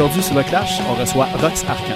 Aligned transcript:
Aujourd'hui, 0.00 0.22
sur 0.22 0.34
le 0.34 0.42
Clash, 0.42 0.80
on 0.88 0.94
reçoit 0.94 1.26
Rox 1.26 1.62
Arcan. 1.68 1.92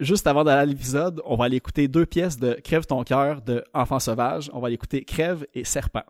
Juste 0.00 0.26
avant 0.26 0.42
d'aller 0.42 0.60
à 0.60 0.64
l'épisode, 0.64 1.22
on 1.24 1.36
va 1.36 1.44
aller 1.44 1.58
écouter 1.58 1.86
deux 1.86 2.04
pièces 2.04 2.40
de 2.40 2.54
Crève 2.54 2.84
ton 2.84 3.04
cœur 3.04 3.42
de 3.42 3.62
Enfant 3.74 4.00
sauvage. 4.00 4.50
On 4.52 4.58
va 4.58 4.66
aller 4.66 4.74
écouter 4.74 5.04
Crève 5.04 5.46
et 5.54 5.62
Serpent. 5.62 6.02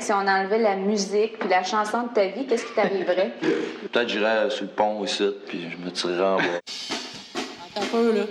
Si 0.00 0.12
on 0.12 0.26
enlevait 0.26 0.58
la 0.58 0.76
musique 0.76 1.38
puis 1.38 1.48
la 1.48 1.62
chanson 1.62 2.04
de 2.04 2.14
ta 2.14 2.26
vie, 2.26 2.46
qu'est-ce 2.46 2.64
qui 2.64 2.72
t'arriverait? 2.74 3.32
Peut-être 3.92 4.08
j'irais 4.08 4.50
sur 4.50 4.64
le 4.64 4.70
pont 4.70 5.04
ici, 5.04 5.30
puis 5.46 5.68
je 5.70 5.76
me 5.84 5.90
tirerais 5.90 6.24
en 6.24 6.36
bas. 6.36 6.42
Attends 7.74 7.82
un 7.82 7.86
peu, 7.86 8.18
là. 8.18 8.24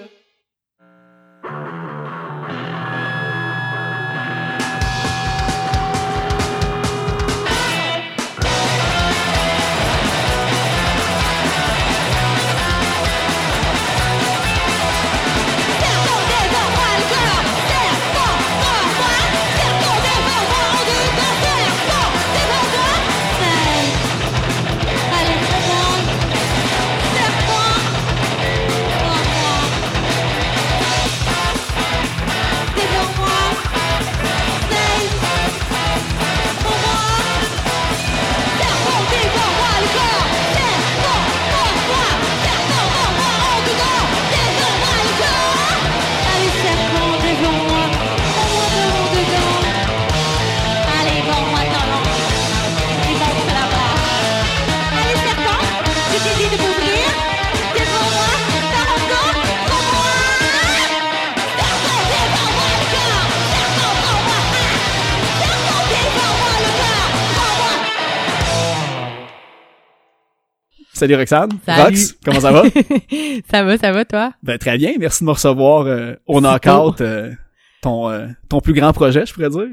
Salut 71.04 71.16
Roxane. 71.16 71.50
Salut. 71.66 71.84
Rox, 71.84 72.18
comment 72.24 72.40
ça 72.40 72.52
va? 72.54 72.64
ça 73.52 73.64
va, 73.66 73.78
ça 73.78 73.92
va, 73.92 74.06
toi? 74.06 74.32
ben, 74.42 74.58
très 74.58 74.78
bien, 74.78 74.94
merci 74.98 75.22
de 75.22 75.26
me 75.26 75.34
recevoir 75.34 75.86
euh, 75.86 76.14
au 76.26 76.40
Knockout, 76.40 77.02
euh, 77.02 77.34
ton, 77.82 78.10
euh, 78.10 78.28
ton 78.48 78.62
plus 78.62 78.72
grand 78.72 78.94
projet, 78.94 79.26
je 79.26 79.34
pourrais 79.34 79.50
dire. 79.50 79.68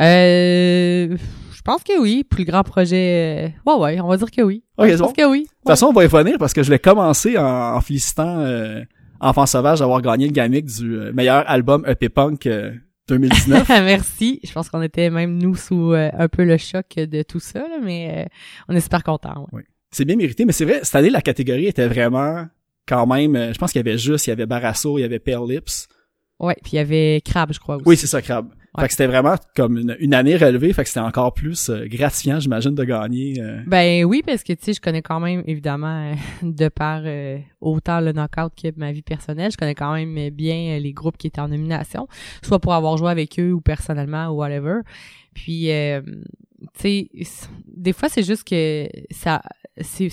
Euh, 0.00 1.16
je 1.52 1.62
pense 1.64 1.82
que 1.82 2.00
oui. 2.00 2.22
Plus 2.22 2.44
grand 2.44 2.62
projet. 2.62 3.52
Ouais, 3.66 3.74
ouais, 3.74 4.00
on 4.00 4.06
va 4.06 4.16
dire 4.16 4.30
que 4.30 4.42
oui. 4.42 4.62
Ok, 4.78 4.86
je 4.90 4.96
pense 4.96 5.08
bon. 5.08 5.12
que 5.12 5.28
oui. 5.28 5.42
De 5.42 5.48
toute 5.48 5.66
façon, 5.66 5.86
on 5.86 5.92
va 5.92 6.04
y 6.04 6.06
revenir 6.06 6.38
parce 6.38 6.52
que 6.52 6.62
je 6.62 6.70
l'ai 6.70 6.78
commencé 6.78 7.36
en, 7.36 7.74
en 7.74 7.80
félicitant 7.80 8.46
Enfant 9.18 9.46
Sauvage 9.46 9.80
d'avoir 9.80 10.00
gagné 10.02 10.26
le 10.26 10.32
gamic 10.32 10.66
du 10.66 11.00
meilleur 11.14 11.42
album 11.50 11.84
EP 11.88 12.08
Punk 12.08 12.46
euh, 12.46 12.70
2019. 13.08 13.68
Merci. 13.68 14.38
Je 14.44 14.52
pense 14.52 14.68
qu'on 14.68 14.82
était 14.82 15.10
même 15.10 15.36
nous 15.36 15.56
sous 15.56 15.94
euh, 15.94 16.10
un 16.16 16.28
peu 16.28 16.44
le 16.44 16.58
choc 16.58 16.94
de 16.96 17.22
tout 17.22 17.40
ça, 17.40 17.58
là, 17.58 17.78
mais 17.82 18.24
euh, 18.24 18.28
on 18.68 18.76
est 18.76 18.80
super 18.80 19.02
contents. 19.02 19.48
Ouais. 19.50 19.64
C'est 19.96 20.04
bien 20.04 20.16
mérité, 20.16 20.44
mais 20.44 20.52
c'est 20.52 20.64
vrai, 20.64 20.80
cette 20.82 20.94
année, 20.94 21.10
la 21.10 21.22
catégorie 21.22 21.66
était 21.66 21.88
vraiment 21.88 22.46
quand 22.86 23.06
même... 23.06 23.34
euh, 23.34 23.52
je 23.52 23.58
pense 23.58 23.72
qu'il 23.72 23.78
y 23.84 23.88
avait 23.88 23.98
Juste, 23.98 24.26
il 24.26 24.30
y 24.30 24.32
avait 24.32 24.46
Barasso, 24.46 24.98
il 24.98 25.02
y 25.02 25.04
avait 25.04 25.18
Pale 25.18 25.48
Lips. 25.48 25.88
Ouais, 26.38 26.54
puis 26.62 26.72
il 26.74 26.76
y 26.76 26.78
avait 26.78 27.22
Crab, 27.24 27.52
je 27.52 27.58
crois 27.58 27.76
aussi. 27.76 27.84
Oui, 27.86 27.96
c'est 27.96 28.06
ça, 28.06 28.20
Crab. 28.20 28.46
Ouais. 28.46 28.82
Fait 28.82 28.88
que 28.88 28.92
c'était 28.92 29.06
vraiment 29.06 29.36
comme 29.56 29.78
une, 29.78 29.96
une 30.00 30.12
année 30.12 30.36
relevée, 30.36 30.70
fait 30.74 30.82
que 30.82 30.88
c'était 30.90 31.00
encore 31.00 31.32
plus 31.32 31.70
euh, 31.70 31.86
gratifiant, 31.86 32.38
j'imagine, 32.40 32.74
de 32.74 32.84
gagner. 32.84 33.40
euh. 33.40 33.62
Ben 33.66 34.04
oui, 34.04 34.22
parce 34.24 34.42
que 34.42 34.52
tu 34.52 34.64
sais, 34.66 34.72
je 34.74 34.82
connais 34.82 35.00
quand 35.00 35.18
même 35.18 35.42
évidemment 35.46 36.12
euh, 36.12 36.14
de 36.42 36.68
par 36.68 37.00
euh, 37.06 37.38
autant 37.62 38.00
le 38.00 38.12
knockout 38.12 38.52
que 38.54 38.68
ma 38.76 38.92
vie 38.92 39.00
personnelle, 39.00 39.50
je 39.50 39.56
connais 39.56 39.74
quand 39.74 39.94
même 39.94 40.28
bien 40.28 40.78
les 40.78 40.92
groupes 40.92 41.16
qui 41.16 41.26
étaient 41.26 41.40
en 41.40 41.48
nomination, 41.48 42.06
soit 42.42 42.58
pour 42.58 42.74
avoir 42.74 42.98
joué 42.98 43.10
avec 43.10 43.40
eux 43.40 43.52
ou 43.52 43.62
personnellement 43.62 44.26
ou 44.28 44.34
whatever. 44.36 44.80
Puis 45.32 45.70
euh, 45.72 46.02
tu 46.78 47.08
sais, 47.20 47.48
des 47.66 47.92
fois 47.92 48.08
c'est 48.08 48.22
juste 48.22 48.44
que 48.44 48.88
ça 49.10 49.42
c'est 49.80 50.08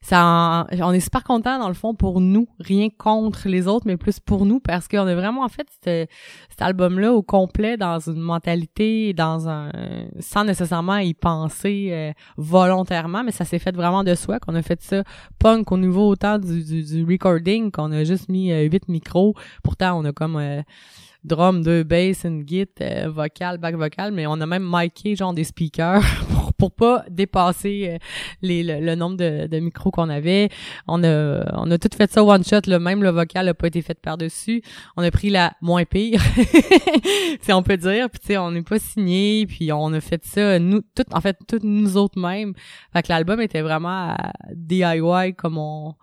ça 0.00 0.66
on 0.70 0.92
est 0.92 1.00
super 1.00 1.24
content 1.24 1.58
dans 1.58 1.66
le 1.66 1.74
fond 1.74 1.92
pour 1.92 2.20
nous 2.20 2.46
rien 2.60 2.88
contre 2.96 3.48
les 3.48 3.66
autres 3.66 3.86
mais 3.88 3.96
plus 3.96 4.20
pour 4.20 4.46
nous 4.46 4.60
parce 4.60 4.86
qu'on 4.86 5.04
a 5.06 5.14
vraiment 5.16 5.48
fait 5.48 5.66
ce- 5.84 6.06
cet 6.50 6.62
album 6.62 7.00
là 7.00 7.12
au 7.12 7.22
complet 7.22 7.76
dans 7.76 7.98
une 7.98 8.20
mentalité 8.20 9.12
dans 9.14 9.48
un 9.48 9.72
sans 10.20 10.44
nécessairement 10.44 10.98
y 10.98 11.12
penser 11.14 11.88
euh, 11.90 12.12
volontairement 12.36 13.24
mais 13.24 13.32
ça 13.32 13.44
s'est 13.44 13.58
fait 13.58 13.74
vraiment 13.74 14.04
de 14.04 14.14
soi 14.14 14.38
qu'on 14.38 14.54
a 14.54 14.62
fait 14.62 14.80
ça 14.80 15.02
punk 15.40 15.72
au 15.72 15.78
niveau 15.78 16.06
autant 16.08 16.38
du, 16.38 16.62
du, 16.62 16.84
du 16.84 17.04
recording 17.04 17.72
qu'on 17.72 17.90
a 17.90 18.04
juste 18.04 18.28
mis 18.28 18.52
euh, 18.52 18.62
huit 18.62 18.86
micros. 18.88 19.34
Pourtant 19.64 19.98
on 20.00 20.04
a 20.04 20.12
comme 20.12 20.36
euh, 20.36 20.62
drum, 21.26 21.62
deux 21.62 21.82
bass, 21.82 22.24
une 22.24 22.46
git, 22.46 22.66
euh, 22.80 23.08
vocal, 23.08 23.58
back 23.58 23.74
vocal, 23.74 24.12
mais 24.12 24.26
on 24.26 24.40
a 24.40 24.46
même 24.46 24.66
miké 24.66 25.16
genre 25.16 25.34
des 25.34 25.44
speakers 25.44 26.02
pour, 26.30 26.52
pour 26.54 26.72
pas 26.72 27.04
dépasser 27.10 27.88
euh, 27.90 27.98
les, 28.42 28.62
le, 28.62 28.80
le 28.80 28.94
nombre 28.94 29.16
de, 29.16 29.46
de 29.46 29.58
micros 29.58 29.90
qu'on 29.90 30.08
avait. 30.08 30.48
On 30.86 31.02
a 31.04 31.44
on 31.54 31.70
a 31.70 31.78
tout 31.78 31.90
fait 31.96 32.10
ça 32.10 32.24
one 32.24 32.44
shot, 32.44 32.60
là, 32.66 32.78
même 32.78 33.02
le 33.02 33.10
vocal 33.10 33.48
a 33.48 33.54
pas 33.54 33.66
été 33.66 33.82
fait 33.82 33.98
par-dessus. 34.00 34.62
On 34.96 35.02
a 35.02 35.10
pris 35.10 35.30
la 35.30 35.52
moins 35.60 35.84
pire, 35.84 36.20
si 37.40 37.52
on 37.52 37.62
peut 37.62 37.76
dire, 37.76 38.08
puis 38.08 38.20
tu 38.20 38.26
sais, 38.28 38.38
on 38.38 38.52
n'est 38.52 38.62
pas 38.62 38.78
signé, 38.78 39.46
puis 39.46 39.72
on 39.72 39.92
a 39.92 40.00
fait 40.00 40.24
ça 40.24 40.58
nous 40.58 40.80
tout 40.94 41.04
en 41.12 41.20
fait 41.20 41.36
toutes 41.48 41.64
nous 41.64 41.96
autres 41.96 42.18
mêmes. 42.18 42.54
Fait 42.92 43.02
que 43.02 43.08
l'album 43.08 43.40
était 43.40 43.62
vraiment 43.62 44.10
à 44.10 44.32
DIY 44.54 45.34
comme 45.36 45.58
on 45.58 45.94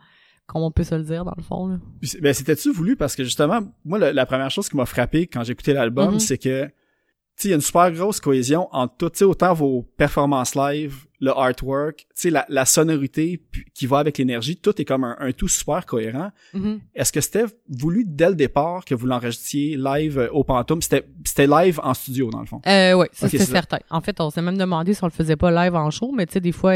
comme 0.54 0.62
on 0.64 0.72
peut 0.72 0.84
se 0.84 0.96
le 0.96 1.04
dire 1.04 1.26
dans 1.26 1.34
le 1.36 1.44
fond 1.44 1.68
là. 1.68 1.76
Ben, 2.22 2.34
c'était-tu 2.34 2.72
voulu? 2.72 2.96
Parce 2.96 3.16
que 3.16 3.24
justement, 3.24 3.62
moi, 3.84 4.00
la 4.00 4.26
première 4.26 4.52
chose 4.52 4.70
qui 4.70 4.78
m'a 4.78 4.86
frappé 4.86 5.28
quand 5.28 5.44
écouté 5.44 5.74
l'album, 5.74 6.14
Mhm. 6.14 6.20
c'est 6.20 6.38
que, 6.38 6.66
tu 6.66 6.72
sais, 7.36 7.48
il 7.48 7.52
y 7.52 7.54
a 7.54 7.56
une 7.56 7.62
super 7.62 7.92
grosse 7.92 8.20
cohésion 8.20 8.70
entre 8.72 8.96
tout, 8.98 9.10
tu 9.10 9.18
sais, 9.20 9.26
autant 9.26 9.54
vos 9.54 9.82
performances 9.98 10.54
live, 10.56 11.06
le 11.20 11.32
artwork, 11.32 12.00
tu 12.00 12.06
sais, 12.16 12.30
la, 12.30 12.46
la 12.50 12.66
sonorité 12.66 13.42
qui 13.74 13.88
va 13.88 14.00
avec 14.00 14.18
l'énergie, 14.18 14.58
tout 14.58 14.80
est 14.80 14.86
comme 14.86 15.04
un, 15.06 15.16
un 15.20 15.32
tout 15.32 15.48
super 15.48 15.86
cohérent. 15.86 16.32
Mhm. 16.54 16.80
Est-ce 16.94 17.12
que 17.14 17.22
c'était 17.22 17.46
voulu 17.70 18.04
dès 18.06 18.30
le 18.30 18.36
départ 18.36 18.84
que 18.86 18.94
vous 18.94 19.08
l'enregistriez 19.08 19.78
live 19.78 20.20
euh, 20.20 20.30
au 20.32 20.44
Pantoum? 20.44 20.82
C'était, 20.82 21.48
live 21.48 21.80
en 21.82 21.94
studio, 21.94 22.30
dans 22.30 22.42
le 22.42 22.46
fond. 22.46 22.62
Euh, 22.68 22.94
oui, 22.94 23.08
ça 23.14 23.30
c'est 23.30 23.38
certain. 23.40 23.80
En 23.90 24.02
fait, 24.02 24.20
on 24.20 24.30
s'est 24.30 24.42
même 24.42 24.58
demandé 24.58 24.94
si 24.94 25.04
on 25.04 25.08
le 25.08 25.12
faisait 25.12 25.38
pas 25.38 25.50
live 25.50 25.76
en 25.76 25.90
show, 25.90 26.12
mais 26.16 26.26
tu 26.28 26.34
sais, 26.34 26.40
des 26.42 26.52
fois, 26.52 26.74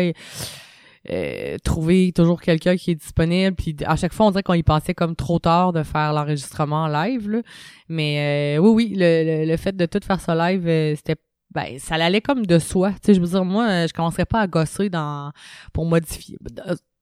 euh, 1.10 1.58
trouver 1.64 2.12
toujours 2.14 2.42
quelqu'un 2.42 2.76
qui 2.76 2.92
est 2.92 2.96
disponible, 2.96 3.56
puis 3.56 3.76
à 3.86 3.96
chaque 3.96 4.14
fois, 4.14 4.26
on 4.26 4.32
dirait 4.32 4.44
qu'on 4.44 4.54
y 4.54 4.64
pensait 4.64 4.94
comme 4.94 5.16
trop 5.16 5.40
tard 5.40 5.74
de 5.74 5.84
faire 5.84 6.14
l'enregistrement 6.14 6.88
live, 6.88 7.30
là. 7.30 7.42
Mais 7.90 8.58
euh, 8.58 8.62
oui, 8.62 8.70
oui, 8.70 8.94
le, 8.96 9.24
le, 9.44 9.46
le 9.50 9.58
fait 9.58 9.76
de 9.76 9.86
tout 9.86 10.00
faire 10.06 10.20
ça 10.20 10.36
live, 10.36 10.68
euh, 10.68 10.96
c'était 10.96 11.16
ben 11.56 11.80
ça 11.80 11.96
allait 11.96 12.22
comme 12.22 12.46
de 12.46 12.60
soi. 12.60 12.92
Tu 12.92 12.98
sais, 13.04 13.14
je 13.14 13.22
veux 13.22 13.28
dire, 13.28 13.46
moi, 13.46 13.88
je 13.88 13.94
commencerais 13.94 14.26
pas 14.26 14.42
à 14.42 14.48
gosser 14.48 14.90
dans 14.90 15.32
pour 15.74 15.86
modifier. 15.86 16.38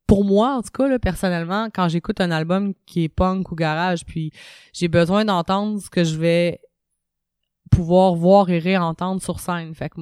Pour 0.08 0.24
moi, 0.24 0.58
en 0.58 0.62
tout 0.62 0.70
cas, 0.72 0.88
là, 0.88 1.00
personnellement, 1.00 1.70
quand 1.74 1.90
j'écoute 1.90 2.22
un 2.22 2.30
album 2.30 2.74
qui 2.86 3.06
est 3.06 3.10
punk 3.10 3.52
ou 3.52 3.56
garage, 3.56 4.06
puis 4.06 4.32
j'ai 4.72 4.88
besoin 4.88 5.26
d'entendre 5.26 5.82
ce 5.82 5.90
que 5.90 6.04
je 6.04 6.16
vais 6.18 6.60
pouvoir 7.72 8.16
voir 8.16 8.50
et 8.50 8.60
réentendre 8.60 9.22
sur 9.22 9.40
scène. 9.40 9.74
Fait 9.74 9.90
que 9.90 10.02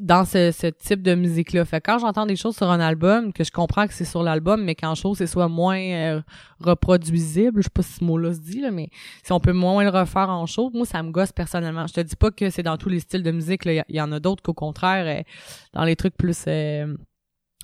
dans 0.00 0.24
ce, 0.24 0.70
type 0.70 1.02
de 1.02 1.14
musique-là. 1.14 1.64
Fait 1.64 1.80
que 1.80 1.90
quand 1.90 1.98
j'entends 1.98 2.26
des 2.26 2.36
choses 2.36 2.56
sur 2.56 2.70
un 2.70 2.80
album, 2.80 3.32
que 3.32 3.44
je 3.44 3.50
comprends 3.50 3.86
que 3.86 3.94
c'est 3.94 4.04
sur 4.04 4.22
l'album, 4.22 4.64
mais 4.64 4.74
qu'en 4.74 4.94
chose, 4.94 5.18
c'est 5.18 5.26
soit 5.26 5.48
moins 5.48 5.78
euh, 5.78 6.20
reproduisible, 6.60 7.62
je 7.62 7.64
sais 7.64 7.70
pas 7.72 7.82
si 7.82 7.92
ce 7.94 8.04
mot-là 8.04 8.34
se 8.34 8.40
dit, 8.40 8.60
là, 8.60 8.70
mais 8.70 8.88
si 9.22 9.32
on 9.32 9.40
peut 9.40 9.52
moins 9.52 9.84
le 9.84 9.90
refaire 9.90 10.30
en 10.30 10.46
show, 10.46 10.70
moi, 10.74 10.86
ça 10.86 11.02
me 11.02 11.10
gosse 11.10 11.32
personnellement. 11.32 11.86
Je 11.86 11.94
te 11.94 12.00
dis 12.00 12.16
pas 12.16 12.30
que 12.30 12.50
c'est 12.50 12.62
dans 12.62 12.76
tous 12.76 12.88
les 12.88 13.00
styles 13.00 13.22
de 13.22 13.30
musique, 13.30 13.62
il 13.66 13.84
y, 13.88 14.00
en 14.00 14.12
a 14.12 14.20
d'autres 14.20 14.42
qu'au 14.42 14.54
contraire, 14.54 15.06
euh, 15.06 15.22
dans 15.72 15.84
les 15.84 15.96
trucs 15.96 16.16
plus... 16.16 16.44
euh, 16.48 16.96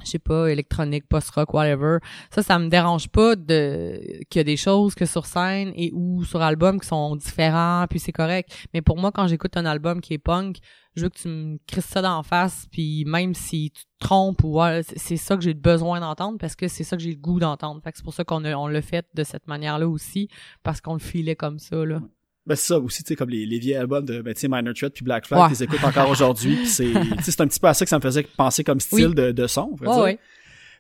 je 0.05 0.11
sais 0.11 0.19
pas, 0.19 0.49
électronique, 0.51 1.07
post-rock, 1.09 1.53
whatever. 1.55 1.99
Ça, 2.31 2.43
ça 2.43 2.59
me 2.59 2.69
dérange 2.69 3.09
pas 3.09 3.37
de 3.37 4.01
qu'il 4.31 4.39
y 4.39 4.41
a 4.41 4.45
des 4.45 4.57
choses 4.57 4.95
que 4.95 5.07
sur 5.07 5.27
scène 5.27 5.73
et 5.77 5.91
ou 5.95 6.25
sur 6.25 6.43
album 6.43 6.81
qui 6.81 6.87
sont 6.89 7.17
différents, 7.17 7.87
puis 7.89 7.99
c'est 7.99 8.13
correct. 8.13 8.51
Mais 8.75 8.83
pour 8.83 8.99
moi, 8.99 9.13
quand 9.13 9.27
j'écoute 9.27 9.57
un 9.57 9.67
album 9.67 10.01
qui 10.01 10.15
est 10.15 10.19
punk, 10.19 10.59
je 10.95 11.05
veux 11.05 11.09
que 11.09 11.19
tu 11.19 11.29
me 11.29 11.59
crisses 11.67 11.87
ça 11.87 12.03
d'en 12.03 12.23
face, 12.23 12.67
puis 12.71 13.05
même 13.07 13.35
si 13.35 13.71
tu 13.71 13.83
te 13.85 13.89
trompes 13.99 14.45
ou 14.45 14.61
c'est- 14.83 15.17
ça 15.17 15.37
que 15.37 15.43
j'ai 15.43 15.55
besoin 15.55 16.01
d'entendre 16.01 16.37
parce 16.39 16.55
que 16.55 16.69
c'est 16.69 16.85
ça 16.85 16.97
que 16.97 17.03
j'ai 17.03 17.13
le 17.13 17.17
goût 17.17 17.41
d'entendre. 17.41 17.81
Fait 17.83 17.93
que 17.93 17.99
c'est 17.99 18.05
pour 18.05 18.13
ça 18.13 18.25
qu'on 18.25 18.45
on 18.45 18.67
l'a 18.67 18.83
fait 18.83 19.07
de 19.15 19.25
cette 19.25 19.47
manière-là 19.47 19.89
aussi 19.89 20.29
parce 20.63 20.81
qu'on 20.83 20.93
le 20.95 20.99
filait 20.99 21.37
comme 21.37 21.59
ça 21.59 21.77
là. 21.87 22.01
Ben, 22.45 22.57
c'est 22.57 22.67
ça 22.69 22.79
aussi, 22.81 23.05
tu 23.05 23.09
sais, 23.09 23.17
comme 23.17 23.31
les, 23.31 23.47
les 23.47 23.59
vieilles 23.61 23.77
albums 23.77 24.05
de, 24.05 24.21
ben, 24.21 24.35
tu 24.35 24.41
sais, 24.41 24.49
Minor 24.49 24.75
Threat 24.75 24.93
puis 24.93 25.05
Black 25.05 25.27
Flag, 25.27 25.43
Ouais. 25.43 25.49
qu'ils 25.57 25.63
écoutent 25.63 25.85
encore 25.85 26.11
aujourd'hui, 26.11 26.57
puis 26.57 26.67
c'est, 26.67 26.91
tu 27.19 27.23
sais, 27.23 27.31
c'est 27.31 27.41
un 27.41 27.47
petit 27.47 27.61
peu 27.61 27.69
à 27.69 27.75
ça 27.75 27.85
que 27.85 27.89
ça 27.89 27.99
me 27.99 28.03
faisait 28.03 28.25
penser 28.37 28.65
comme 28.65 28.81
style 28.81 29.09
Oui. 29.09 29.15
de, 29.15 29.31
de 29.31 29.47
son, 29.47 29.77
ouais. 29.81 30.19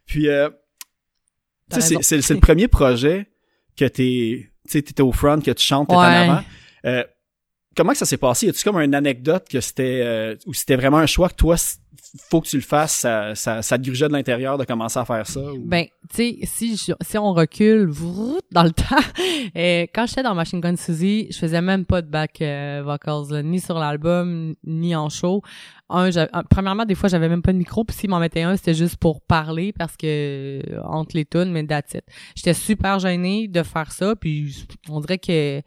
Puis, 0.07 0.29
euh, 0.29 0.51
tu 1.71 1.81
sais, 1.81 1.97
c'est- 2.03 2.21
c'est 2.23 2.35
le 2.35 2.41
premier 2.41 2.67
projet 2.69 3.29
que 3.77 3.85
t'es, 3.85 4.51
tu 4.51 4.51
sais, 4.67 4.83
t'étais 4.83 5.03
au 5.03 5.13
front, 5.13 5.41
que 5.41 5.51
tu 5.53 5.65
chantes, 5.65 5.89
t'es 5.89 5.95
en 5.95 6.01
Ouais. 6.01 6.07
avant. 6.07 6.41
Euh, 6.87 7.05
comment 7.77 7.93
que 7.93 7.99
ça 7.99 8.07
s'est 8.07 8.17
passé? 8.17 8.47
Y 8.47 8.51
a-tu 8.51 8.63
comme 8.65 8.77
une 8.79 8.95
anecdote 8.95 9.47
que 9.51 9.61
c'était, 9.61 10.01
euh, 10.05 10.37
ou 10.47 10.55
c'était 10.55 10.77
vraiment 10.77 10.99
un 10.99 11.07
choix 11.07 11.29
que 11.29 11.35
toi, 11.37 11.57
faut 12.31 12.41
que 12.43 12.49
tu 12.49 12.57
le 12.57 12.63
fasses, 12.63 12.93
ça, 12.93 13.35
ça, 13.35 13.63
ça 13.63 13.79
te 13.79 13.85
grugeait 13.85 14.09
de 14.09 14.13
l'intérieur 14.13 14.59
de 14.59 14.65
commencer 14.65 14.99
à 14.99 15.05
faire 15.07 15.27
ça? 15.27 15.41
Ben, 15.65 15.87
tu 16.11 16.17
sais, 16.17 16.39
si 16.45 16.77
je- 16.77 16.93
si 17.03 17.17
on 17.17 17.33
recule 17.33 17.91
dans 18.51 18.65
le 18.65 18.71
temps, 18.73 18.85
euh, 19.57 19.87
quand 19.95 20.07
j'étais 20.07 20.23
dans 20.23 20.35
Machine 20.35 20.61
Gun 20.61 20.77
Suzy, 20.77 21.29
je 21.31 21.39
faisais 21.39 21.63
même 21.63 21.87
pas 21.87 22.03
de 22.03 22.09
back 22.09 22.43
euh, 22.43 22.83
vocals, 22.85 23.31
là, 23.31 23.43
ni 23.43 23.61
sur 23.61 23.79
l'album, 23.79 24.55
ni 24.65 24.95
en 24.95 25.09
show. 25.09 25.43
Un, 25.89 26.11
un, 26.33 26.43
premièrement, 26.51 26.85
des 26.85 26.95
fois, 26.95 27.09
j'avais 27.09 27.29
même 27.29 27.43
pas 27.43 27.53
de 27.53 27.59
micro, 27.59 27.85
puis 27.85 27.97
s'ils 27.97 28.11
m'en 28.11 28.19
mettaient 28.19 28.43
un, 28.43 28.57
c'était 28.57 28.75
juste 28.75 28.97
pour 28.97 29.21
parler, 29.23 29.73
parce 29.73 29.97
que 29.97 30.07
euh, 30.07 30.83
entre 30.85 31.17
les 31.17 31.25
tunes, 31.25 31.51
mais 31.53 31.65
that's. 31.67 31.97
J'étais 32.35 32.55
super 32.55 32.99
gênée 32.99 33.49
de 33.49 33.63
faire 33.63 33.91
ça, 33.93 34.17
puis 34.17 34.67
on 34.91 35.01
dirait 35.01 35.19
que 35.19 35.61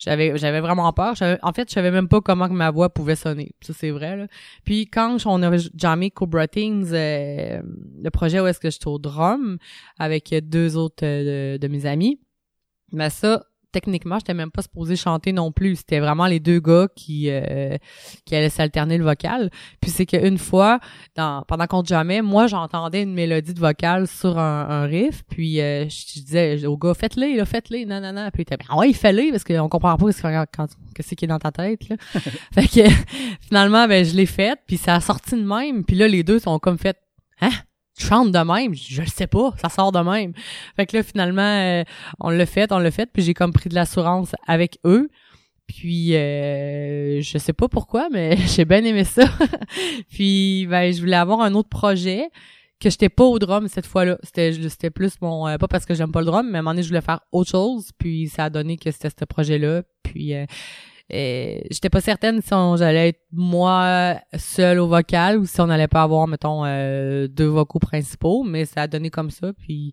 j'avais 0.00 0.36
j'avais 0.36 0.60
vraiment 0.60 0.92
peur. 0.92 1.14
En 1.42 1.52
fait, 1.52 1.68
je 1.68 1.74
savais 1.74 1.90
même 1.90 2.08
pas 2.08 2.20
comment 2.20 2.48
que 2.48 2.54
ma 2.54 2.70
voix 2.70 2.88
pouvait 2.88 3.16
sonner. 3.16 3.52
Ça, 3.60 3.74
c'est 3.76 3.90
vrai, 3.90 4.16
là. 4.16 4.26
Puis 4.64 4.86
quand 4.86 5.18
on 5.26 5.42
avait 5.42 5.58
jammé 5.76 6.10
Cobra 6.10 6.48
Things, 6.48 6.90
euh, 6.92 7.60
le 8.02 8.10
projet 8.10 8.40
où 8.40 8.46
est-ce 8.46 8.58
que 8.58 8.70
j'étais 8.70 8.88
au 8.88 8.98
drum 8.98 9.58
avec 9.98 10.34
deux 10.42 10.76
autres 10.76 11.04
euh, 11.04 11.58
de, 11.58 11.58
de 11.58 11.68
mes 11.68 11.84
amis, 11.84 12.18
mais 12.92 13.10
ça, 13.10 13.44
techniquement, 13.72 14.18
j'étais 14.18 14.34
même 14.34 14.50
pas 14.50 14.62
supposé 14.62 14.96
chanter 14.96 15.32
non 15.32 15.52
plus. 15.52 15.76
C'était 15.76 16.00
vraiment 16.00 16.26
les 16.26 16.40
deux 16.40 16.60
gars 16.60 16.88
qui 16.94 17.30
euh, 17.30 17.76
qui 18.24 18.36
allaient 18.36 18.50
s'alterner 18.50 18.98
le 18.98 19.04
vocal. 19.04 19.50
Puis 19.80 19.90
c'est 19.90 20.06
qu'une 20.06 20.38
fois, 20.38 20.80
dans, 21.16 21.42
pendant 21.42 21.66
qu'on 21.66 21.84
jammait, 21.84 22.22
moi 22.22 22.46
j'entendais 22.46 23.02
une 23.02 23.14
mélodie 23.14 23.54
de 23.54 23.60
vocal 23.60 24.06
sur 24.06 24.38
un, 24.38 24.68
un 24.68 24.82
riff, 24.84 25.22
puis 25.28 25.60
euh, 25.60 25.88
je, 25.88 26.14
je 26.14 26.20
disais 26.20 26.66
au 26.66 26.76
gars 26.76 26.94
faites-les, 26.94 27.36
là, 27.36 27.44
faites-les, 27.44 27.86
non 27.86 28.00
non 28.00 28.12
non. 28.12 28.28
Puis 28.32 28.42
il 28.48 28.54
était 28.54 28.58
ah 28.68 28.76
ouais, 28.76 28.92
fais-les 28.92 29.30
parce 29.30 29.44
qu'on 29.44 29.68
comprend 29.68 29.96
pas 29.96 30.12
ce 30.12 30.22
que 30.22 30.46
quand, 30.56 30.66
que 30.94 31.02
c'est 31.02 31.16
qui 31.16 31.24
est 31.24 31.28
dans 31.28 31.38
ta 31.38 31.52
tête 31.52 31.88
là. 31.88 31.96
fait 32.52 32.68
que 32.68 32.90
finalement 33.40 33.86
ben 33.86 34.04
je 34.04 34.14
l'ai 34.14 34.26
fait, 34.26 34.58
puis 34.66 34.76
ça 34.76 34.96
a 34.96 35.00
sorti 35.00 35.36
de 35.36 35.44
même, 35.44 35.84
puis 35.84 35.96
là 35.96 36.08
les 36.08 36.22
deux 36.22 36.38
sont 36.38 36.58
comme 36.58 36.78
fait 36.78 36.96
hein? 37.40 37.50
Tu 38.00 38.06
chantes 38.06 38.32
de 38.32 38.38
même, 38.38 38.74
je, 38.74 38.94
je 38.94 39.02
le 39.02 39.06
sais 39.08 39.26
pas, 39.26 39.52
ça 39.60 39.68
sort 39.68 39.92
de 39.92 40.00
même. 40.00 40.32
Fait 40.76 40.86
que 40.86 40.96
là 40.96 41.02
finalement 41.02 41.42
euh, 41.42 41.84
on 42.18 42.30
l'a 42.30 42.46
fait, 42.46 42.72
on 42.72 42.78
l'a 42.78 42.90
fait, 42.90 43.10
puis 43.12 43.22
j'ai 43.22 43.34
comme 43.34 43.52
pris 43.52 43.68
de 43.68 43.74
l'assurance 43.74 44.34
avec 44.46 44.78
eux. 44.84 45.08
Puis 45.66 46.16
euh, 46.16 47.20
je 47.20 47.38
sais 47.38 47.52
pas 47.52 47.68
pourquoi, 47.68 48.08
mais 48.10 48.36
j'ai 48.56 48.64
bien 48.64 48.82
aimé 48.84 49.04
ça. 49.04 49.22
puis 50.10 50.66
ben 50.68 50.92
je 50.92 51.00
voulais 51.00 51.16
avoir 51.16 51.40
un 51.42 51.54
autre 51.54 51.68
projet 51.68 52.28
que 52.80 52.88
j'étais 52.88 53.10
pas 53.10 53.24
au 53.24 53.38
drum 53.38 53.68
cette 53.68 53.86
fois-là. 53.86 54.18
C'était 54.22 54.52
c'était 54.68 54.90
plus 54.90 55.20
mon 55.20 55.46
euh, 55.46 55.58
pas 55.58 55.68
parce 55.68 55.84
que 55.84 55.94
j'aime 55.94 56.10
pas 56.10 56.20
le 56.20 56.26
drum, 56.26 56.48
mais 56.50 56.56
à 56.56 56.60
un 56.60 56.62
moment 56.62 56.72
donné 56.72 56.82
je 56.82 56.88
voulais 56.88 57.02
faire 57.02 57.20
autre 57.30 57.50
chose. 57.50 57.90
Puis 57.98 58.28
ça 58.28 58.44
a 58.44 58.50
donné 58.50 58.78
que 58.78 58.90
c'était 58.90 59.10
ce 59.10 59.24
projet-là. 59.24 59.82
Puis 60.02 60.34
euh, 60.34 60.46
j'étais 61.70 61.90
pas 61.90 62.00
certaine 62.00 62.40
si 62.42 62.52
on- 62.54 62.76
j'allais 62.76 63.08
être 63.08 63.20
moi 63.32 64.16
seule 64.36 64.78
au 64.78 64.86
vocal 64.88 65.38
ou 65.38 65.46
si 65.46 65.60
on 65.60 65.68
allait 65.68 65.88
pas 65.88 66.02
avoir 66.02 66.26
mettons 66.28 66.64
euh, 66.64 67.26
deux 67.28 67.46
vocaux 67.46 67.78
principaux, 67.78 68.42
mais 68.44 68.64
ça 68.64 68.82
a 68.82 68.86
donné 68.86 69.10
comme 69.10 69.30
ça. 69.30 69.52
Puis 69.52 69.92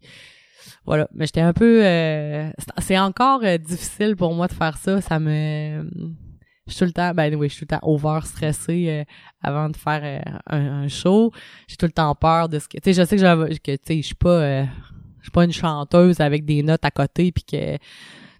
voilà, 0.85 1.07
mais 1.13 1.25
j'étais 1.25 1.41
un 1.41 1.53
peu 1.53 1.85
euh, 1.85 2.49
c'est- 2.79 2.99
encore 2.99 3.41
euh, 3.43 3.57
difficile 3.57 4.15
pour 4.15 4.33
moi 4.33 4.47
de 4.47 4.53
faire 4.53 4.77
ça, 4.77 5.01
ça 5.01 5.19
me 5.19 5.89
je 6.67 6.73
suis 6.73 6.79
tout 6.79 6.85
le 6.85 6.91
temps 6.91 7.13
ben 7.13 7.33
oui, 7.35 7.47
je 7.47 7.53
suis 7.53 7.65
tout 7.65 7.73
le 7.75 7.79
temps 7.79 7.87
over 7.87 8.19
stressée 8.25 8.85
euh, 8.89 9.03
avant 9.41 9.69
de 9.69 9.77
faire 9.77 10.01
euh, 10.03 10.19
un, 10.47 10.83
un 10.83 10.87
show. 10.89 11.31
J'ai 11.69 11.77
tout 11.77 11.85
le 11.85 11.93
temps 11.93 12.13
peur 12.15 12.49
de 12.49 12.59
ce 12.59 12.67
que 12.67 12.77
tu 12.77 12.83
sais, 12.83 12.93
je 12.93 13.07
sais 13.07 13.15
que 13.15 13.21
j'avais 13.21 13.57
que 13.57 13.71
tu 13.71 13.79
sais, 13.85 13.97
je 14.01 14.05
suis 14.07 14.15
pas 14.15 14.63
je 14.63 15.23
suis 15.23 15.31
pas 15.31 15.45
une 15.45 15.53
chanteuse 15.53 16.19
avec 16.19 16.43
des 16.45 16.63
notes 16.63 16.83
à 16.85 16.91
côté 16.91 17.31
puis 17.31 17.43
que 17.43 17.77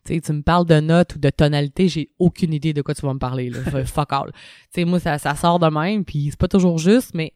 tu 0.07 0.33
me 0.33 0.41
parles 0.41 0.65
de 0.65 0.79
notes 0.79 1.15
ou 1.15 1.19
de 1.19 1.29
tonalité, 1.29 1.87
j'ai 1.87 2.09
aucune 2.19 2.53
idée 2.53 2.73
de 2.73 2.81
quoi 2.81 2.93
tu 2.95 3.05
vas 3.05 3.13
me 3.13 3.19
parler 3.19 3.49
là. 3.49 3.59
Fuck 3.85 4.13
all. 4.13 4.31
Tu 4.31 4.39
sais 4.75 4.85
moi 4.85 4.99
ça 4.99 5.17
ça 5.17 5.35
sort 5.35 5.59
de 5.59 5.67
même 5.67 6.05
puis 6.05 6.27
c'est 6.29 6.39
pas 6.39 6.47
toujours 6.47 6.77
juste 6.77 7.13
mais 7.13 7.33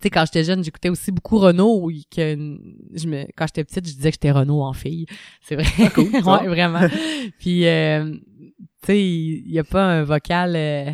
tu 0.00 0.04
sais, 0.04 0.10
quand 0.10 0.24
j'étais 0.24 0.44
jeune, 0.44 0.64
j'écoutais 0.64 0.88
aussi 0.88 1.12
beaucoup 1.12 1.36
Renault, 1.36 1.90
que 2.10 2.58
je 2.94 3.06
me, 3.06 3.26
quand 3.36 3.44
j'étais 3.46 3.64
petite, 3.64 3.86
je 3.86 3.92
disais 3.92 4.10
que 4.10 4.14
j'étais 4.14 4.30
Renault 4.30 4.62
en 4.62 4.72
fille. 4.72 5.04
C'est 5.42 5.56
vrai. 5.56 5.90
cool, 5.94 6.10
ça. 6.10 6.18
ouais, 6.40 6.48
vraiment. 6.48 6.88
Puis, 7.38 7.66
euh, 7.66 8.10
tu 8.10 8.86
sais, 8.86 8.98
il 8.98 9.52
y 9.52 9.58
a 9.58 9.64
pas 9.64 9.84
un 9.84 10.04
vocal, 10.04 10.54
euh, 10.56 10.90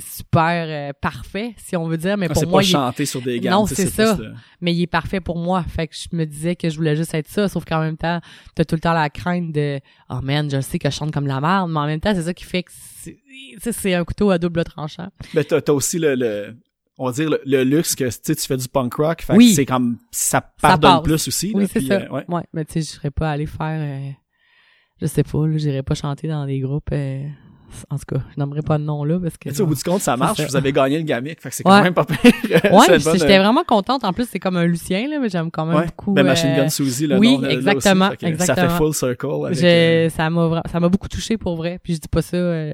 super 0.00 0.64
euh, 0.68 0.92
parfait, 1.00 1.54
si 1.56 1.76
on 1.76 1.86
veut 1.86 1.96
dire, 1.98 2.16
mais 2.16 2.26
Ah, 2.30 2.32
pour 2.34 2.46
moi, 2.46 2.60
pas 2.60 2.66
il 2.66 3.02
est- 3.02 3.04
sur 3.06 3.20
des 3.22 3.40
gammes. 3.40 3.52
Non, 3.52 3.66
c'est 3.66 3.86
ça. 3.86 4.14
plus 4.16 4.24
le- 4.24 4.34
mais 4.60 4.74
il 4.74 4.82
est 4.82 4.86
parfait 4.86 5.20
pour 5.20 5.38
moi. 5.38 5.62
Fait 5.64 5.86
que 5.86 5.94
je 5.94 6.14
me 6.16 6.24
disais 6.24 6.56
que 6.56 6.68
je 6.70 6.76
voulais 6.76 6.96
juste 6.96 7.12
être 7.14 7.28
ça, 7.28 7.48
sauf 7.48 7.64
qu'en 7.64 7.80
même 7.80 7.96
temps, 7.96 8.20
t'as 8.54 8.64
tout 8.64 8.74
le 8.74 8.80
temps 8.80 8.92
la 8.94 9.10
crainte 9.10 9.52
de 9.52 9.80
«Oh 10.10 10.20
man, 10.22 10.50
je 10.50 10.60
sais 10.60 10.78
que 10.78 10.90
je 10.90 10.94
chante 10.94 11.12
comme 11.12 11.26
la 11.26 11.40
merde», 11.40 11.70
mais 11.72 11.78
en 11.80 11.86
même 11.86 12.00
temps, 12.00 12.14
c'est 12.14 12.22
ça 12.22 12.34
qui 12.34 12.44
fait 12.44 12.62
que 12.62 12.70
c'est 13.72 13.94
un 13.94 14.04
couteau 14.04 14.30
à 14.30 14.38
double 14.38 14.64
tranchant. 14.64 15.08
Mais 15.34 15.44
t'as, 15.44 15.60
t'as 15.60 15.72
aussi 15.72 15.98
le, 15.98 16.14
le, 16.14 16.56
on 16.98 17.06
va 17.06 17.12
dire 17.12 17.28
le, 17.30 17.40
le 17.44 17.62
luxe 17.64 17.94
que 17.94 18.04
tu 18.08 18.34
fais 18.46 18.56
du 18.56 18.68
punk 18.68 18.94
rock. 18.94 19.22
Fait 19.22 19.32
que 19.34 19.38
Oui. 19.38 19.52
c'est 19.54 19.66
comme, 19.66 19.98
ça 20.10 20.40
pardonne 20.60 20.90
passe. 20.96 21.02
plus 21.02 21.28
aussi. 21.28 21.52
Oui, 21.54 21.66
c'est 21.70 21.80
ça. 21.82 21.94
euh, 21.94 22.08
ouais. 22.08 22.24
ouais. 22.28 22.42
mais 22.52 22.64
tu 22.64 22.74
sais, 22.74 22.80
je 22.80 22.86
serais 22.86 23.10
pas 23.10 23.30
allé 23.30 23.46
faire... 23.46 23.80
euh, 23.80 24.10
je 25.02 25.06
sais 25.06 25.22
pas, 25.22 25.46
là, 25.46 25.56
j'irais 25.58 25.82
pas 25.82 25.94
chanter 25.94 26.28
dans 26.28 26.46
des 26.46 26.60
groupes... 26.60 26.90
euh, 27.70 27.94
en 27.94 27.98
tout 27.98 28.04
cas, 28.14 28.22
je 28.34 28.40
nommerai 28.40 28.62
pas 28.62 28.78
de 28.78 28.84
nom 28.84 29.04
là 29.04 29.18
parce 29.20 29.36
que... 29.38 29.48
Tu 29.48 29.54
sais, 29.54 29.62
au 29.62 29.66
bout 29.66 29.74
du 29.74 29.82
compte, 29.82 30.00
ça 30.00 30.16
marche. 30.16 30.38
ça. 30.38 30.46
Vous 30.46 30.56
avez 30.56 30.72
gagné 30.72 30.98
le 30.98 31.04
gamic. 31.04 31.40
Fait 31.40 31.48
que 31.50 31.54
c'est 31.54 31.62
quand 31.62 31.82
même 31.82 31.94
pas 31.94 32.04
pire. 32.04 32.18
Ouais, 32.72 32.98
j'étais 32.98 33.38
euh, 33.38 33.42
vraiment 33.42 33.64
contente. 33.64 34.04
En 34.04 34.12
plus, 34.12 34.28
c'est 34.28 34.38
comme 34.38 34.56
un 34.56 34.66
Lucien, 34.66 35.08
là, 35.08 35.18
mais 35.20 35.28
j'aime 35.28 35.50
quand 35.50 35.66
même 35.66 35.76
ouais. 35.76 35.86
beaucoup... 35.86 36.12
Ben, 36.12 36.24
Machine 36.24 36.50
euh, 36.50 36.56
Gun 36.62 36.68
Suzy, 36.68 37.06
le 37.06 37.18
oui, 37.18 37.32
nom, 37.36 37.40
là, 37.40 37.48
là 37.48 37.54
aussi. 37.54 37.56
exactement, 37.68 38.10
Ça 38.20 38.28
exactement. 38.28 38.68
fait 38.68 38.76
full 38.76 38.94
circle. 38.94 39.46
Avec, 39.46 39.62
euh, 39.64 40.08
ça 40.10 40.30
m'a 40.30 40.62
ça 40.70 40.80
m'a 40.80 40.88
beaucoup 40.88 41.08
touché 41.08 41.36
pour 41.36 41.56
vrai. 41.56 41.78
Puis 41.82 41.94
je 41.94 42.00
dis 42.00 42.08
pas 42.08 42.22
ça, 42.22 42.36
euh, 42.36 42.72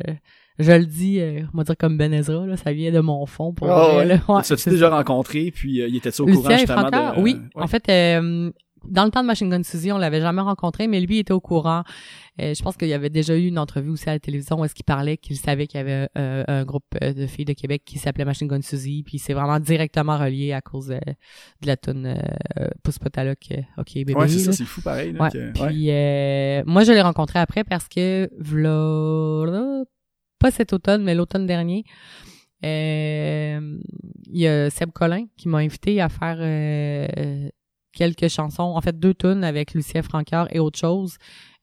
je 0.58 0.72
le 0.72 0.86
dis, 0.86 1.20
euh, 1.20 1.42
on 1.52 1.58
va 1.58 1.64
dire 1.64 1.76
comme 1.76 1.98
Ben 1.98 2.12
Ezra, 2.14 2.46
là, 2.46 2.56
ça 2.56 2.72
vient 2.72 2.90
de 2.90 3.00
mon 3.00 3.26
fond 3.26 3.52
pour 3.52 3.70
Ah, 3.70 3.88
vrai. 3.92 3.96
ouais? 4.06 4.20
Là. 4.26 4.42
Tu 4.42 4.70
déjà 4.70 4.88
rencontré, 4.90 5.50
puis 5.54 5.82
euh, 5.82 5.88
il 5.88 5.96
était-tu 5.96 6.22
au 6.22 6.26
courant 6.26 6.38
Lucien 6.48 6.56
et 6.56 6.58
justement 6.60 6.90
de... 6.90 7.20
oui. 7.20 7.36
En 7.54 7.66
fait, 7.66 7.84
euh, 7.90 8.50
dans 8.88 9.04
le 9.04 9.10
temps 9.10 9.22
de 9.22 9.26
Machine 9.26 9.48
Gun 9.50 9.62
Suzy, 9.62 9.92
on 9.92 9.98
l'avait 9.98 10.20
jamais 10.20 10.42
rencontré, 10.42 10.86
mais 10.88 11.00
lui 11.00 11.18
était 11.18 11.32
au 11.32 11.40
courant. 11.40 11.82
Euh, 12.40 12.52
je 12.54 12.62
pense 12.62 12.76
qu'il 12.76 12.88
y 12.88 12.92
avait 12.92 13.08
déjà 13.10 13.34
eu 13.36 13.46
une 13.46 13.58
entrevue 13.58 13.90
aussi 13.90 14.08
à 14.08 14.12
la 14.12 14.18
télévision 14.20 14.60
où 14.60 14.64
est-ce 14.64 14.74
qu'il 14.74 14.84
parlait 14.84 15.16
qu'il 15.16 15.36
savait 15.36 15.66
qu'il 15.66 15.78
y 15.78 15.80
avait 15.80 16.08
euh, 16.18 16.44
un 16.46 16.64
groupe 16.64 16.84
euh, 17.02 17.14
de 17.14 17.26
filles 17.26 17.46
de 17.46 17.54
Québec 17.54 17.82
qui 17.84 17.98
s'appelait 17.98 18.24
Machine 18.26 18.46
Gun 18.48 18.60
Suzy, 18.62 19.02
puis 19.04 19.18
c'est 19.18 19.32
vraiment 19.32 19.58
directement 19.58 20.18
relié 20.18 20.52
à 20.52 20.60
cause 20.60 20.88
de, 20.88 20.94
de 20.96 21.66
la 21.66 21.76
tune 21.76 22.06
euh, 22.58 22.68
Pousse 22.82 22.98
pas 22.98 23.08
ta 23.10 23.24
loc, 23.24 23.38
euh, 23.52 23.62
OK 23.78 23.94
bébé. 23.94 24.14
Ouais, 24.14 24.28
c'est 24.28 24.38
ça, 24.40 24.52
c'est 24.52 24.64
fou 24.64 24.82
pareil. 24.82 25.12
Là, 25.12 25.22
Ouais. 25.24 25.30
que-. 25.30 25.52
Puis 25.52 25.90
euh, 25.90 26.62
moi, 26.66 26.84
je 26.84 26.92
l'ai 26.92 27.00
rencontré 27.02 27.38
après 27.38 27.64
parce 27.64 27.88
que 27.88 28.28
v'là, 28.38 29.84
pas 30.38 30.50
cet 30.50 30.72
automne, 30.74 31.02
mais 31.04 31.14
l'automne 31.14 31.46
dernier, 31.46 31.84
euh, 32.64 33.78
il 34.32 34.40
y 34.40 34.46
a 34.46 34.70
Seb 34.70 34.90
Collin 34.92 35.26
qui 35.36 35.48
m'a 35.48 35.58
invité 35.58 36.00
à 36.00 36.08
faire 36.08 36.36
euh, 36.40 37.48
quelques 37.96 38.28
chansons, 38.28 38.62
en 38.62 38.80
fait 38.80 38.98
deux 38.98 39.14
tunes 39.14 39.42
avec 39.42 39.74
Lucien 39.74 40.02
Francaire 40.02 40.46
et 40.50 40.58
autre 40.60 40.78
chose 40.78 41.16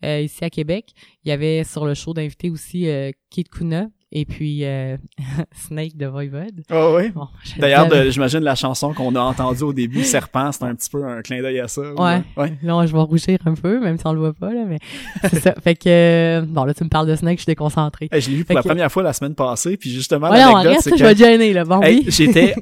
euh, 0.03 0.21
ici 0.21 0.43
à 0.43 0.49
Québec. 0.49 0.91
Il 1.23 1.29
y 1.29 1.31
avait 1.31 1.63
sur 1.63 1.85
le 1.85 1.93
show 1.93 2.13
d'invité 2.13 2.49
aussi 2.49 2.89
euh, 2.89 3.11
Kid 3.29 3.47
Kuna 3.49 3.87
et 4.11 4.25
puis 4.25 4.63
euh, 4.65 4.97
Snake 5.55 5.95
de 5.97 6.05
Voivode. 6.05 6.61
Ah 6.69 6.91
oui? 6.93 7.09
Bon, 7.11 7.27
je 7.43 7.59
D'ailleurs, 7.59 7.87
de- 7.87 8.09
j'imagine 8.09 8.41
la 8.41 8.53
chanson 8.55 8.93
qu'on 8.93 9.15
a 9.15 9.19
entendue 9.21 9.63
au 9.63 9.73
début, 9.73 10.03
Serpent, 10.03 10.51
c'est 10.51 10.63
un 10.65 10.75
petit 10.75 10.89
peu 10.89 11.03
un 11.05 11.21
clin 11.21 11.41
d'œil 11.41 11.59
à 11.61 11.67
ça. 11.67 11.81
ou- 11.81 12.01
Ouais. 12.03 12.21
ouais. 12.37 12.57
Là, 12.61 12.85
je 12.85 12.91
vais 12.93 12.99
rougir 12.99 13.39
un 13.45 13.53
peu, 13.55 13.79
même 13.79 13.97
si 13.97 14.05
on 14.05 14.13
le 14.13 14.19
voit 14.19 14.33
pas, 14.33 14.53
là, 14.53 14.65
mais 14.67 14.79
c'est 15.29 15.39
ça. 15.39 15.55
Fait 15.63 15.75
que, 15.75 15.87
euh, 15.89 16.41
bon, 16.45 16.63
là, 16.65 16.73
tu 16.73 16.83
me 16.83 16.89
parles 16.89 17.07
de 17.07 17.15
Snake, 17.15 17.37
je 17.39 17.43
suis 17.43 17.51
déconcentrée. 17.51 18.09
Hey, 18.11 18.21
je 18.21 18.29
l'ai 18.29 18.35
vu 18.37 18.43
pour 18.45 18.49
Fait 18.49 18.55
la 18.55 18.61
que- 18.63 18.67
première 18.67 18.91
fois 18.91 19.03
la 19.03 19.13
semaine 19.13 19.35
passée, 19.35 19.77
puis 19.77 19.89
justement, 19.91 20.29
l'anecdote, 20.29 20.63
reste, 20.73 20.81
c'est 20.83 20.89
je 20.91 20.95
que 20.95 21.03
vais 21.03 21.13
te 21.15 21.19
gêner, 21.19 21.53
là. 21.53 21.63
Bon, 21.65 21.81
hey, 21.81 21.99
oui. 21.99 22.05
j'étais 22.09 22.53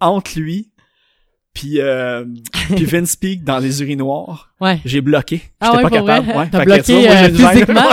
entre 0.00 0.38
lui 0.38 0.70
puis 1.54 1.80
euh, 1.80 2.24
puis 2.76 2.84
Vince 2.84 3.16
Peak 3.16 3.44
dans 3.44 3.58
les 3.58 3.82
urinoirs. 3.82 4.50
Ouais. 4.60 4.80
J'ai 4.84 5.00
bloqué. 5.00 5.42
Ah 5.60 5.66
J'étais 5.66 5.76
ouais, 5.76 5.82
pas 5.82 5.90
capable. 5.90 6.26
vrai? 6.26 6.36
Ouais. 6.36 6.48
T'as 6.50 6.64
que, 6.64 6.68
vois, 6.68 6.76
bloqué 6.76 6.92
moi, 6.92 7.10
euh, 7.10 7.28
physiquement. 7.28 7.90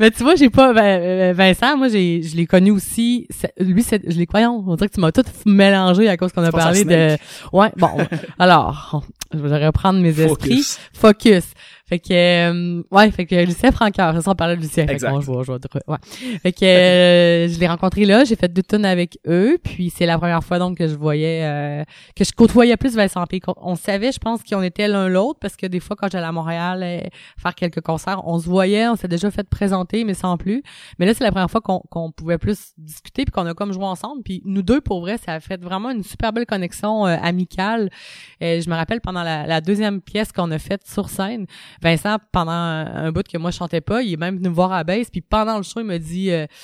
mais 0.00 0.10
tu 0.10 0.22
vois, 0.22 0.34
j'ai 0.34 0.50
pas 0.50 0.72
ben, 0.72 1.00
euh, 1.00 1.32
Vincent, 1.34 1.76
moi 1.76 1.88
j'ai 1.88 2.22
je 2.22 2.36
l'ai 2.36 2.46
connu 2.46 2.70
aussi. 2.70 3.28
Lui, 3.58 3.82
c'est 3.82 4.02
je 4.10 4.18
l'ai 4.18 4.26
croyant. 4.26 4.64
On 4.66 4.74
dirait 4.74 4.88
que 4.88 4.94
tu 4.94 5.00
m'as 5.00 5.12
tout 5.12 5.24
mélangé 5.44 6.08
à 6.08 6.16
cause 6.16 6.32
qu'on 6.32 6.44
a 6.44 6.52
parlé 6.52 6.84
de. 6.84 7.16
Ouais, 7.52 7.70
bon. 7.76 7.90
alors, 8.38 9.02
je 9.32 9.38
vais 9.38 9.66
reprendre 9.66 10.00
mes 10.00 10.20
esprits. 10.20 10.64
Focus. 10.92 11.46
Fait 11.88 12.00
que 12.00 12.12
euh, 12.12 12.82
ouais, 12.90 13.10
fait 13.12 13.26
que 13.26 13.34
Lucien 13.44 13.70
c'est 14.14 14.20
ça 14.20 14.30
on 14.32 14.34
parlait 14.34 14.56
de 14.56 14.60
Lucien. 14.60 14.86
Fait 14.86 14.96
vois, 15.06 15.20
je 15.20 15.46
vois, 15.86 15.94
ouais. 15.94 16.38
Fait 16.42 16.52
que 16.52 16.64
euh, 16.64 17.48
je 17.48 17.60
l'ai 17.60 17.68
rencontré 17.68 18.04
là, 18.04 18.24
j'ai 18.24 18.34
fait 18.34 18.52
deux 18.52 18.62
tonnes 18.64 18.84
avec 18.84 19.18
eux, 19.26 19.56
puis 19.62 19.90
c'est 19.90 20.04
la 20.06 20.18
première 20.18 20.42
fois 20.42 20.58
donc 20.58 20.78
que 20.78 20.88
je 20.88 20.96
voyais 20.96 21.42
euh, 21.44 21.84
que 22.16 22.24
je 22.24 22.32
côtoyais 22.32 22.76
plus 22.76 22.96
Vincent 22.96 23.24
P. 23.26 23.40
On- 23.46 23.54
On 23.62 23.74
savait, 23.76 24.10
je 24.10 24.18
pense, 24.18 24.42
qu'on 24.42 24.62
était 24.62 24.88
l'un 24.88 25.08
l'autre 25.08 25.38
parce 25.40 25.54
que 25.56 25.66
des 25.66 25.78
fois 25.80 25.94
quand 25.96 26.10
j'allais 26.10 26.26
à 26.26 26.32
Montréal 26.32 26.82
euh, 26.82 27.00
faire 27.40 27.54
quelques 27.54 27.80
concerts, 27.82 28.20
on 28.26 28.38
se 28.40 28.46
voyait, 28.48 28.88
on 28.88 28.96
s'est 28.96 29.06
déjà 29.08 29.30
fait 29.30 29.48
présenter 29.48 30.02
mais 30.04 30.14
sans 30.14 30.36
plus. 30.36 30.62
Mais 30.98 31.06
là 31.06 31.14
c'est 31.14 31.22
la 31.24 31.30
première 31.30 31.50
fois 31.50 31.60
qu'on 31.60 31.80
qu'on 31.88 32.10
pouvait 32.10 32.38
plus 32.38 32.72
discuter 32.78 33.24
puis 33.24 33.32
qu'on 33.32 33.46
a 33.46 33.54
comme 33.54 33.72
joué 33.72 33.84
ensemble, 33.84 34.22
puis 34.24 34.42
nous 34.44 34.62
deux 34.62 34.80
pour 34.80 35.00
vrai, 35.02 35.18
ça 35.24 35.34
a 35.34 35.40
fait 35.40 35.62
vraiment 35.62 35.90
une 35.90 36.02
super 36.02 36.32
belle 36.32 36.46
connexion 36.46 37.06
euh, 37.06 37.16
amicale. 37.22 37.90
Euh, 38.42 38.60
je 38.60 38.68
me 38.68 38.74
rappelle 38.74 39.00
pendant 39.00 39.22
la, 39.22 39.46
la 39.46 39.60
deuxième 39.60 40.00
pièce 40.00 40.32
qu'on 40.32 40.50
a 40.50 40.58
faite 40.58 40.82
sur 40.86 41.08
scène, 41.08 41.46
Vincent, 41.82 42.16
pendant 42.32 42.52
un, 42.52 43.12
bout 43.12 43.26
que 43.26 43.38
moi 43.38 43.50
je 43.50 43.56
chantais 43.56 43.80
pas, 43.80 44.02
il 44.02 44.12
est 44.12 44.16
même 44.16 44.36
venu 44.36 44.48
me 44.48 44.54
voir 44.54 44.72
à 44.72 44.78
la 44.78 44.84
base, 44.84 45.10
puis 45.10 45.20
pendant 45.20 45.56
le 45.56 45.62
show, 45.62 45.80
il 45.80 45.86
m'a 45.86 45.98
dit, 45.98 46.30
euh, 46.30 46.46
tu 46.48 46.56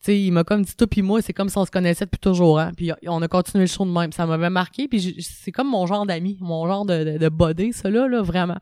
sais, 0.00 0.20
il 0.20 0.32
m'a 0.32 0.44
comme 0.44 0.62
dit 0.62 0.74
toi 0.74 0.86
puis 0.86 1.02
moi, 1.02 1.22
c'est 1.22 1.32
comme 1.32 1.48
si 1.48 1.58
on 1.58 1.64
se 1.64 1.70
connaissait 1.70 2.04
depuis 2.04 2.20
toujours, 2.20 2.58
hein. 2.58 2.72
Puis 2.76 2.92
on 3.06 3.22
a 3.22 3.28
continué 3.28 3.64
le 3.64 3.68
show 3.68 3.84
de 3.84 3.90
même, 3.90 4.12
ça 4.12 4.26
m'avait 4.26 4.50
marqué, 4.50 4.88
puis 4.88 5.18
c'est 5.20 5.52
comme 5.52 5.68
mon 5.68 5.86
genre 5.86 6.06
d'ami, 6.06 6.38
mon 6.40 6.66
genre 6.66 6.84
de, 6.84 7.18
de, 7.18 7.28
buddy, 7.28 7.72
ça 7.72 7.90
là, 7.90 8.08
là, 8.08 8.22
vraiment. 8.22 8.58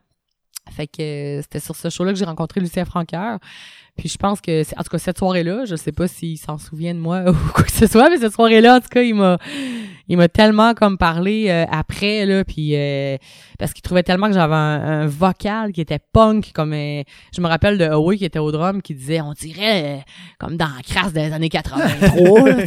Fait 0.70 0.86
que 0.86 1.02
euh, 1.02 1.42
c'était 1.42 1.60
sur 1.60 1.74
ce 1.74 1.88
show-là 1.88 2.12
que 2.12 2.18
j'ai 2.18 2.24
rencontré 2.24 2.60
Lucien 2.60 2.84
Francaire. 2.84 3.38
Puis 4.00 4.08
je 4.08 4.16
pense 4.16 4.40
que, 4.40 4.62
en 4.78 4.82
tout 4.82 4.88
cas, 4.90 4.96
cette 4.96 5.18
soirée-là, 5.18 5.66
je 5.66 5.76
sais 5.76 5.92
pas 5.92 6.08
s'il 6.08 6.38
s'en 6.38 6.56
souvient 6.56 6.94
de 6.94 6.98
moi 6.98 7.20
ou 7.30 7.34
quoi 7.52 7.64
que 7.64 7.70
ce 7.70 7.86
soit, 7.86 8.08
mais 8.08 8.16
cette 8.16 8.32
soirée-là, 8.32 8.76
en 8.76 8.80
tout 8.80 8.88
cas, 8.88 9.02
il 9.02 9.14
m'a, 9.14 9.36
il 10.08 10.16
m'a 10.16 10.26
tellement 10.26 10.72
comme 10.72 10.96
parlé 10.96 11.50
euh, 11.50 11.66
après 11.70 12.24
là, 12.24 12.42
puis 12.42 12.76
euh, 12.76 13.18
parce 13.58 13.74
qu'il 13.74 13.82
trouvait 13.82 14.02
tellement 14.02 14.28
que 14.28 14.32
j'avais 14.32 14.54
un, 14.54 15.02
un 15.02 15.06
vocal 15.06 15.72
qui 15.72 15.82
était 15.82 15.98
punk, 15.98 16.50
comme 16.54 16.72
euh, 16.72 17.02
je 17.36 17.42
me 17.42 17.46
rappelle 17.46 17.76
de 17.76 17.84
Howie 17.84 18.16
qui 18.16 18.24
était 18.24 18.38
au 18.38 18.50
drum 18.50 18.80
qui 18.80 18.94
disait, 18.94 19.20
on 19.20 19.34
dirait 19.34 19.98
euh, 19.98 20.00
comme 20.38 20.56
dans 20.56 20.70
la 20.74 20.82
crasse 20.82 21.12
des 21.12 21.30
années 21.30 21.50
83. 21.50 22.40
là. 22.48 22.56
Ouais. 22.56 22.66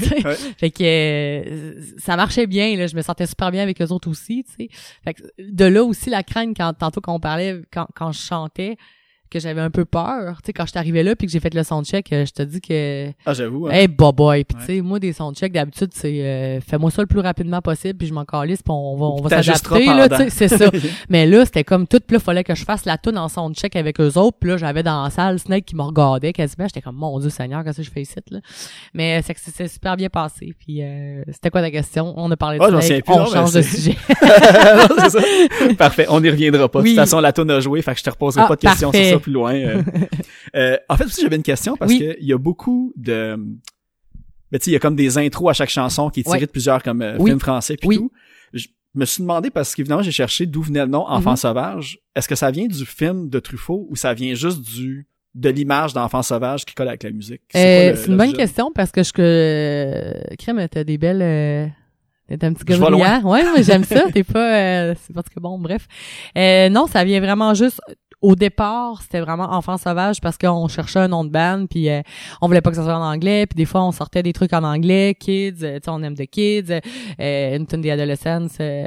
Fait 0.59 0.69
que 0.69 0.83
euh, 0.83 1.81
ça 1.97 2.15
marchait 2.15 2.45
bien, 2.45 2.77
là, 2.77 2.85
je 2.85 2.95
me 2.95 3.01
sentais 3.01 3.25
super 3.25 3.49
bien 3.49 3.63
avec 3.63 3.81
eux 3.81 3.87
autres 3.87 4.07
aussi, 4.07 4.43
tu 4.43 4.67
sais. 4.67 4.69
Fait 5.03 5.15
que 5.15 5.23
de 5.39 5.65
là 5.65 5.83
aussi 5.83 6.11
la 6.11 6.21
crainte 6.21 6.55
quand 6.55 6.73
tantôt 6.73 7.01
quand 7.01 7.15
on 7.15 7.19
parlait 7.19 7.59
quand, 7.73 7.87
quand 7.95 8.11
je 8.11 8.19
chantais 8.19 8.77
que 9.33 9.39
j'avais 9.39 9.61
un 9.61 9.69
peu 9.71 9.83
peur, 9.85 10.37
tu 10.37 10.47
sais 10.47 10.53
quand 10.53 10.65
je 10.65 10.69
suis 10.71 10.79
arrivé 10.79 11.01
là 11.03 11.15
puis 11.15 11.25
que 11.27 11.33
j'ai 11.33 11.39
fait 11.39 11.53
le 11.53 11.63
soundcheck, 11.63 12.11
euh, 12.13 12.25
je 12.25 12.31
te 12.31 12.43
dis 12.43 12.61
que 12.61 13.09
Ah, 13.25 13.33
j'avoue. 13.33 13.67
hein. 13.67 13.71
hey 13.71 13.87
boy 13.87 14.43
puis 14.43 14.55
Ouais. 14.57 14.65
tu 14.65 14.75
sais 14.75 14.81
moi 14.81 14.99
des 14.99 15.11
soundchecks 15.13 15.51
d'habitude 15.51 15.89
c'est 15.93 16.21
euh, 16.23 16.59
fais-moi 16.61 16.91
ça 16.91 17.01
le 17.01 17.07
plus 17.07 17.19
rapidement 17.19 17.61
possible 17.61 17.97
puis 17.97 18.07
je 18.07 18.13
m'en 18.13 18.25
calisse 18.25 18.61
puis 18.61 18.71
on 18.71 18.95
va 18.95 19.05
on 19.07 19.21
va 19.21 19.41
s'adapter 19.41 19.85
là, 19.85 20.07
tu 20.09 20.15
sais 20.15 20.29
c'est 20.29 20.57
ça. 20.57 20.69
Mais 21.09 21.25
là, 21.25 21.45
c'était 21.45 21.63
comme 21.63 21.87
tout, 21.87 21.99
puis 22.05 22.15
là, 22.15 22.19
fallait 22.19 22.43
que 22.43 22.55
je 22.55 22.63
fasse 22.63 22.85
la 22.85 22.97
tune 22.97 23.17
en 23.17 23.27
soundcheck 23.27 23.75
avec 23.75 23.99
eux 23.99 24.17
autres, 24.17 24.37
puis 24.39 24.49
là, 24.51 24.57
j'avais 24.57 24.83
dans 24.83 25.03
la 25.03 25.09
salle 25.09 25.39
Snake 25.39 25.65
qui 25.65 25.75
me 25.75 25.81
regardait 25.81 26.33
quasiment, 26.33 26.65
j'étais 26.67 26.81
comme, 26.81 26.95
mon 26.95 27.19
Dieu 27.19 27.29
Seigneur, 27.29 27.63
qu'est-ce 27.63 27.77
que 27.77 27.83
je 27.83 27.91
fais 27.91 28.01
ici, 28.01 28.15
là? 28.31 28.39
Mais 28.93 29.21
c'est 29.23 29.33
que 29.33 29.39
c'est 29.43 29.67
super 29.67 29.95
bien 29.97 30.09
passé, 30.09 30.53
puis 30.59 30.81
euh, 30.83 31.23
c'était 31.31 31.49
quoi 31.49 31.61
ta 31.61 31.71
question? 31.71 32.13
On 32.17 32.29
a 32.31 32.37
parlé 32.37 32.59
de 32.59 32.63
sais 32.81 32.87
Snake, 32.87 33.05
plus, 33.05 33.13
on 33.13 33.19
non, 33.19 33.25
change 33.25 33.53
de 33.53 33.61
sujet. 33.61 33.95
Non, 34.99 35.09
ça. 35.09 35.19
Parfait, 35.77 36.05
on 36.09 36.19
n'y 36.21 36.29
reviendra 36.29 36.69
pas. 36.69 36.81
De 36.81 36.87
toute 36.87 36.95
façon, 36.95 37.19
la 37.19 37.31
tune 37.31 37.49
a 37.51 37.59
joué, 37.59 37.81
fait 37.81 37.93
que 37.93 37.99
je 37.99 38.03
te 38.03 38.09
reposerai 38.09 38.43
Ah, 38.45 38.47
pas 38.47 38.55
de 38.55 38.61
questions 38.61 38.91
parfait. 38.91 39.09
sur 39.09 39.17
ça 39.19 39.22
plus 39.23 39.31
loin. 39.33 39.53
euh. 39.55 39.81
Euh, 40.55 40.77
en 40.87 40.97
fait, 40.97 41.05
aussi, 41.05 41.21
j'avais 41.23 41.35
une 41.37 41.41
question 41.41 41.75
parce 41.75 41.91
Oui. 41.91 41.99
que 41.99 42.15
il 42.19 42.27
y 42.27 42.33
a 42.33 42.37
beaucoup 42.37 42.93
de... 42.95 43.35
Mais 44.51 44.59
tu 44.59 44.65
sais, 44.65 44.69
il 44.71 44.73
y 44.73 44.75
a 44.75 44.79
comme 44.79 44.95
des 44.95 45.17
intros 45.17 45.49
à 45.49 45.53
chaque 45.53 45.69
chanson 45.71 46.11
qui 46.11 46.19
est 46.19 46.23
tirée 46.23 46.37
Ouais. 46.39 46.45
de 46.45 46.51
plusieurs 46.51 46.83
comme 46.83 47.01
euh, 47.01 47.15
Oui. 47.17 47.31
films 47.31 47.39
français 47.39 47.75
puis 47.75 47.87
Oui. 47.87 47.95
tout. 47.97 48.11
Je 48.53 48.67
me 48.93 49.05
suis 49.05 49.23
demandé 49.23 49.49
parce 49.49 49.73
qu'évidemment, 49.73 50.03
j'ai 50.03 50.11
cherché 50.11 50.45
d'où 50.45 50.61
venait 50.61 50.81
le 50.85 50.91
nom 50.91 51.07
Enfant 51.07 51.31
Mhm. 51.31 51.37
sauvage. 51.37 51.99
Est-ce 52.15 52.27
que 52.27 52.35
ça 52.35 52.51
vient 52.51 52.67
du 52.67 52.85
film 52.85 53.29
de 53.29 53.39
Truffaut 53.39 53.87
ou 53.89 53.95
ça 53.95 54.13
vient 54.13 54.35
juste 54.35 54.61
du 54.61 55.07
de 55.33 55.49
l'image 55.49 55.93
d'Enfant 55.95 56.21
sauvage 56.21 56.63
qui 56.65 56.75
colle 56.75 56.89
avec 56.89 57.01
la 57.01 57.09
musique? 57.09 57.41
Euh, 57.55 57.95
c'est 57.95 58.05
une 58.11 58.17
bonne 58.17 58.33
question 58.33 58.71
parce 58.75 58.91
que 58.91 59.01
je 59.01 59.11
que 59.11 60.13
Crème, 60.37 60.67
t'as 60.69 60.83
des 60.83 60.99
belles 60.99 61.23
euh, 61.23 61.65
t'es 62.29 62.45
un 62.45 62.53
petit 62.53 62.63
gars. 62.65 62.77
Ouais, 63.23 63.23
ouais, 63.23 63.63
j'aime 63.63 63.83
ça. 63.83 64.03
T'es 64.11 64.23
pas 64.23 64.55
euh, 64.55 64.93
c'est 65.01 65.13
parce 65.13 65.29
que 65.29 65.39
bon, 65.39 65.57
bref. 65.57 65.87
Non, 66.35 66.85
ça 66.85 67.03
vient 67.03 67.19
vraiment 67.19 67.55
juste 67.55 67.81
au 68.23 68.35
départ, 68.35 69.01
c'était 69.03 69.19
vraiment 69.19 69.51
enfant 69.53 69.77
sauvage 69.77 70.19
parce 70.21 70.37
qu'on 70.39 70.67
cherchait 70.67 70.99
un 70.99 71.07
nom 71.07 71.23
de 71.23 71.29
band 71.29 71.65
puis 71.69 71.89
euh, 71.89 72.01
on 72.41 72.47
voulait 72.47 72.61
pas 72.61 72.71
que 72.71 72.75
ça 72.77 72.83
soit 72.83 72.97
en 72.97 73.03
anglais 73.03 73.45
puis 73.45 73.55
des 73.55 73.65
fois 73.65 73.83
on 73.83 73.91
sortait 73.91 74.23
des 74.23 74.33
trucs 74.33 74.53
en 74.53 74.63
anglais, 74.63 75.15
kids, 75.19 75.57
euh, 75.61 75.75
tu 75.75 75.83
sais 75.85 75.89
on 75.89 76.01
aime 76.01 76.15
the 76.15 76.25
kids, 76.25 76.71
euh, 77.19 77.55
une 77.57 77.67
tune 77.67 77.81
des 77.81 77.91
adolescence, 77.91 78.53
euh, 78.59 78.85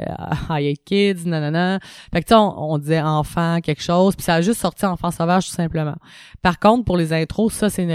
I 0.49 0.69
hate 0.71 0.83
kids, 0.83 1.25
nanana. 1.25 1.79
Fait 2.13 2.21
que 2.21 2.25
tu 2.27 2.33
sais 2.33 2.35
on, 2.35 2.73
on 2.73 2.77
disait 2.77 3.01
enfant 3.01 3.59
quelque 3.61 3.81
chose 3.81 4.15
puis 4.15 4.23
ça 4.25 4.33
a 4.35 4.41
juste 4.41 4.59
sorti 4.59 4.85
enfant 4.85 5.11
sauvage 5.11 5.47
tout 5.47 5.55
simplement. 5.55 5.95
Par 6.41 6.59
contre, 6.59 6.85
pour 6.85 6.97
les 6.97 7.13
intros, 7.13 7.53
ça, 7.53 7.69
c'est 7.69 7.85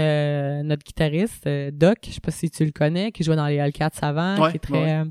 notre 0.63 0.83
guitariste, 0.83 1.47
euh, 1.47 1.71
Doc, 1.73 1.97
je 2.07 2.11
sais 2.11 2.19
pas 2.19 2.31
si 2.31 2.49
tu 2.49 2.63
le 2.65 2.71
connais, 2.71 3.11
qui 3.11 3.23
jouait 3.23 3.35
dans 3.35 3.47
les 3.47 3.55
Hellcats 3.55 3.89
avant, 4.01 4.37
Ouais, 4.37 4.51
qui 4.51 4.57
est 4.57 4.59
très... 4.59 4.73
ouais. 4.73 4.91
euh, 4.91 5.05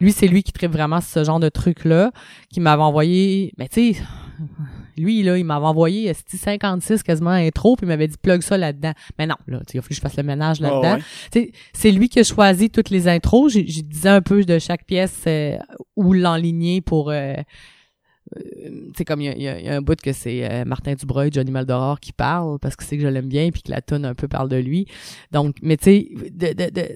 lui, 0.00 0.12
c'est 0.12 0.26
lui 0.28 0.42
qui 0.42 0.52
traite 0.52 0.70
vraiment 0.72 1.00
ce 1.00 1.24
genre 1.24 1.40
de 1.40 1.48
truc-là, 1.48 2.10
qui 2.50 2.60
m'avait 2.60 2.82
envoyé... 2.82 3.52
Mais 3.58 3.68
tu 3.68 3.94
sais, 3.94 4.02
Lui, 4.96 5.22
là, 5.22 5.36
il 5.38 5.44
m'avait 5.44 5.64
envoyé 5.66 6.10
euh, 6.10 6.12
c'était 6.14 6.36
56 6.36 7.02
quasiment 7.02 7.30
intro, 7.30 7.76
puis 7.76 7.84
il 7.86 7.88
m'avait 7.88 8.08
dit 8.08 8.16
plug 8.20 8.42
ça 8.42 8.58
là-dedans. 8.58 8.92
Mais 9.18 9.26
non, 9.26 9.36
là, 9.46 9.60
il 9.72 9.78
a 9.78 9.82
fallu 9.82 9.88
que 9.90 9.94
je 9.94 10.00
fasse 10.00 10.16
le 10.16 10.22
ménage 10.22 10.58
Ah, 10.60 10.64
là-dedans. 10.70 11.02
ouais. 11.34 11.52
C'est 11.72 11.90
lui 11.90 12.08
qui 12.08 12.20
a 12.20 12.24
choisi 12.24 12.70
toutes 12.70 12.90
les 12.90 13.08
intros. 13.08 13.52
J'ai 13.52 13.62
disais 13.64 14.08
un 14.08 14.22
peu 14.22 14.44
de 14.44 14.58
chaque 14.58 14.84
pièce 14.86 15.24
euh, 15.26 15.56
où 15.96 16.12
l'enligner 16.12 16.80
pour... 16.80 17.10
Euh, 17.10 17.34
c'est 18.96 19.04
comme 19.04 19.20
il 19.20 19.24
y 19.36 19.42
y 19.42 19.48
a- 19.48 19.58
il 19.60 19.66
y 19.66 19.68
a 19.68 19.74
un 19.76 19.82
bout 19.82 20.00
que 20.00 20.12
c'est 20.14 20.50
euh, 20.50 20.64
Martin 20.64 20.94
Dubreuil, 20.94 21.30
Johnny 21.30 21.50
Maldoror 21.50 22.00
qui 22.00 22.12
parle 22.12 22.58
parce 22.60 22.76
que 22.76 22.84
c'est 22.84 22.96
que 22.96 23.02
je 23.02 23.08
l'aime 23.08 23.26
bien 23.28 23.50
puis 23.50 23.60
que 23.62 23.70
la 23.70 23.82
tune 23.82 24.06
un 24.06 24.14
peu 24.14 24.26
parle 24.26 24.48
de 24.48 24.56
lui. 24.56 24.86
Donc, 25.32 25.56
mais 25.60 25.76
tu 25.76 25.84
sais, 25.84 26.08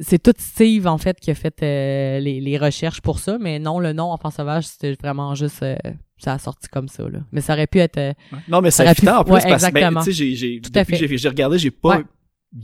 c'est 0.01 0.23
tout 0.23 0.33
Steve 0.39 0.87
en 0.87 0.97
fait 0.97 1.21
qui 1.21 1.31
a 1.31 1.35
fait 1.35 1.63
euh, 1.63 2.21
les, 2.21 2.41
les 2.41 2.57
recherches 2.57 3.03
pour 3.03 3.19
ça, 3.19 3.37
mais 3.39 3.59
non, 3.59 3.81
le 3.81 3.93
nom 3.93 4.13
Enfant 4.13 4.31
sauvage 4.31 4.65
c'était 4.67 4.95
vraiment 4.95 5.35
juste 5.35 5.63
euh, 5.63 5.77
ça 6.19 6.33
a 6.35 6.39
sorti 6.39 6.69
comme 6.69 6.89
ça 6.89 7.03
là. 7.09 7.21
Mais 7.33 7.41
ça 7.41 7.53
aurait 7.55 7.67
pu 7.67 7.79
être 7.79 7.99
euh, 7.99 8.13
Non, 8.49 8.61
mais 8.61 8.71
ça 8.71 8.85
aurait 8.85 8.95
pu- 8.95 9.09
en 9.09 9.23
plus 9.25 9.33
ouais, 9.35 9.41
parce 9.49 9.65
que, 9.67 9.73
ben, 9.73 9.79
exactement. 9.79 10.03
tu 10.05 10.13
sais, 10.13 10.35
j'ai, 10.35 10.61
depuis 10.61 10.99
que 10.99 11.17
j'ai, 11.17 11.29
regardé, 11.29 11.59
j'ai 11.59 11.71
pas 11.71 11.99
Ouais. 11.99 12.05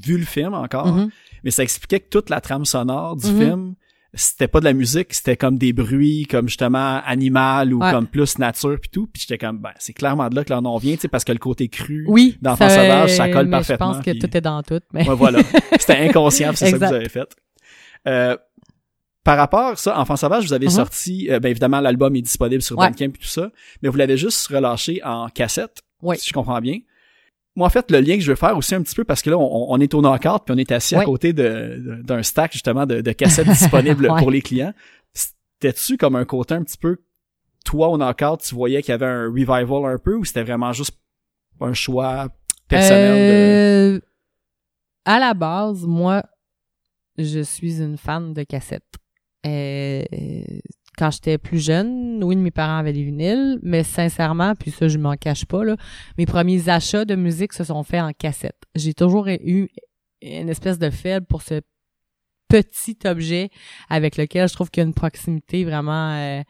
vu 0.05 0.17
le 0.19 0.25
film 0.25 0.55
encore, 0.55 0.87
mhm. 0.87 1.11
mais 1.45 1.51
ça 1.51 1.63
expliquait 1.63 2.01
que 2.01 2.09
toute 2.09 2.31
la 2.31 2.41
trame 2.41 2.65
sonore 2.65 3.17
du 3.17 3.27
Mhm. 3.31 3.39
film, 3.39 3.75
c'était 4.15 4.47
pas 4.49 4.61
de 4.61 4.65
la 4.67 4.75
musique, 4.75 5.15
c'était 5.15 5.37
comme 5.39 5.57
des 5.57 5.73
bruits, 5.73 6.27
comme 6.31 6.47
justement 6.49 7.01
animal 7.05 7.73
ou 7.73 7.81
Ouais. 7.83 7.91
comme 7.91 8.07
plus 8.07 8.39
nature 8.39 8.77
puis 8.81 8.91
tout. 8.91 9.07
Puis 9.07 9.23
j'étais 9.27 9.39
comme, 9.39 9.59
ben, 9.59 9.71
c'est 9.79 9.95
clairement 9.95 10.29
de 10.29 10.37
là 10.37 10.45
que 10.45 10.51
leur 10.51 10.61
nom 10.63 10.77
vient, 10.77 10.95
tu 10.97 11.01
sais, 11.03 11.09
parce 11.09 11.25
que 11.25 11.33
le 11.33 11.39
côté 11.39 11.69
cru. 11.69 12.05
oui, 12.09 12.37
D'Enfant 12.43 12.69
sauvage, 12.69 13.11
ça 13.17 13.29
colle 13.31 13.47
mais 13.47 13.53
parfaitement, 13.53 13.93
Je 13.93 13.97
pense 13.99 14.05
que 14.05 14.19
tout 14.19 14.37
est 14.37 14.41
dans 14.43 14.63
tout, 14.63 14.81
mais 14.93 15.05
voilà. 15.05 15.39
C'était 15.81 15.97
inconscient, 15.97 16.53
c'est 16.55 16.71
ça 16.71 16.79
que 16.79 16.85
vous 16.85 16.93
avez 16.93 17.09
fait. 17.09 17.29
Euh, 18.07 18.37
par 19.25 19.37
rapport 19.37 19.69
à 19.73 19.77
ça, 19.77 19.99
Enfant 20.01 20.17
sauvage, 20.17 20.45
vous 20.47 20.53
avez 20.53 20.67
Mhm. 20.67 20.73
sorti, 20.73 21.31
euh, 21.31 21.39
ben 21.41 21.49
évidemment, 21.51 21.81
l'album 21.81 22.15
est 22.17 22.23
disponible 22.23 22.63
sur 22.63 22.77
Ouais. 22.79 22.89
Bandcamp 22.89 23.07
et 23.15 23.19
tout 23.19 23.25
ça, 23.25 23.51
mais 23.83 23.89
vous 23.89 23.97
l'avez 23.97 24.17
juste 24.17 24.47
relâché 24.49 25.01
en 25.05 25.29
cassette, 25.29 25.83
Oui. 26.03 26.19
si 26.19 26.29
je 26.29 26.33
comprends 26.35 26.61
bien. 26.61 26.79
Moi, 27.55 27.67
en 27.67 27.71
fait, 27.71 27.91
le 27.91 28.01
lien 28.01 28.15
que 28.17 28.23
je 28.23 28.31
veux 28.31 28.37
faire 28.37 28.57
aussi 28.57 28.75
un 28.75 28.83
petit 28.83 28.95
peu, 28.95 29.05
parce 29.05 29.21
que 29.21 29.29
là, 29.31 29.37
on, 29.39 29.67
on 29.71 29.79
est 29.79 29.93
au 29.95 30.01
knockout, 30.01 30.43
puis 30.47 30.55
on 30.55 30.59
est 30.59 30.73
assis 30.73 30.95
à 30.97 31.05
côté 31.05 31.33
d'un 31.35 32.23
stack, 32.23 32.53
justement, 32.53 32.87
de, 32.87 33.01
de 33.03 33.13
cassettes 33.13 33.47
disponibles 33.49 34.09
pour 34.19 34.31
les 34.31 34.41
clients. 34.41 34.73
C'était-tu 35.13 35.97
comme 35.99 36.17
un 36.17 36.25
côté 36.25 36.55
un 36.55 36.63
petit 36.65 36.79
peu, 36.79 36.97
toi, 37.65 37.89
au 37.91 37.99
knockout, 37.99 38.41
tu 38.43 38.55
voyais 38.55 38.81
qu'il 38.83 38.91
y 38.93 38.95
avait 38.95 39.07
un 39.07 39.27
revival 39.27 39.85
un 39.85 39.99
peu, 39.99 40.15
ou 40.17 40.25
c'était 40.25 40.43
vraiment 40.43 40.73
juste 40.73 40.99
un 41.61 41.75
choix 41.75 42.29
personnel 42.69 43.29
de... 43.29 43.97
Euh, 43.97 44.01
À 45.05 45.19
la 45.21 45.35
base, 45.35 45.85
moi, 45.85 46.25
je 47.19 47.41
suis 47.41 47.81
une 47.83 47.99
fan 47.99 48.33
de 48.33 48.43
cassettes. 48.45 48.95
Euh, 49.47 50.03
quand 50.99 51.11
j'étais 51.11 51.39
plus 51.39 51.59
jeune, 51.59 52.23
oui, 52.23 52.37
mes 52.37 52.51
parents 52.51 52.77
avaient 52.77 52.93
des 52.93 53.03
vinyles, 53.03 53.59
mais 53.63 53.83
sincèrement, 53.83 54.55
puis 54.55 54.71
ça, 54.71 54.89
je 54.89 54.99
m'en 54.99 55.17
cache 55.17 55.47
pas, 55.47 55.65
là, 55.65 55.77
mes 56.19 56.27
premiers 56.27 56.69
achats 56.69 57.05
de 57.05 57.15
musique 57.15 57.53
se 57.53 57.65
sont 57.65 57.83
faits 57.83 58.03
en 58.03 58.13
cassette. 58.13 58.59
J'ai 58.75 58.95
toujours 58.95 59.27
eu 59.29 59.69
une 60.21 60.49
espèce 60.49 60.79
de 60.79 60.91
faible 60.91 61.27
pour 61.27 61.43
ce 61.43 61.61
petit 62.49 62.99
objet 63.07 63.49
avec 63.89 64.17
lequel 64.17 64.49
je 64.49 64.55
trouve 64.55 64.71
qu'il 64.71 64.83
y 64.83 64.85
a 64.85 64.87
une 64.87 64.95
proximité 64.95 65.65
vraiment... 65.65 66.13
euh, 66.13 66.43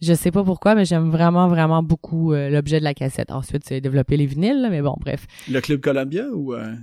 je 0.00 0.12
sais 0.14 0.30
pas 0.30 0.44
pourquoi, 0.44 0.74
mais 0.74 0.84
j'aime 0.84 1.10
vraiment, 1.10 1.48
vraiment 1.48 1.82
beaucoup 1.82 2.32
euh, 2.32 2.50
l'objet 2.50 2.78
de 2.78 2.84
la 2.84 2.94
cassette. 2.94 3.30
Ensuite, 3.30 3.64
c'est 3.64 3.80
développer 3.80 4.16
les 4.16 4.26
vinyles, 4.26 4.68
mais 4.70 4.82
bon, 4.82 4.96
bref. 5.00 5.26
Le 5.50 5.60
Club 5.60 5.80
Columbia 5.80 6.28
ou... 6.32 6.54
euh? 6.54 6.74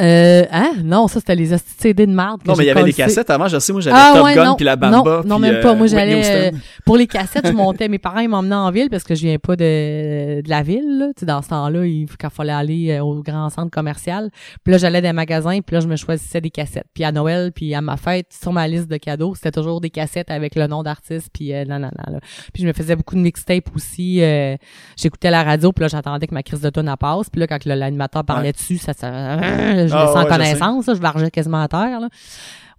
Euh, 0.00 0.44
hein? 0.50 0.72
Non, 0.82 1.08
ça, 1.08 1.20
c'était 1.20 1.34
les 1.34 1.56
CD 1.58 2.06
de 2.06 2.12
marde. 2.12 2.40
Non, 2.46 2.54
mais 2.56 2.64
il 2.64 2.66
y 2.68 2.70
avait 2.70 2.80
des 2.84 2.92
collé. 2.92 3.04
cassettes 3.04 3.28
avant, 3.30 3.48
je 3.48 3.58
sais, 3.58 3.72
moi 3.72 3.80
j'avais 3.82 3.96
Ah, 3.98 4.12
Top 4.14 4.24
ouais, 4.24 4.34
Gun 4.34 4.54
puis 4.54 4.64
la 4.64 4.76
Bamba 4.76 4.96
Non, 4.96 5.22
non, 5.24 5.38
même 5.38 5.60
pas. 5.60 5.74
Moi, 5.74 5.86
euh, 5.86 5.90
Whitney 5.90 6.22
j'allais, 6.22 6.48
Houston. 6.48 6.58
Pour 6.84 6.96
les 6.96 7.06
cassettes, 7.06 7.46
je 7.46 7.52
montais. 7.52 7.88
Mes 7.88 7.98
parents, 7.98 8.20
ils 8.20 8.28
m'emmenaient 8.28 8.54
en 8.54 8.70
ville 8.70 8.88
parce 8.90 9.04
que 9.04 9.14
je 9.14 9.22
viens 9.26 9.38
pas 9.38 9.56
de, 9.56 10.40
de 10.42 10.48
la 10.48 10.62
ville, 10.62 10.98
là. 10.98 11.06
Tu 11.08 11.20
sais, 11.20 11.26
dans 11.26 11.42
ce 11.42 11.48
temps-là, 11.48 11.84
il, 11.86 12.06
quand 12.18 12.28
il 12.28 12.34
fallait 12.34 12.52
aller 12.52 12.90
euh, 12.92 13.02
au 13.04 13.22
grand 13.22 13.50
centre 13.50 13.70
commercial. 13.70 14.30
Puis 14.64 14.72
là, 14.72 14.78
j'allais 14.78 15.00
dans 15.02 15.08
les 15.08 15.12
magasins, 15.12 15.60
puis 15.60 15.74
là, 15.74 15.80
je 15.80 15.88
me 15.88 15.96
choisissais 15.96 16.40
des 16.40 16.50
cassettes. 16.50 16.86
Puis 16.94 17.04
à 17.04 17.12
Noël, 17.12 17.52
puis 17.52 17.74
à 17.74 17.80
ma 17.80 17.96
fête, 17.96 18.26
sur 18.32 18.52
ma 18.52 18.66
liste 18.68 18.88
de 18.88 18.96
cadeaux, 18.96 19.34
c'était 19.34 19.50
toujours 19.52 19.80
des 19.80 19.90
cassettes 19.90 20.30
avec 20.30 20.54
le 20.54 20.66
nom 20.66 20.82
d'artiste, 20.82 21.28
puis 21.32 21.52
euh, 21.54 21.64
nanana, 21.64 21.90
là. 22.10 22.20
Puis 22.52 22.62
je 22.62 22.66
me 22.68 22.72
faisais 22.72 22.96
beaucoup 22.96 23.14
de 23.16 23.20
mixtapes 23.20 23.68
aussi. 23.74 24.22
euh, 24.22 24.56
J'écoutais 24.96 25.30
la 25.30 25.42
radio, 25.42 25.72
puis 25.72 25.82
là, 25.82 25.88
j'attendais 25.88 26.26
que 26.26 26.34
ma 26.34 26.42
crise 26.42 26.60
de 26.60 26.70
tonne 26.70 26.92
passe. 26.98 27.28
Puis 27.30 27.40
là, 27.40 27.46
quand 27.46 27.64
l'animateur 27.66 28.24
parlait 28.24 28.48
Ouais. 28.48 28.52
dessus, 28.52 28.78
ça, 28.78 28.92
ça 28.92 29.36
je 29.90 29.94
Ah, 29.96 30.02
me 30.02 30.06
sens 30.06 30.16
ouais, 30.16 30.22
je 30.24 30.28
connaissance, 30.28 30.86
là, 30.86 30.94
je 30.94 31.00
vargeais 31.00 31.30
quasiment 31.30 31.60
à 31.62 31.68
terre, 31.68 32.00
là. 32.00 32.08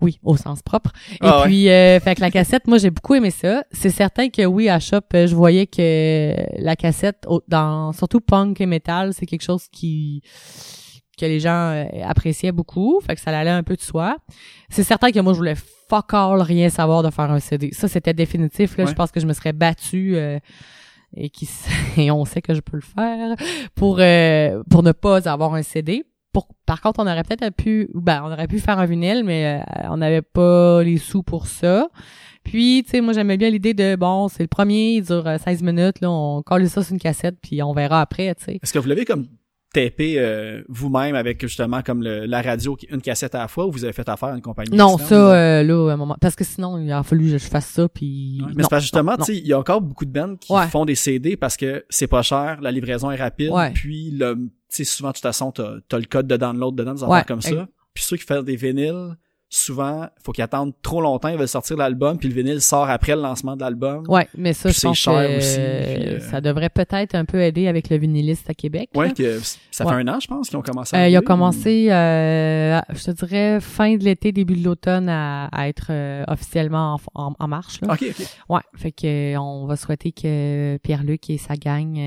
Oui, 0.01 0.18
au 0.24 0.36
sens 0.36 0.63
propre. 0.63 0.91
Et 1.12 1.18
Ah 1.22 1.41
ouais. 1.41 1.46
puis, 1.46 1.70
euh, 1.70 2.00
fait 2.00 2.15
que 2.15 2.22
la 2.22 2.32
cassette, 2.32 2.65
moi, 2.68 2.80
j'ai 2.80 2.89
beaucoup 2.89 3.13
aimé 3.13 3.30
ça. 3.30 3.63
C'est 3.72 3.91
certain 3.91 4.30
que 4.30 4.44
oui, 4.44 4.68
à 4.68 4.80
Shop, 4.80 5.01
euh, 5.13 5.27
je 5.27 5.36
voyais 5.36 5.68
que 5.68 6.34
la 6.58 6.75
cassette, 6.75 7.27
dans 7.48 7.91
surtout 7.94 8.20
punk 8.20 8.60
et 8.62 8.65
metal, 8.65 9.13
c'est 9.13 9.28
quelque 9.28 9.43
chose 9.43 9.67
qui 9.71 10.24
que 11.19 11.26
les 11.28 11.39
gens 11.39 11.69
euh, 11.71 11.86
appréciaient 12.04 12.52
beaucoup, 12.52 13.00
fait 13.06 13.13
que 13.13 13.21
ça 13.21 13.38
allait 13.38 13.52
un 13.52 13.62
peu 13.62 13.76
de 13.76 13.82
soi. 13.82 14.17
C'est 14.69 14.82
certain 14.84 15.12
que 15.12 15.19
moi, 15.19 15.34
je 15.34 15.38
voulais 15.38 15.54
fuck 15.88 16.15
all 16.15 16.41
rien 16.41 16.69
savoir 16.69 17.04
de 17.04 17.12
faire 17.12 17.30
un 17.30 17.39
CD. 17.39 17.69
Ça, 17.74 17.88
c'était 17.88 18.13
définitif. 18.15 18.78
Là, 18.78 18.86
Ouais. 18.86 18.89
je 18.89 18.95
pense 18.95 19.12
que 19.12 19.19
je 19.19 19.28
me 19.28 19.34
serais 19.34 19.54
battue 19.54 20.15
euh, 20.15 20.39
et 21.15 21.30
qui 21.30 21.47
et 21.97 22.10
on 22.10 22.26
sait 22.26 22.41
que 22.41 22.56
je 22.56 22.62
peux 22.62 22.78
le 22.78 22.82
faire 22.82 23.36
pour 23.76 23.97
euh, 24.00 24.63
pour 24.71 24.82
ne 24.82 24.93
pas 24.93 25.30
avoir 25.30 25.54
un 25.54 25.62
CD. 25.62 26.06
Pour, 26.34 26.48
par 26.65 26.80
contre, 26.82 27.00
on 27.02 27.08
aurait 27.08 27.24
peut-être 27.24 27.54
pu, 27.56 27.89
ben, 27.94 28.22
on 28.24 28.32
aurait 28.32 28.48
pu 28.48 28.60
faire 28.60 28.80
un 28.80 28.86
vinyle, 28.86 29.24
mais 29.26 29.60
euh, 29.62 29.88
on 29.89 29.98
n'avait 29.98 30.22
pas 30.22 30.82
les 30.84 30.98
sous 30.98 31.24
pour 31.24 31.48
ça. 31.48 31.89
Puis, 32.44 32.84
tu 32.86 32.91
sais, 32.91 33.02
moi, 33.02 33.13
j'aimais 33.13 33.38
bien 33.38 33.50
l'idée 33.50 33.74
de, 33.74 33.96
bon, 33.96 34.28
c'est 34.28 34.44
le 34.44 34.48
premier, 34.48 34.94
il 34.94 35.04
dure 35.04 35.28
euh, 35.28 35.38
16 35.38 35.62
minutes, 35.62 36.00
là, 36.02 36.10
on 36.10 36.41
colle 36.41 36.67
ça 36.70 36.82
sur 36.84 36.94
une 36.94 37.00
cassette, 37.00 37.36
puis 37.41 37.62
on 37.62 37.74
verra 37.74 38.02
après, 38.02 38.34
tu 38.36 38.46
sais. 38.46 38.60
Est-ce 38.63 38.74
que 38.74 38.80
vous 38.80 38.88
l'avez 38.88 39.06
comme 39.06 39.28
tapé 39.74 40.15
euh, 40.17 40.63
vous-même 40.67 41.15
avec 41.15 41.39
justement 41.41 41.82
comme 41.82 42.02
le, 42.04 42.26
la 42.26 42.41
radio, 42.41 42.78
une 42.89 43.00
cassette 43.02 43.36
à 43.36 43.39
la 43.39 43.48
fois, 43.48 43.67
ou 43.67 43.72
vous 43.72 43.84
avez 43.86 43.94
fait 43.94 44.08
affaire 44.10 44.30
à 44.30 44.36
une 44.36 44.41
compagnie 44.41 44.76
Non, 44.76 44.98
externe, 44.98 45.10
ça, 45.10 45.34
euh, 45.36 45.63
là, 45.63 45.89
à 45.91 45.94
un 45.94 45.98
moment, 45.98 46.17
parce 46.20 46.36
que 46.36 46.44
sinon, 46.44 46.78
il 46.78 46.91
a 46.91 47.04
fallu 47.04 47.26
que 47.32 47.38
je 47.38 47.46
fasse 47.46 47.67
ça, 47.67 47.88
puis... 47.88 48.39
Ouais, 48.41 48.52
mais 48.56 48.63
c'est 48.63 48.70
parce 48.70 48.82
que 48.82 48.86
justement, 48.86 49.15
tu 49.17 49.24
sais, 49.26 49.38
il 49.38 49.48
y 49.48 49.54
a 49.54 49.60
encore 49.60 49.82
beaucoup 49.82 50.06
de 50.06 50.12
bands 50.12 50.36
qui 50.36 50.52
Ouais. 50.52 50.67
font 50.67 50.84
des 50.86 50.96
CD 50.96 51.38
parce 51.38 51.56
que 51.58 51.86
c'est 51.89 52.08
pas 52.08 52.22
cher, 52.22 52.60
la 52.62 52.72
livraison 52.72 53.12
est 53.12 53.15
rapide, 53.17 53.52
Ouais. 53.52 53.72
puis 53.72 54.12
le, 54.12 54.38
sais, 54.77 54.84
souvent, 54.84 55.10
de 55.10 55.13
toute 55.13 55.21
façon, 55.23 55.51
t'as, 55.51 55.75
t'as 55.88 55.97
le 55.99 56.05
code 56.05 56.27
de 56.27 56.38
download 56.38 56.75
dedans, 56.75 56.93
des 56.93 57.03
affaires 57.03 57.25
comme 57.25 57.41
ça. 57.41 57.67
Puis 57.93 58.03
ceux 58.03 58.17
qui 58.17 58.23
font 58.25 58.41
des 58.41 58.55
vinyles, 58.55 59.15
souvent, 59.53 60.07
faut 60.23 60.31
qu'ils 60.31 60.45
attendent 60.45 60.71
trop 60.81 61.01
longtemps, 61.01 61.27
ils 61.27 61.38
veulent 61.38 61.45
sortir 61.45 61.75
l'album, 61.75 62.17
puis 62.17 62.29
le 62.29 62.34
vinyle 62.36 62.62
sort 62.62 62.89
après 62.89 63.17
le 63.17 63.21
lancement 63.21 63.57
de 63.57 63.62
l'album. 63.62 64.05
Ouais, 64.07 64.25
mais 64.38 64.53
ça, 64.53 64.69
Puis 64.69 64.75
je 64.75 64.79
c'est 64.79 64.88
pense 64.88 64.97
cher 64.97 65.13
que 65.27 65.38
aussi, 65.39 65.55
euh, 65.60 65.93
puis, 65.95 66.07
euh, 66.07 66.19
ça 66.21 66.39
devrait 66.39 66.69
peut-être 66.69 67.15
un 67.15 67.25
peu 67.25 67.41
aider 67.41 67.67
avec 67.67 67.89
le 67.89 67.97
vinyliste 67.97 68.49
à 68.49 68.53
Québec. 68.53 68.89
Ouais, 68.95 69.10
là. 69.10 69.13
que 69.13 69.39
ça 69.69 69.84
Ouais. 69.86 69.91
fait 69.93 69.99
un 69.99 70.07
an, 70.07 70.19
je 70.21 70.27
pense, 70.27 70.47
qu'ils 70.47 70.57
ont 70.57 70.62
commencé 70.62 70.95
à 70.95 71.01
Euh, 71.01 71.10
il 71.10 71.15
a 71.15 71.19
rouler, 71.19 71.25
commencé, 71.27 71.91
euh, 71.91 72.79
je 72.93 73.03
te 73.03 73.12
dirais, 73.12 73.60
fin 73.60 73.97
de 73.97 74.05
l'été, 74.05 74.31
début 74.31 74.55
de 74.55 74.63
l'automne 74.63 75.10
à, 75.10 75.47
à 75.47 75.67
être 75.67 75.88
euh, 75.89 76.23
officiellement 76.29 76.97
en, 77.13 77.21
en- 77.27 77.36
en 77.38 77.47
marche. 77.49 77.81
Là. 77.81 77.89
Ok, 77.91 78.05
ok. 78.10 78.25
Ouais, 78.47 78.62
fait 78.77 78.93
que 78.93 79.34
euh, 79.36 79.38
on 79.38 79.65
va 79.65 79.75
souhaiter 79.75 80.13
que 80.13 80.77
Pierre-Luc 80.77 81.29
et 81.29 81.38
sa 81.38 81.55
gang 81.57 81.97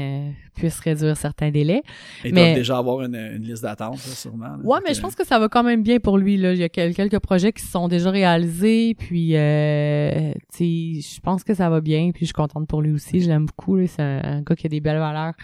puissent 0.55 0.81
réduire 0.81 1.17
certains 1.17 1.51
délais. 1.51 1.83
Ils 2.25 2.33
Mais- 2.33 2.41
doivent 2.47 2.55
déjà 2.57 2.79
avoir 2.79 3.03
une, 3.03 3.15
une 3.17 3.43
liste 3.43 3.63
d'attente, 3.63 3.95
là, 3.97 4.15
sûrement. 4.15 4.57
Fait 4.57 4.83
mais 4.89 4.95
je 4.95 5.01
pense 5.01 5.15
que 5.15 5.27
ça 5.27 5.39
va 5.39 5.49
quand 5.49 5.63
même 5.63 5.83
bien 5.83 5.99
pour 6.01 6.17
lui. 6.19 6.37
Là. 6.37 6.53
Il 6.53 6.59
y 6.59 6.63
a 6.65 6.69
quel- 6.69 6.95
quelques 6.95 7.19
projets 7.19 7.53
qui 7.53 7.63
se 7.63 7.71
sont 7.71 7.89
déjà 7.89 8.11
réalisés, 8.11 8.95
puis 8.99 9.37
euh, 9.37 10.33
tu 10.57 11.01
sais, 11.01 11.15
je 11.17 11.21
pense 11.21 11.45
que 11.45 11.55
ça 11.55 11.69
va 11.71 11.81
bien, 11.81 12.11
puis 12.13 12.21
je 12.21 12.27
suis 12.27 12.33
contente 12.33 12.67
pour 12.69 12.83
lui 12.83 12.93
aussi. 12.93 13.21
Je 13.21 13.29
l'aime 13.29 13.47
beaucoup. 13.47 13.77
là. 13.77 13.87
C'est 13.87 14.03
un, 14.03 14.21
un 14.25 14.43
gars 14.43 14.55
qui 14.57 14.67
a 14.67 14.71
des 14.71 14.81
belles 14.81 14.99
valeurs. 14.99 15.35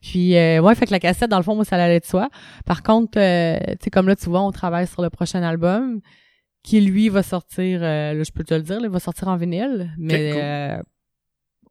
Puis 0.00 0.36
euh, 0.36 0.60
ouais, 0.60 0.74
fait 0.74 0.86
que 0.86 0.90
la 0.92 1.00
cassette, 1.00 1.30
dans 1.30 1.36
le 1.38 1.42
fond, 1.42 1.54
moi, 1.54 1.64
ça 1.64 1.76
allait 1.76 2.00
de 2.00 2.04
soi. 2.04 2.28
Par 2.66 2.82
contre, 2.82 3.18
euh, 3.18 3.56
tu 3.70 3.84
sais, 3.84 3.90
comme 3.90 4.08
là, 4.08 4.16
tu 4.16 4.28
vois, 4.28 4.42
on 4.42 4.50
travaille 4.52 4.86
sur 4.86 5.02
le 5.02 5.10
prochain 5.10 5.42
album 5.42 6.00
qui 6.62 6.80
lui 6.80 7.08
va 7.08 7.22
sortir. 7.22 7.80
euh, 7.82 8.14
là, 8.14 8.22
je 8.22 8.30
peux 8.32 8.44
te 8.44 8.52
le 8.54 8.62
dire, 8.62 8.76
là, 8.80 8.86
il 8.86 8.90
va 8.90 9.00
sortir 9.00 9.28
en 9.28 9.36
vinyle, 9.36 9.90
mais 9.98 10.30
cool. 10.32 10.40
euh, 10.42 10.82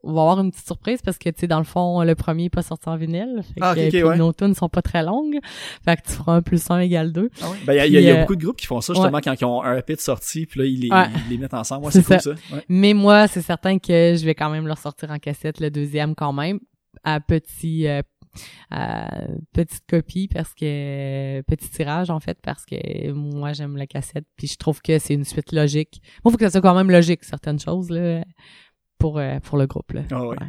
on 0.04 0.14
va 0.14 0.22
avoir 0.22 0.40
une 0.40 0.52
petite 0.52 0.66
surprise 0.66 1.02
parce 1.04 1.18
que 1.18 1.30
tu 1.30 1.40
sais 1.42 1.48
dans 1.48 1.58
le 1.58 1.64
fond 1.64 2.02
le 2.04 2.16
premier 2.16 2.46
est 2.46 2.50
pas 2.50 2.62
sorti 2.62 2.88
en 2.90 2.96
vinyle 2.98 3.42
fait 3.44 3.60
Ah, 3.62 3.74
que, 3.76 3.82
ok, 3.82 3.90
puis 3.90 4.04
ouais. 4.04 4.18
nos 4.18 4.32
tunes 4.34 4.54
sont 4.54 4.70
pas 4.70 4.82
très 4.82 5.04
longues 5.04 5.38
fait 5.84 5.98
que 5.98 6.08
tu 6.08 6.14
feras 6.14 6.36
un 6.36 6.42
plus 6.42 6.70
un 6.72 6.80
égale 6.80 7.12
deux 7.12 7.30
Ah? 7.42 7.48
Ben, 7.66 7.74
il 7.74 7.92
y 7.94 7.98
a, 7.98 8.02
y 8.02 8.04
y 8.16 8.20
beaucoup 8.20 8.36
de 8.36 8.44
groupes 8.44 8.58
qui 8.58 8.68
font 8.68 8.82
ça, 8.82 8.94
justement, 8.94 9.20
quand 9.20 9.34
ils 9.40 9.46
ont 9.46 9.62
un 9.64 9.78
EP 9.78 9.96
de 9.96 10.00
sortie, 10.00 10.46
puis 10.46 10.60
là, 10.60 10.66
ils 10.66 10.80
les, 10.82 10.90
Ouais. 10.90 11.06
ils 11.26 11.32
les 11.32 11.38
mettent 11.38 11.54
ensemble. 11.54 11.86
Ouais, 11.86 11.92
C'est 11.92 12.04
cool, 12.04 12.20
ça. 12.22 12.32
Ouais. 12.54 12.64
Mais 12.70 12.94
moi, 12.94 13.28
c'est 13.28 13.42
certain 13.42 13.80
que 13.80 14.16
je 14.18 14.26
vais 14.26 14.36
quand 14.36 14.50
même 14.50 14.68
leur 14.68 14.78
sortir 14.78 15.12
en 15.12 15.20
cassette 15.20 15.60
le 15.60 15.70
deuxième 15.72 16.16
quand 16.16 16.34
même 16.34 16.60
à 17.04 17.20
petit 17.20 17.88
euh, 17.88 18.02
à 18.70 19.10
petite 19.54 19.84
copie 19.90 20.28
parce 20.32 20.54
que 20.54 21.42
petit 21.42 21.70
tirage 21.70 22.10
en 22.10 22.20
fait 22.20 22.38
parce 22.42 22.66
que 22.66 23.12
moi 23.12 23.54
j'aime 23.54 23.78
la 23.78 23.88
cassette 23.88 24.26
puis 24.36 24.48
je 24.48 24.58
trouve 24.58 24.82
que 24.82 25.00
c'est 25.00 25.14
une 25.14 25.24
suite 25.26 25.52
logique. 25.52 26.02
Moi 26.24 26.32
faut 26.32 26.38
que 26.38 26.46
ça 26.46 26.52
soit 26.52 26.62
quand 26.62 26.76
même 26.76 26.92
logique 26.92 27.24
certaines 27.24 27.60
choses 27.60 27.90
là 27.90 28.24
pour 28.98 29.18
euh, 29.20 29.40
pour 29.42 29.58
le 29.58 29.68
groupe 29.68 29.92
là. 29.94 30.02
Ah 30.12 30.22
ouais. 30.22 30.30
Ouais. 30.40 30.48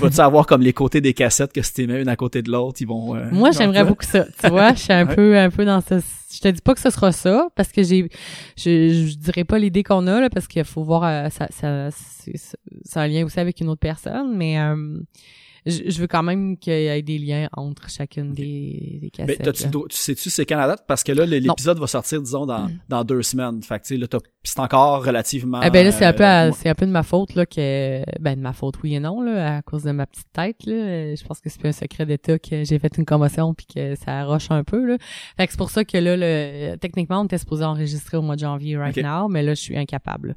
Vas-tu 0.00 0.20
avoir 0.20 0.46
comme 0.46 0.62
les 0.62 0.72
côtés 0.72 1.00
des 1.00 1.14
cassettes 1.14 1.52
que 1.52 1.62
si 1.62 1.74
t'es 1.74 1.86
mis 1.88 2.00
une 2.00 2.08
à 2.08 2.14
côté 2.14 2.42
de 2.42 2.50
l'autre, 2.52 2.80
ils 2.80 2.86
vont. 2.86 3.16
euh, 3.16 3.28
Moi, 3.32 3.50
j'aimerais 3.50 3.84
beaucoup 3.84 4.04
ça. 4.04 4.24
Tu 4.40 4.48
vois, 4.48 4.72
je 4.72 4.78
suis 4.78 4.92
un 4.92 5.04
Ouais. 5.04 5.14
peu, 5.16 5.36
un 5.36 5.50
peu 5.50 5.64
dans 5.64 5.80
ce. 5.80 6.00
Je 6.32 6.38
te 6.38 6.46
dis 6.46 6.60
pas 6.60 6.74
que 6.74 6.80
ce 6.80 6.90
sera 6.90 7.10
ça 7.10 7.48
parce 7.56 7.72
que 7.72 7.82
j'ai, 7.82 8.08
je, 8.56 9.08
je 9.10 9.16
dirais 9.16 9.42
pas 9.42 9.58
l'idée 9.58 9.82
qu'on 9.82 10.06
a 10.06 10.20
là 10.20 10.30
parce 10.30 10.46
qu'il 10.46 10.62
faut 10.62 10.84
voir, 10.84 11.02
euh, 11.02 11.28
ça, 11.30 11.48
ça, 11.50 11.90
c'est 11.90 12.34
c'est 12.84 13.00
un 13.00 13.08
lien 13.08 13.24
aussi 13.24 13.40
avec 13.40 13.60
une 13.60 13.68
autre 13.68 13.80
personne, 13.80 14.36
mais 14.36 14.60
euh, 14.60 15.00
je, 15.66 15.82
je 15.90 16.00
veux 16.00 16.06
quand 16.06 16.22
même 16.22 16.56
qu'il 16.56 16.72
y 16.72 16.86
ait 16.86 17.02
des 17.02 17.18
liens 17.18 17.48
entre 17.52 17.88
chacune 17.90 18.32
des, 18.32 18.98
des 19.00 19.10
Ben, 19.24 19.36
cassettes. 19.36 19.70
tu 19.70 19.78
sais-tu 19.90 20.30
c'est 20.30 20.46
quand 20.46 20.56
la 20.56 20.66
date? 20.66 20.84
Parce 20.86 21.02
que 21.04 21.12
là, 21.12 21.26
l'épisode 21.26 21.78
va 21.78 21.86
sortir, 21.86 22.20
disons, 22.22 22.46
dans, 22.46 22.60
Mm. 22.68 22.78
dans 22.88 23.04
deux 23.04 23.22
semaines. 23.22 23.62
Fait 23.62 23.78
que, 23.78 23.84
tu 23.86 23.94
sais, 23.94 24.00
là, 24.00 24.06
c'est 24.42 24.58
encore 24.60 25.04
relativement... 25.04 25.60
Eh 25.62 25.70
ben 25.70 25.84
là, 25.84 25.92
c'est 25.92 26.04
un 26.04 26.12
peu, 26.12 26.24
euh, 26.26 26.50
c'est 26.52 26.68
un 26.68 26.74
peu 26.74 26.86
de 26.86 26.90
ma 26.90 27.02
faute 27.02 27.34
là 27.34 27.46
que, 27.46 28.02
ben 28.20 28.36
de 28.36 28.40
ma 28.40 28.52
faute 28.52 28.74
oui 28.82 28.94
et 28.94 29.00
non 29.00 29.20
là, 29.22 29.56
à 29.58 29.62
cause 29.62 29.82
de 29.84 29.90
ma 29.92 30.06
petite 30.06 30.32
tête 30.32 30.64
là. 30.66 30.72
Euh, 30.74 31.16
Je 31.16 31.24
pense 31.24 31.40
que 31.40 31.48
c'est 31.50 31.64
un 31.66 31.72
secret 31.72 32.06
d'état 32.06 32.38
que 32.38 32.64
j'ai 32.64 32.78
fait 32.78 32.96
une 32.98 33.04
commotion 33.04 33.54
puis 33.54 33.66
que 33.66 33.94
ça 33.96 34.24
roche 34.24 34.50
un 34.50 34.64
peu 34.64 34.84
là. 34.86 34.96
Fait 35.36 35.46
que 35.46 35.52
c'est 35.52 35.58
pour 35.58 35.70
ça 35.70 35.84
que 35.84 35.96
là, 35.98 36.16
le, 36.16 36.76
techniquement, 36.76 37.20
on 37.20 37.24
était 37.24 37.38
supposé 37.38 37.64
enregistrer 37.64 38.16
au 38.16 38.22
mois 38.22 38.34
de 38.36 38.40
janvier 38.40 38.76
right 38.76 38.96
now, 38.96 39.28
mais 39.28 39.42
là, 39.42 39.54
je 39.54 39.60
suis 39.60 39.76
incapable. 39.76 40.36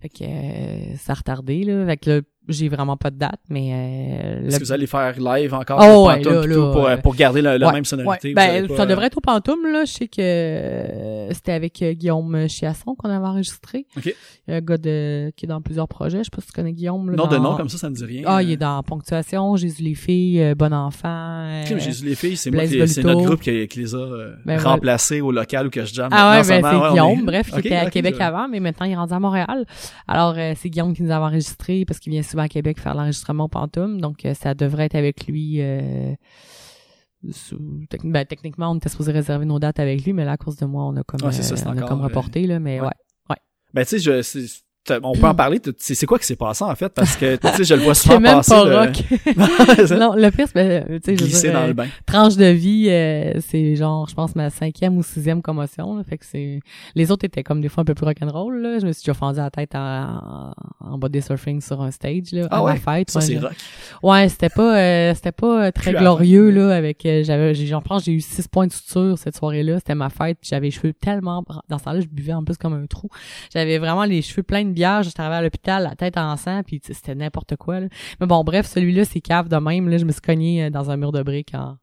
Fait 0.00 0.08
que 0.10 0.24
euh, 0.24 0.96
ça 0.96 1.12
a 1.12 1.14
retardé 1.16 1.64
là. 1.64 1.86
Fait 1.86 1.96
que 1.96 2.10
là, 2.10 2.20
j'ai 2.48 2.68
vraiment 2.68 2.96
pas 2.96 3.10
de 3.10 3.16
date, 3.18 3.40
mais 3.48 3.70
euh, 3.72 4.46
Est-ce 4.46 4.54
le- 4.56 4.58
que 4.60 4.64
vous 4.64 4.72
allez 4.72 4.86
faire 4.86 5.14
live 5.18 5.54
encore 5.54 5.78
Oh, 5.82 6.08
ouais, 6.08 6.16
Pantoum 6.16 6.32
là, 6.34 6.40
pis 6.42 6.48
tout 6.48 6.60
là, 6.60 6.72
pour, 6.72 6.86
euh, 6.86 6.96
pour 6.98 7.14
garder 7.14 7.42
la, 7.42 7.58
la 7.58 7.66
Ouais, 7.66 7.72
même 7.72 7.84
sonorité? 7.84 8.28
Ouais. 8.28 8.34
Ben, 8.34 8.66
pas, 8.68 8.76
ça 8.76 8.82
euh, 8.82 8.86
devrait 8.86 9.06
être 9.06 9.18
au 9.18 9.20
Pantoum, 9.20 9.58
là. 9.72 9.84
Je 9.84 9.92
sais 9.92 10.08
que 10.08 10.20
euh, 10.20 11.32
c'était 11.32 11.52
avec 11.52 11.82
Guillaume 11.82 12.46
Chiasson 12.48 12.94
qu'on 12.94 13.08
avait 13.10 13.26
enregistré. 13.26 13.86
Ok. 13.96 14.14
Un 14.48 14.60
gars 14.60 14.78
de, 14.78 15.32
qui 15.36 15.44
est 15.46 15.48
dans 15.48 15.60
plusieurs 15.60 15.88
projets. 15.88 16.18
Je 16.18 16.24
sais 16.24 16.30
pas 16.30 16.40
si 16.40 16.46
tu 16.48 16.52
connais 16.52 16.72
Guillaume. 16.72 17.10
Là, 17.10 17.16
Non, 17.16 17.26
de 17.26 17.36
nom 17.36 17.56
comme 17.56 17.68
ça, 17.68 17.78
ça 17.78 17.90
me 17.90 17.94
dit 17.94 18.04
rien. 18.04 18.22
Ah, 18.26 18.42
il 18.42 18.52
est 18.52 18.56
dans 18.56 18.82
Ponctuation, 18.82 19.56
Jésus 19.56 19.82
les 19.82 19.94
filles, 19.94 20.54
Bon 20.56 20.72
Enfant. 20.72 21.62
Jésus 21.78 22.04
les 22.04 22.14
filles, 22.14 22.36
c'est 22.36 22.50
moi 22.50 22.64
Blaise 22.66 22.70
qui, 22.70 22.88
c'est 22.88 23.02
Voluto. 23.02 23.18
notre 23.20 23.30
groupe 23.30 23.40
qui, 23.42 23.66
qui 23.68 23.80
les 23.80 23.94
a 23.94 24.06
Ben, 24.44 24.58
remplacés 24.58 25.20
au 25.20 25.32
local 25.32 25.66
où 25.66 25.70
que 25.70 25.84
je 25.84 25.92
jamme. 25.94 26.10
Ah 26.12 26.32
ouais, 26.40 26.46
ben, 26.48 26.62
c'est 26.62 26.90
Guillaume, 26.90 27.20
est- 27.20 27.22
bref, 27.22 27.50
qui 27.52 27.58
était 27.60 27.76
à 27.76 27.90
Québec 27.90 28.16
avant, 28.20 28.48
mais 28.48 28.60
maintenant 28.60 28.86
il 28.86 28.92
est 28.92 28.96
rendu 28.96 29.12
à 29.12 29.18
Montréal. 29.20 29.64
Alors, 30.08 30.34
c'est 30.56 30.70
Guillaume 30.70 30.94
qui 30.94 31.02
nous 31.02 31.10
avait 31.10 31.24
enregistré 31.24 31.84
parce 31.84 31.98
qu'il 32.00 32.12
vient 32.12 32.22
souvent 32.36 32.44
à 32.44 32.48
Québec 32.48 32.78
faire 32.78 32.94
l'enregistrement 32.94 33.44
au 33.44 33.48
Pantoum, 33.48 33.98
donc 34.00 34.24
euh, 34.26 34.34
ça 34.34 34.52
devrait 34.54 34.84
être 34.84 34.94
avec 34.94 35.26
lui. 35.26 35.56
Euh, 35.62 36.14
sous- 37.30 37.58
ben, 38.04 38.26
techniquement, 38.26 38.70
on 38.70 38.76
était 38.76 38.90
supposé 38.90 39.10
réserver 39.10 39.46
nos 39.46 39.58
dates 39.58 39.80
avec 39.80 40.04
lui, 40.04 40.12
mais 40.12 40.24
là, 40.26 40.32
à 40.32 40.36
cause 40.36 40.56
de 40.56 40.66
moi, 40.66 40.84
on 40.84 40.94
a 40.96 41.02
comme, 41.02 41.22
Ouais, 41.26 41.32
ça, 41.32 41.54
euh, 41.54 41.58
on 41.66 41.78
a 41.78 41.82
comme 41.88 42.02
reporté, 42.02 42.46
là, 42.46 42.60
mais 42.60 42.78
ouais. 42.80 42.88
ouais. 43.30 43.36
Ben, 43.72 43.84
tu 43.86 43.98
sais, 43.98 44.62
on 45.02 45.12
peut 45.12 45.26
en 45.26 45.34
parler. 45.36 45.60
C'est 45.78 45.94
c'est 45.94 46.06
quoi 46.06 46.18
qui 46.18 46.26
s'est 46.26 46.36
passé, 46.36 46.64
en 46.64 46.74
fait? 46.74 46.88
Parce 46.90 47.16
que, 47.16 47.36
tu 47.36 47.48
sais, 47.48 47.64
je 47.64 47.74
le 47.74 47.82
vois 47.82 47.94
souvent 47.94 48.20
même 48.20 48.36
passer. 48.36 48.50
pas 48.52 48.64
le- 48.86 49.96
non, 49.98 50.14
le 50.14 50.30
pire, 50.30 50.46
c'est, 50.52 50.54
ben, 50.54 51.00
tu 51.00 51.16
sais, 51.16 51.46
je 51.46 51.52
dans 51.52 51.58
euh, 51.62 51.66
le 51.68 51.72
bain. 51.72 51.86
tranche 52.06 52.36
de 52.36 52.46
vie, 52.46 52.86
euh, 52.88 53.34
c'est 53.46 53.76
genre, 53.76 54.08
je 54.08 54.14
pense, 54.14 54.34
ma 54.34 54.50
cinquième 54.50 54.96
ou 54.96 55.02
sixième 55.02 55.42
commotion. 55.42 55.96
Là, 55.96 56.02
fait 56.04 56.18
que 56.18 56.24
c'est, 56.24 56.60
les 56.94 57.10
autres 57.10 57.24
étaient 57.24 57.42
comme 57.42 57.60
des 57.60 57.68
fois 57.68 57.82
un 57.82 57.84
peu 57.84 57.94
plus 57.94 58.04
rock'n'roll. 58.06 58.60
Là. 58.60 58.78
Je 58.78 58.86
me 58.86 58.92
suis 58.92 59.02
déjà 59.02 59.14
fendu 59.14 59.38
la 59.38 59.50
tête 59.50 59.74
en, 59.74 60.52
en 60.80 60.98
body 60.98 61.22
surfing 61.22 61.60
sur 61.60 61.80
un 61.82 61.90
stage 61.90 62.32
là, 62.32 62.46
Ah 62.50 62.58
à 62.58 62.62
ouais? 62.64 62.72
ma 62.74 62.78
fête. 62.98 63.10
Ça, 63.10 63.18
Ouais, 63.20 63.24
c'est 63.26 63.32
j'ai- 63.34 63.38
rock. 63.38 63.52
Ouais, 64.02 64.28
c'était 64.28 64.48
pas, 64.48 64.76
euh, 64.78 65.14
c'était 65.14 65.32
pas 65.32 65.66
euh, 65.66 65.70
très 65.70 65.92
Plus 65.92 66.00
glorieux 66.00 66.50
la 66.50 66.68
là. 66.68 66.76
Avec, 66.76 67.04
euh, 67.06 67.22
j'avais, 67.24 67.54
j'ai, 67.54 67.66
j'en 67.66 67.80
pense, 67.82 68.04
j'ai 68.04 68.12
eu 68.12 68.20
six 68.20 68.46
points 68.48 68.66
de 68.66 68.72
suture 68.72 69.16
cette 69.18 69.36
soirée-là. 69.36 69.78
C'était 69.78 69.94
ma 69.94 70.10
fête. 70.10 70.38
J'avais 70.42 70.66
les 70.66 70.70
cheveux 70.70 70.92
tellement, 70.92 71.44
dans 71.68 71.78
ce 71.78 71.84
temps-là, 71.84 72.00
je 72.00 72.06
buvais 72.06 72.32
en 72.32 72.44
plus 72.44 72.56
comme 72.56 72.74
un 72.74 72.86
trou. 72.86 73.08
J'avais 73.52 73.78
vraiment 73.78 74.04
les 74.04 74.22
cheveux 74.22 74.42
pleins 74.42 74.64
de 74.64 74.70
bière. 74.76 75.02
J'étais 75.02 75.20
arrivée 75.20 75.36
à 75.36 75.42
l'hôpital, 75.42 75.82
la 75.82 75.96
tête 75.96 76.16
en 76.16 76.36
sang, 76.36 76.62
puis 76.64 76.80
c'était 76.84 77.14
n'importe 77.16 77.56
quoi. 77.56 77.80
Là. 77.80 77.86
Mais 78.20 78.26
bon, 78.28 78.44
bref, 78.44 78.66
celui-là, 78.66 79.04
c'est 79.04 79.20
cave 79.20 79.48
de 79.48 79.56
même. 79.56 79.88
Là, 79.88 79.98
je 79.98 80.04
me 80.04 80.12
suis 80.12 80.20
cogné 80.20 80.64
euh, 80.66 80.70
dans 80.70 80.90
un 80.90 80.96
mur 80.96 81.10
de 81.10 81.22
briques 81.22 81.54
en 81.54 81.76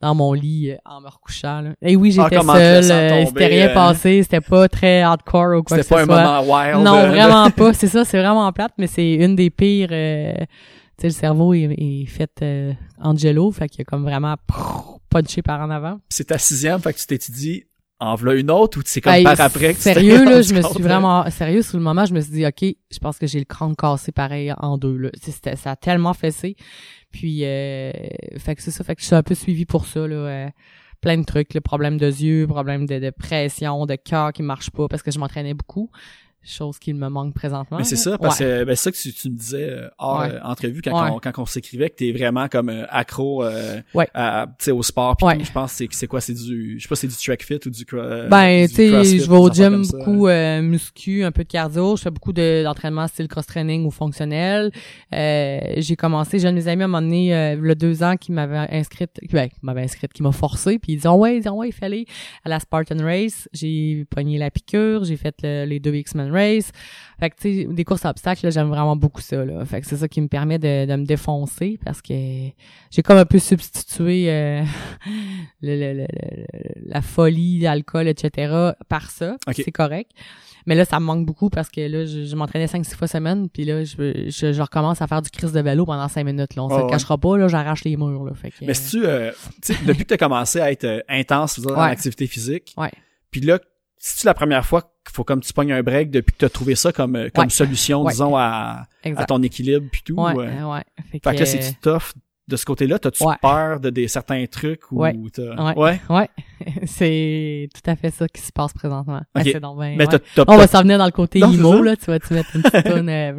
dans 0.00 0.14
mon 0.14 0.32
lit 0.32 0.70
euh, 0.70 0.76
en 0.84 1.00
me 1.00 1.08
recouchant. 1.08 1.60
Là. 1.60 1.70
Et 1.82 1.96
oui, 1.96 2.16
Ah, 2.20 2.28
j'étais 2.30 2.40
te 2.40 2.46
seule. 2.46 2.92
euh, 2.92 3.26
C'était 3.26 3.46
rien 3.46 3.68
euh, 3.68 3.74
passé. 3.74 4.22
C'était 4.22 4.40
pas 4.40 4.68
très 4.68 5.02
hardcore 5.02 5.58
ou 5.58 5.62
quoi 5.64 5.76
que 5.76 5.82
C'était 5.82 5.82
ce 5.82 5.88
pas 5.88 6.02
un 6.02 6.04
soit. 6.06 6.40
moment 6.44 6.54
wild. 6.56 6.84
Non, 6.84 6.94
euh, 6.98 7.08
vraiment 7.08 7.50
pas. 7.56 7.72
C'est 7.74 7.88
ça, 7.88 8.04
c'est 8.04 8.18
vraiment 8.20 8.50
plate, 8.52 8.72
mais 8.78 8.86
c'est 8.86 9.14
une 9.14 9.34
des 9.34 9.50
pires. 9.50 9.88
euh, 9.90 10.34
tu 10.36 11.02
sais, 11.02 11.06
le 11.08 11.12
cerveau 11.12 11.52
est, 11.52 11.74
est 11.76 12.06
fait 12.06 12.30
euh, 12.42 12.72
Angelo, 13.02 13.50
fait 13.50 13.68
qu'il 13.68 13.80
y 13.80 13.82
a 13.82 13.84
comme 13.84 14.04
vraiment 14.04 14.36
punché 15.10 15.42
par 15.42 15.60
en 15.60 15.70
avant. 15.70 15.98
C'est 16.10 16.26
ta 16.28 16.38
sixième, 16.38 16.80
fait 16.80 16.92
que 16.92 16.98
tu 16.98 17.06
t'es 17.06 17.18
dit, 17.32 17.64
en 18.00 18.14
v'là 18.14 18.34
une 18.34 18.50
autre 18.50 18.78
ou 18.78 18.82
c'est 18.84 19.00
comme 19.00 19.12
Hey, 19.14 19.24
par 19.24 19.40
après 19.40 19.72
que 19.72 19.76
tu 19.78 19.82
Sérieux, 19.82 20.24
là, 20.24 20.40
je 20.42 20.54
me 20.54 20.62
suis 20.62 20.80
euh, 20.80 20.82
vraiment... 20.82 21.28
Sérieux, 21.30 21.62
sur 21.62 21.78
le 21.78 21.82
moment, 21.84 22.04
je 22.06 22.14
me 22.14 22.20
suis 22.20 22.32
dit, 22.32 22.46
OK, 22.46 22.62
je 22.62 22.98
pense 23.00 23.18
que 23.18 23.26
j'ai 23.26 23.38
le 23.40 23.44
crâne 23.44 23.74
cassé 23.76 24.12
pareil 24.12 24.52
en 24.58 24.78
deux, 24.78 24.96
là. 24.96 25.10
C'était- 25.20 25.56
ça 25.56 25.72
a 25.72 25.76
tellement 25.76 26.14
fessé. 26.14 26.54
Puis, 27.10 27.40
euh, 27.44 27.90
fait 28.38 28.54
que 28.54 28.62
c'est 28.62 28.70
ça, 28.70 28.84
fait 28.84 28.94
que 28.94 29.00
je 29.00 29.06
suis 29.06 29.14
un 29.16 29.22
peu 29.22 29.34
suivi 29.34 29.64
pour 29.66 29.86
ça, 29.86 30.06
là. 30.06 30.14
euh, 30.16 30.48
plein 31.00 31.16
de 31.18 31.24
trucs, 31.24 31.54
le 31.54 31.60
problème 31.60 31.96
de 31.96 32.06
yeux, 32.06 32.46
problème 32.48 32.84
de, 32.86 32.98
de 32.98 33.10
pression, 33.10 33.86
de 33.86 33.94
cœur 33.94 34.32
qui 34.32 34.42
marche 34.42 34.70
pas 34.70 34.88
parce 34.88 35.02
que 35.02 35.10
je 35.12 35.18
m'entraînais 35.20 35.54
beaucoup. 35.54 35.90
Chose 36.44 36.78
qui 36.78 36.94
me 36.94 37.08
manque 37.08 37.34
présentement. 37.34 37.76
Mais 37.78 37.84
c'est 37.84 37.96
ça, 37.96 38.16
parce 38.16 38.38
Ouais. 38.40 38.46
que 38.46 38.64
ben, 38.64 38.74
c'est 38.76 38.84
ça 38.84 38.92
que 38.92 38.96
tu, 38.96 39.12
tu 39.12 39.28
me 39.28 39.36
disais 39.36 39.68
euh, 39.68 39.88
hors 39.98 40.20
Ouais. 40.20 40.32
euh, 40.32 40.40
entrevue 40.42 40.80
quand, 40.82 40.92
Ouais. 41.04 41.10
on, 41.12 41.18
quand 41.18 41.32
on 41.42 41.44
s'écrivait 41.46 41.90
que 41.90 41.96
t'es 41.96 42.12
vraiment 42.12 42.48
comme 42.48 42.70
euh, 42.70 42.86
accro 42.88 43.44
euh, 43.44 43.80
Ouais. 43.92 44.08
à, 44.14 44.46
tu 44.58 44.64
sais, 44.66 44.70
au 44.70 44.82
sport 44.82 45.16
tout. 45.16 45.26
Je 45.28 45.52
pense 45.52 45.72
que 45.72 45.76
c'est 45.76 45.88
c'est 45.90 46.06
quoi, 46.06 46.20
c'est 46.22 46.32
du 46.32 46.78
je 46.78 46.82
sais 46.82 46.88
pas 46.88 46.94
c'est 46.96 47.06
du 47.08 47.14
track 47.16 47.42
fit 47.42 47.58
ou 47.66 47.70
du 47.70 47.84
euh, 47.92 48.28
Ben, 48.28 48.66
tu 48.68 48.74
sais, 48.76 49.18
je 49.18 49.28
vais 49.30 49.36
au 49.36 49.50
gym 49.52 49.82
beaucoup 49.90 50.28
euh, 50.28 50.62
muscu, 50.62 51.22
un 51.24 51.32
peu 51.32 51.42
de 51.44 51.48
cardio. 51.48 51.96
Je 51.96 52.02
fais 52.02 52.10
beaucoup 52.10 52.32
de- 52.32 52.62
d'entraînement 52.62 53.06
style 53.08 53.28
cross-training 53.28 53.84
ou 53.84 53.90
fonctionnel. 53.90 54.70
Euh, 55.12 55.58
j'ai 55.76 55.96
commencé, 55.96 56.38
j'ai 56.38 56.48
un 56.48 56.52
de 56.52 56.56
mes 56.56 56.68
amis 56.68 56.82
à 56.82 56.84
un 56.84 56.88
moment 56.88 57.02
donné, 57.02 57.34
euh, 57.34 57.70
a 57.70 57.74
deux 57.74 58.02
ans, 58.02 58.16
qui 58.16 58.32
m'avait 58.32 58.56
inscrite, 58.74 59.10
ben, 59.32 59.48
qui 59.48 59.56
m'avait 59.62 59.82
inscrite, 59.82 60.12
qui 60.12 60.22
m'a 60.22 60.32
forcé, 60.32 60.78
puis 60.78 60.92
ils 60.92 60.96
disaient, 60.96 61.08
ouais, 61.08 61.34
ils 61.34 61.38
disaient, 61.40 61.50
ouais, 61.50 61.68
il 61.68 61.72
fallait 61.74 62.04
à 62.44 62.48
la 62.48 62.60
Spartan 62.60 62.96
Race. 63.02 63.48
J'ai 63.52 64.06
pogné 64.08 64.38
la 64.38 64.50
piqûre, 64.50 65.04
j'ai 65.04 65.16
fait 65.16 65.34
le- 65.42 65.64
les 65.66 65.80
deux 65.80 65.94
X-Men 65.94 66.27
Race. 66.32 66.70
Fait 67.20 67.30
que, 67.30 67.36
tu 67.36 67.62
sais, 67.62 67.64
des 67.64 67.84
courses 67.84 68.04
à 68.04 68.10
obstacles, 68.10 68.44
là, 68.46 68.50
j'aime 68.50 68.68
vraiment 68.68 68.94
beaucoup 68.94 69.20
ça, 69.20 69.44
là. 69.44 69.64
Fait 69.64 69.80
que 69.80 69.86
c'est 69.88 69.96
ça 69.96 70.06
qui 70.06 70.20
me 70.20 70.28
permet 70.28 70.58
de, 70.58 70.86
de 70.86 70.96
me 70.96 71.04
défoncer 71.04 71.78
parce 71.84 72.00
que 72.00 72.14
j'ai 72.14 73.02
comme 73.02 73.18
un 73.18 73.24
peu 73.24 73.38
substitué 73.40 74.30
euh, 74.30 74.62
le, 75.62 75.76
le- 75.76 75.92
le- 75.94 76.06
le- 76.12 76.82
la 76.86 77.02
folie, 77.02 77.58
l'alcool, 77.60 78.08
etc. 78.08 78.70
par 78.88 79.10
ça. 79.10 79.36
C'est 79.52 79.72
correct. 79.72 80.10
Mais 80.66 80.74
là, 80.74 80.84
ça 80.84 81.00
me 81.00 81.06
manque 81.06 81.24
beaucoup 81.24 81.48
parce 81.48 81.70
que 81.70 81.80
là, 81.80 82.04
je, 82.04 82.24
je 82.24 82.36
m'entraînais 82.36 82.66
5-6 82.66 82.94
fois 82.94 83.08
semaine, 83.08 83.48
puis 83.48 83.64
là, 83.64 83.84
je, 83.84 84.26
je, 84.28 84.52
je 84.52 84.60
recommence 84.62 85.00
à 85.00 85.06
faire 85.06 85.22
du 85.22 85.30
crise 85.30 85.52
de 85.52 85.60
vélo 85.60 85.86
pendant 85.86 86.08
5 86.08 86.24
minutes. 86.24 86.54
Là. 86.56 86.62
On 86.64 86.66
Oh, 86.70 86.76
se 86.78 86.82
le 86.84 86.90
cachera 86.90 87.16
pas, 87.16 87.38
là, 87.38 87.48
j'arrache 87.48 87.84
les 87.84 87.96
murs. 87.96 88.24
Là. 88.24 88.32
Fait 88.34 88.50
que, 88.50 88.56
Mais 88.66 88.74
si 88.74 88.90
tu 88.98 89.06
euh, 89.06 89.32
tu 89.62 89.72
depuis 89.86 90.02
que 90.04 90.08
t'as 90.08 90.18
commencé 90.18 90.60
à 90.60 90.70
être 90.70 90.84
euh, 90.84 91.00
intense 91.08 91.58
en 91.58 91.70
Ouais. 91.70 91.90
activité 91.90 92.26
physique, 92.26 92.74
Ouais. 92.76 92.90
puis 93.30 93.40
là 93.40 93.58
si 93.98 94.18
tu 94.20 94.26
la 94.26 94.34
première 94.34 94.64
fois 94.64 94.82
qu'il 94.82 95.14
faut 95.14 95.24
comme 95.24 95.40
tu 95.40 95.52
pognes 95.52 95.72
un 95.72 95.82
break 95.82 96.10
depuis 96.10 96.32
que 96.32 96.38
t'as 96.38 96.48
trouvé 96.48 96.74
ça 96.74 96.92
comme 96.92 97.16
euh, 97.16 97.28
comme 97.34 97.44
Ouais. 97.44 97.50
solution 97.50 98.02
Ouais. 98.02 98.12
disons 98.12 98.36
à, 98.36 98.86
à 99.04 99.24
ton 99.24 99.42
équilibre 99.42 99.86
puis 99.90 100.02
tout. 100.04 100.14
ouais, 100.14 100.32
euh, 100.36 100.64
ouais. 100.72 100.82
Fait, 101.10 101.12
Fait 101.12 101.20
que 101.20 101.28
là, 101.28 101.42
euh, 101.42 101.44
c'est-tu 101.44 101.74
tough 101.80 102.12
de 102.46 102.56
ce 102.56 102.64
côté-là? 102.64 102.98
T'as-tu 102.98 103.24
peur 103.42 103.78
de 103.80 103.90
des 103.90 104.08
certains 104.08 104.46
trucs 104.46 104.90
ou 104.90 105.00
Ouais. 105.02 105.14
t'as... 105.32 105.74
Ouais. 105.74 106.00
Ouais, 106.08 106.28
c'est 106.86 107.68
tout 107.74 107.90
à 107.90 107.96
fait 107.96 108.10
ça 108.10 108.26
qui 108.28 108.40
se 108.40 108.52
passe 108.52 108.72
présentement. 108.72 109.20
Ah, 109.34 109.40
Ok. 109.40 109.48
c'est 109.52 109.60
donc 109.60 109.78
ben, 109.78 109.96
Mais 109.96 110.06
t'as, 110.06 110.18
t'as 110.18 110.44
On 110.48 110.56
va 110.56 110.66
s'en 110.66 110.80
venir 110.82 110.98
dans 110.98 111.04
le 111.06 111.10
côté 111.10 111.40
Non, 111.40 111.52
c'est 111.52 111.58
ça. 111.62 111.82
là. 111.82 111.96
Tu 111.96 112.04
vas 112.06 112.18
te 112.18 112.34
mettre 112.34 112.56
une 112.56 112.62
petite 112.62 112.84
toune. 112.90 113.08
euh, 113.08 113.32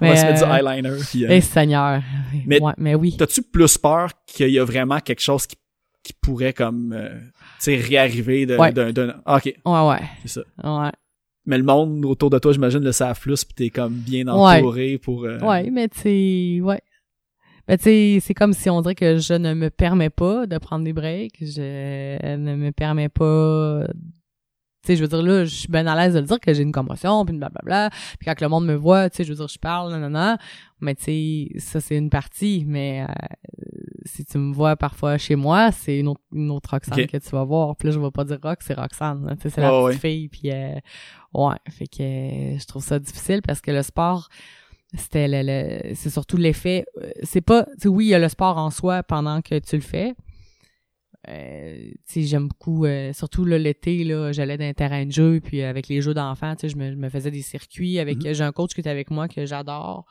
on 0.00 0.06
va 0.08 0.16
se 0.16 0.24
mettre 0.26 0.42
euh, 0.46 0.46
du 0.60 0.66
eyeliner. 0.68 0.96
Puis, 1.10 1.24
euh, 1.24 1.28
Eh, 1.30 1.40
Seigneur. 1.40 2.02
Mais- 2.46 2.60
ouais, 2.60 2.72
mais 2.78 2.94
oui. 2.94 3.16
T'as-tu 3.16 3.42
plus 3.42 3.78
peur 3.78 4.10
qu'il 4.26 4.50
y 4.50 4.58
a 4.58 4.64
vraiment 4.64 5.00
quelque 5.00 5.22
chose 5.22 5.46
qui, 5.46 5.56
qui 6.02 6.12
pourrait 6.12 6.52
comme, 6.52 6.92
euh, 6.94 7.08
tu 7.18 7.39
sais, 7.64 7.76
réarriver 7.76 8.46
Ouais. 8.56 8.72
d'un, 8.72 8.92
d'un... 8.92 9.14
Ah, 9.24 9.36
ok, 9.36 9.54
Ouais, 9.64 9.88
ouais. 9.88 10.00
c'est 10.24 10.28
ça. 10.28 10.40
Ouais. 10.64 10.90
Mais 11.46 11.58
le 11.58 11.64
monde 11.64 12.04
autour 12.04 12.30
de 12.30 12.38
toi, 12.38 12.52
j'imagine, 12.52 12.80
le 12.80 12.92
savent 12.92 13.18
plus 13.20 13.44
pis 13.44 13.54
t'es 13.54 13.70
comme 13.70 13.94
bien 13.94 14.26
entouré 14.28 14.98
pour... 14.98 15.24
euh, 15.24 15.38
Ouais, 15.40 15.70
mais 15.70 15.88
tu 15.88 16.60
ouais. 16.62 16.80
Ben, 17.66 17.76
tu 17.78 17.84
sais, 17.84 18.18
c'est 18.20 18.34
comme 18.34 18.52
si 18.52 18.68
on 18.68 18.80
dirait 18.82 18.94
que 18.94 19.18
je 19.18 19.34
ne 19.34 19.54
me 19.54 19.70
permets 19.70 20.10
pas 20.10 20.46
de 20.46 20.58
prendre 20.58 20.84
des 20.84 20.92
breaks. 20.92 21.36
Je 21.40 22.36
ne 22.36 22.56
me 22.56 22.72
permets 22.72 23.08
pas. 23.08 23.84
Tu 24.82 24.86
sais, 24.88 24.96
je 24.96 25.02
veux 25.02 25.08
dire, 25.08 25.22
là, 25.22 25.44
je 25.44 25.54
suis 25.54 25.68
bien 25.68 25.86
à 25.86 25.94
l'aise 25.94 26.14
de 26.14 26.20
le 26.20 26.26
dire 26.26 26.40
que 26.40 26.52
j'ai 26.52 26.62
une 26.62 26.72
commotion, 26.72 27.24
puis 27.24 27.36
blablabla. 27.36 27.90
Puis 28.18 28.24
quand 28.26 28.40
le 28.40 28.48
monde 28.48 28.66
me 28.66 28.74
voit, 28.74 29.08
tu 29.10 29.18
sais, 29.18 29.24
je 29.24 29.30
veux 29.30 29.36
dire, 29.36 29.46
je 29.48 29.58
parle, 29.58 29.92
nanana. 29.92 30.38
Mais 30.80 30.94
tu 30.94 31.04
sais, 31.04 31.48
ça, 31.58 31.80
c'est 31.80 31.96
une 31.96 32.10
partie. 32.10 32.64
Mais 32.66 33.02
euh, 33.08 33.12
si 34.04 34.24
tu 34.24 34.38
me 34.38 34.52
vois 34.52 34.76
parfois 34.76 35.18
chez 35.18 35.36
moi, 35.36 35.72
c'est 35.72 35.98
une 35.98 36.08
autre, 36.08 36.20
une 36.32 36.50
autre 36.50 36.70
Roxane 36.70 37.06
que 37.06 37.16
tu 37.16 37.28
vas 37.30 37.44
voir. 37.44 37.76
Puis 37.76 37.88
là, 37.88 37.92
je 37.94 37.98
vais 38.00 38.10
pas 38.10 38.24
dire 38.24 38.38
Rox, 38.42 38.64
c'est 38.66 38.74
Roxane. 38.74 39.36
sais, 39.42 39.50
c'est 39.50 39.60
la 39.60 39.82
ouais. 39.82 39.90
petite 39.90 40.00
fille. 40.00 40.28
Puis 40.28 40.50
euh, 40.50 40.74
ouais, 41.34 41.56
fait 41.70 41.86
que 41.86 42.02
euh, 42.02 42.58
je 42.58 42.66
trouve 42.66 42.82
ça 42.82 42.98
difficile 42.98 43.42
parce 43.42 43.60
que 43.60 43.70
le 43.70 43.82
sport 43.82 44.28
c'était 44.96 45.28
le, 45.28 45.42
le- 45.44 45.94
c'est 45.94 46.10
surtout 46.10 46.36
l'effet 46.36 46.84
euh, 47.00 47.10
c'est 47.22 47.40
pas 47.42 47.62
tu 47.62 47.82
sais 47.82 47.88
oui 47.88 48.06
il 48.06 48.08
y 48.08 48.14
a 48.14 48.18
le 48.18 48.28
sport 48.28 48.58
en 48.58 48.70
soi 48.70 49.04
pendant 49.04 49.40
que 49.40 49.56
tu 49.60 49.76
le 49.76 49.82
fais 49.82 50.14
euh, 51.28 51.90
tu 52.08 52.12
sais 52.14 52.22
j'aime 52.22 52.48
beaucoup 52.48 52.86
euh, 52.86 53.12
surtout 53.12 53.44
l'été 53.44 54.02
là 54.04 54.32
j'allais 54.32 54.56
dans 54.56 54.64
un 54.64 54.72
terrain 54.72 55.04
de 55.06 55.12
jeu 55.12 55.40
puis 55.44 55.62
avec 55.62 55.86
les 55.88 56.00
jeux 56.00 56.14
d'enfants 56.14 56.56
tu 56.56 56.62
sais 56.62 56.68
je 56.70 56.76
me, 56.76 56.90
je 56.90 56.96
me 56.96 57.08
faisais 57.08 57.30
des 57.30 57.42
circuits 57.42 57.98
avec 57.98 58.24
Mhm. 58.24 58.32
j'ai 58.32 58.42
un 58.42 58.52
coach 58.52 58.72
qui 58.74 58.80
était 58.80 58.90
avec 58.90 59.10
moi 59.10 59.28
que 59.28 59.44
j'adore 59.46 60.06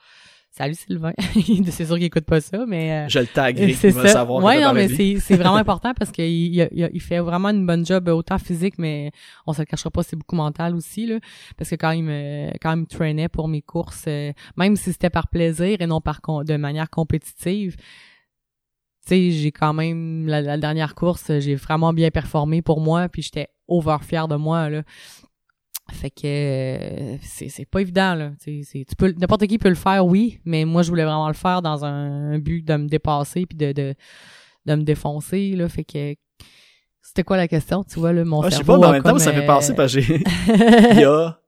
Salut 0.52 0.74
Sylvain. 0.74 1.14
c'est 1.72 1.86
sûr 1.86 1.96
qu'il 1.96 2.06
écoute 2.06 2.26
pas 2.26 2.42
ça, 2.42 2.66
mais. 2.68 3.08
Je 3.08 3.20
le 3.20 3.28
c'est 3.76 3.90
il 3.90 3.94
va 3.94 4.02
ça. 4.08 4.14
savoir. 4.14 4.44
Ouais, 4.44 4.60
non, 4.62 4.74
mais 4.74 4.88
c'est 4.88 5.18
c'est 5.20 5.36
vraiment 5.38 5.56
important 5.58 5.94
parce 5.94 6.12
qu'il 6.12 6.26
il, 6.26 6.68
il- 6.72 7.02
fait 7.02 7.20
vraiment 7.20 7.50
une 7.50 7.66
bonne 7.66 7.86
job 7.86 8.10
euh, 8.10 8.14
autant 8.14 8.40
physique, 8.40 8.76
mais 8.78 9.12
on 9.46 9.54
se 9.54 9.62
le 9.62 9.66
cachera 9.66 9.90
pas, 9.92 10.04
c'est 10.04 10.16
beaucoup 10.16 10.36
mental 10.36 10.76
aussi 10.76 11.06
là. 11.06 11.20
Parce 11.56 11.70
que 11.70 11.76
quand 11.76 11.92
il 11.92 12.04
me 12.04 12.50
quand 12.62 12.74
il 12.74 12.82
me 12.82 12.86
traînait 12.86 13.30
pour 13.30 13.48
mes 13.48 13.62
courses, 13.62 14.06
euh, 14.08 14.34
même 14.58 14.76
si 14.76 14.92
c'était 14.92 15.10
par 15.12 15.28
plaisir 15.28 15.78
et 15.82 15.88
non 15.88 16.02
par 16.02 16.20
de 16.44 16.56
manière 16.58 16.90
compétitive. 16.90 17.76
Tu 19.08 19.16
sais, 19.16 19.32
j'ai 19.32 19.52
quand 19.52 19.74
même 19.74 20.28
la, 20.28 20.42
la 20.42 20.58
dernière 20.58 20.94
course, 20.94 21.32
j'ai 21.40 21.56
vraiment 21.56 21.94
bien 21.94 22.12
performé 22.12 22.62
pour 22.62 22.80
moi, 22.82 23.08
puis 23.08 23.22
j'étais 23.22 23.48
over 23.68 23.98
fier 24.02 24.28
de 24.28 24.36
moi 24.36 24.70
là. 24.70 24.84
Fait 25.92 26.10
que 26.10 26.22
euh, 26.26 27.18
c'est 27.22 27.50
c'est 27.50 27.66
pas 27.66 27.82
évident 27.82 28.16
là. 28.16 28.32
Tu 28.44 28.64
c'est- 28.64 28.86
peux 28.98 29.14
n'importe 29.18 29.46
qui 29.48 29.58
peut 29.58 29.70
le 29.70 29.76
faire, 29.76 30.06
oui, 30.06 30.40
mais 30.46 30.66
moi 30.66 30.82
je 30.84 30.90
voulais 30.90 31.04
vraiment 31.04 31.28
le 31.28 31.34
faire 31.34 31.62
dans 31.62 31.84
un, 31.86 32.34
un 32.34 32.40
but 32.40 32.62
de 32.64 32.76
me 32.76 32.88
dépasser 32.88 33.46
puis 33.46 33.58
de, 33.58 33.72
de 33.72 33.96
de 34.66 34.76
me 34.76 34.84
défoncer 34.84 35.56
là. 35.56 35.68
Fait 35.70 35.84
que 35.84 36.16
c'était 37.02 37.24
quoi 37.24 37.38
la 37.38 37.48
question? 37.48 37.84
Tu 37.84 38.00
vois 38.00 38.14
là 38.14 38.24
mon 38.24 38.42
Ah, 38.42 38.50
je 38.50 38.56
sais 38.58 38.64
pas, 38.64 38.78
mais 38.78 38.86
en 38.86 38.92
même 38.92 39.04
temps, 39.04 39.18
ça 39.20 39.34
fait 39.34 39.44
euh, 39.44 39.48
penser 39.48 39.74
parce 39.74 39.94
que 39.94 40.00
j'ai, 40.02 40.16
il 40.48 41.00
y 41.00 41.04
a, 41.06 41.40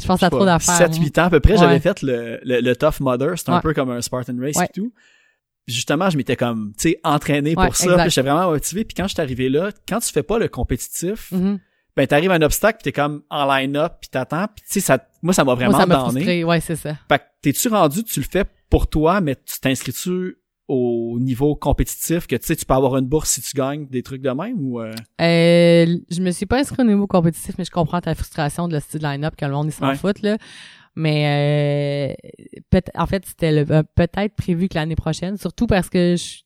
je 0.00 0.06
pense 0.06 0.22
à 0.22 0.30
trop 0.30 0.44
d'affaires. 0.44 0.88
7-8 0.90 1.20
ans 1.20 1.24
à 1.24 1.30
peu 1.30 1.40
près, 1.40 1.52
Ouais. 1.52 1.58
j'avais 1.58 1.80
fait 1.80 2.00
le, 2.02 2.40
le, 2.44 2.60
le 2.60 2.76
Tough 2.76 3.00
Mudder. 3.00 3.32
C'était 3.36 3.50
un 3.50 3.56
Ouais. 3.56 3.60
peu 3.62 3.74
comme 3.74 3.90
un 3.90 4.00
Spartan 4.00 4.36
Race 4.40 4.56
Ouais. 4.56 4.64
et 4.64 4.68
tout. 4.72 4.92
Puis 5.66 5.74
justement, 5.74 6.08
je 6.08 6.16
m'étais 6.16 6.36
comme, 6.36 6.72
tu 6.78 6.90
sais, 6.90 7.00
entraîné 7.04 7.54
pour 7.54 7.76
ça. 7.76 8.08
j'étais 8.08 8.22
vraiment 8.22 8.50
motivé. 8.50 8.84
Puis 8.84 8.94
quand 8.94 9.06
je 9.08 9.12
suis 9.12 9.20
arrivé 9.20 9.50
là, 9.50 9.70
quand 9.86 9.98
tu 10.00 10.10
fais 10.10 10.22
pas 10.22 10.38
le 10.38 10.48
compétitif, 10.48 11.30
Mhm. 11.32 11.58
Ben 11.98 12.06
t'arrives 12.06 12.30
à 12.30 12.34
un 12.34 12.42
obstacle, 12.42 12.78
puis 12.78 12.84
t'es 12.84 12.92
comme 12.98 13.22
en 13.28 13.44
line-up, 13.46 13.94
puis 14.00 14.08
t'attends. 14.08 14.46
Puis 14.54 14.64
tu 14.66 14.72
sais, 14.74 14.80
ça, 14.80 14.98
moi, 15.22 15.34
ça 15.34 15.44
m'a 15.44 15.54
vraiment 15.54 15.72
Moi, 15.72 15.80
ça 15.80 15.86
m'a 15.86 15.96
donné. 15.96 16.10
frustré. 16.20 16.44
Ouais, 16.44 16.60
c'est 16.60 16.76
ça. 16.76 16.94
Fait 17.08 17.18
que 17.18 17.24
t'es-tu 17.42 17.68
rendu, 17.68 18.04
tu 18.04 18.20
le 18.20 18.26
fais 18.30 18.44
pour 18.70 18.86
toi, 18.88 19.20
mais 19.20 19.34
tu 19.34 19.60
t'inscris-tu 19.60 20.38
au 20.68 21.16
niveau 21.18 21.54
compétitif 21.56 22.26
que 22.26 22.36
tu 22.36 22.46
sais, 22.46 22.54
tu 22.56 22.64
peux 22.66 22.74
avoir 22.74 22.96
une 22.98 23.06
bourse 23.06 23.30
si 23.30 23.40
tu 23.42 23.56
gagnes 23.56 23.86
des 23.86 24.02
trucs 24.02 24.20
de 24.22 24.30
même 24.30 24.56
ou 24.60 24.80
euh, 24.80 24.92
Euh, 25.20 25.96
je 26.10 26.20
me 26.20 26.30
suis 26.30 26.44
pas 26.46 26.58
inscrit 26.60 26.82
au 26.82 26.86
niveau 26.86 27.06
compétitif, 27.06 27.54
mais 27.58 27.64
je 27.64 27.70
comprends 27.70 28.00
ta 28.00 28.14
frustration 28.14 28.68
de 28.68 28.74
le 28.74 28.80
style 28.80 29.02
line-up 29.02 29.34
que 29.36 29.44
le 29.46 29.52
monde 29.52 29.70
s'en 29.70 29.88
Ouais. 29.88 29.96
fout 29.96 30.20
là. 30.22 30.36
Mais 30.94 32.14
euh, 32.20 32.28
peut 32.70 32.82
en 32.96 33.06
fait, 33.06 33.24
c'était 33.26 33.64
euh, 33.70 33.82
peut-être 33.94 34.34
prévu 34.36 34.68
que 34.68 34.74
l'année 34.74 34.96
prochaine, 34.96 35.36
surtout 35.36 35.66
parce 35.66 35.88
que 35.88 36.16
je 36.16 36.40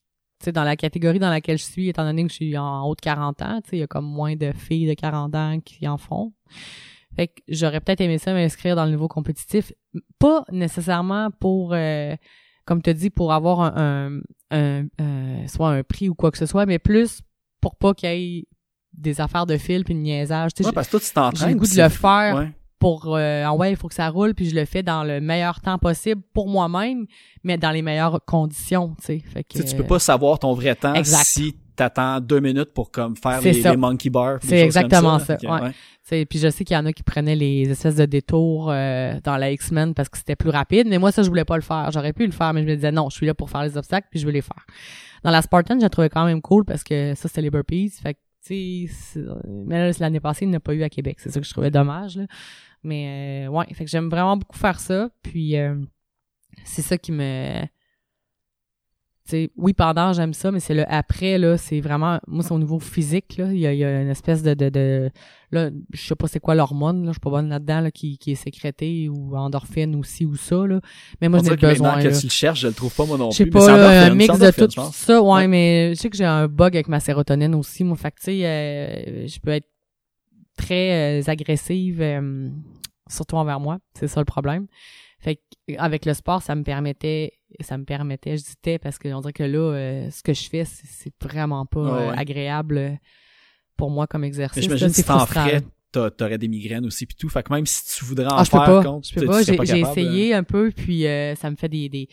dans 0.50 0.64
la 0.64 0.76
catégorie 0.76 1.18
dans 1.18 1.30
laquelle 1.30 1.58
je 1.58 1.64
suis, 1.64 1.88
étant 1.88 2.04
donné 2.04 2.24
que 2.24 2.30
je 2.30 2.34
suis 2.34 2.58
en 2.58 2.82
haut 2.84 2.94
de 2.94 3.00
40 3.00 3.42
ans, 3.42 3.60
tu 3.62 3.70
sais, 3.70 3.76
il 3.76 3.80
y 3.80 3.82
a 3.82 3.86
comme 3.86 4.06
moins 4.06 4.34
de 4.34 4.50
filles 4.52 4.88
de 4.88 4.94
40 4.94 5.34
ans 5.36 5.60
qui 5.64 5.86
en 5.86 5.98
font. 5.98 6.32
Fait 7.14 7.28
que 7.28 7.34
j'aurais 7.48 7.80
peut-être 7.80 8.00
aimé 8.00 8.16
ça 8.18 8.32
m'inscrire 8.32 8.74
dans 8.74 8.84
le 8.86 8.90
niveau 8.92 9.06
compétitif. 9.06 9.72
Pas 10.18 10.44
nécessairement 10.50 11.30
pour, 11.30 11.74
euh, 11.74 12.16
comme 12.64 12.80
tu 12.82 12.92
dis, 12.94 13.10
pour 13.10 13.32
avoir 13.34 13.60
un, 13.60 14.20
un, 14.50 14.58
un- 14.58 14.86
euh, 15.00 15.46
soit 15.46 15.68
un 15.70 15.82
prix 15.82 16.08
ou 16.08 16.14
quoi 16.14 16.30
que 16.30 16.38
ce 16.38 16.46
soit, 16.46 16.64
mais 16.66 16.78
plus 16.78 17.20
pour 17.60 17.76
pas 17.76 17.92
qu'il 17.94 18.08
y 18.08 18.38
ait 18.38 18.44
des 18.94 19.20
affaires 19.20 19.46
de 19.46 19.56
fil 19.58 19.84
puis 19.84 19.94
de 19.94 20.00
niaisage. 20.00 20.54
Tu 20.54 20.62
sais, 20.62 20.68
ouais, 20.68 20.72
parce 20.74 20.86
que 20.88 20.92
toi 20.92 21.00
tu 21.00 21.06
j'ai 21.06 21.12
t'entraînes. 21.12 21.52
le 21.52 21.58
goût 21.58 21.66
de 21.66 21.82
le 21.82 21.88
faire 21.88 22.36
Ouais. 22.36 22.52
Pour 22.82 23.14
euh, 23.16 23.44
ah 23.46 23.54
ouais 23.54 23.70
il 23.70 23.76
faut 23.76 23.88
que 23.88 23.94
ça 23.94 24.08
roule 24.10 24.34
puis 24.34 24.48
je 24.50 24.54
le 24.54 24.64
fais 24.64 24.82
dans 24.82 25.04
le 25.04 25.20
meilleur 25.20 25.60
temps 25.60 25.78
possible 25.78 26.20
pour 26.34 26.48
moi-même 26.48 27.06
mais 27.44 27.56
dans 27.56 27.70
les 27.70 27.80
meilleures 27.82 28.20
conditions 28.24 28.94
tu 28.98 29.04
sais 29.06 29.18
fait 29.20 29.44
que 29.44 29.62
Tu 29.62 29.76
peux 29.76 29.84
pas 29.86 29.98
savoir 29.98 30.38
ton 30.38 30.52
vrai 30.52 30.74
temps 30.74 30.94
Exact. 30.94 31.24
si 31.24 31.56
t'attends 31.76 32.20
deux 32.20 32.40
minutes 32.40 32.74
pour 32.74 32.90
comme 32.90 33.16
faire 33.16 33.40
les, 33.40 33.54
ça. 33.54 33.70
les 33.70 33.76
monkey 33.78 34.10
bars. 34.10 34.38
C'est 34.42 34.48
comme 34.56 34.58
exactement 34.58 35.12
là. 35.16 35.24
ça, 35.24 35.34
Ok, 35.42 35.48
ouais. 35.50 35.70
Tu 35.70 35.76
sais, 36.02 36.26
puis 36.26 36.38
je 36.38 36.48
sais 36.50 36.64
qu'il 36.64 36.74
y 36.74 36.78
en 36.78 36.84
a 36.84 36.92
qui 36.92 37.02
prenaient 37.02 37.34
les 37.36 37.70
espèces 37.70 37.96
de 37.96 38.04
détours 38.04 38.70
euh, 38.70 39.14
dans 39.24 39.36
la 39.38 39.50
X-Men 39.52 39.94
parce 39.94 40.10
que 40.10 40.18
c'était 40.18 40.36
plus 40.36 40.50
rapide, 40.50 40.86
mais 40.88 40.98
moi 40.98 41.12
ça 41.12 41.22
je 41.22 41.28
voulais 41.28 41.46
pas 41.46 41.56
le 41.56 41.62
faire. 41.62 41.90
J'aurais 41.90 42.12
pu 42.12 42.26
le 42.26 42.32
faire, 42.32 42.52
mais 42.52 42.62
je 42.62 42.66
me 42.66 42.74
disais 42.74 42.92
non, 42.92 43.08
je 43.08 43.16
suis 43.16 43.26
là 43.26 43.32
pour 43.32 43.48
faire 43.48 43.62
les 43.62 43.76
obstacles 43.78 44.08
puis 44.10 44.20
je 44.20 44.26
veux 44.26 44.32
les 44.32 44.42
faire. 44.42 44.66
Dans 45.24 45.30
la 45.30 45.40
Spartan, 45.40 45.78
j'ai 45.80 45.88
trouvé 45.88 46.08
quand 46.10 46.26
même 46.26 46.42
cool 46.42 46.64
parce 46.66 46.82
que 46.84 47.14
ça 47.14 47.28
c'était 47.28 47.42
les 47.42 47.50
burpees, 47.50 47.90
fait 48.02 48.14
que 48.14 48.18
tu 48.44 48.86
sais, 48.88 48.92
c'est- 49.14 49.20
mais 49.46 49.78
là, 49.78 49.92
c'est 49.92 50.00
l'année 50.00 50.18
passée, 50.20 50.44
il 50.44 50.48
n'y 50.48 50.54
en 50.54 50.58
a 50.58 50.60
pas 50.60 50.74
eu 50.74 50.82
à 50.82 50.88
Québec. 50.90 51.18
C'est 51.20 51.30
ça 51.30 51.38
que 51.40 51.46
je 51.46 51.52
trouvais 51.52 51.70
dommage 51.70 52.16
là. 52.16 52.24
Mais 52.84 53.46
euh, 53.46 53.50
ouais, 53.50 53.66
fait 53.74 53.84
que 53.84 53.90
j'aime 53.90 54.08
vraiment 54.08 54.36
beaucoup 54.36 54.58
faire 54.58 54.80
ça, 54.80 55.08
puis 55.22 55.56
euh, 55.56 55.76
c'est 56.64 56.82
ça 56.82 56.98
qui 56.98 57.12
me 57.12 57.62
tu 59.24 59.30
sais, 59.36 59.50
oui, 59.56 59.72
pendant, 59.72 60.12
j'aime 60.12 60.34
ça, 60.34 60.50
mais 60.50 60.58
c'est 60.58 60.74
le 60.74 60.84
après, 60.92 61.38
là, 61.38 61.56
c'est 61.56 61.80
vraiment, 61.80 62.18
moi, 62.26 62.42
c'est 62.42 62.50
au 62.50 62.58
niveau 62.58 62.80
physique, 62.80 63.36
là, 63.38 63.52
il 63.52 63.58
y 63.60 63.68
a, 63.68 63.72
il 63.72 63.78
y 63.78 63.84
a 63.84 64.02
une 64.02 64.08
espèce 64.08 64.42
de, 64.42 64.52
de, 64.54 64.68
de 64.68 65.10
là, 65.52 65.70
je 65.92 66.02
sais 66.04 66.16
pas 66.16 66.26
c'est 66.26 66.40
quoi 66.40 66.56
l'hormone, 66.56 67.02
là, 67.04 67.10
je 67.10 67.12
suis 67.12 67.20
pas 67.20 67.30
bonne 67.30 67.48
là-dedans, 67.48 67.82
là, 67.82 67.92
qui, 67.92 68.18
qui 68.18 68.32
est 68.32 68.34
sécrétée, 68.34 69.08
ou 69.08 69.36
endorphine, 69.36 69.94
ou 69.94 70.02
ci 70.02 70.24
ou 70.26 70.34
ça, 70.34 70.66
là, 70.66 70.80
mais 71.20 71.28
moi, 71.28 71.38
On 71.38 71.44
j'en 71.44 71.52
ai 71.52 71.56
dirait 71.56 71.56
que 71.56 71.66
besoin, 71.72 71.88
maintenant 71.92 72.04
là. 72.10 72.10
que 72.16 72.18
tu 72.20 72.26
le 72.26 72.30
cherches, 72.32 72.60
je 72.62 72.66
le 72.66 72.74
trouve 72.74 72.92
pas 72.92 73.06
moi 73.06 73.16
non 73.16 73.30
Je 73.30 73.36
sais 73.36 73.44
plus. 73.44 73.52
pas, 73.52 73.60
mais 73.60 73.66
c'est 73.68 73.76
là, 73.76 74.06
un 74.06 74.14
mix 74.16 74.38
de 74.40 74.50
tout 74.66 74.92
ça, 74.92 75.22
ouais, 75.22 75.30
Ouais. 75.34 75.46
mais 75.46 75.94
je 75.94 76.00
sais 76.00 76.10
que 76.10 76.16
j'ai 76.16 76.24
un 76.24 76.48
bug 76.48 76.74
avec 76.74 76.88
ma 76.88 76.98
sérotonine 76.98 77.54
aussi, 77.54 77.84
moi, 77.84 77.96
fait 77.96 78.10
que, 78.10 78.16
tu 78.18 78.24
sais, 78.24 78.44
euh, 78.44 79.26
je 79.28 79.38
peux 79.38 79.50
être 79.52 79.68
très 80.62 81.20
euh, 81.20 81.30
agressive, 81.30 82.00
euh, 82.00 82.48
surtout 83.08 83.36
envers 83.36 83.60
moi, 83.60 83.78
c'est 83.94 84.08
ça 84.08 84.20
le 84.20 84.24
problème. 84.24 84.66
Fait 85.18 85.38
avec 85.78 86.04
le 86.04 86.14
sport, 86.14 86.42
ça 86.42 86.54
me 86.54 86.64
permettait, 86.64 87.32
ça 87.60 87.78
me 87.78 87.84
permettait, 87.84 88.36
je 88.36 88.42
disais 88.42 88.78
parce 88.78 88.98
que 88.98 89.08
on 89.08 89.20
dirait 89.20 89.32
que 89.32 89.44
là, 89.44 89.58
euh, 89.72 90.10
ce 90.10 90.22
que 90.22 90.32
je 90.34 90.48
fais, 90.48 90.64
c'est 90.64 91.12
vraiment 91.22 91.64
pas 91.66 91.80
Ouais, 91.80 92.08
ouais. 92.08 92.18
agréable 92.18 92.98
pour 93.76 93.90
moi 93.90 94.06
comme 94.06 94.24
exercice. 94.24 94.62
j'imagine 94.62 94.88
si 94.88 95.04
t'en 95.04 95.24
ferais, 95.26 95.62
t'aurais 95.92 96.38
des 96.38 96.48
migraines 96.48 96.86
aussi 96.86 97.06
puis 97.06 97.14
tout. 97.16 97.28
Fait 97.28 97.42
que 97.42 97.52
même 97.52 97.66
si 97.66 97.98
tu 97.98 98.04
voudrais 98.04 98.26
en 98.26 98.36
Ah, 98.38 98.44
je 98.44 98.50
peux 98.50 98.58
faire 98.58 98.82
pas. 98.82 99.00
Je 99.04 99.14
peux 99.14 99.26
pas. 99.26 99.42
serais 99.44 99.66
J'ai 99.66 99.80
essayé 99.80 100.34
un 100.34 100.42
peu, 100.42 100.72
puis 100.74 101.06
euh, 101.06 101.34
ça 101.36 101.50
me 101.50 101.56
fait 101.56 101.68
des, 101.68 101.88
des 101.88 102.08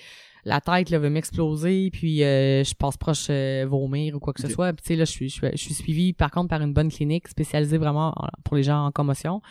la 0.46 0.62
tête 0.62 0.90
là 0.90 1.00
veut 1.00 1.10
m'exploser, 1.10 1.90
puis 1.92 2.24
euh, 2.24 2.64
je 2.64 2.74
passe 2.76 2.98
proche 2.98 3.28
euh, 3.30 3.66
vomir 3.70 4.16
ou 4.16 4.20
quoi 4.20 4.34
que 4.34 4.42
ce 4.42 4.48
soit. 4.50 4.74
Puis 4.74 4.84
tu 4.84 4.88
sais 4.90 4.96
là, 4.96 5.06
je 5.06 5.12
suis 5.12 5.30
je 5.30 5.34
suis 5.36 5.48
je 5.54 5.58
suis 5.58 5.74
suivie 5.74 6.14
par 6.14 6.32
contre 6.32 6.50
par 6.50 6.62
une 6.62 6.74
bonne 6.74 6.90
clinique 6.92 7.28
spécialisée 7.28 7.78
vraiment 7.78 8.14
en- 8.16 8.28
pour 8.44 8.56
les 8.58 8.64
gens 8.64 8.86
en 8.86 8.92
commotion. 8.92 9.42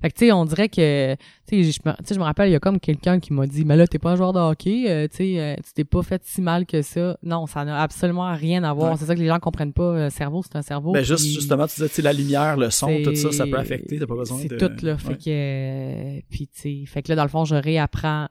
Fait 0.00 0.10
que 0.10 0.14
tu 0.18 0.26
sais, 0.26 0.32
on 0.32 0.44
dirait 0.44 0.68
que 0.68 1.14
tu 1.48 1.62
sais, 1.64 1.70
je 1.72 2.12
je 2.14 2.18
me 2.18 2.24
rappelle 2.24 2.48
il 2.48 2.52
y 2.52 2.56
a 2.56 2.60
comme 2.60 2.80
quelqu'un 2.80 3.20
qui 3.20 3.32
m'a 3.32 3.46
dit 3.46 3.64
"Mais 3.64 3.76
là, 3.76 3.86
t'es 3.86 3.98
pas 3.98 4.10
un 4.12 4.16
joueur 4.16 4.32
de 4.32 4.40
hockey, 4.40 4.84
euh, 4.90 5.06
tu 5.08 5.16
sais, 5.18 5.40
euh, 5.40 5.54
tu 5.64 5.72
t'es 5.74 5.84
pas 5.84 6.02
fait 6.02 6.22
si 6.24 6.40
mal 6.42 6.66
que 6.66 6.82
ça." 6.82 7.16
Non, 7.22 7.46
ça 7.46 7.64
n'a 7.64 7.80
absolument 7.80 8.32
rien 8.34 8.64
à 8.64 8.72
voir. 8.72 8.92
Ouais. 8.92 8.96
C'est 8.98 9.04
ça 9.06 9.14
que 9.14 9.20
les 9.20 9.28
gens 9.28 9.38
comprennent 9.38 9.72
pas, 9.72 9.94
le 10.04 10.10
cerveau, 10.10 10.42
c'est 10.42 10.56
un 10.56 10.62
cerveau. 10.62 10.92
Ben 10.92 11.04
juste, 11.04 11.24
puis- 11.24 11.34
justement, 11.34 11.66
tu 11.66 11.76
disais, 11.76 11.88
tu 11.88 11.94
sais, 11.96 12.02
la 12.02 12.12
lumière, 12.12 12.56
le 12.56 12.70
son, 12.70 12.88
c'est- 12.88 13.02
tout 13.02 13.14
ça, 13.14 13.30
ça 13.32 13.46
peut 13.46 13.58
affecter, 13.58 13.98
t'as 13.98 14.06
pas 14.06 14.16
besoin 14.16 14.38
c'est 14.38 14.48
de... 14.48 14.56
tout 14.58 14.84
là 14.84 14.96
fait 14.98 15.14
que 15.16 15.30
euh, 15.30 16.20
puis 16.30 16.48
tu 16.48 16.60
sais 16.60 16.82
fait 16.86 17.02
que 17.02 17.08
là 17.10 17.16
dans 17.16 17.22
le 17.22 17.28
fond 17.28 17.44
je 17.44 17.54
réapprends 17.54 18.28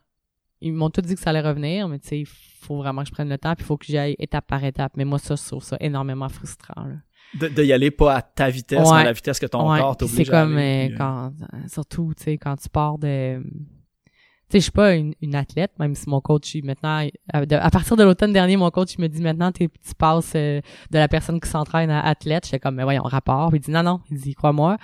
ils 0.61 0.73
m'ont 0.73 0.89
tous 0.89 1.01
dit 1.01 1.15
que 1.15 1.21
ça 1.21 1.31
allait 1.31 1.41
revenir 1.41 1.87
mais 1.87 1.99
tu 1.99 2.07
sais 2.07 2.19
il 2.19 2.25
faut 2.27 2.77
vraiment 2.77 3.01
que 3.01 3.07
je 3.07 3.13
prenne 3.13 3.29
le 3.29 3.37
temps 3.37 3.55
puis 3.55 3.63
il 3.63 3.67
faut 3.67 3.77
que 3.77 3.85
j'y 3.85 3.97
aille 3.97 4.15
étape 4.19 4.45
par 4.47 4.63
étape. 4.63 4.93
Mais 4.95 5.05
moi 5.05 5.19
ça 5.19 5.35
je 5.35 5.45
trouve 5.47 5.63
ça 5.63 5.77
énormément 5.79 6.29
frustrant 6.29 6.83
là. 6.85 6.95
De, 7.39 7.47
de 7.47 7.63
y 7.63 7.71
aller 7.71 7.91
pas 7.91 8.15
à 8.15 8.21
ta 8.21 8.49
vitesse, 8.49 8.79
Ouais. 8.89 8.95
mais 8.95 9.01
à 9.01 9.03
la 9.05 9.13
vitesse 9.13 9.39
que 9.39 9.45
ton 9.45 9.71
Ouais, 9.71 9.79
corps 9.79 9.95
t'oblige 9.95 10.27
c'est 10.27 10.33
à 10.33 10.41
comme 10.43 10.57
aller, 10.57 10.89
euh, 10.89 10.93
euh, 10.93 10.97
quand 10.97 11.31
surtout 11.67 12.13
tu 12.17 12.23
sais 12.23 12.37
quand 12.37 12.55
tu 12.57 12.67
pars 12.69 12.97
de 12.97 13.41
tu 13.41 14.57
sais 14.57 14.59
je 14.59 14.63
suis 14.63 14.71
pas 14.71 14.95
une, 14.95 15.13
une 15.21 15.33
athlète 15.35 15.71
même 15.79 15.95
si 15.95 16.09
mon 16.09 16.19
coach 16.19 16.53
il- 16.55 16.65
maintenant 16.65 17.07
à, 17.31 17.45
de- 17.45 17.55
à 17.55 17.69
partir 17.69 17.95
de 17.95 18.03
l'automne 18.03 18.33
dernier 18.33 18.57
mon 18.57 18.69
coach 18.69 18.95
il 18.97 19.01
me 19.01 19.07
dit 19.07 19.21
maintenant 19.21 19.49
tu 19.53 19.69
passes 19.97 20.33
euh, 20.35 20.59
de 20.91 20.97
la 20.97 21.07
personne 21.07 21.39
qui 21.39 21.47
s'entraîne 21.49 21.89
à 21.89 22.01
athlète. 22.05 22.45
J'étais 22.45 22.59
comme 22.59 22.75
mais 22.75 22.83
voyons 22.83 23.03
rapport. 23.03 23.49
Puis 23.49 23.59
il 23.59 23.61
dit 23.61 23.71
non 23.71 23.83
non. 23.83 24.01
Il 24.11 24.17
dit 24.19 24.33
crois-moi. 24.33 24.77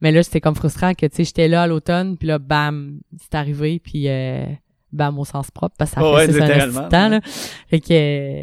Mais 0.00 0.12
là 0.12 0.22
c'était 0.22 0.40
comme 0.40 0.54
frustrant 0.54 0.94
que 0.94 1.04
tu 1.06 1.16
sais 1.16 1.24
j'étais 1.24 1.48
là 1.48 1.62
à 1.62 1.66
l'automne 1.66 2.16
puis 2.16 2.28
là 2.28 2.38
bam 2.38 3.00
c'est 3.18 3.34
arrivé 3.34 3.80
puis 3.80 4.08
euh, 4.08 4.46
bam 4.92 5.18
au 5.18 5.24
sens 5.24 5.50
propre 5.50 5.74
parce 5.78 5.90
que 5.90 5.96
ça 5.96 6.02
Oh, 6.06 6.16
fait 6.18 6.26
ouais, 6.32 6.42
un 6.42 6.46
ouais. 7.08 7.08
là 7.10 7.20
fait 7.68 7.80
que 7.80 7.92
euh, 7.92 8.42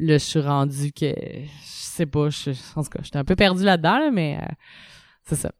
là 0.00 0.14
je 0.18 0.24
suis 0.24 0.40
rendu 0.40 0.92
que 0.92 1.06
je 1.06 1.48
sais 1.64 2.06
pas 2.06 2.28
je, 2.30 2.50
en 2.76 2.82
tout 2.82 2.90
cas 2.90 3.00
j'étais 3.02 3.18
un 3.18 3.24
peu 3.24 3.36
perdu 3.36 3.64
là-dedans 3.64 3.98
là, 3.98 4.10
mais 4.12 4.38
euh, 4.42 4.46
c'est 5.24 5.36
ça 5.36 5.50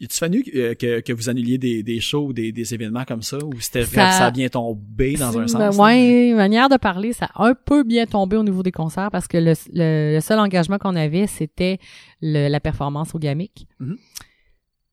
Y 0.00 0.04
a-tu 0.04 0.16
fallu 0.16 0.42
que, 0.42 0.74
que, 0.74 1.00
que 1.00 1.12
vous 1.12 1.28
annuliez 1.28 1.56
des, 1.56 1.82
des 1.82 2.00
shows 2.00 2.26
ou 2.26 2.32
des, 2.32 2.50
des 2.52 2.74
événements 2.74 3.04
comme 3.04 3.22
ça, 3.22 3.38
ou 3.38 3.60
c'était 3.60 3.84
Ça- 3.84 4.10
ça 4.10 4.26
a 4.26 4.30
bien 4.30 4.48
tombé 4.48 5.14
dans 5.14 5.38
un 5.38 5.46
sens? 5.46 5.76
Ouais, 5.78 6.32
manière 6.34 6.68
de 6.68 6.76
parler, 6.76 7.12
ça 7.12 7.30
a 7.34 7.46
un 7.46 7.54
peu 7.54 7.84
bien 7.84 8.06
tombé 8.06 8.36
au 8.36 8.42
niveau 8.42 8.62
des 8.64 8.72
concerts 8.72 9.10
parce 9.12 9.28
que 9.28 9.38
le, 9.38 9.52
le, 9.72 10.14
le 10.14 10.20
seul 10.20 10.38
engagement 10.40 10.78
qu'on 10.78 10.96
avait, 10.96 11.26
c'était 11.28 11.78
la 12.20 12.58
performance 12.60 13.14
au 13.14 13.18
GAMIC. 13.18 13.68
Mhm. 13.78 13.96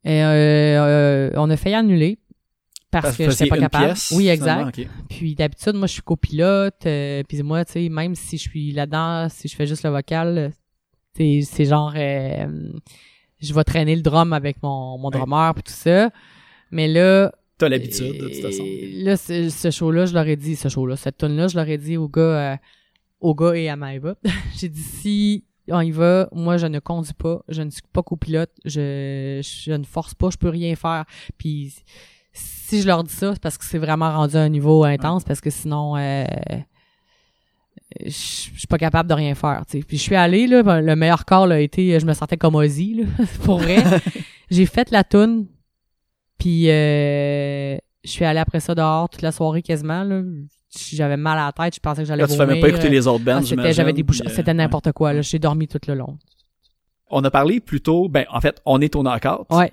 Et 0.04 0.24
euh, 0.24 0.30
euh, 0.30 1.32
on 1.36 1.50
a 1.50 1.58
failli 1.58 1.76
annuler 1.76 2.20
parce, 3.02 3.18
que 3.18 3.24
que 3.24 3.32
j'étais 3.32 3.48
pas 3.48 3.58
capable. 3.58 3.86
pièce, 3.86 4.14
oui, 4.16 4.28
exact. 4.30 4.80
Puis 5.10 5.36
d'habitude, 5.36 5.74
moi, 5.74 5.88
je 5.88 5.94
suis 5.94 6.02
copilote. 6.02 6.86
euh, 6.86 7.24
puis 7.28 7.42
moi, 7.44 7.66
tu 7.66 7.74
sais, 7.74 7.90
même 7.90 8.16
si 8.16 8.38
je 8.38 8.44
suis 8.50 8.72
là-dedans, 8.72 9.28
si 9.30 9.48
je 9.48 9.56
fais 9.56 9.66
juste 9.66 9.84
le 9.84 9.90
vocal, 9.90 10.38
euh, 10.38 11.42
c'est 11.44 11.66
genre, 11.66 11.94
euh, 11.96 12.72
je 13.40 13.54
vais 13.54 13.64
traîner 13.64 13.96
le 13.96 14.02
drum 14.02 14.34
avec 14.34 14.62
mon, 14.62 14.98
mon 14.98 15.10
drummer 15.10 15.54
puis 15.54 15.64
tout 15.64 15.72
ça. 15.72 16.12
Mais 16.72 16.88
là, 16.88 17.32
T'as 17.58 17.70
l'habitude, 17.70 18.20
de 18.20 18.28
toute 18.30 18.42
façon. 18.42 18.64
Là, 19.04 19.18
ce, 19.18 19.50
ce 19.50 19.72
show-là, 19.72 20.06
je 20.06 20.14
leur 20.14 20.28
ai 20.28 20.36
dit, 20.36 20.56
ce 20.56 20.70
show-là, 20.70 20.96
cette 20.96 21.18
tune 21.18 21.36
là 21.36 21.48
je 21.48 21.56
leur 21.56 21.68
ai 21.68 21.80
dit 21.80 21.98
au 21.98 22.08
gars, 22.08 22.54
euh, 22.54 22.58
au 23.20 23.34
gars 23.34 23.54
et 23.56 23.68
à 23.68 23.76
Maëva. 23.76 24.16
J'ai 24.60 24.70
dit, 24.70 24.82
si 24.82 25.44
on 25.70 25.82
y 25.82 25.90
va, 25.90 26.30
moi, 26.32 26.58
je 26.58 26.68
ne 26.68 26.78
conduis 26.78 27.14
pas, 27.14 27.42
je 27.50 27.64
ne 27.64 27.72
suis 27.72 27.82
pas 27.92 28.04
copilote, 28.04 28.52
je, 28.64 29.42
je 29.44 29.72
ne 29.72 29.84
force 29.84 30.14
pas, 30.14 30.30
je 30.30 30.38
peux 30.38 30.50
rien 30.50 30.76
faire. 30.76 31.06
Puis, 31.40 31.74
si 32.68 32.82
je 32.82 32.88
leur 32.88 33.04
dis 33.04 33.14
ça, 33.14 33.34
c'est 33.34 33.42
parce 33.42 33.58
que 33.58 33.64
c'est 33.66 33.78
vraiment 33.78 34.12
rendu 34.12 34.36
à 34.36 34.42
un 34.42 34.50
niveau 34.50 34.84
intense, 34.84 35.24
parce 35.24 35.40
que 35.40 35.50
sinon, 35.50 35.96
euh, 35.96 36.26
je 38.04 38.10
suis 38.10 38.68
pas 38.68 38.78
capable 38.78 39.08
de 39.10 39.14
rien 39.14 39.36
faire. 39.36 39.64
tu. 39.70 39.80
Puis 39.80 39.98
je 39.98 40.02
suis 40.04 40.16
allée, 40.16 40.48
là, 40.48 40.64
ben, 40.64 40.82
le 40.82 40.96
meilleur 40.96 41.24
corps 41.26 41.50
a 41.50 41.60
été, 41.60 41.98
je 42.00 42.06
me 42.06 42.14
sentais 42.14 42.36
comme 42.38 42.56
Ozzy, 42.56 42.96
là, 42.96 43.04
pour 43.44 43.60
vrai. 43.60 43.78
J'ai 44.52 44.66
fait 44.66 44.92
la 44.92 45.04
toune, 45.04 45.48
puis 46.38 46.70
euh, 46.70 47.78
je 48.04 48.10
suis 48.10 48.26
allée 48.26 48.40
après 48.40 48.60
ça 48.60 48.76
dehors 48.76 49.10
toute 49.10 49.22
la 49.22 49.32
soirée 49.32 49.62
quasiment. 49.62 50.04
Là. 50.04 50.22
J'avais 50.92 51.18
mal 51.18 51.38
à 51.40 51.46
la 51.46 51.52
tête, 51.54 51.76
je 51.76 51.80
pensais 51.80 52.02
que 52.02 52.08
j'allais 52.08 52.24
tu 52.26 52.30
vomir. 52.32 52.48
fais 52.48 52.54
même 52.54 52.62
pas 52.62 52.70
écouter 52.70 52.90
les 52.90 53.08
autres 53.08 53.24
bands, 53.24 53.38
Ah, 53.38 53.42
c'était, 53.42 53.48
j'imagine, 53.56 53.74
j'avais 53.74 53.94
des 53.94 54.04
bouches, 54.04 54.22
euh, 54.26 54.30
c'était 54.30 54.54
n'importe 54.54 54.92
quoi. 54.92 55.14
Là, 55.14 55.22
j'ai 55.22 55.40
dormi 55.40 55.68
tout 55.68 55.80
le 55.88 55.94
long. 55.96 56.18
On 57.10 57.24
a 57.24 57.32
parlé 57.32 57.62
plutôt, 57.62 58.10
ben 58.10 58.26
en 58.30 58.42
fait, 58.42 58.62
on 58.66 58.82
est 58.82 58.94
au 58.98 59.04
knockout. 59.04 59.46
Ouais, 59.50 59.72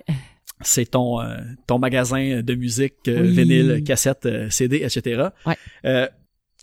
C'est 0.61 0.85
ton 0.91 1.19
euh, 1.21 1.37
ton 1.67 1.79
magasin 1.79 2.41
de 2.41 2.55
musique, 2.55 2.95
euh, 3.07 3.21
Oui. 3.21 3.31
vinyle, 3.35 3.83
cassette, 3.83 4.25
euh, 4.25 4.49
CD, 4.49 4.77
etc. 4.77 5.27
Ouais. 5.45 5.57
Euh, 5.85 6.07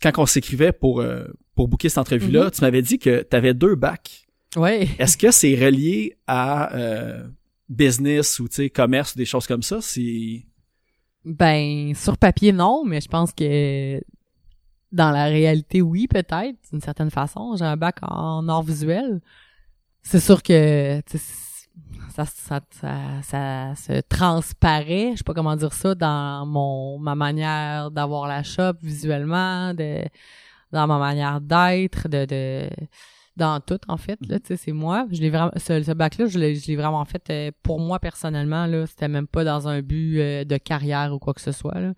quand 0.01 0.11
on 0.17 0.25
s'écrivait 0.25 0.71
pour 0.71 0.99
euh, 1.01 1.25
pour 1.55 1.67
booker 1.67 1.89
cette 1.89 1.99
entrevue-là, 1.99 2.45
Mhm. 2.45 2.51
tu 2.51 2.61
m'avais 2.61 2.81
dit 2.81 2.97
que 2.99 3.21
tu 3.29 3.35
avais 3.35 3.53
deux 3.53 3.75
bacs. 3.75 4.25
ouais. 4.55 4.87
Est-ce 4.99 5.17
que 5.17 5.29
c'est 5.31 5.53
relié 5.55 6.17
à 6.27 6.75
euh, 6.75 7.27
business 7.69 8.39
ou 8.39 8.47
tu 8.47 8.55
sais 8.55 8.69
commerce 8.69 9.13
ou 9.13 9.17
des 9.17 9.25
choses 9.25 9.45
comme 9.47 9.61
ça? 9.63 9.77
C'est 9.81 10.43
Ben, 11.25 11.93
sur 11.95 12.17
papier, 12.17 12.51
non, 12.51 12.83
mais 12.85 12.99
je 12.99 13.07
pense 13.07 13.31
que 13.31 14.01
dans 14.91 15.11
la 15.11 15.25
réalité, 15.25 15.81
oui, 15.81 16.07
peut-être, 16.07 16.55
d'une 16.71 16.81
certaine 16.81 17.09
façon. 17.11 17.55
J'ai 17.57 17.65
un 17.65 17.77
bac 17.77 17.97
en 18.01 18.47
art 18.49 18.63
visuel. 18.63 19.21
C'est 20.01 20.19
sûr 20.19 20.43
que 20.43 21.01
ça, 22.13 22.25
ça, 22.25 22.61
ça, 22.69 22.91
ça 23.23 23.73
se 23.75 24.01
transparaît, 24.01 25.11
je 25.13 25.17
sais 25.17 25.23
pas 25.23 25.33
comment 25.33 25.55
dire 25.55 25.73
ça, 25.73 25.95
dans 25.95 26.45
mon 26.45 26.99
ma 26.99 27.15
manière 27.15 27.89
d'avoir 27.89 28.27
la 28.27 28.43
shop 28.43 28.73
visuellement, 28.83 29.73
de 29.73 30.03
dans 30.71 30.85
ma 30.87 30.99
manière 30.99 31.41
d'être, 31.41 32.07
de, 32.07 32.25
de 32.25 32.69
dans 33.35 33.59
tout 33.59 33.79
en 33.87 33.97
fait 33.97 34.19
là, 34.27 34.39
tu 34.39 34.49
sais, 34.49 34.57
c'est 34.57 34.71
moi. 34.73 35.07
Je 35.11 35.21
l'ai 35.21 35.31
vraiment 35.31 35.51
ce, 35.57 35.81
ce 35.81 35.91
bac 35.91 36.19
là, 36.19 36.27
je 36.27 36.37
l'ai 36.37 36.55
je 36.55 36.67
l'ai 36.67 36.75
vraiment 36.75 37.03
fait 37.05 37.29
euh, 37.31 37.51
pour 37.63 37.79
moi 37.79 37.97
personnellement 37.97 38.67
là, 38.67 38.85
c'était 38.85 39.07
même 39.07 39.27
pas 39.27 39.43
dans 39.43 39.67
un 39.67 39.81
but 39.81 40.19
euh, 40.19 40.43
de 40.43 40.57
carrière 40.57 41.13
ou 41.13 41.19
quoi 41.19 41.33
que 41.33 41.41
ce 41.41 41.51
soit 41.51 41.79
là. 41.79 41.93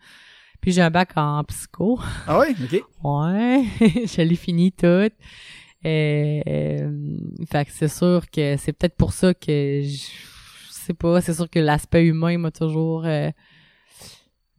Puis 0.62 0.72
j'ai 0.72 0.82
un 0.82 0.92
bac 0.92 1.12
en 1.18 1.44
psycho. 1.44 2.00
Ah 2.26 2.40
ouais, 2.40 2.56
ok. 2.64 2.84
Ouais, 3.04 3.66
je 3.80 4.22
l'ai 4.22 4.36
fini 4.36 4.72
toute. 4.72 5.14
Euh, 5.86 6.42
euh, 6.48 7.18
fait 7.50 7.66
que 7.66 7.72
c'est 7.72 7.88
sûr 7.88 8.30
que 8.32 8.58
c'est 8.58 8.74
peut-être 8.74 8.96
pour 8.96 9.14
ça 9.14 9.34
que 9.36 9.82
je, 9.84 10.08
sais 10.72 10.94
pas, 10.96 11.22
c'est 11.22 11.34
sûr 11.34 11.50
que 11.50 11.60
l'aspect 11.60 12.06
humain 12.06 12.38
m'a 12.40 12.52
toujours 12.52 13.06
euh, 13.06 13.30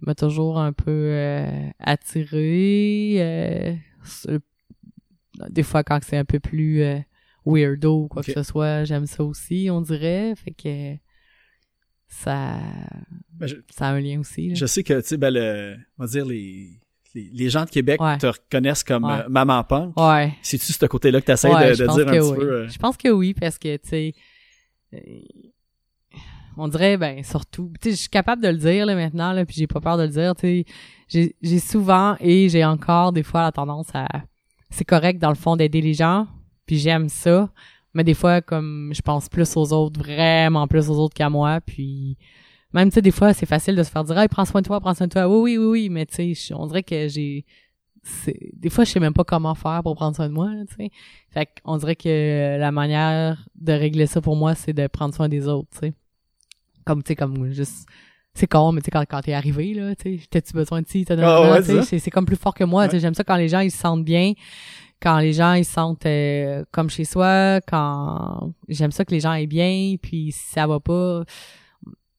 m'a 0.01 0.15
toujours 0.15 0.59
un 0.59 0.73
peu 0.73 1.45
attiré. 1.81 3.19
des 5.51 5.63
fois 5.63 5.83
quand 5.83 5.99
c'est 6.03 6.17
un 6.17 6.25
peu 6.25 6.39
plus 6.39 6.83
euh, 6.83 6.99
weirdo 7.45 8.03
ou 8.05 8.09
quoi 8.09 8.23
que 8.23 8.33
ce 8.33 8.43
soit, 8.43 8.85
j'aime 8.85 9.07
ça 9.07 9.25
aussi, 9.25 9.69
on 9.71 9.81
dirait. 9.81 10.35
Fait 10.37 10.53
que 10.53 10.97
ça 12.09 12.61
Ben, 13.33 13.47
je, 13.49 13.57
ça 13.71 13.89
a 13.89 13.93
un 13.93 14.01
lien 14.01 14.21
aussi. 14.21 14.51
là. 14.51 14.55
je 14.55 14.67
sais 14.67 14.85
que 14.85 15.01
tu 15.01 15.09
sais 15.09 15.17
ben 15.17 15.31
le, 15.35 15.77
on 15.99 16.05
va 16.05 16.09
dire 16.09 16.25
les 16.25 16.79
les, 17.17 17.31
les 17.33 17.49
gens 17.51 17.65
de 17.65 17.71
Québec 17.71 18.01
Ouais. 18.01 18.19
te 18.19 18.27
reconnaissent 18.27 18.85
comme 18.85 19.05
Ouais. 19.05 19.21
euh, 19.25 19.29
maman 19.29 19.65
punk. 19.65 19.99
Ouais. 19.99 20.35
C'est-tu 20.43 20.73
ce 20.73 20.87
côté-là 20.87 21.21
que 21.21 21.27
tu 21.27 21.33
essaies 21.33 21.49
de, 21.49 21.75
dire 21.75 21.91
un 21.91 22.05
petit 22.05 22.21
oui. 22.21 22.37
peu 22.37 22.53
euh, 22.53 22.69
Je 22.69 22.79
pense 22.79 22.97
que 22.97 23.09
oui, 23.09 23.33
parce 23.35 23.59
que, 23.59 23.77
tu 23.77 23.89
sais, 23.89 24.15
euh, 24.95 24.99
on 26.59 26.69
dirait, 26.69 26.97
ben, 26.97 27.23
surtout, 27.25 27.73
tu 27.81 27.89
sais, 27.91 27.97
je 27.97 28.01
suis 28.03 28.09
capable 28.09 28.43
de 28.43 28.49
le 28.49 28.57
dire, 28.59 28.87
là, 28.87 28.95
maintenant, 28.95 29.33
là, 29.33 29.45
puis 29.45 29.57
j'ai 29.59 29.67
pas 29.67 29.81
peur 29.81 29.97
de 29.97 30.03
le 30.05 30.09
dire, 30.09 30.35
tu 30.35 30.41
sais, 30.43 30.65
j'ai, 31.09 31.37
j'ai 31.43 31.59
souvent 31.59 32.17
et 32.21 32.49
j'ai 32.49 32.65
encore, 32.65 33.13
des 33.13 33.23
fois, 33.23 33.43
la 33.43 33.53
tendance 33.53 33.89
à, 33.95 34.07
c'est 34.71 34.85
correct, 34.85 35.19
dans 35.19 35.29
le 35.31 35.35
fond, 35.37 35.57
d'aider 35.57 35.81
les 35.81 35.95
gens, 35.95 36.27
puis 36.67 36.79
j'aime 36.79 37.09
ça, 37.09 37.51
mais 37.95 38.05
des 38.05 38.15
fois, 38.15 38.41
comme, 38.43 38.91
je 38.95 39.01
pense 39.03 39.29
plus 39.29 39.57
aux 39.57 39.73
autres, 39.73 39.99
vraiment 40.01 40.67
plus 40.67 40.91
aux 40.91 40.99
autres 40.99 41.15
qu'à 41.15 41.31
moi, 41.31 41.61
puis 41.65 42.17
même, 42.73 42.91
tu 42.91 42.95
sais, 42.95 43.03
des 43.03 43.11
fois, 43.11 43.33
c'est 43.33 43.47
facile 43.47 43.77
de 43.77 43.83
se 43.83 43.91
faire 43.91 44.05
dire, 44.05 44.19
hey, 44.19 44.29
prends 44.29 44.45
soin 44.45 44.61
de 44.61 44.67
toi, 44.67 44.81
prends 44.81 44.95
soin 44.95 45.07
de 45.07 45.13
toi, 45.13 45.29
oui, 45.29 45.57
oui, 45.57 45.57
oui, 45.57 45.67
oui, 45.67 45.89
mais 45.89 46.07
tu 46.07 46.35
sais, 46.35 46.55
on 46.55 46.67
dirait 46.67 46.83
que 46.83 47.09
j'ai, 47.09 47.45
c'est, 48.07 48.39
des 48.53 48.71
fois, 48.71 48.85
je 48.85 48.91
sais 48.93 49.01
même 49.01 49.13
pas 49.13 49.25
comment 49.25 49.55
faire 49.55 49.83
pour 49.83 49.95
prendre 49.97 50.15
soin 50.15 50.29
de 50.29 50.33
moi, 50.33 50.51
tu 50.69 50.77
sais. 50.77 50.91
Fait 51.31 51.49
qu'on 51.63 51.77
dirait 51.77 51.97
que 51.97 52.57
la 52.59 52.71
manière 52.71 53.47
de 53.57 53.73
régler 53.73 54.07
ça 54.07 54.21
pour 54.21 54.37
moi, 54.37 54.55
c'est 54.55 54.73
de 54.73 54.87
prendre 54.87 55.15
soin 55.15 55.29
des 55.29 55.49
autres, 55.49 55.69
tu 55.73 55.79
sais. 55.79 55.95
Comme, 56.85 57.03
tu 57.03 57.09
sais, 57.09 57.17
comme 57.17 57.51
juste... 57.53 57.89
C'est 58.35 58.47
con, 58.47 58.71
mais 58.71 58.83
tu 58.83 58.87
sais, 58.87 58.91
quand, 58.91 59.05
quand 59.09 59.23
t'es 59.23 59.33
arrivé, 59.33 59.73
là, 59.73 59.97
tu 59.97 60.19
sais, 60.19 60.27
t'as-tu 60.29 60.53
besoin 60.53 60.83
de 60.83 60.87
ci, 60.87 61.05
t'as 61.05 61.17
Ah 61.19 61.51
ouais, 61.51 61.63
tu 61.63 61.69
sais, 61.69 61.83
ça. 61.83 61.99
c'est, 61.99 62.11
comme 62.11 62.27
plus 62.27 62.37
fort 62.37 62.55
que 62.55 62.65
moi, 62.65 62.87
tu 62.87 62.93
sais, 62.93 63.01
j'aime 63.01 63.15
ça 63.15 63.25
quand 63.25 63.37
les 63.37 63.49
gens, 63.49 63.61
ils 63.61 63.71
se 63.71 63.79
sentent 63.79 64.05
bien, 64.05 64.35
quand 65.01 65.19
les 65.19 65.33
gens, 65.33 65.55
ils 65.55 65.65
se 65.65 65.73
sentent 65.73 66.07
euh, 66.07 66.65
comme 66.71 66.91
chez 66.91 67.05
soi, 67.05 67.61
quand... 67.67 68.53
J'aime 68.69 68.93
ça 68.93 69.05
que 69.05 69.13
les 69.13 69.21
gens 69.21 69.33
aient 69.33 69.47
bien, 69.47 69.97
puis 70.01 70.33
si 70.33 70.53
ça 70.53 70.67
va 70.67 70.81
pas... 70.81 71.25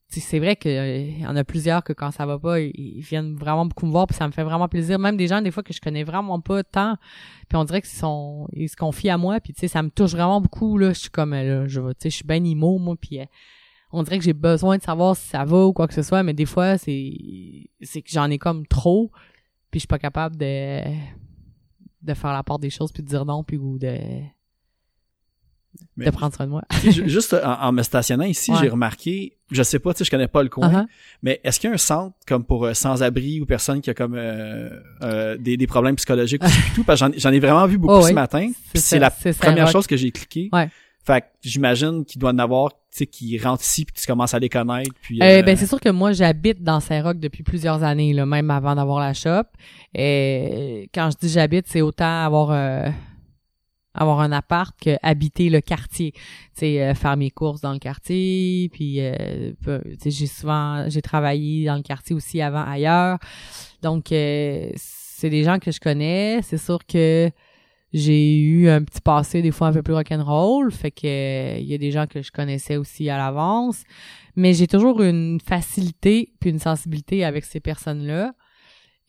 c'est 0.10 0.40
vrai 0.40 0.56
que 0.56 0.70
euh, 0.70 1.20
y 1.20 1.28
en 1.28 1.36
a 1.36 1.44
plusieurs 1.44 1.84
que 1.84 1.94
quand 1.94 2.12
ça 2.12 2.26
va 2.26 2.40
pas, 2.40 2.60
ils, 2.62 3.02
viennent 3.02 3.36
vraiment 3.36 3.66
beaucoup 3.66 3.86
me 3.86 3.92
voir, 3.92 4.08
puis 4.08 4.16
ça 4.16 4.26
me 4.26 4.32
fait 4.32 4.44
vraiment 4.44 4.68
plaisir. 4.68 5.00
Même 5.00 5.18
des 5.18 5.28
gens, 5.28 5.42
des 5.42 5.52
fois, 5.52 5.64
que 5.64 5.74
je 5.74 5.82
connais 5.82 6.04
vraiment 6.04 6.40
pas 6.40 6.64
tant, 6.64 6.98
puis 7.48 7.58
on 7.58 7.64
dirait 7.64 7.82
qu'ils 7.82 7.98
sont 7.98 8.48
ils 8.54 8.70
se 8.70 8.76
confient 8.76 9.10
à 9.10 9.18
moi 9.18 9.40
puis 9.40 9.54
tu 9.54 9.62
sais 9.62 9.68
ça 9.68 9.82
me 9.82 9.90
touche 9.90 10.12
vraiment 10.12 10.42
beaucoup 10.42 10.78
là 10.78 10.90
je 10.90 11.00
suis 11.00 11.10
comme 11.10 11.34
euh, 11.34 11.62
là 11.62 11.68
je 11.68 11.80
tu 11.80 11.96
sais 12.00 12.10
je 12.10 12.16
suis 12.18 12.26
ben 12.26 12.46
imo 12.46 12.78
moi 12.78 12.96
puis 13.00 13.20
euh, 13.20 13.26
on 13.92 14.04
dirait 14.04 14.18
que 14.18 14.24
j'ai 14.24 14.34
besoin 14.34 14.78
de 14.78 14.84
savoir 14.84 15.16
si 15.16 15.28
ça 15.28 15.46
va 15.46 15.66
ou 15.66 15.74
quoi 15.74 15.88
que 15.88 15.94
ce 15.94 16.02
soit 16.02 16.24
mais 16.24 16.34
des 16.34 16.46
fois 16.46 16.78
c'est 16.78 17.14
c'est 17.82 18.02
que 18.02 18.10
j'en 18.10 18.30
ai 18.30 18.38
comme 18.38 18.68
trop 18.68 19.12
puis 19.72 19.80
je 19.80 19.82
suis 19.82 19.88
pas 19.88 20.00
capable 20.00 20.36
de 20.36 20.82
de 22.02 22.14
faire 22.14 22.34
la 22.34 22.44
part 22.44 22.60
des 22.60 22.70
choses 22.70 22.92
puis 22.92 23.04
de 23.04 23.08
dire 23.08 23.26
non 23.26 23.44
puis 23.44 23.58
ou 23.58 23.78
de 23.80 23.98
Mais- 25.96 26.06
de 26.06 26.12
prendre 26.12 26.34
soin 26.36 26.46
de 26.46 26.52
moi 26.52 26.62
juste 26.84 27.34
en, 27.36 27.62
en 27.62 27.72
me 27.72 27.84
stationnant 27.84 28.26
ici, 28.26 28.52
Ouais. 28.52 28.58
j'ai 28.62 28.70
remarqué, 28.70 29.38
je 29.52 29.62
sais 29.64 29.80
pas, 29.80 29.94
tu 29.94 30.00
sais, 30.00 30.06
je 30.06 30.12
connais 30.12 30.28
pas 30.28 30.42
le 30.44 30.50
coin, 30.50 30.70
Uh-huh. 30.70 30.86
mais 31.22 31.40
est-ce 31.44 31.60
qu'il 31.60 31.70
y 31.70 31.72
a 31.72 31.76
un 31.76 31.78
centre 31.78 32.16
comme 32.28 32.44
pour 32.44 32.66
euh, 32.66 32.74
sans-abri 32.74 33.40
ou 33.42 33.46
personnes 33.46 33.82
qui 33.82 33.90
a 33.90 33.94
comme 33.94 34.16
euh, 34.16 34.70
euh, 35.04 35.38
des, 35.38 35.56
des 35.58 35.68
problèmes 35.68 35.96
psychologiques 35.96 36.42
puis 36.42 36.52
tout, 36.76 36.84
parce 36.84 37.00
que 37.02 37.20
j'en, 37.20 37.32
ai 37.32 37.40
vraiment 37.40 37.66
vu 37.68 37.78
beaucoup 37.78 37.94
Oh, 37.98 38.02
ce 38.02 38.08
oui. 38.08 38.14
matin. 38.14 38.50
C'est 38.74 39.00
la 39.00 39.12
première 39.12 39.68
chose 39.70 39.86
que 39.88 39.98
j'ai 39.98 40.12
cliqué. 40.12 40.50
Ouais. 40.54 40.70
Fait 41.06 41.22
que 41.22 41.26
j'imagine 41.44 42.04
qu'il 42.04 42.20
doit 42.20 42.32
en 42.32 42.38
avoir, 42.40 42.72
tu 42.72 42.78
sais, 42.92 43.06
qui 43.08 43.38
rentrent 43.40 43.64
ici 43.64 43.86
puis 43.86 43.94
tu 43.98 44.06
commences 44.06 44.34
à 44.34 44.40
les 44.40 44.50
connaître. 44.50 44.92
Puis, 45.02 45.22
Euh, 45.22 45.40
euh, 45.40 45.42
ben 45.42 45.56
c'est 45.56 45.66
sûr 45.68 45.80
que 45.80 45.88
moi 45.90 46.12
j'habite 46.12 46.62
dans 46.64 46.82
Saint-Roch 46.82 47.16
depuis 47.18 47.44
plusieurs 47.44 47.82
années 47.84 48.12
là, 48.12 48.26
même 48.26 48.52
avant 48.52 48.76
d'avoir 48.76 49.00
la 49.00 49.14
shop. 49.14 49.44
Et 49.96 50.90
quand 50.94 51.10
je 51.12 51.18
dis 51.26 51.32
j'habite, 51.34 51.66
c'est 51.68 51.82
autant 51.82 52.26
avoir 52.26 52.52
euh, 52.52 52.90
avoir 53.98 54.22
un 54.22 54.32
appart 54.32 54.76
que 54.80 54.98
habiter 55.04 55.50
le 55.50 55.62
quartier. 55.62 56.12
Tu 56.14 56.22
sais 56.54 56.82
euh, 56.82 56.94
faire 56.94 57.18
mes 57.18 57.30
courses 57.30 57.62
dans 57.62 57.74
le 57.74 57.80
quartier, 57.80 58.70
puis 58.72 58.98
euh, 59.00 59.52
j'ai 60.06 60.28
souvent 60.28 60.90
j'ai 60.90 61.02
travaillé 61.02 61.66
dans 61.66 61.76
le 61.76 61.84
quartier 61.84 62.16
aussi 62.16 62.42
avant 62.42 62.64
ailleurs. 62.64 63.18
Donc 63.82 64.12
euh, 64.12 64.70
c'est 64.76 65.30
des 65.30 65.44
gens 65.44 65.60
que 65.60 65.72
je 65.72 65.80
connais, 65.80 66.40
c'est 66.44 66.58
sûr 66.58 66.86
que 66.86 67.30
j'ai 67.94 68.38
eu 68.38 68.70
un 68.70 68.84
petit 68.84 69.02
passé 69.02 69.42
des 69.42 69.52
fois 69.52 69.68
un 69.68 69.74
peu 69.74 69.82
plus 69.82 69.94
rock'n'roll, 69.94 70.72
fait 70.72 70.92
que 70.92 71.08
euh, 71.08 71.58
il 71.58 71.66
y 71.66 71.74
a 71.74 71.78
des 71.78 71.92
gens 71.92 72.06
que 72.06 72.22
je 72.22 72.32
connaissais 72.32 72.78
aussi 72.78 73.10
à 73.10 73.18
l'avance 73.18 73.84
mais 74.38 74.54
j'ai 74.54 74.68
toujours 74.68 75.02
une 75.02 75.40
facilité 75.42 76.32
puis 76.40 76.52
une 76.52 76.60
sensibilité 76.60 77.26
avec 77.26 77.44
ces 77.44 77.60
personnes-là 77.60 78.34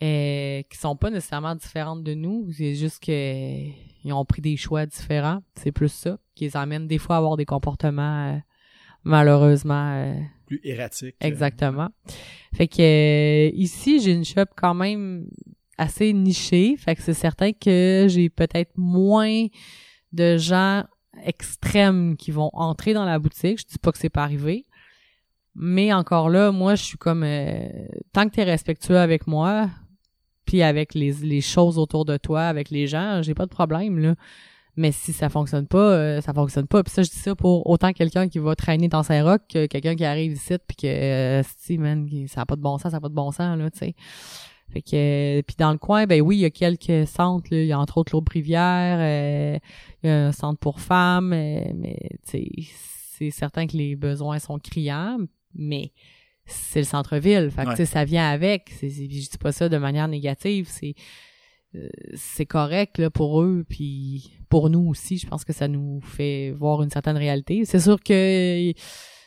euh, 0.03 0.63
qui 0.63 0.79
sont 0.79 0.97
pas 0.97 1.11
nécessairement 1.11 1.55
différentes 1.55 2.03
de 2.03 2.15
nous. 2.15 2.49
C'est 2.51 2.75
juste 2.75 3.05
que 3.05 3.67
ils 4.09 4.13
ont 4.13 4.25
pris 4.25 4.43
des 4.43 4.57
choix 4.57 4.87
différents. 4.87 5.41
C'est 5.55 5.73
plus 5.73 5.89
ça 5.93 6.19
qui 6.35 6.45
les 6.45 6.57
amène 6.57 6.87
des 6.87 6.99
fois 6.99 7.17
à 7.17 7.19
avoir 7.19 7.37
des 7.37 7.45
comportements 7.45 8.33
euh, 8.35 8.39
malheureusement 9.05 9.93
euh, 9.95 10.15
plus 10.47 10.61
erratique. 10.65 11.15
euh, 11.23 11.27
Exactement. 11.27 11.89
Fait 12.55 12.69
que 12.69 13.51
ici, 13.55 14.01
j'ai 14.01 14.13
une 14.13 14.25
shop 14.25 14.47
quand 14.57 14.75
même 14.75 15.29
assez 15.77 16.13
nichée. 16.13 16.77
Fait 16.77 16.95
que 16.97 17.03
c'est 17.03 17.15
certain 17.15 17.53
que 17.53 18.07
j'ai 18.09 18.29
peut-être 18.31 18.73
moins 18.77 19.47
de 20.13 20.37
gens 20.37 20.85
extrêmes 21.25 22.17
qui 22.17 22.31
vont 22.31 22.51
entrer 22.53 22.95
dans 22.95 23.05
la 23.05 23.19
boutique. 23.19 23.59
Je 23.61 23.67
dis 23.67 23.79
pas 23.79 23.93
que 23.93 23.99
c'est 23.99 24.09
pas 24.09 24.23
arrivé. 24.25 24.67
Mais 25.55 25.93
encore 25.93 26.31
là, 26.31 26.53
moi, 26.53 26.77
je 26.77 26.85
suis 26.85 26.99
comme 26.99 27.25
euh, 27.25 27.69
tant 28.13 28.29
que 28.29 28.35
tu 28.35 28.41
es 28.41 28.45
respectueux 28.45 28.99
avec 28.99 29.27
moi, 29.27 29.69
puis 30.49 30.63
avec 30.63 30.95
les, 30.95 31.13
les 31.13 31.43
choses 31.43 31.77
autour 31.77 32.07
de 32.07 32.17
toi, 32.17 32.45
avec 32.45 32.71
les 32.71 32.87
gens, 32.87 33.21
j'ai 33.21 33.35
pas 33.35 33.45
de 33.45 33.51
problème 33.51 33.99
là. 33.99 34.15
Mais 34.77 34.93
si 34.93 35.13
ça 35.13 35.29
fonctionne 35.29 35.67
pas, 35.67 35.93
euh, 35.93 36.21
ça 36.23 36.33
fonctionne 36.33 36.67
pas. 36.67 36.83
Puis 36.83 36.91
ça, 36.93 37.03
je 37.03 37.11
dis 37.11 37.17
ça 37.17 37.35
pour 37.35 37.69
autant 37.69 37.93
quelqu'un 37.93 38.29
qui 38.29 38.39
va 38.39 38.55
traîner 38.55 38.89
dans 38.89 39.03
Saint-Roch 39.03 39.41
que 39.47 39.67
quelqu'un 39.67 39.95
qui 39.95 40.07
arrive 40.07 40.33
ici 40.33 40.55
puis 40.67 40.77
que 40.77 40.87
euh, 40.87 41.43
si 41.59 41.77
man, 41.77 42.09
ça 42.29 42.41
a 42.43 42.47
pas 42.47 42.57
de 42.57 42.63
bon 42.63 42.79
sens, 42.79 42.93
ça 42.93 42.97
a 42.97 43.01
pas 43.01 43.11
de 43.11 43.15
bon 43.15 43.31
sens 43.31 43.59
là, 43.59 43.71
tu 43.71 43.79
sais. 43.79 43.95
Fait 44.73 44.81
que 44.81 44.97
euh, 45.39 45.43
puis 45.43 45.57
dans 45.59 45.73
le 45.73 45.79
coin, 45.79 46.07
ben 46.07 46.23
oui, 46.23 46.39
il 46.39 46.41
y 46.41 46.45
a 46.47 46.51
quelques 46.51 47.07
centres 47.07 47.49
là, 47.51 47.61
il 47.61 47.67
y 47.67 47.73
a 47.73 47.79
entre 47.79 47.99
autres 47.99 48.13
l'Aube 48.15 48.29
Rivière, 48.31 48.99
euh, 49.01 49.59
il 50.03 50.09
y 50.09 50.13
a 50.13 50.29
un 50.29 50.33
centre 50.33 50.59
pour 50.59 50.81
femmes, 50.81 51.35
euh, 51.35 51.61
mais 51.75 51.99
tu 52.27 52.31
sais, 52.31 52.49
c'est 53.19 53.31
certain 53.31 53.67
que 53.67 53.77
les 53.77 53.97
besoins 53.97 54.39
sont 54.39 54.59
criants, 54.59 55.19
mais 55.55 55.93
c'est 56.49 56.81
le 56.81 56.85
centre-ville. 56.87 57.51
Fait 57.51 57.63
que, 57.63 57.69
Ouais. 57.69 57.75
tu 57.75 57.85
sais, 57.85 57.87
ça 57.87 58.05
vient 58.05 58.29
avec. 58.29 58.71
C'est, 58.81 58.89
je 58.89 59.07
dis 59.07 59.29
pas 59.41 59.53
ça 59.53 59.69
de 59.69 59.77
manière 59.79 60.09
négative. 60.09 60.67
C'est, 60.69 60.95
euh, 61.75 61.89
c'est 62.15 62.47
correct, 62.47 62.99
là, 62.99 63.11
pour 63.11 63.43
eux. 63.43 63.65
Puis 63.69 64.33
pour 64.49 64.71
nous 64.71 64.89
aussi, 64.89 65.19
je 65.19 65.27
pense 65.27 65.45
que 65.45 65.53
ça 65.53 65.69
nous 65.69 66.01
fait 66.01 66.51
voir 66.57 66.83
une 66.83 66.91
certaine 66.91 67.17
réalité. 67.17 67.65
C'est 67.65 67.81
sûr 67.81 68.03
que, 68.03 68.73
tu 68.73 68.75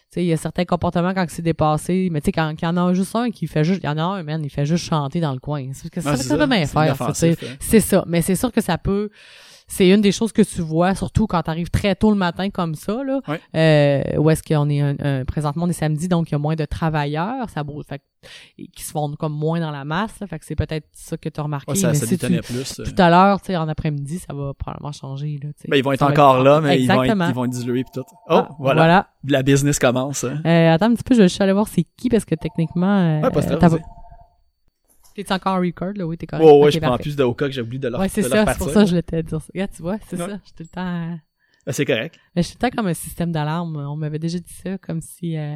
sais, 0.09 0.23
il 0.23 0.27
y 0.27 0.33
a 0.33 0.37
certains 0.37 0.65
comportements 0.65 1.13
quand 1.13 1.25
c'est 1.29 1.41
dépassé. 1.41 2.09
Mais 2.11 2.21
tu 2.21 2.25
sais, 2.25 2.31
quand, 2.31 2.49
quand 2.59 2.71
il 2.71 2.75
y 2.75 2.79
en 2.79 2.87
a 2.87 2.93
juste 2.93 3.15
un 3.15 3.29
qui 3.29 3.47
fait 3.47 3.63
juste, 3.63 3.81
il 3.83 3.85
y 3.85 3.89
en 3.89 3.97
a 3.97 4.03
un, 4.03 4.23
man, 4.23 4.41
il 4.43 4.49
fait 4.49 4.65
juste 4.65 4.85
chanter 4.85 5.19
dans 5.19 5.33
le 5.33 5.39
coin. 5.39 5.69
C'est 5.73 5.89
que 5.89 6.01
ça, 6.01 6.17
ça, 6.17 6.23
ça. 6.23 6.47
bien 6.47 6.65
C'est 6.65 6.73
faire, 6.73 6.95
ça, 7.15 7.27
hein. 7.27 7.33
C'est 7.59 7.79
ça. 7.79 8.03
Mais 8.07 8.21
c'est 8.21 8.35
sûr 8.35 8.51
que 8.51 8.61
ça 8.61 8.77
peut. 8.77 9.09
C'est 9.73 9.87
une 9.89 10.01
des 10.01 10.11
choses 10.11 10.33
que 10.33 10.41
tu 10.41 10.61
vois, 10.61 10.95
surtout 10.95 11.27
quand 11.27 11.41
tu 11.43 11.49
arrives 11.49 11.69
très 11.69 11.95
tôt 11.95 12.09
le 12.11 12.17
matin 12.17 12.49
comme 12.49 12.75
ça, 12.75 13.03
là. 13.05 13.21
Ouais. 13.27 13.39
Euh, 13.55 14.17
où 14.19 14.29
est-ce 14.29 14.43
qu'on 14.43 14.69
est 14.69 14.81
un, 14.81 14.95
un- 14.99 15.23
présentement 15.23 15.63
on 15.63 15.69
est 15.69 15.73
samedi, 15.73 16.09
donc 16.09 16.29
il 16.29 16.33
y 16.33 16.35
a 16.35 16.39
moins 16.39 16.55
de 16.55 16.65
travailleurs, 16.65 17.49
ça 17.49 17.63
fait 17.87 18.01
qui 18.75 18.83
se 18.83 18.91
font 18.91 19.11
comme 19.15 19.33
moins 19.33 19.59
dans 19.61 19.71
la 19.71 19.83
masse, 19.85 20.19
là, 20.19 20.27
fait 20.27 20.37
que 20.37 20.45
c'est 20.45 20.55
peut-être 20.55 20.87
ça 20.93 21.15
que 21.17 21.27
tu 21.29 21.39
as 21.39 21.43
remarqué. 21.43 21.71
Ouais, 21.71 21.77
ça, 21.77 21.87
mais 21.87 21.93
ça 21.95 22.05
si 22.05 22.17
tu, 22.17 22.27
plus. 22.41 22.79
euh. 22.79 22.83
tout 22.83 22.93
à 23.01 23.09
l'heure, 23.09 23.39
tu 23.41 23.47
sais, 23.47 23.55
en 23.57 23.67
après-midi, 23.67 24.19
ça 24.19 24.33
va 24.33 24.53
probablement 24.53 24.91
changer, 24.91 25.39
là. 25.41 25.49
Ben, 25.69 25.77
ils 25.77 25.83
vont 25.83 25.93
être 25.93 26.03
encore 26.03 26.43
là, 26.43 26.59
mais 26.61 26.81
ils 26.81 26.87
vont 26.91 27.03
être, 27.03 27.15
ils 27.29 27.33
vont 27.33 27.45
être 27.45 27.51
dilués 27.51 27.83
pis 27.83 27.91
tout. 27.93 28.03
Oh, 28.29 28.41
Ah, 28.43 28.49
voilà. 28.59 29.07
La 29.27 29.41
business 29.41 29.79
commence. 29.79 30.23
Hein. 30.25 30.39
Euh, 30.45 30.73
attends 30.73 30.87
un 30.87 30.93
petit 30.93 31.03
peu, 31.03 31.15
je 31.15 31.21
vais 31.21 31.29
juste 31.29 31.41
aller 31.41 31.53
voir 31.53 31.67
c'est 31.67 31.85
qui, 31.97 32.09
parce 32.09 32.25
que 32.25 32.35
techniquement, 32.35 32.97
euh, 32.99 33.21
Ouais, 33.21 33.29
pas 33.31 33.39
de 33.39 33.41
stress, 33.41 33.57
t'as- 33.59 33.69
vas-y. 33.69 33.81
T'es 35.15 35.31
encore 35.31 35.55
en 35.57 35.59
record, 35.61 35.93
là? 35.95 36.05
Oui, 36.05 36.17
t'es 36.17 36.25
correct. 36.27 36.45
Oh, 36.47 36.59
ouais, 36.61 36.67
Ok, 36.67 36.71
je 36.73 36.79
prends 36.79 36.87
parfait. 36.89 37.03
plus 37.03 37.15
de 37.15 37.31
que 37.33 37.51
j'ai 37.51 37.61
oublié 37.61 37.79
de 37.79 37.87
leur 37.89 37.99
Ouais, 37.99 38.09
c'est 38.09 38.21
ça, 38.23 38.45
c'est 38.47 38.57
pour 38.57 38.69
ça 38.69 38.83
que 38.83 38.89
je 38.89 38.95
l'étais 38.95 39.23
dire 39.23 39.41
ça. 39.41 39.47
Regarde, 39.53 39.71
tu 39.75 39.81
vois, 39.81 39.97
c'est 40.07 40.19
Ouais. 40.21 40.27
ça. 40.27 40.39
Je 40.41 40.45
suis 40.45 40.53
tout 40.53 40.63
le 40.63 40.67
temps... 40.69 41.17
Ben, 41.65 41.71
c'est 41.73 41.85
correct. 41.85 42.15
Mais 42.35 42.41
je 42.41 42.47
suis 42.47 42.55
tout 42.57 42.65
le 42.65 42.69
temps 42.71 42.77
comme 42.77 42.87
un 42.87 42.93
système 42.93 43.31
d'alarme. 43.31 43.75
On 43.77 43.95
m'avait 43.95 44.19
déjà 44.19 44.39
dit 44.39 44.53
ça, 44.53 44.77
comme 44.77 45.01
si... 45.01 45.37
euh, 45.37 45.55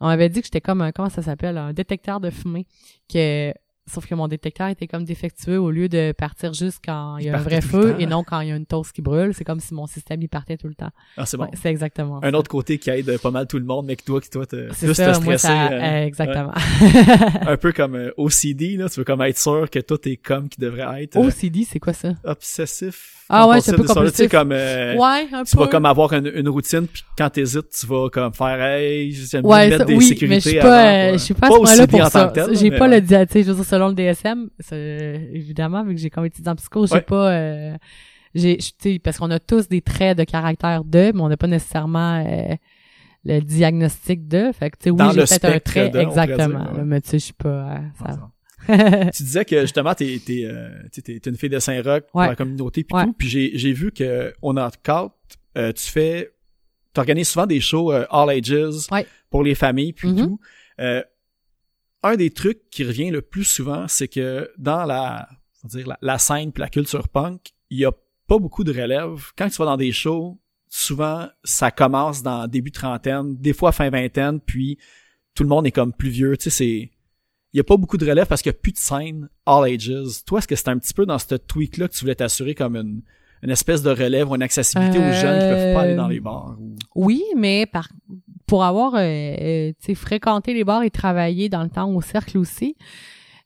On 0.00 0.06
m'avait 0.06 0.28
dit 0.28 0.40
que 0.40 0.46
j'étais 0.46 0.60
comme 0.60 0.82
un... 0.82 0.92
Comment 0.92 1.08
ça 1.08 1.22
s'appelle? 1.22 1.56
Un 1.58 1.72
détecteur 1.72 2.20
de 2.20 2.30
fumée. 2.30 2.66
Que... 3.12 3.52
Sauf 3.86 4.06
que 4.06 4.14
mon 4.14 4.28
détecteur 4.28 4.68
était 4.68 4.86
comme 4.86 5.04
défectueux 5.04 5.58
au 5.60 5.70
lieu 5.70 5.90
de 5.90 6.12
partir 6.12 6.54
juste 6.54 6.78
quand 6.82 7.18
il 7.18 7.26
y 7.26 7.28
a 7.28 7.32
Il 7.32 7.34
un 7.34 7.42
vrai 7.42 7.60
feu 7.60 7.92
temps, 7.92 7.98
et 7.98 8.06
non 8.06 8.24
quand 8.24 8.40
il 8.40 8.48
y 8.48 8.52
a 8.52 8.56
une 8.56 8.64
toast 8.64 8.92
qui 8.92 9.02
brûle. 9.02 9.34
C'est 9.34 9.44
comme 9.44 9.60
si 9.60 9.74
mon 9.74 9.86
système 9.86 10.22
il 10.22 10.28
partait 10.28 10.56
tout 10.56 10.68
le 10.68 10.74
temps. 10.74 10.88
Ah, 11.18 11.26
c'est 11.26 11.36
bon. 11.36 11.44
Ouais, 11.44 11.50
c'est 11.60 11.68
exactement 11.68 12.18
Un 12.24 12.30
ça. 12.30 12.36
autre 12.38 12.48
côté 12.50 12.78
qui 12.78 12.88
aide 12.88 13.18
pas 13.20 13.30
mal 13.30 13.46
tout 13.46 13.58
le 13.58 13.64
monde, 13.66 13.84
mais 13.86 13.96
que 13.96 14.02
toi, 14.04 14.20
que 14.22 14.28
toi, 14.28 14.46
te, 14.46 14.68
C'est 14.72 14.86
plus 14.86 14.94
ça, 14.94 15.12
te 15.12 15.22
moi, 15.22 15.36
ça... 15.36 15.66
euh, 15.68 15.80
euh, 15.80 16.04
exactement. 16.06 16.52
un 17.46 17.56
peu 17.58 17.72
comme 17.72 17.94
euh, 17.96 18.10
OCD, 18.16 18.76
là. 18.78 18.88
Tu 18.88 19.00
veux 19.00 19.04
comme 19.04 19.20
être 19.22 19.38
sûr 19.38 19.68
que 19.70 19.78
tout 19.80 19.98
est 20.08 20.16
comme 20.16 20.48
qui 20.48 20.60
devrait 20.60 21.02
être. 21.04 21.16
euh, 21.16 21.26
OCD, 21.28 21.64
c'est 21.68 21.78
quoi 21.78 21.92
ça? 21.92 22.14
obsessif. 22.24 23.10
Ah 23.30 23.48
ouais, 23.48 23.60
c'est 23.62 23.72
un 23.72 23.76
peu 23.78 23.84
compulsif, 23.84 24.12
Tu 24.16 24.22
sais, 24.24 24.28
comme, 24.28 24.52
euh, 24.52 24.96
ouais, 24.96 25.26
un 25.32 25.44
tu 25.44 25.56
peu. 25.56 25.62
vas 25.62 25.68
comme 25.68 25.86
avoir 25.86 26.12
une, 26.12 26.30
une 26.34 26.48
routine, 26.48 26.86
puis 26.86 27.02
quand 27.16 27.30
t'hésites, 27.30 27.70
tu 27.70 27.86
vas 27.86 28.10
comme 28.10 28.34
faire, 28.34 28.60
hey, 28.62 29.12
j'aime 29.12 29.46
Ouais, 29.46 29.68
mettre 29.70 29.78
ça, 29.78 29.84
des 29.86 29.94
oui, 29.94 30.04
sécurités 30.08 30.34
mais 30.34 30.40
je 30.40 30.48
suis 30.50 30.58
pas, 30.60 31.12
je 31.12 31.16
suis 31.18 31.34
pas 31.34 31.46
à 31.46 31.50
Pas 31.50 31.56
ce 31.66 31.80
OCD 31.82 31.86
pour 31.98 32.06
ça. 32.08 32.32
J'ai 32.52 32.70
pas 32.70 32.86
le 32.86 33.00
tu 33.00 33.08
sais, 33.32 33.42
selon 33.74 33.88
le 33.88 33.94
DSM, 33.94 34.48
évidemment, 35.32 35.84
vu 35.84 35.94
que 35.94 36.00
j'ai 36.00 36.10
comme 36.10 36.24
étudiant 36.26 36.52
en 36.52 36.56
psycho, 36.56 36.86
j'ai 36.86 36.94
Ouais. 36.94 37.00
pas, 37.02 37.32
euh, 37.32 37.76
j'ai, 38.34 38.58
parce 39.02 39.18
qu'on 39.18 39.30
a 39.30 39.38
tous 39.38 39.68
des 39.68 39.80
traits 39.80 40.18
de 40.18 40.24
caractère 40.24 40.84
de, 40.84 41.12
mais 41.14 41.20
on 41.20 41.28
n'a 41.28 41.36
pas 41.36 41.46
nécessairement 41.46 42.24
euh, 42.26 42.54
le 43.24 43.40
diagnostic 43.40 44.28
de. 44.28 44.50
Fait 44.52 44.70
que, 44.70 44.76
tu 44.78 44.84
sais, 44.84 44.90
oui, 44.90 44.98
j'ai 45.14 45.20
peut-être 45.38 45.44
un 45.44 45.58
trait, 45.60 45.90
de, 45.90 45.98
exactement. 45.98 46.60
dire, 46.60 46.72
ouais. 46.72 46.78
là, 46.78 46.84
mais 46.84 47.00
tu 47.00 47.08
sais, 47.10 47.18
je 47.18 47.24
suis 47.24 47.32
pas, 47.32 47.48
euh, 47.76 47.78
ça. 48.06 48.30
tu 49.14 49.22
disais 49.22 49.44
que 49.44 49.60
justement 49.60 49.92
t'es 49.94 50.18
t'es 50.24 51.20
une 51.26 51.36
fille 51.36 51.50
de 51.50 51.58
Saint-Roch 51.58 52.04
pour 52.10 52.20
Ouais. 52.22 52.28
la 52.28 52.34
communauté 52.34 52.82
puis 52.82 52.96
tout 52.98 53.12
puis 53.12 53.28
j'ai 53.28 53.50
j'ai 53.58 53.74
vu 53.74 53.92
que 53.92 54.32
on 54.40 54.56
a 54.56 54.70
euh, 55.58 55.72
tu 55.72 55.90
fais 55.90 56.30
t'organises 56.94 57.28
souvent 57.28 57.44
des 57.46 57.60
shows 57.60 57.92
euh, 57.92 58.06
all 58.10 58.30
ages 58.30 58.88
Ouais. 58.90 59.06
pour 59.28 59.42
les 59.44 59.54
familles 59.54 59.92
puis 59.92 60.08
Mhm. 60.08 60.16
tout 60.16 60.40
Euh, 60.80 61.02
un 62.04 62.16
des 62.16 62.30
trucs 62.30 62.70
qui 62.70 62.84
revient 62.84 63.10
le 63.10 63.22
plus 63.22 63.44
souvent 63.44 63.88
c'est 63.88 64.08
que 64.08 64.50
dans 64.58 64.84
la 64.84 65.28
on 65.64 65.68
dire 65.68 65.88
la, 66.00 66.18
scène 66.18 66.52
puis 66.52 66.60
la 66.60 66.68
culture 66.68 67.08
punk 67.08 67.52
il 67.70 67.78
y 67.78 67.84
a 67.84 67.92
pas 68.26 68.38
beaucoup 68.38 68.62
de 68.64 68.72
relève 68.72 69.32
quand 69.36 69.48
tu 69.48 69.56
vas 69.56 69.64
dans 69.64 69.76
des 69.76 69.92
shows 69.92 70.38
souvent 70.68 71.28
ça 71.42 71.70
commence 71.70 72.22
dans 72.22 72.46
début 72.46 72.70
trentaine 72.72 73.34
des 73.36 73.52
fois 73.52 73.72
fin 73.72 73.90
vingtaine 73.90 74.40
puis 74.40 74.78
tout 75.34 75.42
le 75.42 75.48
monde 75.48 75.66
est 75.66 75.72
comme 75.72 75.92
plus 75.92 76.10
vieux 76.10 76.36
tu 76.36 76.50
sais 76.50 76.90
il 77.52 77.58
y 77.58 77.60
a 77.60 77.64
pas 77.64 77.76
beaucoup 77.76 77.96
de 77.96 78.06
relève 78.08 78.26
parce 78.26 78.42
qu'il 78.42 78.50
y 78.50 78.54
a 78.54 78.58
plus 78.58 78.72
de 78.72 78.78
scène 78.78 79.28
all 79.46 79.64
ages. 79.72 80.24
Toi, 80.26 80.40
est-ce 80.40 80.48
que 80.48 80.56
c'est 80.56 80.68
un 80.70 80.76
petit 80.76 80.92
peu 80.92 81.06
dans 81.06 81.20
ce 81.20 81.36
tweak-là 81.36 81.86
que 81.86 81.94
tu 81.94 82.00
voulais 82.00 82.16
t'assurer 82.16 82.56
comme 82.56 82.74
une, 82.74 83.00
une 83.44 83.50
espèce 83.50 83.80
de 83.80 83.90
relève 83.90 84.28
ou 84.28 84.34
une 84.34 84.42
accessibilité 84.42 84.98
aux 84.98 85.12
jeunes 85.12 85.38
qui 85.38 85.46
peuvent 85.46 85.72
pas 85.74 85.82
aller 85.82 85.94
dans 85.94 86.08
les 86.08 86.18
bars? 86.18 86.56
ou- 86.58 86.74
Oui, 86.96 87.22
mais 87.36 87.66
par, 87.66 87.88
pour 88.46 88.64
avoir, 88.64 88.94
euh, 88.94 89.00
euh, 89.00 89.68
tu 89.80 89.86
sais, 89.86 89.94
fréquenté 89.94 90.54
les 90.54 90.64
bars 90.64 90.82
et 90.82 90.90
travaillé 90.90 91.48
dans 91.48 91.62
le 91.62 91.70
temps 91.70 91.90
au 91.90 92.00
cercle 92.02 92.38
aussi, 92.38 92.76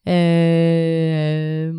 euh, 0.09 1.73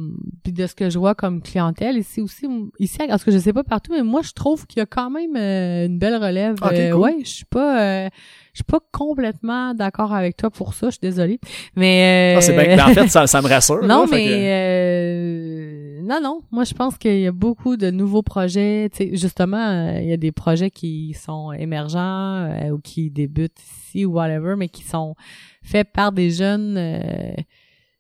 puis 0.43 0.53
de 0.53 0.67
ce 0.67 0.75
que 0.75 0.89
je 0.89 0.99
vois 0.99 1.15
comme 1.15 1.41
clientèle 1.41 1.97
ici 1.97 2.21
aussi, 2.21 2.45
ici, 2.79 2.97
parce 3.07 3.23
que 3.23 3.31
je 3.31 3.37
sais 3.37 3.53
pas 3.53 3.63
partout, 3.63 3.91
mais 3.93 4.03
moi, 4.03 4.21
je 4.23 4.31
trouve 4.33 4.65
qu'il 4.67 4.79
y 4.79 4.81
a 4.81 4.85
quand 4.85 5.09
même 5.09 5.35
euh, 5.35 5.85
une 5.87 5.97
belle 5.99 6.15
relève. 6.15 6.55
Ok, 6.63 6.71
Euh, 6.73 6.91
cool. 6.91 7.01
Ouais, 7.01 7.17
je 7.23 7.29
suis 7.29 7.45
pas, 7.45 7.81
euh, 8.05 8.09
je 8.53 8.57
suis 8.59 8.63
pas 8.63 8.79
complètement 8.91 9.73
d'accord 9.73 10.13
avec 10.13 10.37
toi 10.37 10.49
pour 10.51 10.73
ça, 10.73 10.87
je 10.87 10.91
suis 10.91 10.99
désolée. 11.01 11.39
Mais, 11.75 12.35
Ah, 12.37 12.41
c'est 12.41 12.53
bien. 12.53 12.75
ben, 12.77 12.85
en 12.85 12.93
fait, 12.93 13.07
ça, 13.07 13.25
ça 13.27 13.41
me 13.41 13.47
rassure. 13.47 13.81
non, 13.83 14.01
là, 14.03 14.07
mais 14.11 14.27
euh, 14.51 15.98
non, 16.09 16.19
non. 16.19 16.41
Moi, 16.49 16.63
je 16.63 16.73
pense 16.73 16.97
qu'il 16.97 17.19
y 17.19 17.27
a 17.27 17.31
beaucoup 17.31 17.77
de 17.77 17.91
nouveaux 17.91 18.23
projets. 18.23 18.89
Justement, 19.11 19.69
euh, 19.69 20.01
il 20.01 20.07
y 20.07 20.11
a 20.11 20.17
des 20.17 20.31
projets 20.31 20.71
qui 20.71 21.13
sont 21.13 21.51
émergents 21.51 22.45
euh, 22.45 22.71
ou 22.71 22.79
qui 22.79 23.11
débutent 23.11 23.61
ici 23.61 24.05
ou 24.05 24.13
whatever, 24.13 24.55
mais 24.57 24.69
qui 24.69 24.81
sont 24.81 25.13
faits 25.61 25.91
par 25.93 26.11
des 26.11 26.31
jeunes. 26.31 26.77
euh, 26.77 27.33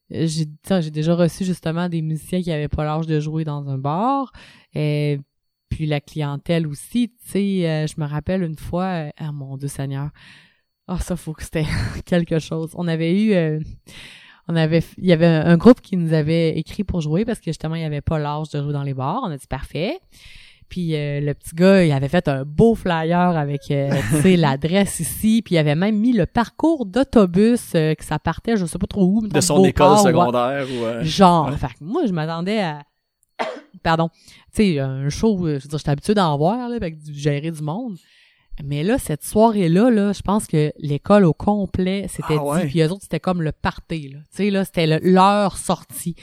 j'ai 0.09 0.47
j'ai 0.81 0.89
déjà 0.89 1.13
reçu 1.13 1.45
justement 1.45 1.87
des 1.87 2.01
musiciens 2.01 2.41
qui 2.41 2.51
avaient 2.51 2.67
pas 2.67 2.83
l'âge 2.83 3.05
de 3.05 3.19
jouer 3.19 3.43
dans 3.43 3.69
un 3.69 3.77
bar. 3.77 4.31
Et 4.73 5.19
puis 5.69 5.85
la 5.85 6.01
clientèle 6.01 6.65
aussi, 6.65 7.09
tu 7.09 7.31
sais, 7.31 7.85
je 7.87 8.01
me 8.01 8.07
rappelle 8.07 8.41
une 8.41 8.57
fois, 8.57 9.11
ah 9.17 9.31
mon 9.31 9.55
Dieu 9.55 9.67
Seigneur, 9.67 10.09
ah 10.87 10.97
ça 10.97 11.15
faut 11.15 11.33
que 11.33 11.43
c'était 11.43 11.67
quelque 12.05 12.39
chose. 12.39 12.71
On 12.73 12.87
avait 12.87 13.21
eu, 13.21 13.61
on 14.51 14.55
avait, 14.55 14.83
il 14.97 15.05
y 15.05 15.13
avait 15.13 15.27
un 15.27 15.55
groupe 15.57 15.79
qui 15.79 15.95
nous 15.95 16.11
avait 16.13 16.57
écrit 16.57 16.83
pour 16.83 17.01
jouer 17.01 17.23
parce 17.23 17.39
que 17.39 17.45
justement 17.45 17.75
il 17.75 17.81
y 17.81 17.85
avait 17.85 18.01
pas 18.01 18.17
l'âge 18.19 18.49
de 18.49 18.61
jouer 18.61 18.73
dans 18.73 18.83
les 18.83 18.93
bars. 18.95 19.21
On 19.23 19.29
a 19.31 19.37
dit 19.37 19.47
parfait. 19.47 19.99
Puis 20.69 20.95
euh, 20.95 21.19
le 21.21 21.33
petit 21.33 21.55
gars, 21.55 21.83
il 21.83 21.91
avait 21.91 22.09
fait 22.09 22.27
un 22.27 22.43
beau 22.45 22.75
flyer 22.75 23.35
avec 23.35 23.71
euh, 23.71 23.89
tu 24.11 24.21
sais 24.21 24.35
l'adresse 24.37 24.99
ici, 24.99 25.41
puis 25.43 25.55
il 25.55 25.57
avait 25.57 25.73
même 25.75 25.97
mis 25.97 26.13
le 26.13 26.25
parcours 26.27 26.85
d'autobus 26.85 27.71
euh, 27.75 27.95
que 27.95 28.03
ça 28.03 28.19
partait, 28.19 28.55
je 28.57 28.65
sais 28.67 28.77
pas 28.77 28.85
trop 28.85 29.03
où, 29.05 29.27
de 29.27 29.39
son 29.41 29.63
école 29.63 29.97
secondaire 29.97 30.67
ou. 30.69 30.83
euh, 30.85 31.03
Genre, 31.03 31.47
Ouais. 31.49 31.57
fait 31.57 31.67
que 31.69 31.83
moi, 31.83 32.03
je 32.05 32.11
m'attendais 32.11 32.59
à... 32.61 32.83
Pardon. 33.83 34.09
Tu 34.53 34.63
sais, 34.75 34.79
un 34.79 35.09
show, 35.09 35.35
euh, 35.47 35.57
je 35.57 35.63
veux 35.63 35.69
dire, 35.69 35.79
j'étais 35.79 35.89
habituée 35.89 36.13
d'en 36.13 36.37
voir, 36.37 36.69
là, 36.69 36.75
avec 36.75 36.97
du, 36.99 37.13
gérer 37.15 37.49
du 37.49 37.61
monde. 37.63 37.97
Mais 38.63 38.83
là, 38.83 38.97
cette 38.97 39.23
soirée-là, 39.23 39.89
là, 39.89 40.11
je 40.13 40.21
pense 40.21 40.45
que 40.47 40.71
l'école 40.79 41.25
au 41.25 41.33
complet 41.33 42.07
s'était 42.09 42.35
Ah 42.37 42.43
ouais. 42.43 42.61
dit, 42.63 42.67
puis 42.67 42.81
eux 42.81 42.91
autres, 42.91 43.03
c'était 43.03 43.19
comme 43.19 43.41
le 43.41 43.51
party, 43.51 44.09
là. 44.09 44.19
Tu 44.31 44.37
sais, 44.43 44.49
là, 44.49 44.65
c'était 44.65 44.87
le- 44.87 44.99
leur 45.01 45.57
sortie. 45.57 46.15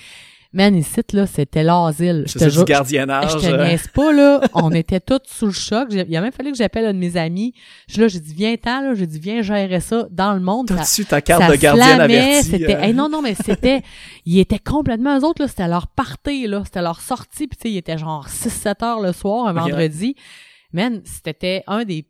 Man, 0.53 0.75
ici, 0.77 1.01
là, 1.13 1.27
c'était 1.27 1.63
l'asile. 1.63 2.25
Je 2.27 2.39
te 2.39 2.49
jure. 2.49 2.65
gardiennage. 2.65 3.33
Je 3.33 3.39
te 3.39 3.47
euh, 3.53 3.67
niaise 3.67 3.89
pas, 3.89 4.13
là. 4.13 4.41
On 4.55 4.71
était 4.73 5.01
tous 5.01 5.19
sous 5.27 5.47
le 5.47 5.53
choc. 5.53 5.89
Il 5.91 6.17
a 6.17 6.21
même 6.23 6.33
fallu 6.33 6.53
que 6.53 6.57
j'appelle 6.57 6.87
un 6.87 6.95
de 6.95 6.99
mes 6.99 7.17
amis. 7.19 7.53
Je 7.89 8.01
là, 8.01 8.09
j'ai 8.09 8.21
dit, 8.21 8.33
viens-t'en, 8.33 8.81
là. 8.81 8.95
J'ai 8.95 9.07
dit, 9.07 9.19
viens 9.19 9.43
gérer 9.43 9.81
ça 9.81 10.07
dans 10.11 10.33
le 10.33 10.41
monde. 10.41 10.71
Ça- 10.71 10.77
T'as-tu 10.77 11.05
ta 11.05 11.21
carte 11.21 11.51
de 11.51 11.57
gardienne 11.57 12.01
avertie? 12.01 12.49
C'était, 12.49 12.77
euh, 12.77 12.81
hey, 12.81 12.95
non, 12.95 13.09
non, 13.11 13.21
mais 13.21 13.35
c'était, 13.35 13.83
ils 14.25 14.39
étaient 14.39 14.59
complètement, 14.61 15.19
eux 15.19 15.25
autres, 15.25 15.43
là, 15.43 15.49
c'était 15.49 15.69
leur 15.69 15.89
party, 15.89 16.47
là. 16.47 16.63
C'était 16.65 16.81
leur 16.83 17.01
sortie, 17.03 17.49
puis 17.49 17.59
tu 17.59 17.63
sais, 17.69 17.75
ils 17.75 17.79
étaient 17.79 17.99
genre 17.99 18.27
6-7 18.29 18.83
heures 18.85 19.01
le 19.01 19.13
soir, 19.13 19.49
un 19.49 19.53
vendredi. 19.53 20.15
Man, 20.73 21.03
c'était 21.05 21.65
un 21.67 21.85
des 21.85 22.07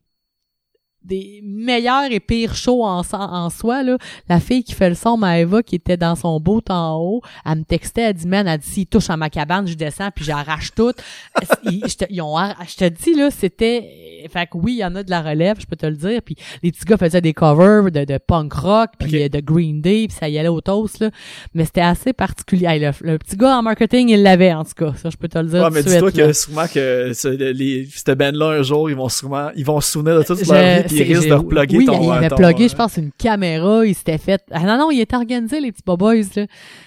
des 1.06 1.40
meilleurs 1.44 2.10
et 2.10 2.20
pires 2.20 2.54
shows 2.54 2.84
en, 2.84 3.02
en 3.12 3.50
soi, 3.50 3.82
là. 3.82 3.96
La 4.28 4.40
fille 4.40 4.64
qui 4.64 4.72
fait 4.72 4.88
le 4.88 4.94
son, 4.94 5.16
Maëva, 5.16 5.62
qui 5.62 5.76
était 5.76 5.96
dans 5.96 6.16
son 6.16 6.40
beau 6.40 6.62
en 6.68 6.96
haut, 7.00 7.22
elle 7.44 7.58
me 7.58 7.64
textait, 7.64 8.02
elle 8.02 8.14
dit, 8.14 8.26
man, 8.26 8.46
elle 8.48 8.58
dit, 8.58 8.68
s'il 8.68 8.86
touche 8.86 9.10
à 9.10 9.16
ma 9.16 9.30
cabane, 9.30 9.66
je 9.66 9.74
descends, 9.74 10.10
puis 10.14 10.24
j'arrache 10.24 10.74
tout. 10.74 10.92
ils, 11.64 11.82
je 11.86 11.96
te, 11.96 12.04
ils 12.10 12.20
ont, 12.22 12.36
je 12.68 12.76
te 12.76 12.88
dis, 12.88 13.14
là, 13.14 13.30
c'était, 13.30 14.28
fait 14.30 14.46
que 14.46 14.56
oui, 14.56 14.74
il 14.74 14.78
y 14.78 14.84
en 14.84 14.94
a 14.96 15.02
de 15.02 15.10
la 15.10 15.22
relève, 15.22 15.56
je 15.60 15.66
peux 15.66 15.76
te 15.76 15.86
le 15.86 15.96
dire, 15.96 16.20
puis 16.22 16.36
les 16.62 16.72
petits 16.72 16.84
gars 16.84 16.96
faisaient 16.96 17.20
des 17.20 17.34
covers 17.34 17.90
de, 17.90 18.04
de 18.04 18.18
punk 18.18 18.52
rock, 18.52 18.90
puis 18.98 19.28
de 19.28 19.40
Green 19.40 19.80
Day, 19.80 20.06
puis 20.08 20.16
ça 20.18 20.28
y 20.28 20.38
allait 20.38 20.48
au 20.48 20.60
toast, 20.60 21.00
là. 21.00 21.10
Mais 21.54 21.64
c'était 21.64 21.80
assez 21.82 22.12
particulier. 22.12 22.66
Hey, 22.66 22.80
le, 22.80 22.90
le 23.02 23.18
petit 23.18 23.36
gars 23.36 23.58
en 23.58 23.62
marketing, 23.62 24.08
il 24.08 24.22
l'avait, 24.22 24.52
en 24.52 24.64
tout 24.64 24.74
cas. 24.76 24.92
Ça, 24.96 25.10
je 25.10 25.16
peux 25.16 25.28
te 25.28 25.38
le 25.38 25.46
dire 25.46 25.62
Ouais, 25.62 25.70
mais 25.70 25.82
dis-toi 25.82 26.10
là. 26.10 26.26
que 26.26 26.32
sûrement 26.32 26.66
que 26.72 27.12
cette 27.12 28.18
band-là, 28.18 28.46
un 28.58 28.62
jour, 28.62 28.90
ils 28.90 28.96
vont 28.96 29.08
sûrement, 29.08 29.50
ils 29.56 29.64
vont 29.64 29.80
se 29.80 29.92
souvenir 29.92 30.18
de 30.18 30.22
toute 30.22 30.46
leur 30.46 30.82
vie, 30.86 30.95
risquent 31.04 31.22
j'ai- 31.22 31.28
de 31.30 31.34
reploguer 31.34 31.76
oui, 31.78 31.84
ton, 31.86 32.02
il 32.02 32.10
avait 32.10 32.28
ton, 32.28 32.36
plugué, 32.36 32.64
euh, 32.64 32.68
je 32.68 32.74
pense, 32.74 32.96
une 32.96 33.12
caméra, 33.12 33.84
il 33.86 33.94
s'était 33.94 34.18
fait... 34.18 34.42
Ah 34.50 34.60
non, 34.64 34.78
non, 34.78 34.90
il 34.90 35.00
était 35.00 35.16
organisé, 35.16 35.60
les 35.60 35.72
petits 35.72 35.82
boboys, 35.84 36.22
là. 36.36 36.46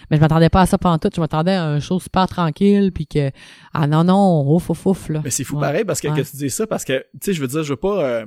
Mais 0.09 0.17
je 0.17 0.21
m'attendais 0.21 0.49
pas 0.49 0.61
à 0.61 0.65
ça 0.65 0.77
pendant 0.77 0.97
tout. 0.97 1.09
Je 1.15 1.19
m'attendais 1.21 1.53
à 1.53 1.65
un 1.65 1.79
show 1.79 1.99
super 1.99 2.27
tranquille, 2.27 2.91
puis 2.93 3.05
que... 3.07 3.31
Ah 3.73 3.87
non, 3.87 4.03
non, 4.03 4.43
ouf, 4.53 4.69
ouf, 4.69 4.85
ouf, 4.85 5.09
là. 5.09 5.21
Mais 5.23 5.29
c'est 5.31 5.43
fou 5.43 5.55
Ouais. 5.55 5.61
pareil 5.61 5.85
parce 5.85 6.01
que, 6.01 6.07
Ouais. 6.07 6.21
que 6.23 6.29
tu 6.29 6.37
dis 6.37 6.49
ça 6.49 6.65
parce 6.67 6.83
que, 6.85 6.99
tu 7.13 7.19
sais, 7.21 7.33
je 7.33 7.41
veux 7.41 7.47
dire, 7.47 7.63
je 7.63 7.69
veux 7.69 7.75
pas, 7.77 8.03
euh, 8.03 8.25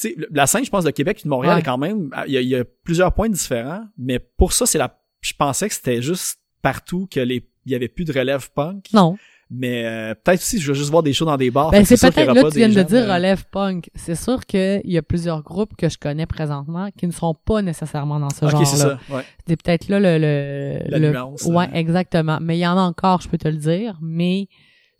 tu 0.00 0.10
sais, 0.10 0.16
la 0.30 0.46
scène, 0.46 0.64
je 0.64 0.70
pense, 0.70 0.84
de 0.84 0.90
Québec 0.90 1.18
et 1.20 1.24
de 1.24 1.28
Montréal 1.28 1.56
Ouais. 1.56 1.62
quand 1.62 1.78
même, 1.78 2.10
il 2.26 2.32
y, 2.32 2.36
a, 2.36 2.40
il 2.40 2.48
y 2.48 2.56
a 2.56 2.64
plusieurs 2.84 3.12
points 3.12 3.28
différents, 3.28 3.82
mais 3.98 4.18
pour 4.18 4.52
ça, 4.52 4.64
c'est 4.66 4.78
la, 4.78 4.98
je 5.20 5.32
pensais 5.36 5.68
que 5.68 5.74
c'était 5.74 6.00
juste 6.02 6.38
partout 6.62 7.08
que 7.10 7.20
les, 7.20 7.48
il 7.66 7.72
y 7.72 7.74
avait 7.74 7.88
plus 7.88 8.04
de 8.04 8.12
relève 8.12 8.50
punk. 8.54 8.86
Non. 8.92 9.16
Mais 9.50 9.84
euh, 9.86 10.14
peut-être 10.14 10.40
aussi, 10.40 10.60
je 10.60 10.68
veux 10.68 10.74
juste 10.74 10.90
voir 10.90 11.02
des 11.02 11.14
shows 11.14 11.24
dans 11.24 11.36
des 11.38 11.50
bars. 11.50 11.70
Ben, 11.70 11.82
c'est 11.84 11.98
peut-être, 11.98 12.34
là, 12.34 12.42
pas 12.42 12.50
tu 12.50 12.58
viens 12.58 12.68
de 12.68 12.82
dire 12.82 13.06
relève 13.10 13.44
punk. 13.50 13.88
C'est 13.94 14.14
sûr 14.14 14.44
qu'il 14.44 14.82
y 14.84 14.98
a 14.98 15.02
plusieurs 15.02 15.42
groupes 15.42 15.74
que 15.76 15.88
je 15.88 15.96
connais 15.96 16.26
présentement 16.26 16.90
qui 16.96 17.06
ne 17.06 17.12
sont 17.12 17.34
pas 17.34 17.62
nécessairement 17.62 18.20
dans 18.20 18.28
ce 18.28 18.46
genre-là. 18.46 18.66
c'est 18.66 18.76
ça. 18.76 18.98
Ouais. 19.10 19.22
C'est 19.46 19.56
peut-être 19.62 19.88
là 19.88 20.00
le, 20.00 20.18
le, 20.18 20.90
La 20.90 20.98
le- 20.98 21.10
nuance, 21.12 21.44
Ouais, 21.46 21.64
euh. 21.64 21.74
exactement. 21.76 22.38
Mais 22.42 22.58
il 22.58 22.60
y 22.60 22.66
en 22.66 22.76
a 22.76 22.82
encore, 22.82 23.22
je 23.22 23.28
peux 23.28 23.38
te 23.38 23.48
le 23.48 23.56
dire. 23.56 23.96
Mais 24.02 24.48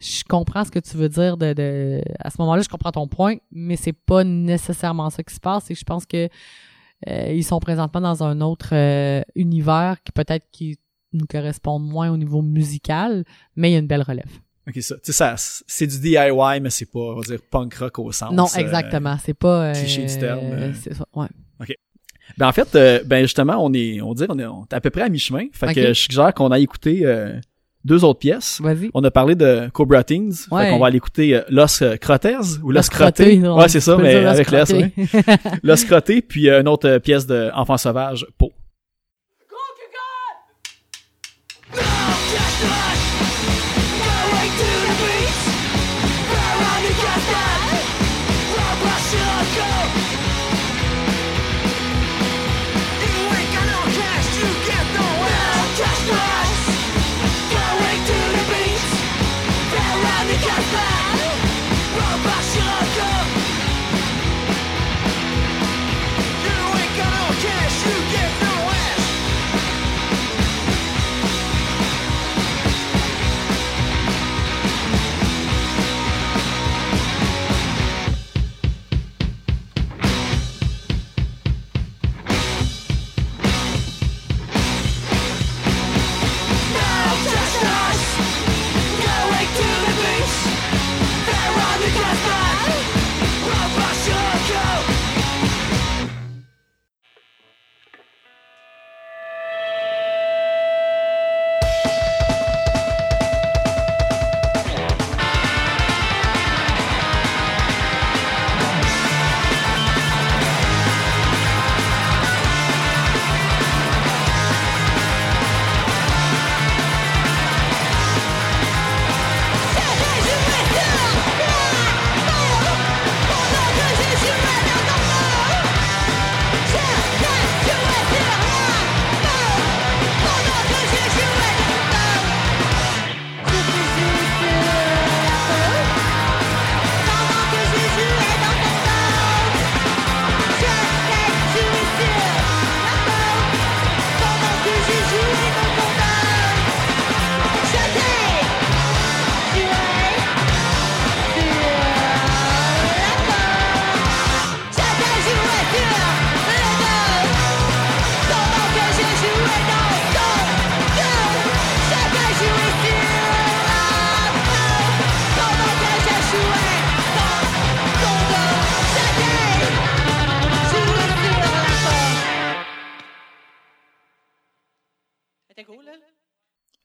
je 0.00 0.22
comprends 0.26 0.64
ce 0.64 0.70
que 0.70 0.78
tu 0.78 0.96
veux 0.96 1.08
dire 1.10 1.36
de, 1.36 1.52
de, 1.52 2.00
à 2.20 2.30
ce 2.30 2.36
moment-là, 2.38 2.62
je 2.62 2.68
comprends 2.70 2.92
ton 2.92 3.06
point, 3.08 3.34
mais 3.52 3.76
c'est 3.76 3.92
pas 3.92 4.24
nécessairement 4.24 5.10
ça 5.10 5.22
qui 5.24 5.34
se 5.34 5.40
passe. 5.40 5.68
Que 5.68 5.74
je 5.74 5.84
pense 5.84 6.06
que 6.06 6.28
euh, 7.08 7.32
ils 7.34 7.44
sont 7.44 7.58
présentement 7.60 8.00
dans 8.00 8.22
un 8.24 8.40
autre 8.40 8.70
euh, 8.72 9.20
univers 9.34 9.96
qui 10.04 10.10
peut-être 10.12 10.46
qui 10.50 10.78
nous 11.18 11.26
correspond 11.26 11.78
moins 11.78 12.10
au 12.10 12.16
niveau 12.16 12.40
musical, 12.42 13.24
mais 13.56 13.70
il 13.70 13.72
y 13.74 13.76
a 13.76 13.80
une 13.80 13.86
belle 13.86 14.02
relève. 14.02 14.30
Ok, 14.68 14.82
ça. 14.82 14.96
Tu 15.02 15.12
sais, 15.12 15.24
c'est 15.66 15.86
du 15.86 15.98
DIY, 15.98 16.60
mais 16.60 16.68
c'est 16.70 16.90
pas, 16.90 16.98
on 16.98 17.16
va 17.16 17.22
dire, 17.22 17.38
punk 17.50 17.74
rock 17.76 17.98
au 18.00 18.12
sens. 18.12 18.32
non, 18.32 18.44
euh, 18.44 18.58
exactement. 18.60 19.16
C'est 19.24 19.32
pas. 19.34 19.70
euh, 19.70 19.72
cliché 19.72 20.04
du 20.04 20.18
terme, 20.18 20.40
euh. 20.44 20.72
C'est 20.78 20.94
ça. 20.94 21.06
Ouais. 21.14 21.26
Ben 22.36 22.46
en 22.46 22.52
fait, 22.52 22.74
euh, 22.74 23.00
ben 23.06 23.22
justement, 23.22 23.56
on 23.64 23.72
est, 23.72 24.02
on 24.02 24.12
dit, 24.12 24.24
on 24.28 24.38
est, 24.38 24.44
on 24.44 24.66
est 24.70 24.74
à 24.74 24.80
peu 24.82 24.90
près 24.90 25.00
à 25.00 25.08
mi-chemin. 25.08 25.46
Fait 25.52 25.68
Ok. 25.68 25.74
que 25.74 25.86
je 25.88 25.92
suggère 25.94 26.34
qu'on 26.34 26.50
aille 26.50 26.64
écouter 26.64 27.02
deux 27.86 28.04
autres 28.04 28.18
pièces. 28.18 28.60
Vas-y. 28.60 28.90
On 28.92 29.02
a 29.02 29.10
parlé 29.10 29.34
de 29.34 29.70
Cobra 29.72 30.04
Teens. 30.04 30.28
Ouais. 30.50 30.66
Fait 30.66 30.70
qu'on 30.72 30.78
va 30.78 30.88
aller 30.88 30.98
écouter 30.98 31.40
Los 31.48 31.82
Crottés 31.98 32.36
ou 32.62 32.70
Los, 32.70 32.82
Los 33.00 33.54
Ouais, 33.56 33.68
c'est 33.68 33.80
ça, 33.80 33.96
mais 33.96 34.14
avec 34.26 34.50
l'S, 34.50 34.72
ouais. 34.74 34.92
Los 35.62 35.86
Crottés, 35.86 36.20
puis 36.20 36.50
une 36.50 36.68
autre 36.68 36.98
pièce 36.98 37.26
de 37.26 37.50
Enfant 37.54 37.78
Sauvage, 37.78 38.26
Pau. 38.36 38.47
Destroy! 42.60 42.97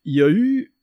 Il 0.06 0.16
y 0.16 0.22
a 0.22 0.30
eu 0.30 0.74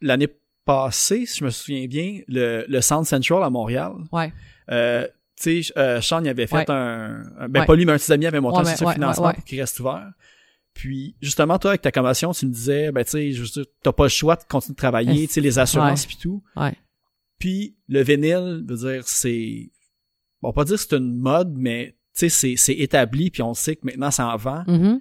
l'année 0.00 0.28
passée, 0.64 1.26
si 1.26 1.38
je 1.40 1.44
me 1.44 1.50
souviens 1.50 1.86
bien, 1.86 2.20
le, 2.28 2.64
le 2.68 2.80
Sound 2.80 3.04
Central 3.06 3.42
à 3.42 3.50
Montréal. 3.50 3.92
Ouais. 4.12 4.32
Euh, 4.70 5.06
tu 5.40 5.62
sais, 5.62 5.72
euh, 5.76 6.00
Sean 6.00 6.22
il 6.22 6.28
avait 6.28 6.46
fait 6.46 6.56
Ouais. 6.58 6.70
un, 6.70 7.22
un- 7.38 7.48
ben 7.48 7.60
Ouais. 7.60 7.66
pas 7.66 7.74
lui 7.74 7.84
mais 7.84 7.92
un 7.92 7.96
de 7.96 8.00
ses 8.00 8.12
amis 8.12 8.26
avait 8.26 8.40
monté 8.40 8.58
Ouais, 8.62 8.68
un 8.82 8.86
ouais, 8.86 8.94
financement 8.94 9.32
pour 9.32 9.44
qu'il 9.44 9.58
reste 9.60 9.80
ouvert. 9.80 10.12
Puis 10.72 11.16
justement 11.20 11.58
toi 11.58 11.72
avec 11.72 11.82
ta 11.82 11.90
commission, 11.90 12.32
tu 12.32 12.46
me 12.46 12.52
disais 12.52 12.92
ben 12.92 13.04
tu 13.04 13.10
sais, 13.10 13.32
je 13.32 13.42
veux 13.42 13.48
dire, 13.48 13.64
t'as 13.82 13.92
pas 13.92 14.04
le 14.04 14.08
choix 14.08 14.36
de 14.36 14.44
continuer 14.44 14.74
de 14.74 14.78
travailler, 14.78 15.26
tu 15.26 15.32
sais 15.34 15.40
les 15.40 15.58
assurances 15.58 16.06
puis 16.06 16.16
tout. 16.16 16.42
Puis 17.38 17.76
le 17.88 18.02
vinyle, 18.02 18.64
veut 18.66 18.76
dire 18.76 19.08
c'est 19.08 19.70
bon 20.40 20.52
pas 20.52 20.64
dire 20.64 20.76
que 20.76 20.82
c'est 20.82 20.96
une 20.96 21.16
mode 21.18 21.54
mais 21.56 21.96
tu 22.16 22.30
sais 22.30 22.54
c'est 22.56 22.72
établi 22.74 23.30
puis 23.30 23.42
on 23.42 23.52
sait 23.54 23.74
que 23.76 23.84
maintenant 23.84 24.10
ça 24.12 24.28
en 24.28 24.36
vend. 24.36 24.62
Mhm. 24.68 25.00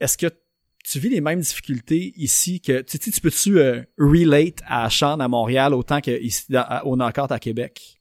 Est-ce 0.00 0.16
que 0.16 0.26
tu 0.90 0.98
vis 1.00 1.08
les 1.08 1.20
mêmes 1.20 1.40
difficultés 1.40 2.12
ici 2.16 2.60
que 2.60 2.80
tu 2.82 2.98
sais 3.00 3.10
tu 3.10 3.20
peux-tu 3.20 3.58
euh, 3.58 3.82
relate 3.98 4.58
à 4.66 4.88
Sean 4.90 5.18
à 5.20 5.28
Montréal 5.28 5.74
autant 5.74 6.00
que 6.00 6.10
ici 6.22 6.44
dans- 6.50 6.60
à- 6.66 6.84
au 6.84 6.96
Knockout 6.96 7.30
à 7.32 7.38
Québec? 7.38 7.92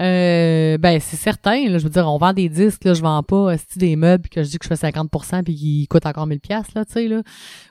Euh, 0.00 0.78
ben 0.78 1.00
c'est 1.00 1.16
certain 1.16 1.68
là, 1.68 1.78
je 1.78 1.82
veux 1.82 1.90
dire 1.90 2.06
on 2.06 2.18
vend 2.18 2.32
des 2.32 2.48
disques 2.48 2.84
là, 2.84 2.94
je 2.94 3.02
vends 3.02 3.24
pas 3.24 3.50
esti, 3.50 3.80
des 3.80 3.96
meubles 3.96 4.28
que 4.28 4.44
je 4.44 4.48
dis 4.50 4.58
que 4.58 4.64
je 4.64 4.68
fais 4.68 4.76
50% 4.76 5.42
puis 5.42 5.56
qui 5.56 5.86
coûtent 5.88 6.06
encore 6.06 6.28
1000 6.28 6.38
pièces 6.38 6.72
là, 6.76 6.84
tu 6.84 6.92
sais 6.92 7.08
là, 7.08 7.22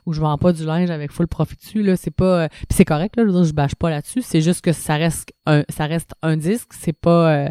ou 0.04 0.12
je 0.12 0.20
vends 0.20 0.36
pas 0.36 0.52
du 0.52 0.62
linge 0.66 0.90
avec 0.90 1.10
full 1.10 1.26
profit 1.26 1.56
dessus 1.56 1.82
là, 1.82 1.96
c'est 1.96 2.10
pas 2.10 2.42
euh, 2.44 2.48
puis 2.50 2.76
c'est 2.76 2.84
correct 2.84 3.16
là, 3.16 3.22
je 3.22 3.28
veux 3.28 3.34
dire 3.34 3.44
je 3.44 3.54
bâche 3.54 3.74
pas 3.76 3.88
là-dessus, 3.88 4.20
c'est 4.20 4.42
juste 4.42 4.60
que 4.60 4.72
ça 4.74 4.96
reste 4.96 5.32
un 5.46 5.62
ça 5.70 5.86
reste 5.86 6.10
un 6.20 6.36
disque, 6.36 6.72
c'est 6.78 6.92
pas 6.92 7.32
euh, 7.46 7.48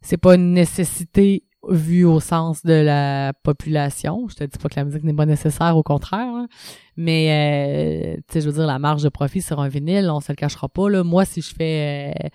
c'est 0.00 0.16
pas 0.16 0.34
une 0.36 0.54
nécessité 0.54 1.44
vue 1.68 2.04
au 2.04 2.20
sens 2.20 2.62
de 2.64 2.72
la 2.72 3.32
population. 3.42 4.26
Je 4.28 4.34
te 4.36 4.44
dis 4.44 4.58
pas 4.58 4.68
que 4.68 4.76
la 4.76 4.84
musique 4.84 5.04
n'est 5.04 5.12
pas 5.14 5.26
nécessaire, 5.26 5.76
au 5.76 5.82
contraire. 5.82 6.26
hein. 6.34 6.48
Mais, 6.96 8.14
euh, 8.16 8.16
tu 8.28 8.32
sais, 8.34 8.40
je 8.40 8.46
veux 8.46 8.54
dire, 8.54 8.66
la 8.66 8.78
marge 8.78 9.02
de 9.02 9.08
profit 9.08 9.42
sur 9.42 9.60
un 9.60 9.68
vinyle, 9.68 10.08
on 10.10 10.20
se 10.20 10.32
le 10.32 10.36
cachera 10.36 10.68
pas. 10.68 10.88
Là. 10.88 11.02
Moi, 11.04 11.24
si 11.24 11.42
je 11.42 11.54
fais, 11.54 12.12
euh, 12.24 12.28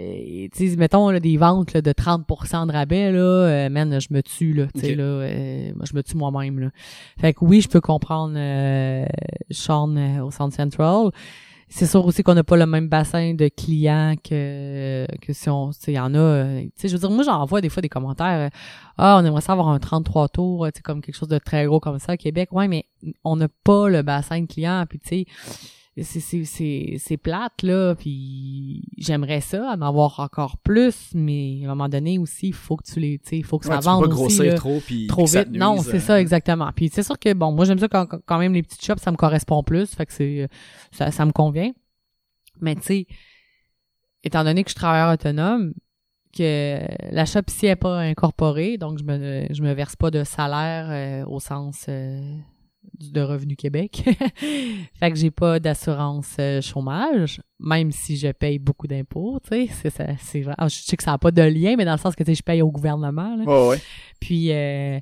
euh, 0.00 0.48
tu 0.54 0.68
sais, 0.70 0.76
mettons 0.76 1.10
là, 1.10 1.20
des 1.20 1.36
ventes 1.36 1.72
là, 1.74 1.82
de 1.82 1.92
30% 1.92 2.66
de 2.66 2.72
rabais, 2.72 3.12
là, 3.12 3.18
euh, 3.20 3.68
man, 3.68 4.00
je 4.00 4.08
me 4.10 4.22
tue, 4.22 4.54
là. 4.54 4.66
Tu 4.74 4.80
sais, 4.80 4.90
Ok. 4.92 4.96
là, 4.96 5.02
euh, 5.04 5.72
je 5.84 5.94
me 5.94 6.02
tue 6.02 6.16
moi-même, 6.16 6.58
là. 6.58 6.70
Fait 7.18 7.34
que 7.34 7.44
oui, 7.44 7.60
je 7.60 7.68
peux 7.68 7.80
comprendre 7.82 8.34
euh, 8.36 9.04
Sean 9.50 9.94
au 10.22 10.30
Sound 10.30 10.52
Central. 10.52 11.10
C'est 11.76 11.86
sûr 11.86 12.06
aussi 12.06 12.22
qu'on 12.22 12.34
n'a 12.34 12.44
pas 12.44 12.56
le 12.56 12.66
même 12.66 12.88
bassin 12.88 13.34
de 13.34 13.48
clients 13.48 14.14
que 14.22 15.08
que 15.20 15.32
si 15.32 15.50
on 15.50 15.72
tu 15.72 15.90
y 15.90 15.98
en 15.98 16.14
a 16.14 16.18
euh, 16.18 16.60
tu 16.62 16.70
sais 16.76 16.88
je 16.88 16.92
veux 16.94 17.00
dire 17.00 17.10
moi 17.10 17.24
j'en 17.24 17.44
vois 17.46 17.60
des 17.60 17.68
fois 17.68 17.82
des 17.82 17.88
commentaires 17.88 18.46
euh, 18.46 18.48
ah 18.96 19.18
on 19.20 19.24
aimerait 19.26 19.40
ça 19.40 19.54
avoir 19.54 19.66
un 19.70 19.80
33 19.80 20.28
tours 20.28 20.68
tu 20.68 20.76
sais 20.76 20.82
comme 20.82 21.02
quelque 21.02 21.16
chose 21.16 21.28
de 21.28 21.38
très 21.38 21.66
gros 21.66 21.80
comme 21.80 21.98
ça 21.98 22.12
à 22.12 22.16
Québec. 22.16 22.50
Ouais 22.52 22.68
mais 22.68 22.86
on 23.24 23.34
n'a 23.34 23.48
pas 23.64 23.88
le 23.88 24.02
bassin 24.02 24.42
de 24.42 24.46
clients 24.46 24.84
puis 24.88 25.00
tu 25.00 25.08
sais 25.08 25.26
c'est 26.02 26.18
c'est 26.18 26.44
c'est 26.44 26.96
c'est 26.98 27.16
plate 27.16 27.62
là 27.62 27.94
puis 27.94 28.82
j'aimerais 28.98 29.40
ça 29.40 29.76
en 29.76 29.80
avoir 29.80 30.18
encore 30.18 30.58
plus 30.58 31.12
mais 31.14 31.60
à 31.62 31.66
un 31.66 31.68
moment 31.68 31.88
donné 31.88 32.18
aussi 32.18 32.48
il 32.48 32.52
faut 32.52 32.76
que 32.76 32.82
tu 32.82 32.98
les 32.98 33.18
tu 33.20 33.28
sais 33.28 33.36
il 33.38 33.44
faut 33.44 33.60
que 33.60 33.68
Ouais, 33.68 33.74
ça 33.74 33.78
tu 33.78 33.84
peux 33.84 33.90
vende 33.90 34.02
pas 34.02 34.10
aussi 34.10 34.38
grossir 34.38 34.44
là, 34.44 34.54
trop 34.54 34.80
puis 34.84 35.06
trop 35.06 35.24
vite. 35.24 35.50
Non 35.52 35.78
c'est 35.78 35.96
euh. 35.96 36.00
ça 36.00 36.20
exactement. 36.20 36.70
Puis 36.74 36.90
c'est 36.92 37.04
sûr 37.04 37.16
que 37.16 37.32
bon 37.32 37.52
moi 37.52 37.64
j'aime 37.64 37.78
ça 37.78 37.86
quand, 37.86 38.06
quand 38.06 38.38
même 38.38 38.52
les 38.52 38.62
petites 38.62 38.84
shops 38.84 38.98
ça 38.98 39.12
me 39.12 39.16
correspond 39.16 39.62
plus 39.62 39.94
fait 39.94 40.06
que 40.06 40.12
c'est 40.12 40.48
ça 40.90 41.12
ça 41.12 41.24
me 41.24 41.32
convient. 41.32 41.72
Mais 42.60 42.74
tu 42.74 42.82
sais 42.82 43.06
étant 44.24 44.42
donné 44.42 44.64
que 44.64 44.70
je 44.70 44.72
suis 44.72 44.80
travailleur 44.80 45.12
autonome 45.12 45.74
que 46.36 46.80
la 47.12 47.24
shop 47.24 47.42
ici 47.46 47.66
est 47.66 47.76
pas 47.76 48.00
incorporée 48.00 48.78
donc 48.78 48.98
je 48.98 49.04
me 49.04 49.46
je 49.48 49.62
me 49.62 49.72
verse 49.74 49.94
pas 49.94 50.10
de 50.10 50.24
salaire 50.24 50.88
euh, 50.90 51.24
au 51.30 51.38
sens 51.38 51.86
euh, 51.88 52.20
de 53.00 53.20
Revenu 53.20 53.56
Québec. 53.56 54.02
fait 54.94 55.10
que 55.10 55.16
j'ai 55.16 55.30
pas 55.30 55.58
d'assurance 55.60 56.36
euh, 56.38 56.60
chômage, 56.60 57.40
même 57.58 57.90
si 57.92 58.16
je 58.16 58.28
paye 58.32 58.58
beaucoup 58.58 58.86
d'impôts, 58.86 59.40
tu 59.42 59.48
sais, 59.50 59.68
c'est 59.72 59.90
ça, 59.90 60.06
c'est 60.18 60.42
vrai. 60.42 60.54
Ah, 60.58 60.68
Je 60.68 60.76
sais 60.76 60.96
que 60.96 61.02
ça 61.02 61.12
a 61.12 61.18
pas 61.18 61.30
de 61.30 61.42
lien, 61.42 61.76
mais 61.76 61.84
dans 61.84 61.92
le 61.92 61.98
sens 61.98 62.14
que 62.14 62.22
tu 62.22 62.30
sais, 62.32 62.34
je 62.36 62.42
paye 62.42 62.62
au 62.62 62.70
gouvernement. 62.70 63.36
là. 63.36 63.44
Ouais, 63.44 63.68
ouais. 63.68 63.80
Puis 64.20 64.52
euh, 64.52 65.00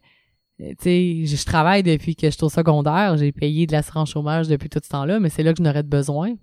tu 0.59 0.74
sais, 0.80 1.26
je 1.26 1.37
je 1.37 1.45
travaille 1.45 1.83
depuis 1.83 2.16
que 2.16 2.26
je 2.28 2.35
suis 2.35 2.45
au 2.45 2.49
secondaire, 2.49 3.16
j'ai 3.16 3.33
payé 3.33 3.66
de 3.66 3.72
l'assurance 3.72 4.11
chômage 4.11 4.49
depuis 4.49 4.68
tout 4.68 4.80
ce 4.83 4.89
temps-là, 4.89 5.20
mais 5.20 5.28
c'est 5.28 5.43
là 5.43 5.53
que 5.53 5.59
je 5.59 5.62
n'aurais 5.62 5.83
de 5.83 5.89
besoin. 5.89 6.35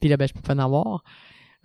Puis 0.00 0.08
là 0.08 0.16
ben 0.16 0.26
je 0.28 0.34
peux 0.34 0.40
pas 0.40 0.54
en 0.54 0.58
avoir. 0.58 1.02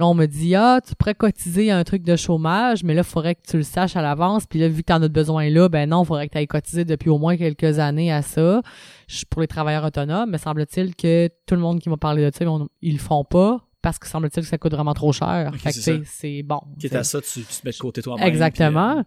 Là, 0.01 0.07
on 0.07 0.15
me 0.15 0.25
dit, 0.25 0.55
ah, 0.55 0.79
tu 0.83 0.95
pourrais 0.95 1.13
cotiser 1.13 1.69
un 1.69 1.83
truc 1.83 2.01
de 2.01 2.15
chômage, 2.15 2.83
mais 2.83 2.95
là, 2.95 3.01
il 3.01 3.07
faudrait 3.07 3.35
que 3.35 3.41
tu 3.47 3.57
le 3.57 3.61
saches 3.61 3.95
à 3.95 4.01
l'avance. 4.01 4.47
Puis 4.47 4.57
là, 4.57 4.67
vu 4.67 4.81
que 4.81 4.87
tu 4.87 4.93
en 4.93 5.03
as 5.03 5.07
besoin 5.07 5.47
là, 5.51 5.69
ben 5.69 5.87
non, 5.87 6.01
il 6.01 6.07
faudrait 6.07 6.27
que 6.27 6.39
tu 6.39 6.47
cotisé 6.47 6.85
depuis 6.85 7.11
au 7.11 7.19
moins 7.19 7.37
quelques 7.37 7.77
années 7.77 8.11
à 8.11 8.23
ça. 8.23 8.63
Je 9.07 9.17
suis 9.17 9.27
pour 9.27 9.41
les 9.41 9.47
travailleurs 9.47 9.83
autonomes, 9.83 10.31
mais 10.31 10.39
semble-t-il 10.39 10.95
que 10.95 11.29
tout 11.45 11.53
le 11.53 11.61
monde 11.61 11.79
qui 11.79 11.89
m'a 11.89 11.97
parlé 11.97 12.27
de 12.27 12.35
ça, 12.35 12.43
ils 12.81 12.93
le 12.93 12.97
font 12.97 13.23
pas 13.23 13.59
parce 13.83 13.99
que 13.99 14.07
semble-t-il 14.07 14.41
que 14.41 14.49
ça 14.49 14.57
coûte 14.57 14.73
vraiment 14.73 14.95
trop 14.95 15.11
cher. 15.11 15.51
Ok, 15.53 15.59
fait 15.59 15.71
que, 15.71 16.03
c'est 16.03 16.37
tu 16.39 16.43
bon. 16.43 16.61
Quitte 16.79 16.95
à 16.95 17.03
ça, 17.03 17.21
tu, 17.21 17.41
tu 17.41 17.45
te 17.45 17.61
mets 17.63 17.71
de 17.71 17.77
côté 17.77 18.01
toi-même. 18.01 18.27
Exactement. 18.27 19.03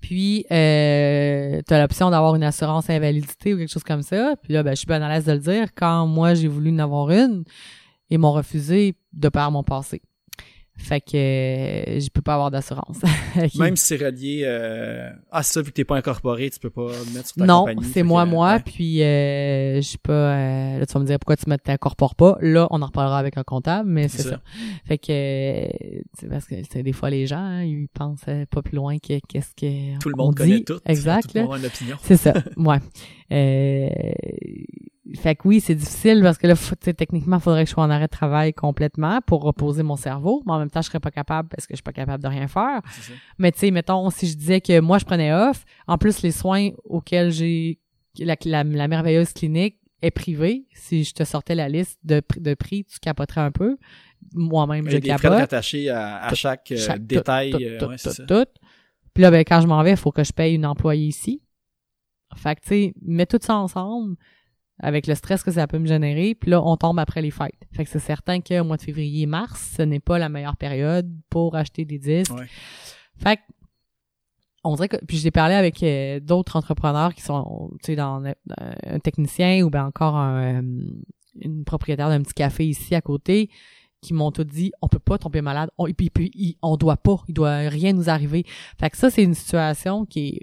Puis, 0.00 0.46
euh, 0.50 1.60
tu 1.64 1.74
as 1.74 1.80
l'option 1.80 2.10
d'avoir 2.10 2.34
une 2.34 2.42
assurance 2.42 2.90
invalidité 2.90 3.54
ou 3.54 3.58
quelque 3.58 3.70
chose 3.70 3.84
comme 3.84 4.02
ça. 4.02 4.34
Puis 4.42 4.52
là, 4.52 4.64
ben, 4.64 4.70
je 4.70 4.78
suis 4.78 4.86
bien 4.86 5.00
à 5.00 5.08
l'aise 5.08 5.26
de 5.26 5.32
le 5.32 5.38
dire. 5.38 5.68
Quand 5.76 6.08
moi, 6.08 6.34
j'ai 6.34 6.48
voulu 6.48 6.72
en 6.72 6.78
avoir 6.80 7.10
une, 7.10 7.44
ils 8.10 8.18
m'ont 8.18 8.32
refusé 8.32 8.94
de 9.12 9.28
par 9.28 9.50
mon 9.50 9.62
passé. 9.62 10.02
Fait 10.76 10.98
que 11.02 11.14
euh, 11.14 12.00
je 12.00 12.08
peux 12.08 12.22
pas 12.22 12.32
avoir 12.34 12.50
d'assurance. 12.50 12.96
Même 13.58 13.76
si 13.76 13.84
c'est 13.84 13.96
relié... 14.02 14.44
euh, 14.46 15.10
Ah, 15.30 15.42
c'est 15.42 15.52
ça, 15.52 15.60
vu 15.60 15.68
que 15.72 15.74
t'es 15.74 15.84
pas 15.84 15.96
incorporé, 15.98 16.48
tu 16.48 16.58
peux 16.58 16.70
pas 16.70 16.86
mettre 17.12 17.26
sur 17.28 17.36
ta 17.36 17.44
non, 17.44 17.60
compagnie. 17.60 17.84
c'est 17.84 17.92
fait 17.92 18.02
moi, 18.02 18.24
que, 18.24 18.30
moi. 18.30 18.52
ouais. 18.54 18.60
Puis, 18.60 19.02
euh, 19.02 19.76
je 19.76 19.80
suis 19.82 19.98
pas... 19.98 20.12
euh, 20.12 20.78
là, 20.78 20.86
tu 20.86 20.92
vas 20.94 21.00
me 21.00 21.04
dire 21.04 21.18
pourquoi 21.18 21.36
tu 21.36 21.50
ne 21.50 21.56
t'incorpores 21.56 22.14
pas. 22.14 22.38
Là, 22.40 22.66
on 22.70 22.80
en 22.80 22.86
reparlera 22.86 23.18
avec 23.18 23.36
un 23.36 23.42
comptable, 23.42 23.90
mais 23.90 24.08
c'est 24.08 24.22
C'est 24.22 24.28
ça. 24.30 24.36
ça. 24.36 24.40
Fait 24.86 24.96
que, 24.96 25.12
euh, 25.12 26.00
c'est 26.18 26.28
parce 26.30 26.46
que 26.46 26.54
c'est 26.72 26.82
des 26.82 26.92
fois 26.94 27.10
les 27.10 27.26
gens, 27.26 27.36
hein, 27.36 27.62
ils 27.62 27.88
pensent 27.88 28.24
euh, 28.28 28.46
pas 28.50 28.62
plus 28.62 28.76
loin 28.76 28.96
que 28.98 29.18
qu'est-ce 29.28 29.50
que 29.54 29.98
Tout 29.98 30.08
le 30.08 30.14
on 30.18 30.24
monde 30.24 30.34
dit. 30.36 30.42
connaît 30.42 30.60
tout. 30.62 30.80
Exact. 30.86 31.28
Tout 31.28 31.36
le 31.36 31.42
monde 31.42 31.54
a 31.56 31.58
une 31.58 31.66
opinion. 31.66 31.96
C'est 32.04 32.16
ça, 32.16 32.32
ouais. 32.56 32.78
Euh, 33.32 33.88
fait 35.16 35.34
que 35.34 35.48
oui, 35.48 35.60
c'est 35.60 35.74
difficile 35.74 36.20
parce 36.22 36.38
que 36.38 36.46
là, 36.46 36.54
faut- 36.54 36.74
techniquement, 36.76 37.36
il 37.38 37.42
faudrait 37.42 37.64
que 37.64 37.68
je 37.68 37.74
sois 37.74 37.84
en 37.84 37.90
arrêt 37.90 38.06
de 38.06 38.10
travail 38.10 38.52
complètement 38.52 39.20
pour 39.26 39.42
reposer 39.42 39.82
mon 39.82 39.96
cerveau. 39.96 40.42
Mais 40.46 40.52
en 40.52 40.58
même 40.58 40.70
temps, 40.70 40.82
je 40.82 40.86
serais 40.88 41.00
pas 41.00 41.10
capable 41.10 41.48
parce 41.48 41.66
que 41.66 41.72
je 41.72 41.76
suis 41.76 41.82
pas 41.82 41.92
capable 41.92 42.22
de 42.22 42.28
rien 42.28 42.46
faire. 42.48 42.80
Mais 43.38 43.50
tu 43.52 43.58
sais, 43.60 43.70
mettons, 43.70 44.08
si 44.10 44.26
je 44.28 44.36
disais 44.36 44.60
que 44.60 44.80
moi, 44.80 44.98
je 44.98 45.04
prenais 45.04 45.32
off, 45.32 45.64
en 45.86 45.98
plus, 45.98 46.22
les 46.22 46.30
soins 46.32 46.70
auxquels 46.84 47.30
j'ai... 47.32 47.78
La, 48.18 48.36
la, 48.44 48.64
la 48.64 48.88
merveilleuse 48.88 49.32
clinique 49.32 49.76
est 50.02 50.10
privée. 50.10 50.66
Si 50.74 51.04
je 51.04 51.12
te 51.14 51.24
sortais 51.24 51.54
la 51.54 51.68
liste 51.68 51.98
de, 52.04 52.20
de 52.38 52.54
prix, 52.54 52.84
tu 52.84 52.98
capoterais 52.98 53.40
un 53.42 53.52
peu. 53.52 53.76
Moi-même, 54.34 54.88
je 54.88 54.96
des 54.98 55.08
frais 55.10 55.20
capote. 55.22 55.38
rattachés 55.38 55.88
à, 55.90 56.24
à 56.24 56.28
Tout- 56.28 56.34
chaque, 56.36 56.72
euh, 56.72 56.76
Chaque- 56.76 57.06
détail. 57.06 57.50
tout, 57.52 57.58
tout, 57.58 57.64
euh, 57.64 57.88
ouais, 57.88 57.96
tout. 58.26 58.44
Puis 59.14 59.22
là, 59.22 59.30
ben, 59.30 59.40
quand 59.46 59.60
je 59.60 59.66
m'en 59.66 59.82
vais, 59.82 59.92
il 59.92 59.96
faut 59.96 60.12
que 60.12 60.22
je 60.24 60.32
paye 60.32 60.54
une 60.54 60.66
employée 60.66 61.06
ici. 61.06 61.40
Fait 62.36 62.56
que, 62.56 62.60
tu 62.62 62.68
sais, 62.68 62.94
mets 63.02 63.26
tout 63.26 63.38
ça 63.40 63.56
ensemble 63.56 64.16
avec 64.82 65.06
le 65.06 65.14
stress 65.14 65.42
que 65.42 65.50
ça 65.50 65.66
peut 65.66 65.78
me 65.78 65.86
générer. 65.86 66.34
Puis 66.34 66.50
là, 66.50 66.62
on 66.62 66.76
tombe 66.76 66.98
après 66.98 67.22
les 67.22 67.30
fêtes. 67.30 67.66
Fait 67.72 67.84
que 67.84 67.90
c'est 67.90 67.98
certain 67.98 68.40
qu'au 68.40 68.64
mois 68.64 68.76
de 68.76 68.82
février-mars, 68.82 69.74
ce 69.76 69.82
n'est 69.82 70.00
pas 70.00 70.18
la 70.18 70.28
meilleure 70.28 70.56
période 70.56 71.10
pour 71.28 71.54
acheter 71.54 71.84
des 71.84 71.98
disques. 71.98 72.32
Ouais. 72.32 72.46
Fait 73.16 73.36
que, 73.36 73.42
on 74.64 74.74
dirait 74.74 74.88
que... 74.88 74.96
Puis 75.04 75.18
j'ai 75.18 75.30
parlé 75.30 75.54
avec 75.54 75.82
euh, 75.82 76.20
d'autres 76.20 76.56
entrepreneurs 76.56 77.14
qui 77.14 77.22
sont, 77.22 77.70
tu 77.82 77.92
sais, 77.92 77.96
dans 77.96 78.24
euh, 78.24 78.32
un 78.86 78.98
technicien 78.98 79.62
ou 79.64 79.70
ben 79.70 79.84
encore 79.84 80.16
un, 80.16 80.60
euh, 80.60 80.62
une 81.40 81.64
propriétaire 81.64 82.08
d'un 82.08 82.22
petit 82.22 82.34
café 82.34 82.66
ici 82.66 82.94
à 82.94 83.00
côté 83.00 83.50
qui 84.00 84.14
m'ont 84.14 84.30
tout 84.30 84.44
dit 84.44 84.72
on 84.80 84.88
peut 84.88 84.98
pas 84.98 85.18
tomber 85.18 85.42
malade 85.42 85.70
on, 85.76 85.86
et 85.86 85.92
puis, 85.92 86.10
on 86.62 86.76
doit 86.76 86.96
pas 86.96 87.22
il 87.28 87.34
doit 87.34 87.58
rien 87.68 87.92
nous 87.92 88.08
arriver 88.08 88.46
fait 88.78 88.88
que 88.88 88.96
ça 88.96 89.10
c'est 89.10 89.22
une 89.22 89.34
situation 89.34 90.06
qui 90.06 90.28
est 90.28 90.40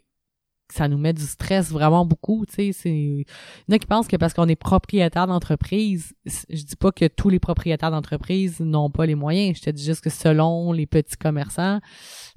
ça 0.70 0.88
nous 0.88 0.98
met 0.98 1.14
du 1.14 1.24
stress 1.24 1.70
vraiment 1.72 2.06
beaucoup, 2.06 2.46
tu 2.46 2.54
sais, 2.56 2.72
c'est 2.74 2.90
il 2.90 3.26
y 3.70 3.72
en 3.74 3.76
a 3.76 3.80
qui 3.80 3.88
pensent 3.88 4.08
que 4.08 4.18
parce 4.18 4.34
qu'on 4.34 4.48
est 4.48 4.56
propriétaire 4.58 5.26
d'entreprise, 5.28 6.14
je 6.26 6.64
dis 6.64 6.76
pas 6.76 6.92
que 6.92 7.06
tous 7.08 7.30
les 7.30 7.40
propriétaires 7.40 7.90
d'entreprise 7.92 8.60
n'ont 8.60 8.90
pas 8.90 9.06
les 9.06 9.16
moyens, 9.16 9.58
je 9.58 9.62
te 9.64 9.70
dis 9.70 9.84
juste 9.84 10.02
que 10.02 10.10
selon 10.10 10.74
les 10.74 10.86
petits 10.86 11.16
commerçants, 11.16 11.80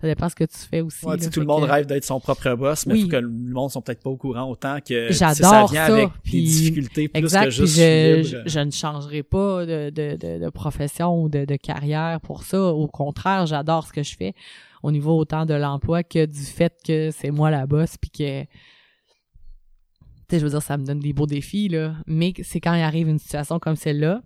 ça 0.00 0.06
dépend 0.06 0.28
ce 0.28 0.34
que 0.36 0.44
tu 0.44 0.56
fais 0.58 0.80
aussi. 0.80 1.04
Ouais, 1.04 1.16
là, 1.16 1.28
tout 1.28 1.40
le 1.40 1.46
monde 1.46 1.64
que- 1.66 1.70
rêve 1.70 1.86
d'être 1.86 2.04
son 2.04 2.20
propre 2.20 2.54
boss, 2.54 2.86
mais 2.86 2.94
Oui. 2.94 3.02
faut 3.02 3.08
que 3.08 3.16
le 3.16 3.28
monde 3.28 3.70
sont 3.70 3.82
peut-être 3.82 4.02
pas 4.02 4.10
au 4.10 4.16
courant 4.16 4.48
autant 4.48 4.78
que 4.80 5.12
ça 5.12 5.32
J'adore 5.34 5.70
vient 5.72 5.86
ça, 5.86 5.92
avec 5.94 6.08
puis- 6.22 6.32
des 6.32 6.48
difficultés 6.48 7.08
plus 7.08 7.18
Exact, 7.18 7.44
que 7.46 7.50
juste 7.50 7.74
je, 7.76 8.42
je 8.46 8.60
ne 8.60 8.70
changerai 8.70 9.22
pas 9.24 9.66
de, 9.66 9.90
de, 9.90 10.16
de, 10.16 10.44
de 10.44 10.50
profession 10.50 11.22
ou 11.22 11.28
de, 11.28 11.44
de 11.44 11.56
carrière 11.56 12.20
pour 12.20 12.44
ça. 12.44 12.62
Au 12.62 12.86
contraire, 12.86 13.46
j'adore 13.46 13.86
ce 13.86 13.92
que 13.92 14.02
je 14.02 14.16
fais 14.16 14.34
au 14.82 14.90
niveau 14.92 15.16
autant 15.18 15.46
de 15.46 15.54
l'emploi 15.54 16.02
que 16.02 16.24
du 16.26 16.40
fait 16.42 16.74
que 16.86 17.10
c'est 17.10 17.30
moi 17.30 17.50
la 17.50 17.66
boss 17.66 17.96
puis 17.96 18.10
que 18.10 18.42
tu 18.42 18.48
sais, 20.36 20.38
je 20.38 20.44
veux 20.44 20.50
dire, 20.50 20.62
ça 20.62 20.76
me 20.78 20.84
donne 20.84 21.00
des 21.00 21.12
beaux 21.12 21.26
défis, 21.26 21.68
là. 21.68 21.96
Mais 22.06 22.32
c'est 22.44 22.60
quand 22.60 22.74
il 22.74 22.82
arrive 22.82 23.08
une 23.08 23.18
situation 23.18 23.58
comme 23.58 23.74
celle-là 23.76 24.22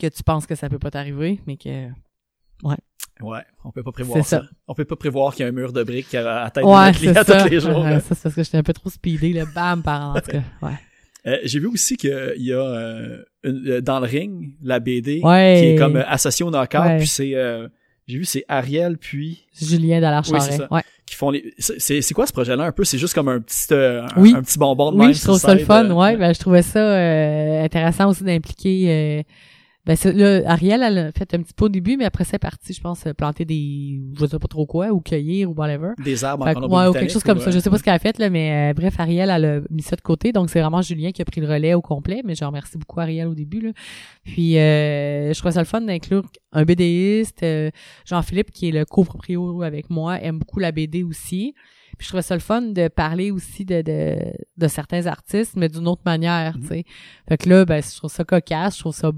que 0.00 0.06
tu 0.06 0.22
penses 0.22 0.46
que 0.46 0.54
ça 0.54 0.68
peut 0.68 0.78
pas 0.78 0.90
t'arriver, 0.92 1.40
mais 1.46 1.56
que... 1.56 1.88
Ouais, 3.20 3.42
on 3.64 3.70
peut 3.72 3.82
pas 3.82 3.90
prévoir 3.92 4.24
ça. 4.24 4.40
ça. 4.42 4.46
On 4.68 4.74
peut 4.74 4.84
pas 4.84 4.96
prévoir 4.96 5.34
qu'il 5.34 5.42
y 5.42 5.46
a 5.46 5.48
un 5.48 5.52
mur 5.52 5.72
de 5.72 5.82
briques 5.82 6.14
à 6.14 6.22
la 6.22 6.50
tête 6.50 6.64
Ouais, 6.64 6.90
de 6.92 7.42
tous 7.44 7.48
les 7.50 7.60
jours. 7.60 7.82
Ouais, 7.84 8.00
ça, 8.00 8.14
c'est 8.14 8.22
parce 8.22 8.34
que 8.36 8.42
j'étais 8.44 8.58
un 8.58 8.62
peu 8.62 8.72
trop 8.72 8.90
speedé, 8.90 9.32
là. 9.32 9.44
Bam, 9.54 9.82
par 9.82 10.10
en 10.16 10.20
tout 10.20 10.30
cas. 10.30 10.42
Ouais. 10.62 10.74
Euh, 11.26 11.38
J'ai 11.44 11.60
vu 11.60 11.66
aussi 11.68 11.96
qu'il 11.96 12.34
y 12.38 12.52
a 12.52 12.58
euh, 12.60 13.22
une- 13.44 13.68
euh, 13.68 13.80
dans 13.80 14.00
le 14.00 14.06
ring 14.06 14.54
la 14.62 14.80
BD 14.80 15.20
Ouais. 15.22 15.56
qui 15.60 15.66
est 15.68 15.76
comme 15.76 15.96
euh, 15.96 16.04
associée 16.06 16.44
au 16.44 16.50
knockout, 16.50 16.80
Ouais. 16.80 16.98
puis 16.98 17.06
c'est 17.06 17.34
euh, 17.34 17.68
j'ai 18.08 18.18
vu 18.18 18.24
c'est 18.24 18.44
Ariel 18.48 18.98
puis 18.98 19.44
Julien 19.60 20.00
dallard 20.00 20.24
Oui, 20.30 20.38
ouais. 20.70 20.82
qui 21.06 21.14
font 21.14 21.30
les 21.30 21.52
c'est 21.58 22.14
quoi 22.14 22.26
ce 22.26 22.32
projet 22.32 22.56
là 22.56 22.64
un 22.64 22.72
peu? 22.72 22.84
C'est 22.84 22.98
juste 22.98 23.14
comme 23.14 23.28
un 23.28 23.40
petit 23.40 23.72
euh, 23.72 24.02
un, 24.04 24.08
Oui. 24.20 24.34
un 24.36 24.42
petit 24.42 24.58
bonbon 24.58 24.92
de 24.92 24.96
Oui, 24.98 25.06
même 25.06 25.14
je 25.14 25.20
trouve 25.22 25.38
ça 25.38 25.54
le 25.54 25.60
fun. 25.64 25.84
euh, 25.90 25.92
ouais, 25.94 26.16
ben, 26.16 26.34
je 26.34 26.40
trouvais 26.40 26.62
ça 26.62 26.78
euh, 26.80 27.64
intéressant 27.64 28.08
aussi 28.08 28.24
d'impliquer. 28.24 29.24
Euh, 29.88 29.94
ben, 30.04 30.16
là, 30.16 30.42
Ariel, 30.50 30.82
elle 30.82 30.98
a 30.98 31.12
fait 31.12 31.34
un 31.34 31.42
petit 31.42 31.54
peu 31.54 31.64
au 31.64 31.68
début, 31.68 31.96
mais 31.96 32.04
après, 32.04 32.22
c'est 32.24 32.38
parti, 32.38 32.72
je 32.72 32.80
pense, 32.80 33.04
euh, 33.06 33.12
planter 33.14 33.44
des, 33.44 34.00
je 34.18 34.26
sais 34.26 34.38
pas 34.38 34.46
trop 34.48 34.64
quoi, 34.64 34.90
ou 34.92 35.00
cueillir, 35.00 35.50
ou 35.50 35.54
whatever. 35.54 35.90
des 36.04 36.22
arbres 36.24 36.44
Fait 36.46 36.56
en 36.56 36.68
ouais, 36.68 36.86
ou 36.88 36.92
quelque 36.92 37.12
chose 37.12 37.24
comme 37.24 37.38
ou, 37.38 37.40
ça. 37.40 37.48
euh, 37.48 37.52
Je 37.52 37.58
sais 37.58 37.68
pas 37.68 37.78
ce 37.78 37.82
qu'elle 37.82 37.94
a 37.94 37.98
fait, 37.98 38.16
là, 38.18 38.30
mais 38.30 38.70
euh, 38.70 38.74
bref, 38.74 38.94
Ariel, 39.00 39.28
elle 39.30 39.44
a 39.44 39.60
mis 39.70 39.82
ça 39.82 39.96
de 39.96 40.00
côté. 40.00 40.30
Donc, 40.32 40.50
c'est 40.50 40.60
vraiment 40.60 40.82
Julien 40.82 41.10
qui 41.10 41.20
a 41.20 41.24
pris 41.24 41.40
le 41.40 41.48
relais 41.48 41.74
au 41.74 41.80
complet. 41.82 42.22
Mais 42.24 42.34
je 42.36 42.44
remercie 42.44 42.78
beaucoup 42.78 43.00
Ariel 43.00 43.26
au 43.26 43.34
début. 43.34 43.60
Là. 43.60 43.70
Puis, 44.24 44.56
euh, 44.58 45.32
je 45.32 45.38
trouvais 45.38 45.52
ça 45.52 45.60
le 45.60 45.66
fun 45.66 45.80
d'inclure 45.80 46.22
un 46.52 46.64
BDiste. 46.64 47.42
euh, 47.42 47.70
Jean-Philippe, 48.04 48.50
qui 48.52 48.68
est 48.68 48.72
le 48.72 48.84
coproprio 48.84 49.62
avec 49.62 49.90
moi, 49.90 50.20
aime 50.22 50.38
beaucoup 50.38 50.60
la 50.60 50.70
BD 50.70 51.02
aussi. 51.02 51.54
Puis, 51.98 52.04
je 52.04 52.08
trouvais 52.08 52.22
ça 52.22 52.34
le 52.34 52.40
fun 52.40 52.62
de 52.62 52.86
parler 52.88 53.30
aussi 53.32 53.64
de, 53.64 53.82
de, 53.82 54.16
de 54.56 54.68
certains 54.68 55.06
artistes, 55.06 55.54
mais 55.56 55.68
d'une 55.68 55.88
autre 55.88 56.02
manière, 56.06 56.56
Mhm. 56.56 56.62
tu 56.62 56.68
sais. 56.68 56.84
Fait 57.28 57.36
que 57.36 57.48
là, 57.48 57.64
ben, 57.64 57.82
je 57.82 57.96
trouve 57.96 58.10
ça 58.10 58.24
cocasse, 58.24 58.76
je 58.76 58.80
trouve 58.80 58.94
ça 58.94 59.10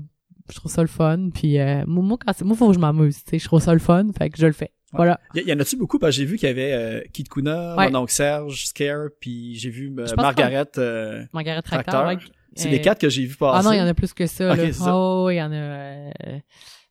je 0.51 0.57
trouve 0.57 0.70
ça 0.70 0.82
le 0.82 0.88
fun 0.88 1.30
puis 1.32 1.59
euh, 1.59 1.84
moi 1.86 2.18
quand 2.24 2.32
c'est 2.36 2.45
moi 2.45 2.57
faut 2.57 2.68
que 2.68 2.74
je 2.74 2.78
m'amuse 2.78 3.16
tu 3.24 3.30
sais 3.30 3.38
je 3.38 3.45
trouve 3.47 3.61
ça 3.62 3.72
le 3.72 3.78
fun 3.80 4.07
fait 4.16 4.28
que 4.30 4.38
je 4.38 4.47
le 4.47 4.53
fais 4.53 4.70
voilà 4.92 5.18
Y, 5.34 5.40
y 5.49 5.53
en 5.53 5.59
a-tu 5.59 5.76
beaucoup? 5.76 5.99
Parce 5.99 6.14
que 6.14 6.20
j'ai 6.20 6.24
vu 6.26 6.36
qu'il 6.36 6.49
y 6.49 6.53
avait 6.53 6.72
euh, 6.72 7.01
Kid 7.12 7.28
Kuna, 7.28 7.74
Ouais. 7.76 7.90
mon 7.90 8.01
oncle 8.01 8.12
Serge, 8.12 8.66
Scare, 8.66 9.09
puis 9.20 9.57
j'ai 9.57 9.70
vu 9.70 9.92
euh, 9.99 10.07
Margaret 10.16 10.66
euh, 10.78 11.24
Margaret 11.32 11.62
ouais. 11.72 12.16
C'est 12.55 12.68
Euh, 12.68 12.70
les 12.70 12.80
quatre 12.80 13.01
que 13.01 13.09
j'ai 13.09 13.26
vu 13.26 13.34
passer. 13.34 13.59
Ah 13.59 13.68
non, 13.68 13.72
il 13.72 13.78
y 13.78 13.82
en 13.82 13.86
a 13.88 13.95
plus 13.95 14.12
que 14.12 14.26
ça. 14.26 14.55
Là. 14.55 14.57
c'est 14.57 14.72
ça. 14.74 14.95
Oh, 14.97 15.28
il 15.30 15.34
y 15.34 15.42
en 15.42 15.51
a. 15.51 15.55
euh, 15.57 16.11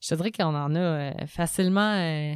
je 0.01 0.09
te 0.09 0.15
dirais 0.15 0.31
qu'on 0.31 0.43
en 0.53 0.75
a 0.75 0.79
euh, 0.79 1.11
facilement 1.27 1.93
euh, 1.97 2.33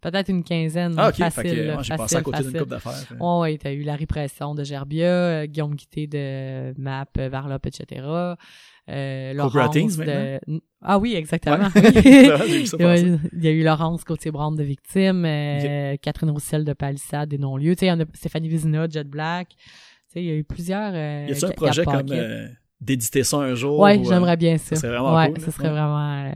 peut-être 0.00 0.30
une 0.30 0.42
quinzaine. 0.42 0.94
Ah, 0.96 1.10
ok. 1.10 1.16
facile, 1.16 1.42
fait 1.50 1.56
que, 1.56 1.72
moi, 1.74 1.82
j'ai 1.82 1.96
passé 1.98 2.16
à 2.16 2.22
côté 2.22 2.42
d'une 2.42 2.58
coupe 2.58 2.70
d'affaires. 2.70 2.94
euh. 3.12 3.16
Oh, 3.20 3.40
ouais, 3.42 3.58
t'as 3.58 3.72
eu 3.74 3.82
la 3.82 3.96
répression 3.96 4.54
de 4.54 4.64
Gerbia, 4.64 5.04
euh, 5.06 5.46
Guillaume 5.46 5.74
Guité 5.74 6.06
de 6.06 6.72
MAP, 6.80 7.18
euh, 7.18 7.28
Varlop, 7.28 7.66
etc. 7.66 8.00
Euh, 8.90 9.32
Laurence 9.34 9.70
Teens, 9.74 9.86
de... 10.04 10.40
Ah 10.82 10.98
oui, 10.98 11.14
exactement. 11.14 11.56
Ouais. 11.74 11.82
ça 12.66 12.76
Il 12.78 13.44
y 13.44 13.46
a- 13.46 13.50
a 13.50 13.52
eu 13.52 13.62
Laurence 13.62 14.04
Gauthier-Brown 14.04 14.56
de 14.56 14.62
Victime, 14.64 15.24
euh, 15.24 15.96
Catherine 16.02 16.30
Roussel 16.30 16.64
de 16.64 16.72
Palissade 16.72 17.28
des 17.28 17.38
non-lieux. 17.38 17.74
Tu 17.76 17.80
sais, 17.80 17.86
il 17.86 17.88
y 17.90 17.92
en 17.92 18.00
a 18.00 18.04
Stéphanie 18.14 18.48
Vizina, 18.48 18.88
Jet 18.88 19.04
Black. 19.08 19.48
Tu 19.50 19.56
sais, 20.14 20.22
il 20.22 20.26
y 20.26 20.30
a 20.30 20.34
eu 20.34 20.44
plusieurs... 20.44 20.90
Euh, 20.94 21.26
Y 21.28 21.32
a-tu 21.32 21.44
un 21.44 21.50
projet 21.50 21.84
comme 21.84 22.06
euh, 22.10 22.48
d'éditer 22.80 23.22
ça 23.22 23.36
un 23.36 23.54
jour. 23.54 23.78
Ouais, 23.78 23.98
ou, 23.98 24.00
euh, 24.00 24.04
j'aimerais 24.08 24.36
bien 24.36 24.56
ça. 24.58 24.74
ça 24.74 24.76
serait 24.76 24.88
vraiment 24.98 25.14
ouais, 25.16 25.28
cool, 25.30 25.40
ça 25.40 25.50
serait 25.52 25.68
vraiment. 25.70 26.24
euh, 26.24 26.30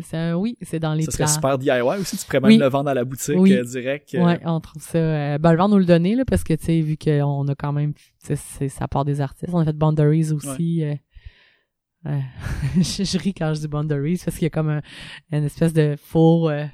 c'est 0.00 0.16
un- 0.16 0.34
oui, 0.34 0.56
c'est 0.62 0.80
dans 0.80 0.94
les 0.94 1.04
Ça 1.04 1.12
serait 1.12 1.24
plans. 1.24 1.32
super 1.34 1.58
DIY 1.58 2.00
aussi. 2.00 2.16
Tu 2.16 2.24
pourrais 2.26 2.40
même 2.40 2.48
Oui. 2.48 2.56
le 2.58 2.66
vendre 2.68 2.88
à 2.90 2.94
la 2.94 3.04
boutique 3.04 3.36
Oui. 3.38 3.52
euh, 3.52 3.62
direct. 3.62 4.12
euh, 4.14 4.24
Ouais, 4.24 4.40
on 4.44 4.58
trouve 4.58 4.82
ça. 4.82 4.98
Euh, 4.98 5.38
ben, 5.38 5.52
le 5.52 5.58
vent 5.58 5.68
nous 5.68 5.78
le 5.78 5.84
donner, 5.84 6.16
là, 6.16 6.24
parce 6.24 6.42
que, 6.42 6.54
tu 6.54 6.64
sais, 6.64 6.80
vu 6.80 6.96
qu'on 6.96 7.46
a 7.46 7.54
quand 7.54 7.72
même. 7.72 7.92
tu 7.94 8.00
sais, 8.20 8.36
c'est- 8.36 8.68
ça 8.70 8.88
part 8.88 9.04
des 9.04 9.20
artistes. 9.20 9.52
On 9.54 9.58
a 9.58 9.64
fait 9.66 9.76
Boundaries 9.76 10.32
aussi. 10.32 10.82
euh, 10.82 10.94
euh, 12.06 12.18
je, 12.76 13.04
je 13.04 13.18
ris 13.18 13.34
quand 13.34 13.54
je 13.54 13.60
dis 13.60 13.68
Boundaries 13.68 14.20
parce 14.24 14.36
qu'il 14.36 14.44
y 14.44 14.46
a 14.46 14.50
comme 14.50 14.70
un, 14.70 14.80
une 15.32 15.44
espèce 15.44 15.72
de 15.72 15.96
faux. 16.02 16.48
euh, 16.50 16.64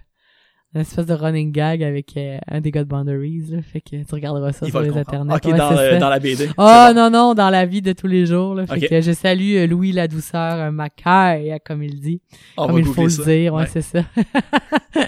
une 0.74 0.82
espèce 0.82 1.06
de 1.06 1.14
running 1.14 1.50
gag 1.50 1.82
avec 1.82 2.14
euh, 2.18 2.36
un 2.46 2.60
des 2.60 2.70
gars 2.70 2.84
de 2.84 2.88
Boundaries, 2.90 3.46
là. 3.52 3.62
Fait 3.62 3.80
que 3.80 3.96
tu 4.04 4.14
regarderas 4.14 4.52
ça 4.52 4.66
il 4.66 4.70
sur 4.70 4.80
les 4.82 4.90
internets. 4.90 5.32
Ok, 5.34 5.46
Ouais, 5.46 5.98
dans, 5.98 6.10
la 6.10 6.18
BD. 6.18 6.46
Oh 6.58 6.62
bon. 6.62 6.94
non, 6.94 7.08
non, 7.10 7.32
dans 7.34 7.48
la 7.48 7.64
vie 7.64 7.80
de 7.80 7.94
tous 7.94 8.06
les 8.06 8.26
jours. 8.26 8.54
Là. 8.54 8.66
Fait 8.66 8.86
que 8.86 9.00
je 9.00 9.12
salue 9.12 9.56
euh, 9.56 9.66
Louis 9.66 9.92
la 9.92 10.08
douceur, 10.08 10.58
euh, 10.60 10.70
Macaille, 10.70 11.56
comme 11.64 11.82
il 11.82 11.98
dit. 11.98 12.20
On 12.58 12.66
comme 12.66 12.78
il 12.80 12.84
faut 12.84 13.06
le 13.06 13.24
dire, 13.24 13.54
ouais, 13.54 13.62
Ouais. 13.62 13.66
c'est 13.66 13.80
ça. 13.80 14.04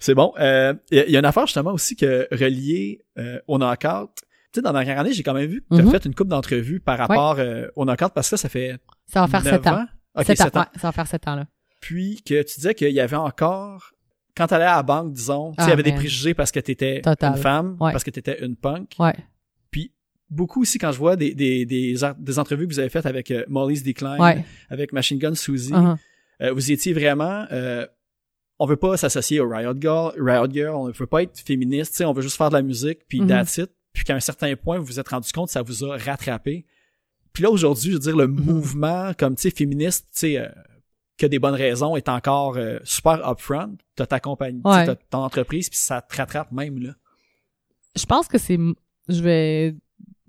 C'est 0.00 0.14
bon. 0.14 0.32
Euh, 0.38 0.72
Il 0.90 0.98
y, 0.98 1.00
a- 1.00 1.06
il 1.06 1.12
y 1.12 1.16
a 1.16 1.18
une 1.18 1.24
affaire 1.24 1.46
justement 1.46 1.72
aussi 1.72 1.96
que 1.96 2.28
reliée 2.30 3.02
euh, 3.18 3.38
au 3.48 3.58
knockout. 3.58 4.10
Tu 4.14 4.22
sais, 4.54 4.62
dans 4.62 4.72
la 4.72 4.84
dernière 4.84 5.00
année, 5.00 5.12
j'ai 5.12 5.22
quand 5.22 5.34
même 5.34 5.48
vu 5.50 5.62
que 5.62 5.74
tu 5.74 5.80
as 5.80 5.84
Mhm. 5.84 5.90
fait 5.90 6.04
une 6.04 6.14
coupe 6.14 6.28
d'entrevues 6.28 6.80
par 6.80 6.96
rapport 6.98 7.36
euh, 7.38 7.66
au 7.76 7.84
knockout 7.84 8.12
parce 8.14 8.30
que 8.30 8.36
ça, 8.36 8.42
ça 8.42 8.48
fait 8.48 8.76
Ça 9.06 9.20
va 9.20 9.28
faire 9.28 9.42
9 9.44 9.52
sept 9.54 9.66
ans. 9.66 9.86
Ok, 10.14 10.24
Sept 10.26 10.36
7 10.38 10.56
ans. 10.56 10.60
ouais, 10.60 10.66
ça 10.76 10.88
va 10.88 10.92
faire 10.92 11.06
sept 11.06 11.28
ans, 11.28 11.34
là. 11.36 11.46
Puis 11.80 12.22
que 12.26 12.42
tu 12.42 12.54
disais 12.56 12.74
qu'il 12.74 12.90
y 12.92 13.00
avait 13.00 13.16
encore, 13.16 13.92
quand 14.36 14.46
t'allais 14.46 14.64
à 14.64 14.76
la 14.76 14.82
banque, 14.82 15.12
disons, 15.12 15.52
tu 15.52 15.56
sais, 15.62 15.64
il 15.64 15.68
y 15.68 15.70
Ah, 15.70 15.72
avait 15.74 15.82
des 15.82 15.92
préjugés 15.92 16.34
parce 16.34 16.50
que 16.50 16.60
t'étais 16.60 17.02
une 17.22 17.36
femme, 17.36 17.76
Ouais. 17.80 17.92
parce 17.92 18.02
que 18.04 18.10
t'étais 18.10 18.44
une 18.44 18.56
punk. 18.56 18.92
Ouais. 18.98 19.14
Puis 19.70 19.92
beaucoup 20.30 20.62
aussi 20.62 20.78
quand 20.78 20.90
je 20.92 20.98
vois 20.98 21.16
des, 21.16 21.34
des, 21.34 21.64
des, 21.66 21.94
des 22.18 22.38
entrevues 22.38 22.66
que 22.66 22.72
vous 22.72 22.78
avez 22.80 22.88
faites 22.88 23.06
avec 23.06 23.30
euh, 23.30 23.44
Molly's 23.48 23.82
Decline, 23.82 24.20
Ouais. 24.20 24.44
avec 24.70 24.92
Machine 24.92 25.18
Gun 25.18 25.34
Suzy, 25.34 25.72
Uh-huh. 25.72 25.96
euh, 26.42 26.52
vous 26.52 26.72
étiez 26.72 26.92
vraiment 26.92 27.46
euh, 27.52 27.86
on 28.58 28.64
veut 28.66 28.76
pas 28.76 28.96
s'associer 28.96 29.38
au 29.40 29.48
Riot 29.48 29.74
Girl, 29.78 30.12
Riot 30.18 30.50
Girl, 30.50 30.74
on 30.74 30.90
veut 30.90 31.06
pas 31.06 31.22
être 31.22 31.38
féministe, 31.38 31.92
tu 31.92 31.98
sais, 31.98 32.04
on 32.06 32.12
veut 32.14 32.22
juste 32.22 32.36
faire 32.38 32.48
de 32.48 32.54
la 32.54 32.62
musique, 32.62 33.00
puis 33.06 33.24
that's 33.26 33.58
it. 33.58 33.70
Puis 33.92 34.04
qu'à 34.04 34.14
un 34.14 34.20
certain 34.20 34.54
point, 34.56 34.78
vous 34.78 34.84
vous 34.86 34.98
êtes 35.00 35.08
rendu 35.08 35.30
compte, 35.32 35.50
ça 35.50 35.60
vous 35.62 35.84
a 35.84 35.96
rattrapé. 35.98 36.64
Puis 37.36 37.42
là, 37.42 37.50
aujourd'hui, 37.50 37.90
je 37.90 37.96
veux 37.96 38.00
dire, 38.00 38.16
le 38.16 38.26
Mhm. 38.28 38.44
mouvement, 38.46 39.12
comme, 39.18 39.34
tu 39.36 39.42
sais, 39.42 39.50
féministe, 39.50 40.06
tu 40.10 40.20
sais, 40.20 40.38
euh, 40.38 40.48
qui 41.18 41.26
a 41.26 41.28
des 41.28 41.38
bonnes 41.38 41.54
raisons, 41.54 41.94
est 41.94 42.08
encore 42.08 42.56
euh, 42.56 42.78
super 42.82 43.20
upfront. 43.30 43.76
T'as 43.94 44.06
ta 44.06 44.20
compagnie, 44.20 44.62
Ouais. 44.64 44.86
t'as 44.86 44.94
ton 44.94 45.18
entreprise, 45.18 45.68
puis 45.68 45.76
ça 45.78 46.00
te 46.00 46.16
rattrape 46.16 46.50
même, 46.50 46.78
là. 46.78 46.92
Je 47.94 48.06
pense 48.06 48.26
que 48.26 48.38
c'est, 48.38 48.56
je 49.10 49.22
vais, 49.22 49.76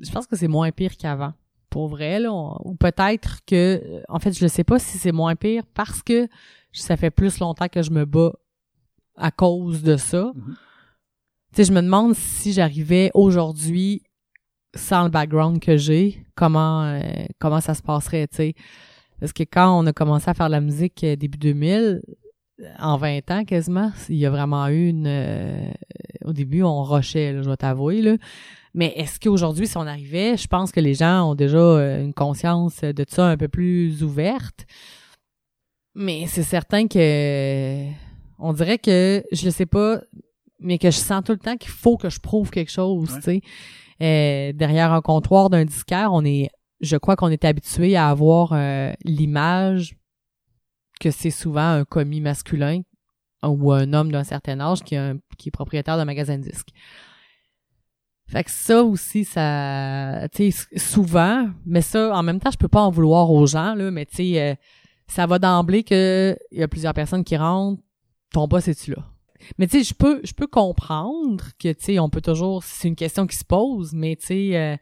je 0.01 0.12
pense 0.12 0.28
que 0.28 0.36
c'est 0.36 0.49
moins 0.49 0.70
pire 0.72 0.97
qu'avant. 0.97 1.32
Pour 1.70 1.88
vrai, 1.88 2.20
là. 2.20 2.34
on- 2.34 2.58
ou 2.66 2.76
peut-être 2.76 3.39
que, 3.45 4.01
en 4.10 4.20
fait, 4.20 4.34
je 4.38 4.43
ne 4.43 4.49
sais 4.49 4.66
pas 4.66 4.78
si 4.78 4.97
c'est 4.97 5.14
moins 5.14 5.38
pire 5.38 5.64
parce 5.74 6.03
que 6.03 6.28
ça 6.74 6.97
fait 6.97 7.10
plus 7.10 7.39
longtemps 7.39 7.70
que 7.70 7.82
je 7.84 7.91
me 7.91 8.03
bats 8.03 8.34
à 9.16 9.32
cause 9.32 9.82
de 9.82 9.95
ça. 9.95 10.34
Mhm. 10.36 10.55
Tu 11.53 11.55
sais, 11.55 11.64
je 11.64 11.72
me 11.72 11.82
demande 11.82 12.16
si 12.16 12.51
j'arrivais 12.51 13.12
aujourd'hui 13.14 14.03
sans 14.78 15.04
le 15.04 15.10
background 15.10 15.60
que 15.60 15.76
j'ai, 15.78 16.24
comment, 16.36 16.84
euh, 16.84 17.00
comment 17.40 17.60
ça 17.62 17.74
se 17.74 17.82
passerait, 17.82 18.28
tu 18.28 18.38
sais. 18.38 18.54
Parce 19.20 19.34
que 19.34 19.44
quand 19.44 19.78
on 19.80 19.86
a 19.88 19.94
commencé 19.94 20.30
à 20.30 20.34
faire 20.34 20.46
de 20.48 20.52
la 20.52 20.62
musique 20.62 21.04
euh, 21.04 21.16
début 21.16 21.38
2000, 21.38 22.02
en 22.80 22.98
20 22.98 23.30
ans 23.32 23.44
quasiment, 23.46 23.92
il 24.10 24.16
y 24.16 24.26
a 24.26 24.30
vraiment 24.32 24.68
eu 24.68 24.88
une... 24.90 25.06
euh, 25.08 25.70
au 26.26 26.34
début, 26.34 26.64
on 26.64 26.84
rushait, 26.84 27.34
là, 27.34 27.42
je 27.44 27.50
vais 27.50 27.58
t'avouer, 27.58 28.02
là. 28.02 28.16
Mais 28.74 28.94
est-ce 28.96 29.20
qu'aujourd'hui, 29.20 29.66
si 29.68 29.78
on 29.78 29.82
arrivait, 29.88 30.38
je 30.38 30.48
pense 30.48 30.72
que 30.72 30.80
les 30.80 30.94
gens 30.94 31.32
ont 31.32 31.36
déjà 31.36 31.58
euh, 31.58 32.04
une 32.04 32.14
conscience 32.14 32.82
de 32.82 33.06
ça 33.08 33.28
un 33.28 33.38
peu 33.38 33.48
plus 33.48 34.04
ouverte. 34.04 34.66
Mais 35.96 36.26
c'est 36.28 36.44
certain 36.44 36.88
que 36.88 37.86
on 38.40 38.54
dirait 38.54 38.78
que 38.78 39.24
je 39.32 39.46
le 39.46 39.52
sais 39.52 39.66
pas, 39.66 40.00
mais 40.60 40.78
que 40.78 40.92
je 40.92 40.98
sens 40.98 41.24
tout 41.24 41.32
le 41.32 41.40
temps 41.40 41.58
qu'il 41.58 41.72
faut 41.72 41.98
que 41.98 42.10
je 42.10 42.20
prouve 42.20 42.52
quelque 42.52 42.72
chose, 42.72 43.10
Ouais. 43.12 43.18
tu 43.18 43.22
sais. 43.24 43.42
Euh, 44.02 44.54
derrière 44.54 44.93
un 44.93 45.02
comptoir 45.02 45.50
d'un 45.50 45.66
disquaire, 45.66 46.14
on 46.14 46.24
est, 46.24 46.50
je 46.82 46.98
crois 46.98 47.16
qu'on 47.16 47.30
est 47.30 47.45
habitué 47.45 47.95
à 47.95 48.10
avoir 48.10 48.54
euh, 48.54 48.91
l'image 49.04 49.95
que 51.00 51.12
c'est 51.12 51.32
souvent 51.32 51.70
un 51.70 51.86
commis 51.86 52.22
masculin 52.22 52.82
ou 53.43 53.72
un 53.72 53.93
homme 53.93 54.12
d'un 54.12 54.24
certain 54.24 54.60
âge 54.60 54.84
qui, 54.84 54.95
est 54.95 55.52
propriétaire 55.52 55.98
d'un 55.98 56.06
magasin 56.06 56.38
de 56.38 56.43
disques. 56.43 56.70
Fait 58.28 58.43
que 58.43 58.52
ça 58.52 58.84
aussi, 58.84 59.24
ça, 59.24 60.28
tu 60.34 60.52
sais, 60.52 60.78
souvent, 60.78 61.50
mais 61.66 61.82
ça, 61.82 62.14
en 62.14 62.24
même 62.24 62.39
temps, 62.39 62.52
je 62.52 62.58
peux 62.58 62.68
pas 62.68 62.82
en 62.82 62.91
vouloir 62.91 63.32
aux 63.32 63.45
gens, 63.45 63.74
là, 63.74 63.89
mais 63.89 64.06
tu 64.06 64.18
sais, 64.18 64.41
euh, 64.41 64.56
ça 65.08 65.26
va 65.28 65.39
d'emblée 65.39 65.84
que 65.84 66.38
il 66.52 66.60
y 66.60 66.64
a 66.64 66.68
plusieurs 66.68 66.93
personnes 66.93 67.24
qui 67.24 67.38
rentrent, 67.38 67.82
ton 68.34 68.48
boss 68.48 68.68
est-tu 68.68 68.91
là? 68.91 69.06
Mais 69.58 69.68
tu 69.68 69.78
sais, 69.78 69.84
je 69.84 69.94
peux, 69.94 70.22
je 70.24 70.34
peux 70.34 70.48
comprendre 70.48 71.46
que, 71.60 71.70
tu 71.70 71.86
sais, 71.86 72.00
on 72.00 72.10
peut 72.10 72.22
toujours, 72.22 72.64
c'est 72.64 72.88
une 72.88 72.96
question 72.96 73.28
qui 73.28 73.36
se 73.36 73.46
pose, 73.46 73.94
mais 73.94 74.16
tu 74.16 74.28
sais, 74.28 74.58
euh, 74.58 74.76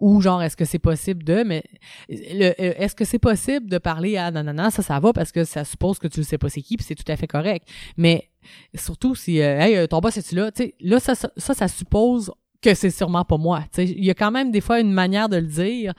ou 0.00 0.20
genre, 0.20 0.42
est-ce 0.42 0.56
que 0.56 0.64
c'est 0.64 0.78
possible 0.78 1.22
de, 1.24 1.42
mais 1.42 1.62
euh, 2.10 2.52
est-ce 2.58 2.94
que 2.94 3.04
c'est 3.04 3.18
possible 3.18 3.68
de 3.68 3.78
parler 3.78 4.16
à 4.16 4.30
nanana, 4.30 4.70
ça, 4.70 4.82
ça 4.82 4.98
va 5.00 5.12
parce 5.12 5.32
que 5.32 5.44
ça 5.44 5.64
suppose 5.64 5.98
que 5.98 6.08
tu 6.08 6.20
le 6.20 6.24
sais 6.24 6.38
pas 6.38 6.48
c'est 6.48 6.62
qui, 6.62 6.76
puis 6.76 6.86
c'est 6.86 6.94
tout 6.94 7.10
à 7.10 7.16
fait 7.16 7.26
correct. 7.26 7.68
Mais 7.96 8.30
surtout 8.74 9.14
si, 9.14 9.40
euh, 9.40 9.58
hey, 9.58 9.76
euh, 9.76 9.86
ton 9.86 10.00
boss 10.00 10.16
est-tu 10.16 10.34
là? 10.34 10.50
Tu 10.52 10.64
sais, 10.64 10.74
là, 10.80 11.00
ça, 11.00 11.14
ça, 11.14 11.30
ça, 11.36 11.54
ça 11.54 11.68
suppose 11.68 12.32
que 12.62 12.74
c'est 12.74 12.90
sûrement 12.90 13.24
pas 13.24 13.36
moi. 13.36 13.62
Tu 13.64 13.68
sais, 13.72 13.84
il 13.86 14.04
y 14.04 14.10
a 14.10 14.14
quand 14.14 14.30
même 14.30 14.50
des 14.50 14.60
fois 14.60 14.80
une 14.80 14.92
manière 14.92 15.28
de 15.28 15.36
le 15.36 15.46
dire. 15.46 15.92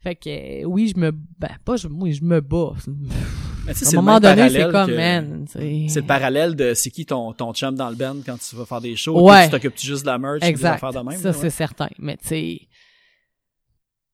Fait 0.00 0.14
que, 0.14 0.62
euh, 0.62 0.64
oui, 0.64 0.92
je 0.94 1.00
me, 1.00 1.10
ben, 1.10 1.56
pas, 1.64 1.76
je, 1.76 1.88
oui, 1.88 2.12
je 2.12 2.24
me 2.24 2.40
bats. 2.40 2.74
Mais 3.66 3.72
tu 3.72 3.80
sais, 3.80 3.84
c'est 3.86 3.96
le 3.96 4.02
moment 4.02 4.20
donné, 4.20 4.48
c'est 4.48 4.70
comme, 4.70 4.86
que- 4.88 4.96
man. 4.96 5.44
C'est 5.48 6.00
le 6.00 6.06
parallèle 6.06 6.54
de 6.54 6.72
c'est 6.74 6.90
qui 6.90 7.04
ton, 7.04 7.32
ton 7.32 7.52
chum 7.52 7.74
dans 7.74 7.88
le 7.90 7.96
band 7.96 8.16
quand 8.24 8.38
tu 8.38 8.54
vas 8.56 8.64
faire 8.64 8.80
des 8.80 8.96
shows, 8.96 9.20
Ouais. 9.20 9.44
tu 9.46 9.50
t'occupes 9.50 9.78
juste 9.78 10.02
de 10.02 10.06
la 10.10 10.18
merch, 10.18 10.40
des 10.40 10.46
Exact. 10.46 10.74
affaires 10.76 10.92
de 10.92 11.08
même. 11.08 11.18
ça, 11.18 11.32
c'est 11.32 11.50
certain. 11.50 11.88
Mais 11.98 12.16
tu 12.16 12.28
sais. 12.28 12.60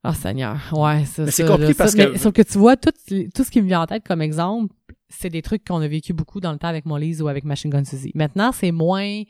Oh 0.05 0.13
Seigneur. 0.13 0.57
Ouais, 0.73 1.05
ça. 1.05 1.23
Mais 1.25 1.31
c'est 1.31 1.43
ça, 1.45 1.49
compliqué 1.49 1.73
ça. 1.75 1.85
parce 1.85 1.95
Mais 1.95 2.07
que- 2.13 2.19
Sauf 2.19 2.33
que 2.33 2.43
tu 2.43 2.59
vois, 2.59 2.77
tout, 2.77 2.91
tout 3.35 3.45
ce 3.45 3.51
qui 3.51 3.63
me 3.63 3.69
vient 3.69 3.83
en 3.83 3.87
tête 3.87 4.05
comme 4.05 4.21
exemple, 4.21 4.75
c'est 5.09 5.29
des 5.29 5.43
trucs 5.43 5.65
qu'on 5.65 5.81
a 5.81 5.87
vécu 5.87 6.13
beaucoup 6.13 6.41
dans 6.41 6.51
le 6.53 6.59
temps 6.59 6.69
avec 6.69 6.87
Molly's 6.87 7.21
ou 7.21 7.29
avec 7.29 7.45
Machine 7.45 7.71
Gun 7.71 7.85
Suzy. 7.85 8.11
Maintenant, 8.15 8.51
c'est 8.53 8.73
moins. 8.73 9.23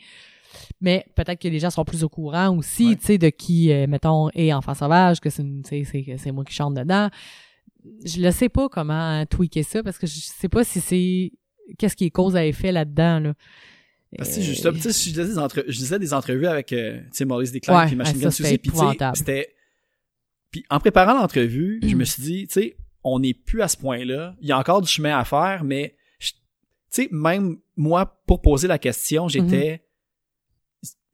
Mais 0.81 1.05
peut-être 1.15 1.41
que 1.41 1.49
les 1.49 1.59
gens 1.59 1.71
sont 1.71 1.85
plus 1.85 2.05
au 2.05 2.09
courant 2.09 2.57
aussi, 2.57 2.89
Ouais. 2.91 2.97
tu 2.97 3.05
sais, 3.07 3.19
de 3.19 3.29
qui, 3.29 3.73
euh, 3.73 3.87
mettons, 3.87 4.29
est 4.35 4.53
Enfant 4.53 4.75
Sauvage, 4.75 5.21
que 5.21 5.29
c'est 5.31 5.43
une- 5.43 5.63
tu 5.63 5.85
sais, 5.85 6.05
c'est 6.07 6.17
c'est 6.19 6.31
moi 6.33 6.45
qui 6.45 6.55
chante 6.55 6.75
dedans. 6.75 7.09
Je 8.05 8.21
ne 8.21 8.31
sais 8.31 8.49
pas 8.49 8.69
comment 8.69 9.25
tweaker 9.27 9.65
ça 9.65 9.83
parce 9.83 9.99
que 9.99 10.07
je 10.07 10.19
sais 10.21 10.49
pas 10.49 10.63
si 10.65 10.81
c'est 10.81 11.33
qu'est-ce 11.79 11.97
qui 11.97 12.05
est 12.07 12.11
cause 12.11 12.37
à 12.37 12.45
effet 12.47 12.71
là-dedans 12.73 13.19
là. 13.21 13.35
Parce 14.19 14.37
que, 14.37 14.43
juste, 14.43 14.71
tu 14.75 14.81
sais, 14.81 14.93
je 14.93 15.09
disais 15.11 15.25
des, 15.25 15.39
entre- 15.39 15.65
je 15.67 15.79
disais 15.79 15.99
des 15.99 16.13
entrevues 16.13 16.47
avec, 16.47 16.73
euh, 16.75 17.01
Maurice 17.25 17.51
Desclair 17.51 17.79
Ouais, 17.79 17.87
puis 17.87 17.97
Machine 17.97 18.19
Gun 18.19 18.31
Suzy, 18.31 18.59
puis 18.59 18.71
c'était... 19.15 19.55
Puis 20.51 20.65
en 20.69 20.81
préparant 20.81 21.15
l'entrevue, 21.15 21.81
je 21.83 21.95
Mm. 21.95 21.99
me 21.99 22.05
suis 22.05 22.23
dit, 22.23 22.47
tu 22.47 22.53
sais, 22.61 22.77
on 23.05 23.21
n'est 23.21 23.33
plus 23.33 23.63
à 23.63 23.69
ce 23.69 23.77
point-là. 23.79 24.37
Il 24.43 24.49
y 24.49 24.53
a 24.53 24.59
encore 24.59 24.83
du 24.83 24.89
chemin 24.89 25.19
à 25.19 25.25
faire, 25.25 25.65
mais, 25.65 25.97
tu 26.21 26.35
sais, 26.91 27.09
même 27.11 27.57
moi, 27.75 28.21
pour 28.27 28.43
poser 28.43 28.69
la 28.69 28.79
question, 28.79 29.29
j'étais... 29.29 29.77
Mm-hmm. 29.77 29.81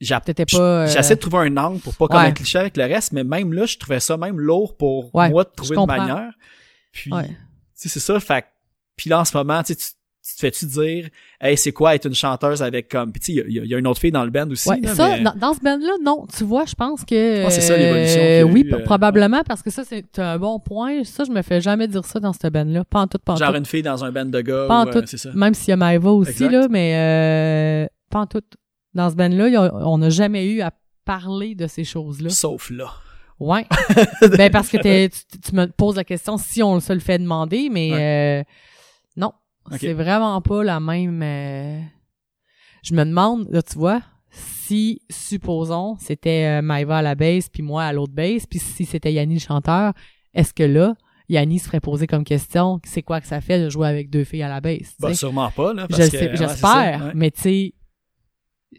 Euh, 0.01 0.87
J'essaie 0.87 1.17
de 1.17 1.21
trouver 1.21 1.49
un 1.49 1.57
angle 1.57 1.81
pour 1.81 1.95
pas 1.95 2.07
comme 2.07 2.21
un 2.21 2.31
cliché 2.33 2.59
avec 2.59 2.77
le 2.77 2.85
reste, 2.85 3.13
mais 3.13 3.25
même 3.25 3.53
là, 3.53 3.67
je 3.67 3.77
trouvais 3.79 4.01
ça 4.01 4.17
même 4.17 4.39
lourd 4.39 4.77
pour 4.77 5.15
Ouais, 5.15 5.29
moi 5.31 5.45
de 5.45 5.51
trouver 5.57 5.77
une 5.77 5.87
manière. 5.87 6.33
Puis, 6.93 7.13
Ouais. 7.13 7.25
tu 7.27 7.35
sais, 7.75 7.89
c'est 7.89 8.01
ça, 8.01 8.19
fait 8.21 8.45
puis 8.97 9.09
là, 9.11 9.21
en 9.21 9.25
ce 9.25 9.37
moment, 9.37 9.63
tu 9.63 9.75
sais, 9.75 9.77
tu 9.77 9.85
tu 10.31 10.35
te 10.35 10.41
fais-tu 10.41 10.67
dire, 10.67 11.09
hey, 11.41 11.57
c'est 11.57 11.73
quoi 11.73 11.95
être 11.95 12.05
une 12.05 12.15
chanteuse 12.15 12.63
avec 12.63 12.89
comme, 12.91 13.13
puis 13.13 13.21
tu 13.21 13.27
sais, 13.27 13.45
il 13.49 13.55
y, 13.55 13.61
a- 13.61 13.63
il 13.65 13.71
y 13.71 13.75
a 13.75 13.79
une 13.79 13.87
autre 13.87 13.99
fille 14.01 14.11
dans 14.13 14.25
le 14.25 14.31
band 14.31 14.51
aussi. 14.51 14.69
Ouais, 14.69 14.79
là, 14.79 14.95
ça, 14.95 15.09
mais- 15.17 15.23
dans, 15.23 15.33
dans 15.35 15.55
ce 15.55 15.61
band-là, 15.61 15.93
non. 16.05 16.27
Tu 16.37 16.45
vois, 16.45 16.67
je 16.67 16.75
pense 16.75 17.03
que. 17.05 17.47
C'est 17.49 17.63
ça, 17.63 17.79
l'évolution 17.79 18.21
euh, 18.21 18.43
oui, 18.43 18.61
eu, 18.67 18.75
euh, 18.75 18.85
probablement, 18.85 19.43
parce 19.45 19.63
que 19.63 19.71
ça, 19.71 19.85
c'est 19.85 20.19
un 20.19 20.37
bon 20.39 20.59
point. 20.61 21.03
Ça, 21.05 21.25
je 21.25 21.31
me 21.31 21.41
fais 21.41 21.63
jamais 21.63 21.89
dire 21.89 22.05
ça 22.05 22.21
dans 22.21 22.35
ce 22.35 22.47
band-là. 22.47 22.85
Pas 22.85 23.01
en 23.01 23.07
tout, 23.07 23.17
pas 23.25 23.33
en 23.35 23.37
genre 23.37 23.53
tout. 23.53 23.57
une 23.59 23.65
fille 23.65 23.83
dans 23.83 24.05
un 24.05 24.13
band 24.13 24.27
de 24.27 24.41
gars, 24.43 24.67
Pas 24.69 24.81
en 24.83 24.87
ou, 24.87 24.91
tout. 24.93 25.03
c'est 25.07 25.17
ça. 25.17 25.31
Même 25.33 25.55
s'il 25.55 25.71
y 25.71 25.73
a 25.73 25.77
Maeva 25.77 26.11
aussi, 26.11 26.31
Exact. 26.33 26.51
là, 26.51 26.67
mais 26.69 26.93
euh, 26.95 27.89
pas 28.11 28.19
en 28.21 28.27
tout. 28.27 28.43
Dans 28.99 29.11
ce 29.11 29.15
band-là, 29.15 29.71
on 29.75 29.99
n'a 29.99 30.11
jamais 30.11 30.45
eu 30.53 30.61
à 30.61 30.73
parler 31.05 31.55
de 31.55 31.67
ces 31.69 31.85
choses-là. 31.85 32.31
Sauf 32.31 32.71
là. 32.71 32.91
Ouais. 33.39 33.65
ben, 34.37 34.51
parce 34.51 34.69
que 34.69 34.77
t'es- 34.79 35.09
tu, 35.09 35.39
tu 35.39 35.55
me 35.55 35.67
poses 35.67 35.95
la 35.97 36.03
question 36.05 36.37
si 36.37 36.63
on 36.63 36.81
se 36.81 36.93
le 36.93 36.99
fait 36.99 37.19
demander, 37.19 37.69
mais 37.71 37.91
euh, 37.93 38.43
non. 39.17 39.33
C'est 39.79 39.93
vraiment 39.93 40.41
pas 40.43 40.65
la 40.65 40.81
même. 40.81 41.23
euh, 41.23 41.81
Je 42.83 42.93
me 42.95 43.05
demande, 43.05 43.47
là, 43.51 43.63
tu 43.63 43.79
vois, 43.79 44.03
si, 44.31 45.01
supposons, 45.11 45.97
c'était 46.01 46.59
euh, 46.59 46.63
Maïva 46.63 46.99
à 46.99 47.03
la 47.03 47.15
basse, 47.15 47.49
puis 47.49 47.63
moi 47.63 47.85
à 47.85 47.93
l'autre 47.93 48.13
basse, 48.15 48.47
puis 48.47 48.59
si 48.59 48.85
c'était 48.85 49.13
Yanni 49.13 49.35
le 49.35 49.41
chanteur, 49.41 49.93
est-ce 50.35 50.53
que 50.53 50.65
là, 50.65 50.95
Yanni 51.29 51.59
se 51.61 51.67
ferait 51.67 51.81
poser 51.81 52.07
comme 52.09 52.25
question, 52.25 52.81
c'est 52.85 53.03
quoi 53.03 53.21
que 53.21 53.27
ça 53.29 53.41
fait 53.41 53.61
de 53.63 53.69
jouer 53.69 53.87
avec 53.89 54.11
deux 54.11 54.25
filles 54.25 54.43
à 54.43 54.49
la 54.49 54.61
basse? 54.61 54.79
tu 54.97 55.01
Bah, 55.01 55.09
sais? 55.11 55.15
sûrement 55.15 55.51
pas, 55.51 55.73
là. 55.75 55.87
Je 55.89 55.97
Parce 55.97 56.01
le 56.07 56.11
que, 56.11 56.19
sais, 56.19 56.31
ouais, 56.31 56.37
j'espère, 56.37 57.05
ouais. 57.07 57.13
mais 57.15 57.31
tu 57.31 57.41
sais, 57.43 57.75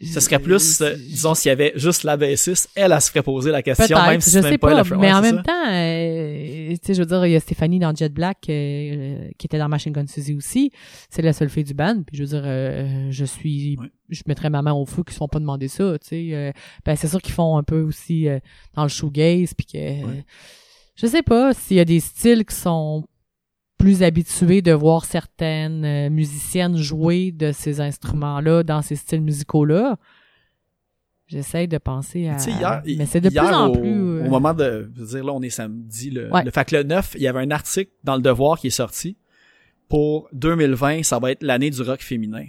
Ce 0.00 0.20
serait 0.20 0.38
plus, 0.38 0.80
euh, 0.82 0.94
disons, 0.94 1.34
s'il 1.34 1.48
y 1.48 1.52
avait 1.52 1.72
juste 1.74 2.04
la 2.04 2.16
bassiste, 2.16 2.70
elle, 2.76 2.92
elle 2.92 3.00
se 3.00 3.10
ferait 3.10 3.24
poser 3.24 3.50
la 3.50 3.60
question, 3.60 4.00
même 4.00 4.20
si 4.20 4.30
je 4.30 4.36
c'est 4.36 4.42
sais 4.42 4.50
même 4.50 4.58
pas, 4.58 4.84
mais 4.96 5.12
en 5.12 5.20
même 5.20 5.38
ça. 5.38 5.42
temps, 5.42 5.68
euh, 5.68 6.70
tu 6.70 6.78
sais, 6.82 6.94
je 6.94 7.00
veux 7.00 7.06
dire, 7.06 7.26
il 7.26 7.32
y 7.32 7.36
a 7.36 7.40
Stéphanie 7.40 7.80
dans 7.80 7.94
Jet 7.94 8.08
Black 8.08 8.38
euh, 8.48 9.28
qui 9.36 9.46
était 9.46 9.58
dans 9.58 9.68
Machine 9.68 9.92
Gun 9.92 10.06
Suzy 10.06 10.34
aussi. 10.34 10.70
C'est 11.10 11.22
la 11.22 11.32
seule 11.32 11.50
fille 11.50 11.64
du 11.64 11.74
band. 11.74 12.02
Puis 12.06 12.16
je 12.16 12.22
veux 12.22 12.28
dire, 12.28 13.10
je 13.10 13.24
suis, 13.24 13.78
je 14.08 14.22
mettrais 14.26 14.48
ma 14.48 14.62
main 14.62 14.72
au 14.72 14.86
feu 14.86 15.02
qu'ils 15.02 15.14
se 15.14 15.18
font 15.18 15.28
pas 15.28 15.40
demander 15.40 15.66
ça. 15.66 15.98
Tu 15.98 16.08
sais, 16.08 16.54
ben 16.86 16.94
c'est 16.94 17.08
sûr 17.08 17.20
qu'ils 17.20 17.34
font 17.34 17.56
un 17.58 17.64
peu 17.64 17.80
aussi 17.82 18.28
dans 18.74 18.84
le 18.84 18.88
shoegaze, 18.88 19.54
puis 19.54 19.66
que 19.66 19.78
je 20.94 21.06
sais 21.06 21.22
pas 21.22 21.52
s'il 21.52 21.78
y 21.78 21.80
a 21.80 21.84
des 21.84 22.00
styles 22.00 22.44
qui 22.44 22.54
sont 22.54 23.04
plus 23.80 24.02
habitués 24.02 24.62
de 24.62 24.72
voir 24.72 25.04
certaines 25.04 25.84
euh, 25.84 26.10
musiciennes 26.10 26.76
jouer 26.76 27.32
de 27.32 27.50
ces 27.52 27.80
instruments-là 27.80 28.62
dans 28.62 28.82
ces 28.82 28.96
styles 28.96 29.20
musicaux-là. 29.22 29.96
J'essaye 31.26 31.68
de 31.68 31.78
penser 31.78 32.28
à. 32.28 32.36
Hier, 32.38 32.82
mais 32.98 33.06
c'est 33.06 33.20
de 33.20 33.30
hier, 33.30 33.44
plus 33.44 33.54
en 33.54 33.68
au, 33.68 33.72
plus. 33.78 33.88
euh, 33.88 34.26
au 34.26 34.28
moment 34.30 34.52
de, 34.52 34.90
je 34.96 35.00
veux 35.00 35.06
dire, 35.06 35.24
là, 35.24 35.32
on 35.32 35.42
est 35.42 35.50
samedi, 35.50 36.10
le, 36.10 36.28
Ouais. 36.30 36.42
le 36.44 36.50
fait 36.50 36.64
que 36.68 36.76
le 36.76 36.82
9, 36.82 37.12
il 37.16 37.22
y 37.22 37.28
avait 37.28 37.38
un 37.40 37.50
article 37.52 37.90
dans 38.02 38.16
le 38.16 38.22
Devoir 38.22 38.58
qui 38.58 38.66
est 38.66 38.70
sorti. 38.70 39.16
Pour 39.88 40.28
2020, 40.32 41.02
ça 41.04 41.18
va 41.18 41.30
être 41.32 41.42
l'année 41.42 41.70
du 41.70 41.82
rock 41.82 42.00
féminin. 42.00 42.46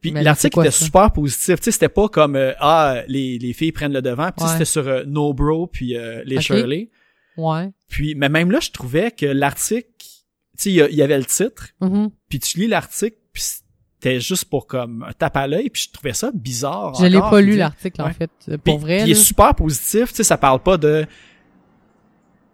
Puis 0.00 0.10
l'article 0.10 0.60
était 0.60 0.70
ça? 0.70 0.84
super 0.84 1.10
positif. 1.12 1.56
Tu 1.60 1.64
sais, 1.64 1.70
c'était 1.70 1.88
pas 1.88 2.08
comme, 2.08 2.36
euh, 2.36 2.52
ah, 2.60 3.02
les, 3.08 3.38
les 3.38 3.52
filles 3.54 3.72
prennent 3.72 3.94
le 3.94 4.02
devant. 4.02 4.30
Puis 4.36 4.44
Ouais. 4.44 4.52
c'était 4.52 4.64
sur 4.66 4.86
euh, 4.86 5.04
No 5.06 5.32
Bro 5.32 5.66
puis 5.68 5.96
euh, 5.96 6.22
les. 6.26 6.40
Shirley. 6.42 6.90
Ouais. 7.36 7.70
Puis, 7.88 8.14
mais 8.14 8.28
même 8.28 8.50
là, 8.50 8.60
je 8.60 8.70
trouvais 8.70 9.10
que 9.10 9.26
l'article, 9.26 9.88
tu 9.98 10.08
sais, 10.56 10.70
il 10.72 10.94
y 10.94 11.02
avait 11.02 11.18
le 11.18 11.24
titre. 11.24 11.68
Mhm. 11.80 12.10
Puis 12.28 12.38
tu 12.38 12.58
lis 12.60 12.66
l'article, 12.68 13.16
puis 13.32 13.42
c'était 13.42 14.20
juste 14.20 14.44
pour 14.46 14.66
comme 14.66 15.04
un 15.08 15.12
tape 15.12 15.36
à 15.36 15.46
l'œil. 15.46 15.70
Puis 15.70 15.84
je 15.88 15.92
trouvais 15.92 16.12
ça 16.14 16.30
bizarre. 16.32 16.94
Je 16.94 17.06
l'ai 17.06 17.18
pas 17.18 17.40
lu 17.40 17.56
l'article 17.56 18.02
en 18.02 18.10
fait. 18.12 18.30
Euh, 18.48 18.52
puis, 18.58 18.72
Pour 18.72 18.78
vrai. 18.78 18.98
puis 18.98 19.08
il 19.08 19.12
est 19.12 19.14
super 19.14 19.54
positif, 19.54 20.10
tu 20.10 20.16
sais, 20.16 20.24
ça 20.24 20.36
parle 20.38 20.60
pas 20.62 20.76
de 20.76 21.06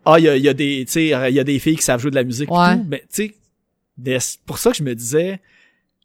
ah 0.07 0.19
il 0.19 0.25
y 0.25 0.29
a, 0.29 0.37
il 0.37 0.43
y 0.43 0.49
a 0.49 0.55
des 0.55 0.85
tu 0.87 0.93
sais 0.93 1.07
il 1.29 1.35
y 1.35 1.41
a 1.41 1.45
des 1.45 1.59
filles 1.59 1.77
qui 1.77 1.83
savent 1.83 2.01
jouer 2.01 2.11
de 2.11 2.17
la 2.17 2.25
musique 2.25 2.51
Ouais. 2.51 2.77
tout, 2.77 2.87
mais 2.89 3.05
tu 3.13 3.35
sais 3.99 4.39
pour 4.47 4.57
ça 4.57 4.71
que 4.71 4.77
je 4.79 4.83
me 4.83 4.95
disais 4.95 5.41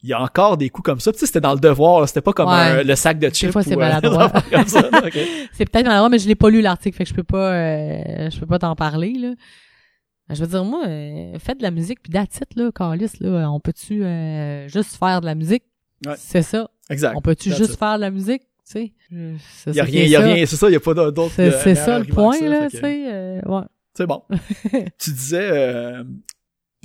il 0.05 0.09
y 0.09 0.13
a 0.13 0.21
encore 0.21 0.55
des 0.57 0.69
coups 0.69 0.85
comme 0.85 0.99
ça, 0.99 1.11
tu 1.11 1.17
sais 1.19 1.25
c'était 1.25 1.41
dans 1.41 1.53
le 1.53 1.59
devoir, 1.59 2.01
là, 2.01 2.07
c'était 2.07 2.21
pas 2.21 2.31
comme 2.33 2.47
Ouais. 2.49 2.53
un- 2.53 2.83
le 2.83 2.95
sac 2.95 3.17
de 3.19 3.27
chips 3.29 3.51
fois, 3.51 3.63
c'est 3.63 3.73
euh, 3.73 3.77
maladroit. 3.77 4.31
des 4.51 4.67
ça, 4.67 4.81
là, 4.81 5.01
ok. 5.05 5.17
C'est 5.53 5.69
peut-être 5.69 5.85
maladroit, 5.87 6.09
mais 6.09 6.19
je 6.19 6.27
l'ai 6.27 6.35
pas 6.35 6.49
lu 6.49 6.61
l'article, 6.61 6.95
fait 6.95 7.03
que 7.05 7.09
je 7.09 7.15
peux 7.15 7.23
pas, 7.23 7.51
euh, 7.53 8.29
je 8.29 8.39
peux 8.39 8.45
pas 8.45 8.59
t'en 8.59 8.75
parler 8.75 9.13
là. 9.17 9.33
Je 10.29 10.41
veux 10.41 10.47
dire, 10.47 10.63
moi, 10.63 10.83
euh, 10.87 11.37
faites 11.39 11.57
de 11.57 11.63
la 11.63 11.71
musique 11.71 12.01
puis 12.01 12.11
it, 12.13 12.55
là, 12.55 12.69
Carlis, 12.73 13.11
là, 13.19 13.49
on 13.51 13.59
peut-tu 13.59 14.03
euh, 14.03 14.67
juste 14.67 14.95
faire 14.97 15.21
de 15.21 15.25
la 15.25 15.35
musique? 15.35 15.63
Ouais. 16.05 16.13
C'est 16.17 16.41
ça. 16.41 16.69
Exact. 16.89 17.13
On 17.15 17.21
peut-tu 17.21 17.49
juste 17.51 17.73
it. 17.73 17.79
faire 17.79 17.95
de 17.97 18.01
la 18.01 18.11
musique? 18.11 18.41
Tu 18.41 18.71
sais? 18.71 18.93
C'est 19.09 19.69
Il 19.71 19.75
y 19.75 19.79
a 19.79 19.83
rien, 19.83 20.03
il 20.03 20.09
y 20.09 20.15
a 20.15 20.19
ça. 20.21 20.25
rien, 20.25 20.45
c'est 20.45 20.55
ça, 20.55 20.69
il 20.69 20.73
y 20.73 20.75
a 20.75 20.79
pas 20.79 20.93
d'autre 20.95 21.31
C'est 21.35 21.53
euh, 21.53 21.59
c'est 21.63 21.75
ça 21.75 21.99
le 21.99 22.05
point, 22.05 22.33
ça, 22.33 22.45
là, 22.47 22.69
tu 22.69 22.77
sais. 22.77 23.05
euh, 23.11 23.41
ouais. 23.45 23.61
C'est 23.93 24.07
bon. 24.07 24.23
tu 24.99 25.11
disais 25.11 25.49
euh, 25.51 26.03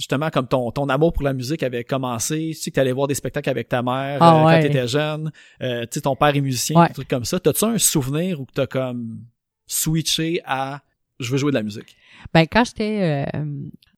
justement 0.01 0.31
comme 0.31 0.49
ton 0.49 0.71
ton 0.73 0.89
amour 0.89 1.13
pour 1.13 1.23
la 1.23 1.33
musique 1.33 1.63
avait 1.63 1.85
commencé, 1.85 2.49
tu 2.49 2.55
sais 2.55 2.71
que 2.71 2.77
t'allais 2.77 2.93
voir 2.93 3.07
des 3.07 3.15
spectacles 3.15 3.51
avec 3.51 3.69
ta 3.69 3.83
mère 3.83 4.19
Ah 4.21 4.41
euh, 4.43 4.47
ouais. 4.47 4.55
quand 4.57 4.63
t'étais 4.67 4.89
jeune, 4.89 5.31
euh, 5.63 5.83
tu 5.83 5.89
sais 5.93 6.01
ton 6.01 6.17
père 6.17 6.35
est 6.35 6.41
musicien, 6.41 6.81
Ouais. 6.81 6.89
des 6.89 6.95
trucs 6.95 7.09
comme 7.09 7.25
ça. 7.25 7.39
T'as-tu 7.39 7.65
un 7.65 7.79
souvenir 7.79 8.41
où 8.41 8.47
t'as 8.53 8.67
comme 8.67 9.21
switché 9.67 10.41
à 10.45 10.83
je 11.21 11.31
veux 11.31 11.37
jouer 11.39 11.53
de 11.53 11.57
la 11.57 11.63
musique? 11.63 11.97
Ben 12.35 12.47
quand 12.51 12.65
j'étais 12.65 13.27
euh, 13.35 13.47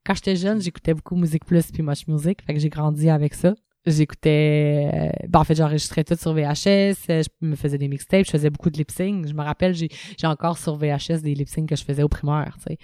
quand 0.05 0.15
j'étais 0.15 0.37
jeune, 0.37 0.61
j'écoutais 0.61 0.93
beaucoup 0.95 1.15
Musique 1.17 1.45
Plus 1.45 1.71
puis 1.71 1.83
Much 1.83 2.07
Music, 2.09 2.41
fait 2.45 2.55
que 2.55 2.61
j'ai 2.61 2.69
grandi 2.69 3.09
avec 3.09 3.35
ça. 3.35 3.55
J'écoutais 3.87 5.13
ben 5.29 5.41
en 5.41 5.45
fait 5.45 5.55
j'enregistrais 5.55 6.05
tout 6.05 6.15
sur 6.17 6.33
VHS, 6.35 6.95
je 7.09 7.25
me 7.41 7.57
faisais 7.57 7.79
des 7.79 7.89
mixtapes, 7.89 8.27
je 8.27 8.31
faisais 8.31 8.51
beaucoup 8.51 8.71
de 8.71 8.77
lip 8.79 8.91
sync. 8.91 9.27
Je 9.29 9.33
me 9.35 9.43
rappelle 9.43 9.75
j'ai 9.75 9.89
j'ai 10.21 10.27
encore 10.27 10.59
sur 10.59 10.77
VHS 10.77 11.21
des 11.23 11.35
lip 11.35 11.49
sync 11.49 11.69
que 11.69 11.77
je 11.77 11.85
faisais 11.85 12.03
au 12.03 12.09
primaire, 12.09 12.57
tu 12.59 12.75
sais. 12.75 12.79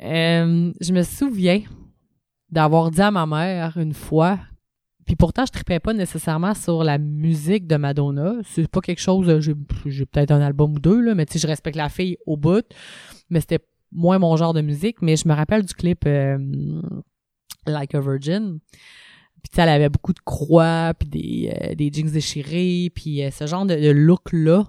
Je 0.00 0.92
me 0.92 1.02
souviens 1.02 1.62
d'avoir 2.52 2.90
dit 2.90 3.00
à 3.00 3.10
ma 3.10 3.26
mère 3.26 3.76
une 3.76 3.94
fois 3.94 4.38
puis 5.04 5.16
pourtant 5.16 5.44
je 5.44 5.50
tripais 5.50 5.80
pas 5.80 5.92
nécessairement 5.92 6.54
sur 6.54 6.84
la 6.84 6.96
musique 6.98 7.66
de 7.66 7.74
Madonna, 7.74 8.34
c'est 8.44 8.68
pas 8.68 8.80
quelque 8.80 9.00
chose 9.00 9.28
euh, 9.28 9.40
j'ai 9.40 10.06
peut-être 10.06 10.30
un 10.30 10.40
album 10.40 10.74
ou 10.74 10.78
deux 10.78 11.00
là, 11.00 11.16
mais 11.16 11.26
tu 11.26 11.38
je 11.40 11.46
respecte 11.48 11.76
la 11.76 11.88
fille 11.88 12.16
au 12.24 12.36
bout, 12.36 12.64
mais 13.28 13.40
c'était 13.40 13.58
moins 13.92 14.18
mon 14.18 14.36
genre 14.36 14.54
de 14.54 14.60
musique, 14.60 15.02
mais 15.02 15.16
je 15.16 15.28
me 15.28 15.34
rappelle 15.34 15.64
du 15.64 15.74
clip 15.74 16.04
euh, 16.06 16.38
Like 17.66 17.94
a 17.94 18.00
Virgin. 18.00 18.58
Puis 19.42 19.60
elle 19.60 19.68
avait 19.68 19.88
beaucoup 19.88 20.12
de 20.12 20.20
croix, 20.20 20.94
puis 20.98 21.08
des, 21.08 21.52
euh, 21.62 21.74
des 21.74 21.90
jeans 21.92 22.10
déchirés, 22.10 22.90
puis 22.94 23.22
euh, 23.24 23.30
ce 23.30 23.46
genre 23.46 23.66
de, 23.66 23.90
look-là. 23.90 24.64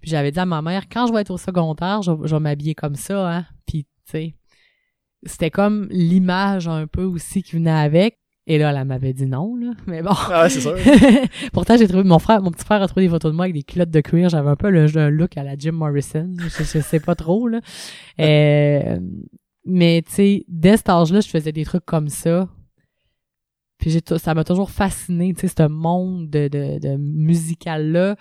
Puis 0.00 0.10
j'avais 0.10 0.32
dit 0.32 0.38
à 0.38 0.46
ma 0.46 0.60
mère, 0.60 0.88
quand 0.90 1.06
je 1.06 1.12
vais 1.12 1.20
être 1.20 1.30
au 1.30 1.38
secondaire, 1.38 2.02
je, 2.02 2.12
je 2.24 2.34
vais 2.34 2.40
m'habiller 2.40 2.74
comme 2.74 2.96
ça, 2.96 3.32
hein. 3.32 3.46
Puis 3.66 3.84
tu 3.84 3.90
sais, 4.10 4.34
c'était 5.24 5.50
comme 5.50 5.88
l'image 5.90 6.68
un 6.68 6.86
peu 6.86 7.04
aussi 7.04 7.42
qui 7.42 7.56
venait 7.56 7.70
avec. 7.70 8.18
Et 8.50 8.56
là, 8.56 8.72
elle 8.74 8.86
m'avait 8.86 9.12
dit 9.12 9.26
non, 9.26 9.56
là. 9.56 9.72
Mais 9.86 10.02
bon. 10.02 10.12
Ah 10.12 10.42
ouais, 10.42 10.50
c'est 10.50 10.62
sûr. 10.62 10.74
Pourtant, 11.52 11.76
j'ai 11.76 11.86
trouvé 11.86 12.02
mon 12.02 12.18
frère, 12.18 12.40
mon 12.40 12.50
petit 12.50 12.64
frère 12.64 12.82
a 12.82 12.88
trouvé 12.88 13.04
des 13.04 13.10
photos 13.10 13.30
de 13.30 13.36
moi 13.36 13.44
avec 13.44 13.54
des 13.54 13.62
culottes 13.62 13.90
de 13.90 14.00
cuir. 14.00 14.30
J'avais 14.30 14.48
un 14.48 14.56
peu 14.56 14.70
le, 14.70 14.86
un 14.96 15.10
look 15.10 15.36
à 15.36 15.44
la 15.44 15.54
Jim 15.56 15.72
Morrison. 15.72 16.34
Je, 16.38 16.64
je 16.64 16.80
sais 16.80 17.00
pas 17.00 17.14
trop, 17.14 17.46
là. 17.46 17.60
Euh, 18.20 18.98
mais, 19.64 20.02
tu 20.04 20.12
sais, 20.12 20.44
dès 20.48 20.76
cet 20.76 20.88
âge-là, 20.88 21.20
je 21.20 21.28
faisais 21.28 21.52
des 21.52 21.64
trucs 21.64 21.84
comme 21.84 22.08
ça. 22.08 22.48
Puis 23.78 23.90
j'ai, 23.90 24.00
ça 24.18 24.34
m'a 24.34 24.42
toujours 24.42 24.72
fasciné, 24.72 25.34
tu 25.34 25.46
sais, 25.46 25.54
ce 25.56 25.68
monde 25.68 26.28
de, 26.28 26.48
de, 26.48 26.78
de 26.80 26.96
musical-là. 26.96 28.16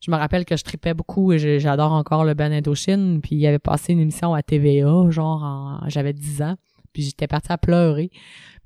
Je 0.00 0.10
me 0.10 0.16
rappelle 0.16 0.44
que 0.44 0.56
je 0.56 0.64
tripais 0.64 0.94
beaucoup 0.94 1.32
et 1.32 1.58
j'adore 1.60 1.92
encore 1.92 2.24
le 2.24 2.34
band 2.34 2.50
Indochine. 2.52 3.20
Puis 3.22 3.36
il 3.36 3.46
avait 3.46 3.58
passé 3.58 3.92
une 3.92 4.00
émission 4.00 4.32
à 4.34 4.42
TVA, 4.42 5.10
genre, 5.10 5.42
en- 5.42 5.88
j'avais 5.88 6.12
10 6.12 6.42
ans. 6.42 6.56
Puis 6.92 7.02
j'étais 7.02 7.26
partie 7.28 7.52
à 7.52 7.58
pleurer. 7.58 8.10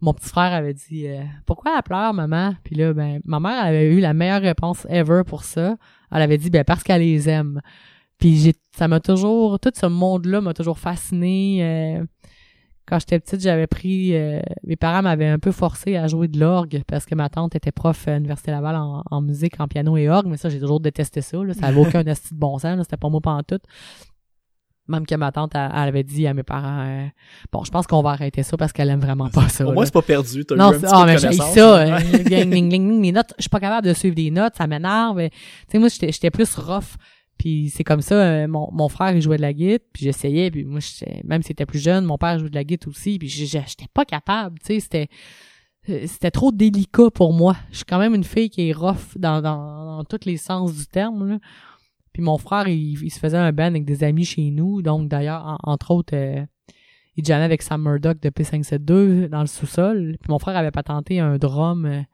Mon 0.01 0.13
petit 0.15 0.29
frère 0.29 0.53
avait 0.53 0.75
dit 0.75 1.07
euh, 1.09 1.23
Pourquoi 1.47 1.75
elle 1.77 1.83
pleure, 1.83 2.15
maman? 2.15 2.55
Puis 2.65 2.75
là, 2.75 2.93
ben, 2.95 3.21
ma 3.25 3.39
mère 3.41 3.63
avait 3.65 3.93
eu 3.93 4.01
la 4.01 4.15
meilleure 4.15 4.41
réponse 4.43 4.87
ever 4.89 5.23
pour 5.27 5.45
ça. 5.45 5.77
Elle 6.13 6.23
avait 6.23 6.39
dit 6.39 6.51
ben 6.51 6.65
parce 6.65 6.83
qu'elle 6.83 7.03
les 7.03 7.29
aime. 7.29 7.61
Puis 8.19 8.37
j'ai 8.39 8.55
ça 8.77 8.87
m'a 8.89 9.01
toujours 9.01 9.59
tout 9.61 9.73
ce 9.75 9.87
monde-là 9.87 10.41
m'a 10.41 10.55
toujours 10.55 10.79
fasciné. 10.79 11.59
euh, 12.01 12.05
quand 12.87 12.99
j'étais 12.99 13.19
petite, 13.19 13.41
j'avais 13.41 13.67
pris 13.67 14.15
euh, 14.15 14.41
mes 14.65 14.77
parents 14.77 15.03
m'avaient 15.03 15.29
un 15.29 15.39
peu 15.39 15.53
forcé 15.53 15.97
à 15.97 16.07
jouer 16.07 16.29
de 16.29 16.39
l'orgue 16.39 16.83
parce 16.87 17.07
que 17.07 17.15
ma 17.15 17.29
tante 17.29 17.55
était 17.55 17.73
prof 17.73 18.09
à 18.09 18.15
l'Université 18.15 18.51
Laval 18.51 18.77
en, 18.77 19.03
en 19.11 19.21
musique, 19.23 19.59
en 19.59 19.69
piano 19.69 19.97
et 19.97 20.09
orgue, 20.09 20.27
mais 20.27 20.37
ça 20.37 20.49
j'ai 20.49 20.61
toujours 20.61 20.81
détesté 20.81 21.23
ça. 21.23 21.43
Là. 21.43 21.55
Ça 21.55 21.67
avait 21.67 21.81
aucun 21.81 22.05
esti 22.05 22.35
de 22.35 22.39
bon 22.39 22.59
sens, 22.59 22.79
c'était 22.83 22.97
pas 22.97 23.09
moi 23.09 23.21
tout. 23.47 23.59
Même 24.87 25.07
que 25.07 25.15
ma 25.15 25.33
tante, 25.33 25.53
elle, 25.55 25.71
elle 25.73 25.89
avait 25.89 26.03
dit 26.03 26.27
à 26.27 26.35
mes 26.35 26.43
parents 26.43 26.81
euh, 26.87 27.07
Bon, 27.51 27.65
je 27.65 27.71
pense 27.71 27.87
qu'on 27.87 28.03
va 28.03 28.11
arrêter 28.11 28.43
ça 28.43 28.59
parce 28.59 28.71
qu'elle 28.71 28.91
aime 28.91 29.01
vraiment 29.01 29.31
pas 29.31 29.49
ça. 29.49 29.67
Au 29.67 29.73
moins, 29.73 29.87
c'est 29.87 29.95
pas 29.95 30.03
perdu. 30.03 30.45
T'as 30.45 30.57
Non, 30.57 30.73
eu 30.73 30.77
un 30.77 30.79
petit 30.79 30.87
ah, 30.93 31.01
peu 31.01 31.07
mais 31.07 31.19
j'ai 31.19 31.33
ça. 31.33 31.79
euh, 31.79 32.45
mes 32.45 33.13
notes, 33.13 33.33
je 33.39 33.45
suis 33.45 33.49
pas 33.49 33.61
capable 33.61 33.87
de 33.87 33.95
suivre 33.95 34.15
des 34.15 34.31
notes, 34.31 34.57
ça 34.59 34.67
m'énerve. 34.67 35.21
Tu 35.23 35.31
sais, 35.73 35.79
moi, 35.79 35.89
j'étais 35.89 36.31
plus 36.31 36.55
rough. 36.57 36.97
Puis 37.39 37.71
c'est 37.71 37.85
comme 37.85 38.01
ça, 38.01 38.15
euh, 38.15 38.49
mon, 38.49 38.69
mon 38.73 38.89
frère, 38.89 39.15
il 39.15 39.21
jouait 39.23 39.37
de 39.37 39.43
la 39.43 39.53
guitare, 39.53 39.87
puis 39.93 40.05
j'essayais, 40.05 40.51
puis 40.51 40.65
moi, 40.65 40.81
même 41.25 41.43
s'il 41.43 41.53
était 41.53 41.67
plus 41.67 41.79
jeune, 41.81 42.05
mon 42.05 42.17
père 42.19 42.39
jouait 42.39 42.51
de 42.51 42.55
la 42.55 42.65
guitare 42.65 42.89
aussi, 42.91 43.19
puis 43.19 43.29
j'étais 43.29 43.65
pas 43.93 44.05
capable, 44.05 44.59
tu 44.61 44.67
sais, 44.67 44.81
c'était 44.81 45.09
euh, 45.91 46.05
c'était 46.07 46.31
trop 46.31 46.51
délicat 46.53 47.11
pour 47.11 47.35
moi. 47.35 47.57
Je 47.71 47.77
suis 47.77 47.85
quand 47.85 47.99
même 47.99 48.15
une 48.15 48.25
fille 48.25 48.49
qui 48.49 48.69
est 48.69 48.73
rough 48.73 49.17
dans, 49.17 49.43
dans, 49.43 49.97
dans 49.99 50.05
tous 50.05 50.25
les 50.27 50.37
sens 50.39 50.75
du 50.75 50.87
terme, 50.87 51.29
là. 51.29 51.39
Puis 52.13 52.23
mon 52.23 52.39
frère, 52.39 52.69
il, 52.69 53.03
il 53.03 53.11
se 53.11 53.19
faisait 53.19 53.37
un 53.37 53.53
band 53.53 53.65
avec 53.65 53.85
des 53.85 54.05
amis 54.05 54.25
chez 54.25 54.51
nous, 54.51 54.81
donc 54.83 55.09
d'ailleurs, 55.09 55.45
en- 55.45 55.73
entre 55.73 55.91
autres, 55.91 56.15
euh, 56.17 56.45
il 57.17 57.25
jammait 57.25 57.45
avec 57.45 57.61
Sam 57.63 57.83
Murdoch 57.83 58.21
de 58.21 58.31
P572 58.31 59.29
dans 59.29 59.41
le 59.41 59.47
sous-sol. 59.47 60.17
Puis 60.21 60.31
mon 60.31 60.39
frère 60.39 60.57
avait 60.57 60.71
patenté 60.71 61.21
un 61.21 61.39
drum 61.39 62.05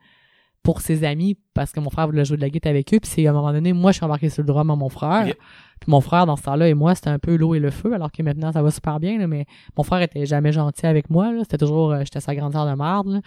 pour 0.63 0.81
ses 0.81 1.03
amis 1.03 1.37
parce 1.53 1.71
que 1.71 1.79
mon 1.79 1.89
frère 1.89 2.05
voulait 2.07 2.23
jouer 2.25 2.37
de 2.37 2.41
la 2.41 2.49
guitare 2.49 2.69
avec 2.71 2.93
eux. 2.93 2.99
Puis 2.99 3.09
c'est 3.13 3.25
à 3.27 3.31
un 3.31 3.33
moment 3.33 3.51
donné, 3.51 3.73
moi, 3.73 3.91
je 3.91 3.97
suis 3.97 4.05
embarqué 4.05 4.29
sur 4.29 4.43
le 4.43 4.47
drum 4.47 4.69
à 4.69 4.75
mon 4.75 4.89
frère. 4.89 5.25
Puis 5.25 5.89
mon 5.89 6.01
frère, 6.01 6.25
dans 6.27 6.35
ce 6.35 6.43
temps-là, 6.43 6.67
et 6.69 6.73
moi, 6.75 6.93
c'était 6.93 7.09
un 7.09 7.17
peu 7.19 7.35
l'eau 7.35 7.55
et 7.55 7.59
le 7.59 7.71
feu, 7.71 7.93
alors 7.93 8.11
que 8.11 8.21
maintenant, 8.21 8.51
ça 8.51 8.61
va 8.61 8.69
super 8.69 8.99
bien. 8.99 9.17
là, 9.17 9.25
mais 9.27 9.45
mon 9.75 9.83
frère 9.83 10.01
était 10.01 10.25
jamais 10.27 10.51
gentil 10.51 10.85
avec 10.85 11.09
moi. 11.09 11.31
là. 11.31 11.39
C'était 11.41 11.57
toujours, 11.57 11.91
euh, 11.91 11.99
j'étais 12.03 12.19
sa 12.19 12.35
grande 12.35 12.53
sœur 12.53 12.65
de 12.69 12.75
merde. 12.75 13.07
là. 13.07 13.19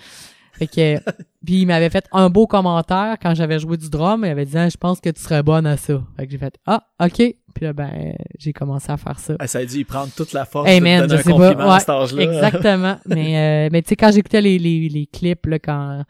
Fait 0.53 0.69
que, 0.69 0.99
puis 1.45 1.63
il 1.63 1.67
m'avait 1.67 1.91
fait 1.91 2.07
un 2.13 2.31
beau 2.31 2.47
commentaire 2.47 3.17
quand 3.21 3.35
j'avais 3.35 3.59
joué 3.59 3.77
du 3.77 3.91
drum. 3.91 4.25
Il 4.25 4.31
avait 4.31 4.45
dit, 4.45 4.57
Ah, 4.57 4.69
je 4.69 4.77
pense 4.77 5.01
que 5.01 5.11
tu 5.11 5.21
serais 5.21 5.43
bonne 5.43 5.67
à 5.67 5.77
ça. 5.77 6.01
Fait 6.17 6.27
que 6.27 6.31
j'ai 6.31 6.39
fait, 6.39 6.57
ah, 6.65 6.85
ok. 7.03 7.17
Puis 7.17 7.65
là, 7.65 7.73
ben, 7.73 8.15
j'ai 8.39 8.53
commencé 8.53 8.93
à 8.93 8.97
faire 8.97 9.19
ça. 9.19 9.35
Ah, 9.41 9.49
ça 9.49 9.59
a 9.59 9.65
dû 9.65 9.79
y 9.79 9.85
prendre 9.85 10.13
toute 10.17 10.33
la 10.33 10.45
force 10.45 10.69
Hey 10.69 10.79
de 10.79 10.85
te 10.85 10.89
man, 10.91 11.01
donner 11.09 11.15
je 11.15 11.15
un 11.15 11.23
sais 11.25 11.31
compliment 11.33 11.55
pas. 11.67 11.75
à 11.75 11.81
cet 11.81 11.89
âge-là. 11.89 12.23
Exactement. 12.23 12.97
mais 13.07 13.67
euh, 13.67 13.69
mais 13.73 13.83
tu 13.83 13.89
sais 13.89 13.97
quand 13.97 14.13
j'écoutais 14.13 14.41
les, 14.41 14.59
les, 14.61 14.89
les 14.89 15.07
clips 15.07 15.47
là 15.47 15.59
quand 15.59 16.05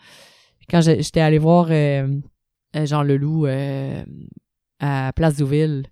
quand 0.70 0.80
j'étais 0.80 1.20
allé 1.20 1.38
voir 1.38 1.66
euh, 1.70 2.08
euh, 2.76 2.86
Jean 2.86 3.02
Leloup 3.02 3.46
euh, 3.46 4.04
à 4.80 5.12
Place 5.14 5.36
Douville, 5.36 5.86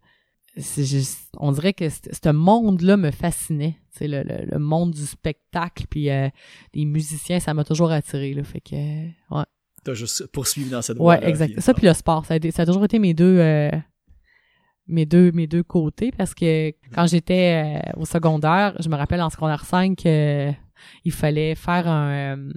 juste 0.56 1.30
on 1.38 1.52
dirait 1.52 1.72
que 1.72 1.88
ce 1.88 2.30
monde-là 2.30 2.96
me 2.96 3.10
fascinait, 3.10 3.76
le, 4.00 4.22
le, 4.22 4.46
le 4.50 4.58
monde 4.58 4.92
du 4.92 5.06
spectacle 5.06 5.84
puis 5.88 6.10
euh, 6.10 6.28
des 6.74 6.84
musiciens, 6.84 7.40
ça 7.40 7.54
m'a 7.54 7.64
toujours 7.64 7.90
attiré 7.90 8.34
là, 8.34 8.42
fait 8.44 8.60
que 8.60 8.74
euh, 8.74 9.08
ouais. 9.30 9.44
t'as 9.84 9.94
juste 9.94 10.26
poursuivi 10.28 10.68
dans 10.70 10.82
cette 10.82 10.96
voie 10.98 11.14
Ouais, 11.18 11.28
exact. 11.28 11.60
Ça 11.60 11.72
puis 11.72 11.86
le 11.86 11.92
sport, 11.94 12.26
ça 12.26 12.34
a, 12.34 12.36
été- 12.36 12.50
ça 12.50 12.62
a 12.62 12.66
toujours 12.66 12.84
été 12.84 12.98
mes 12.98 13.14
deux 13.14 13.38
euh, 13.38 13.70
mes 14.88 15.06
deux 15.06 15.30
mes 15.32 15.46
deux 15.46 15.62
côtés 15.62 16.10
parce 16.10 16.34
que 16.34 16.70
quand 16.92 17.06
j'étais 17.06 17.80
euh, 17.96 18.00
au 18.00 18.04
secondaire, 18.04 18.74
je 18.80 18.88
me 18.88 18.96
rappelle 18.96 19.22
en 19.22 19.30
secondaire 19.30 19.64
5 19.64 20.04
euh, 20.06 20.52
il 21.04 21.12
fallait 21.12 21.54
faire 21.54 21.86
un 21.88 22.10
euh, 22.10 22.36
euh, 22.36 22.52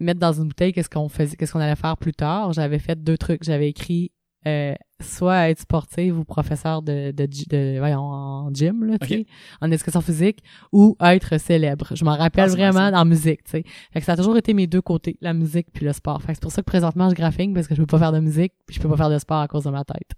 mettre 0.00 0.20
dans 0.20 0.32
une 0.32 0.48
bouteille 0.48 0.72
qu'est-ce 0.72 0.88
qu'on 0.90 1.08
faisait 1.08 1.36
qu'est-ce 1.36 1.52
qu'on 1.52 1.60
allait 1.60 1.76
faire 1.76 1.96
plus 1.96 2.12
tard. 2.12 2.52
J'avais 2.52 2.78
fait 2.78 3.02
deux 3.02 3.18
trucs, 3.18 3.42
j'avais 3.44 3.68
écrit 3.68 4.12
euh, 4.46 4.74
soit 5.02 5.48
être 5.50 5.58
sportive 5.60 6.18
ou 6.20 6.24
professeur 6.24 6.80
de 6.82 7.10
de, 7.10 7.26
de 7.26 7.78
voyons, 7.78 8.00
en 8.00 8.54
gym 8.54 8.84
là, 8.84 8.96
tu 8.98 9.04
Ok. 9.06 9.08
sais, 9.10 9.26
en 9.60 9.70
éducation 9.72 10.00
physique 10.00 10.38
ou 10.72 10.96
être 11.02 11.38
célèbre. 11.40 11.88
Je 11.96 12.04
m'en 12.04 12.16
rappelle 12.16 12.50
Ah, 12.52 12.54
vraiment 12.70 12.96
en 12.96 13.04
musique, 13.04 13.42
tu 13.42 13.50
sais. 13.50 13.64
Fait 13.92 13.98
que 14.00 14.06
ça 14.06 14.12
a 14.12 14.16
toujours 14.16 14.36
été 14.36 14.54
mes 14.54 14.68
deux 14.68 14.80
côtés, 14.82 15.16
la 15.20 15.32
musique 15.34 15.66
puis 15.72 15.84
le 15.84 15.92
sport. 15.92 16.20
Fait 16.22 16.28
que 16.28 16.34
c'est 16.34 16.42
pour 16.42 16.52
ça 16.52 16.62
que 16.62 16.66
présentement 16.66 17.10
je 17.10 17.16
graphine 17.16 17.52
parce 17.54 17.66
que 17.66 17.74
je 17.74 17.80
peux 17.80 17.86
pas 17.86 17.98
faire 17.98 18.12
de 18.12 18.20
musique 18.20 18.52
puis 18.66 18.76
je 18.76 18.80
peux 18.80 18.88
pas 18.88 18.96
faire 18.96 19.10
de 19.10 19.18
sport 19.18 19.38
à 19.40 19.48
cause 19.48 19.64
de 19.64 19.70
ma 19.70 19.84
tête. 19.84 20.12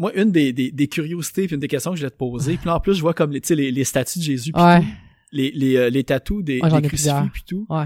Moi, 0.00 0.12
une 0.18 0.32
des, 0.32 0.52
des, 0.52 0.72
des 0.72 0.88
curiosités 0.88 1.46
puis 1.46 1.54
une 1.54 1.60
des 1.60 1.68
questions 1.68 1.90
que 1.92 1.96
je 1.98 2.02
voulais 2.02 2.10
te 2.10 2.16
poser, 2.16 2.56
puis 2.56 2.66
là, 2.66 2.76
en 2.76 2.80
plus, 2.80 2.94
je 2.94 3.02
vois 3.02 3.12
comme 3.14 3.30
les, 3.32 3.40
tu 3.42 3.48
sais, 3.48 3.54
les, 3.54 3.70
les 3.70 3.84
statues 3.84 4.18
de 4.18 4.24
Jésus, 4.24 4.50
puis 4.50 4.62
Ouais. 4.62 4.80
tout, 4.80 4.86
les, 5.30 5.50
les, 5.52 5.76
euh, 5.76 5.90
les 5.90 6.02
tatous 6.04 6.42
des, 6.42 6.58
Ouais, 6.60 6.80
des 6.80 6.88
crucifix, 6.88 7.30
puis 7.32 7.42
tout. 7.46 7.66
Ouais. 7.68 7.84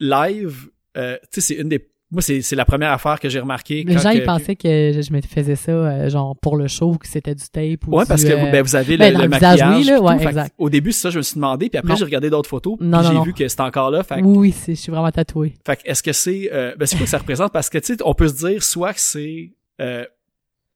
Live, 0.00 0.68
euh, 0.96 1.16
tu 1.32 1.40
sais, 1.40 1.54
c'est 1.54 1.60
une 1.60 1.68
des... 1.68 1.86
Moi, 2.12 2.22
c'est 2.22 2.42
c'est 2.42 2.56
la 2.56 2.64
première 2.64 2.90
affaire 2.90 3.20
que 3.20 3.28
j'ai 3.28 3.38
remarqué. 3.38 3.84
Les 3.86 3.94
quand 3.94 4.00
gens 4.00 4.10
que- 4.10 4.16
ils 4.16 4.24
pensaient 4.24 4.56
que 4.56 4.90
je, 4.92 5.00
je 5.00 5.12
me 5.12 5.20
faisais 5.20 5.54
ça 5.54 5.70
euh, 5.70 6.08
genre 6.10 6.36
pour 6.36 6.56
le 6.56 6.66
show 6.66 6.94
que 6.96 7.06
c'était 7.06 7.36
du 7.36 7.44
tape 7.44 7.86
ou 7.86 7.94
Ouais, 7.96 8.02
du, 8.02 8.08
parce 8.08 8.24
que 8.24 8.30
euh, 8.32 8.50
ben, 8.50 8.62
vous 8.62 8.74
avez 8.74 8.96
ben, 8.96 9.12
le, 9.12 9.14
dans 9.14 9.18
le 9.20 9.28
le 9.28 9.34
visage, 9.36 9.60
maquillage. 9.60 9.78
oui, 9.78 9.84
là, 9.84 10.00
ouais, 10.02 10.22
exact. 10.26 10.54
Au 10.58 10.68
début, 10.68 10.90
c'est 10.90 11.02
ça, 11.02 11.10
je 11.10 11.18
me 11.18 11.22
suis 11.22 11.36
demandé, 11.36 11.68
puis 11.68 11.78
après, 11.78 11.94
j'ai 11.94 12.02
regardé 12.04 12.28
d'autres 12.28 12.48
photos, 12.48 12.76
Non, 12.80 13.02
j'ai 13.04 13.14
non. 13.14 13.22
vu 13.22 13.32
que 13.32 13.46
c'était 13.46 13.62
encore 13.62 13.92
là. 13.92 14.02
Fait, 14.02 14.16
que- 14.16 14.26
Oui, 14.26 14.38
oui, 14.38 14.50
c'est 14.52 14.74
je 14.74 14.80
suis 14.80 14.90
vraiment 14.90 15.12
tatouée. 15.12 15.54
fait 15.64 15.76
que 15.76 15.82
est-ce 15.84 16.02
que 16.02 16.12
c'est... 16.12 16.50
Euh, 16.52 16.74
ben, 16.76 16.84
c'est 16.86 16.96
quoi 16.96 17.04
que 17.04 17.10
ça 17.10 17.18
représente? 17.18 17.52
Parce 17.52 17.70
que, 17.70 17.78
tu 17.78 17.94
sais, 17.94 18.02
on 18.04 18.12
peut 18.14 18.26
se 18.26 18.34
dire 18.44 18.64
soit 18.64 18.92
que 18.92 19.00
c'est... 19.00 19.52
Euh, 19.80 20.02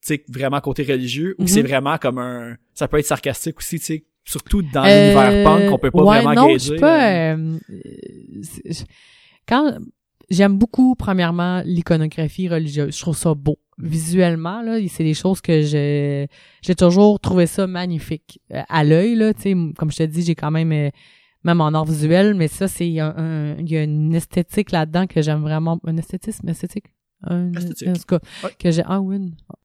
tu 0.06 0.14
sais, 0.14 0.24
vraiment 0.28 0.60
côté 0.60 0.84
religieux, 0.84 1.34
ou 1.40 1.44
que 1.44 1.50
Mhm. 1.50 1.54
c'est 1.54 1.62
vraiment 1.62 1.98
comme 1.98 2.18
un... 2.18 2.54
Ça 2.74 2.86
peut 2.86 2.98
être 3.00 3.06
sarcastique 3.06 3.58
aussi, 3.58 3.80
tu 3.80 3.86
sais, 3.86 4.04
surtout 4.24 4.62
dans 4.62 4.84
Euh, 4.84 4.88
l'univers 5.00 5.44
punk, 5.44 5.72
on 5.72 5.78
peut 5.78 5.90
pas 5.90 6.02
ouais, 6.02 6.20
vraiment 6.22 6.34
non, 6.34 6.46
gager. 6.48 6.58
je 6.58 6.70
suis 6.72 6.80
pas. 6.80 7.10
euh, 7.12 7.36
euh, 7.36 7.58
euh, 7.72 8.72
je- 8.72 8.84
quand 9.46 9.78
j'aime 10.30 10.56
beaucoup, 10.58 10.94
premièrement, 10.94 11.62
l'iconographie 11.64 12.48
religieuse. 12.48 12.96
Je 12.96 13.00
trouve 13.00 13.16
ça 13.16 13.34
beau. 13.34 13.58
Visuellement, 13.78 14.62
là, 14.62 14.78
c'est 14.88 15.02
des 15.04 15.14
choses 15.14 15.40
que 15.40 15.62
je 15.62 16.26
j'ai 16.62 16.74
toujours 16.76 17.18
trouvé 17.20 17.46
ça 17.46 17.66
magnifique 17.66 18.40
Euh, 18.52 18.62
à 18.68 18.84
l'œil 18.84 19.16
là. 19.16 19.34
Tu 19.34 19.42
sais, 19.42 19.54
comme 19.76 19.90
je 19.90 19.96
te 19.98 20.02
dis, 20.04 20.22
j'ai 20.22 20.34
quand 20.36 20.50
même 20.52 20.72
euh, 20.72 20.90
même 21.42 21.60
en 21.60 21.74
art 21.74 21.84
visuel, 21.84 22.34
mais 22.34 22.48
ça, 22.48 22.68
c'est 22.68 22.98
un, 23.00 23.14
un- 23.18 23.56
il 23.58 23.68
y 23.70 23.76
a 23.76 23.82
une 23.82 24.14
esthétique 24.14 24.70
là-dedans 24.70 25.06
que 25.06 25.20
j'aime 25.20 25.42
vraiment. 25.42 25.78
Un 25.86 25.96
esthétisme, 25.98 26.48
esthétique? 26.48 26.86
Un, 27.26 27.52
Esthétique. 27.52 27.88
En 27.88 27.92
tout 27.94 28.04
cas, 28.06 28.20
que 28.58 28.70
j'ai. 28.70 28.82
Ah 28.86 29.00
oui. 29.00 29.16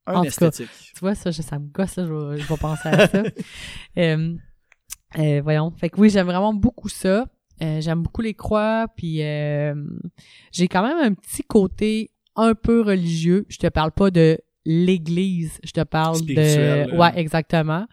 un 0.07 0.14
en 0.16 0.24
tout 0.26 0.32
cas, 0.32 0.47
esthétique. 0.47 0.70
tu 0.93 0.99
vois, 1.01 1.14
ça, 1.16 1.30
je- 1.32 1.41
ça 1.41 1.60
me 1.60 1.68
gosse, 1.68 1.95
là, 1.97 2.05
je 2.05 2.14
vais, 2.14 2.39
je 2.39 2.47
vais 2.47 2.57
penser 2.57 2.88
à 2.89 3.07
ça. 3.07 3.24
Euh, 3.97 4.36
euh, 5.18 5.41
voyons. 5.41 5.72
Fait 5.72 5.89
que 5.89 5.99
oui, 5.99 6.10
j'aime 6.10 6.28
vraiment 6.28 6.53
beaucoup 6.53 6.89
ça. 6.89 7.26
Euh, 7.62 7.82
j'aime 7.82 8.03
beaucoup 8.03 8.22
les 8.22 8.34
croix, 8.34 8.88
puis 8.95 9.22
euh, 9.22 9.76
j'ai 10.51 10.68
quand 10.68 10.82
même 10.82 10.97
un 10.97 11.14
petit 11.14 11.43
côté 11.43 12.12
un 12.36 12.53
peu 12.55 12.82
religieux. 12.82 13.45
Je 13.49 13.57
te 13.57 13.68
parle 13.68 13.91
pas 13.91 14.12
de 14.12 14.39
l'église, 14.66 15.60
je 15.64 15.72
te 15.72 15.82
parle 15.84 16.16
Spirituel, 16.16 16.88
de... 16.88 16.93
euh. 16.93 16.97
Ouais, 16.97 17.12
exactement. 17.16 17.86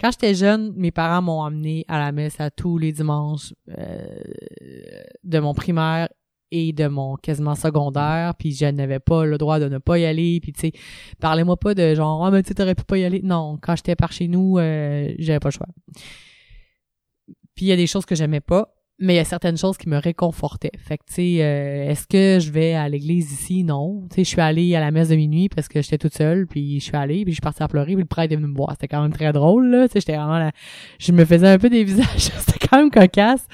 Quand 0.00 0.10
j'étais 0.10 0.34
jeune, 0.34 0.72
mes 0.76 0.90
parents 0.90 1.22
m'ont 1.22 1.44
amené 1.44 1.84
à 1.86 2.00
la 2.00 2.10
messe 2.10 2.40
à 2.40 2.50
tous 2.50 2.78
les 2.78 2.90
dimanches 2.90 3.54
euh, 3.78 4.04
de 5.22 5.38
mon 5.38 5.54
primaire 5.54 6.08
et 6.50 6.72
de 6.72 6.88
mon 6.88 7.14
quasiment 7.16 7.54
secondaire, 7.54 8.34
puis 8.36 8.52
je 8.52 8.66
n'avais 8.66 8.98
pas 8.98 9.24
le 9.24 9.38
droit 9.38 9.60
de 9.60 9.68
ne 9.68 9.78
pas 9.78 9.98
y 9.98 10.04
aller, 10.04 10.40
puis 10.40 10.52
tu 10.52 10.60
sais, 10.60 10.72
parlez-moi 11.20 11.56
pas 11.56 11.74
de 11.74 11.94
genre, 11.94 12.24
ah, 12.26 12.30
mais 12.30 12.42
tu 12.42 12.48
sais, 12.48 12.54
t'aurais 12.54 12.74
pu 12.74 12.84
pas 12.84 12.98
y 12.98 13.04
aller. 13.04 13.20
Non, 13.22 13.58
quand 13.60 13.76
j'étais 13.76 13.94
par 13.94 14.12
chez 14.12 14.26
nous, 14.26 14.58
euh, 14.58 15.14
j'avais 15.18 15.40
pas 15.40 15.48
le 15.48 15.52
choix. 15.52 15.68
Puis 17.54 17.66
il 17.66 17.68
y 17.68 17.72
a 17.72 17.76
des 17.76 17.86
choses 17.86 18.04
que 18.04 18.14
j'aimais 18.14 18.40
pas, 18.40 18.74
mais 18.98 19.14
il 19.14 19.16
y 19.16 19.20
a 19.20 19.24
certaines 19.24 19.56
choses 19.56 19.76
qui 19.76 19.88
me 19.88 19.98
réconfortaient. 19.98 20.70
Fait 20.78 20.98
que, 20.98 21.04
tu 21.06 21.14
sais, 21.14 21.38
euh, 21.40 21.90
est-ce 21.90 22.06
que 22.06 22.38
je 22.40 22.50
vais 22.52 22.74
à 22.74 22.88
l'église 22.88 23.32
ici? 23.32 23.64
Non. 23.64 24.06
Tu 24.08 24.16
sais, 24.16 24.24
je 24.24 24.28
suis 24.28 24.40
allée 24.40 24.74
à 24.76 24.80
la 24.80 24.92
messe 24.92 25.08
de 25.08 25.16
minuit 25.16 25.48
parce 25.48 25.66
que 25.66 25.82
j'étais 25.82 25.98
toute 25.98 26.14
seule, 26.14 26.46
puis 26.46 26.78
je 26.78 26.84
suis 26.84 26.96
allée, 26.96 27.24
puis 27.24 27.32
je 27.32 27.36
suis 27.36 27.40
partie 27.40 27.62
à 27.62 27.68
pleurer, 27.68 27.94
puis 27.94 28.02
le 28.02 28.04
prêtre 28.04 28.32
est 28.32 28.36
venu 28.36 28.48
me 28.48 28.56
voir. 28.56 28.70
C'était 28.72 28.88
quand 28.88 29.02
même 29.02 29.12
très 29.12 29.32
drôle, 29.32 29.68
là. 29.68 29.88
Tu 29.88 29.94
sais, 29.94 30.00
j'étais 30.00 30.16
vraiment 30.16 30.38
là... 30.38 30.52
Je 31.00 31.12
me 31.12 31.24
faisais 31.24 31.48
un 31.48 31.58
peu 31.58 31.68
des 31.68 31.82
visages, 31.84 32.06
c'était 32.16 32.66
quand 32.66 32.78
même 32.78 32.90
cocasse. 32.90 33.46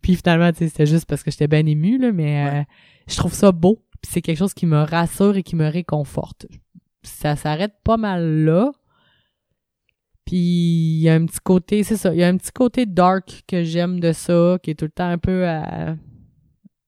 Puis 0.00 0.16
finalement, 0.16 0.50
tu 0.52 0.58
sais, 0.58 0.68
c'était 0.68 0.86
juste 0.86 1.06
parce 1.06 1.22
que 1.22 1.30
j'étais 1.30 1.48
bien 1.48 1.66
émue, 1.66 1.98
là, 1.98 2.12
mais 2.12 2.46
euh, 2.48 2.62
je 3.08 3.16
trouve 3.16 3.34
ça 3.34 3.52
beau. 3.52 3.84
Puis 4.00 4.12
c'est 4.12 4.22
quelque 4.22 4.38
chose 4.38 4.54
qui 4.54 4.64
me 4.64 4.82
rassure 4.82 5.36
et 5.36 5.42
qui 5.42 5.56
me 5.56 5.68
réconforte. 5.68 6.46
Ça 7.02 7.36
s'arrête 7.36 7.74
pas 7.84 7.96
mal 7.96 8.44
là. 8.44 8.72
Puis 10.28 10.36
il 10.36 11.00
y 11.00 11.08
a 11.08 11.14
un 11.14 11.24
petit 11.24 11.38
côté, 11.42 11.82
c'est 11.84 11.96
ça, 11.96 12.12
il 12.12 12.20
y 12.20 12.22
a 12.22 12.28
un 12.28 12.36
petit 12.36 12.52
côté 12.52 12.84
dark 12.84 13.44
que 13.48 13.62
j'aime 13.64 13.98
de 13.98 14.12
ça, 14.12 14.58
qui 14.62 14.72
est 14.72 14.74
tout 14.74 14.84
le 14.84 14.90
temps 14.90 15.08
un 15.08 15.16
peu 15.16 15.46
à, 15.48 15.96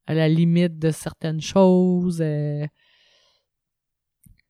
à 0.06 0.12
la 0.14 0.28
limite 0.28 0.78
de 0.78 0.90
certaines 0.90 1.40
choses. 1.40 2.20
euh. 2.20 2.66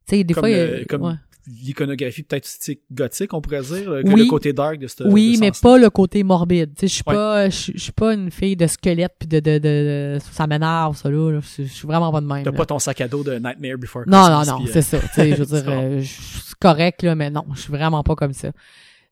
Tu 0.09 0.17
sais, 0.17 0.25
des 0.25 0.35
Comme 0.35 0.41
fois, 0.43 0.51
il 0.51 0.57
y 0.57 0.61
a- 0.61 0.67
le- 0.81 0.85
comme 0.87 1.03
ouais. 1.03 1.15
L'iconographie 1.47 2.23
peut-être 2.23 2.49
gothique, 2.93 3.33
on 3.35 3.41
pourrait 3.41 3.63
dire, 3.63 3.91
le, 3.91 4.03
Oui. 4.05 4.23
le 4.25 4.27
côté 4.27 4.53
dark 4.53 4.79
de 4.79 4.87
ce 4.87 5.03
oui, 5.05 5.37
de 5.37 5.41
mais 5.41 5.51
pas 5.61 5.79
le 5.79 5.89
côté 5.91 6.23
morbide. 6.23 6.73
Je 6.81 6.87
suis 6.87 7.03
Ouais. 7.07 7.15
pas, 7.15 7.49
je 7.51 7.73
suis 7.79 7.93
pas 7.93 8.15
une 8.15 8.31
fille 8.31 8.57
de 8.57 8.67
squelette 8.67 9.15
puis 9.19 9.29
de, 9.29 9.41
de, 9.41 9.59
de, 9.59 9.59
de- 9.59 10.19
ça 10.33 10.47
m'énerve 10.47 10.97
ça 10.97 11.11
là. 11.11 11.41
Je 11.59 11.63
suis 11.65 11.87
vraiment 11.87 12.13
pas 12.13 12.21
de 12.21 12.27
même. 12.27 12.45
T'as 12.45 12.53
pas 12.53 12.67
ton 12.67 12.79
sac 12.79 13.01
à 13.01 13.09
dos 13.09 13.25
de 13.25 13.35
Nightmare 13.35 13.79
Before 13.79 14.03
Non, 14.07 14.25
Christmas. 14.25 14.45
non, 14.47 14.59
non, 14.61 14.65
euh, 14.67 14.71
c'est 14.73 14.83
ça. 14.83 14.99
Tu 14.99 15.07
sais, 15.15 15.31
je 15.31 15.43
veux 15.43 15.47
dire, 15.63 15.65
euh, 15.69 16.01
je- 16.01 16.21
c'est 16.21 16.59
correct 16.61 17.03
là, 17.03 17.15
mais 17.15 17.31
non, 17.31 17.45
je 17.55 17.61
suis 17.61 17.73
vraiment 17.73 18.03
pas 18.03 18.15
comme 18.15 18.33
ça. 18.35 18.51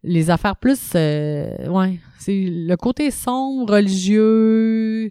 Les 0.05 0.31
affaires 0.31 0.57
plus, 0.57 0.79
euh, 0.95 1.67
ouais, 1.69 1.99
c'est 2.19 2.45
le 2.49 2.77
côté 2.77 3.11
sombre, 3.11 3.73
religieux. 3.75 5.11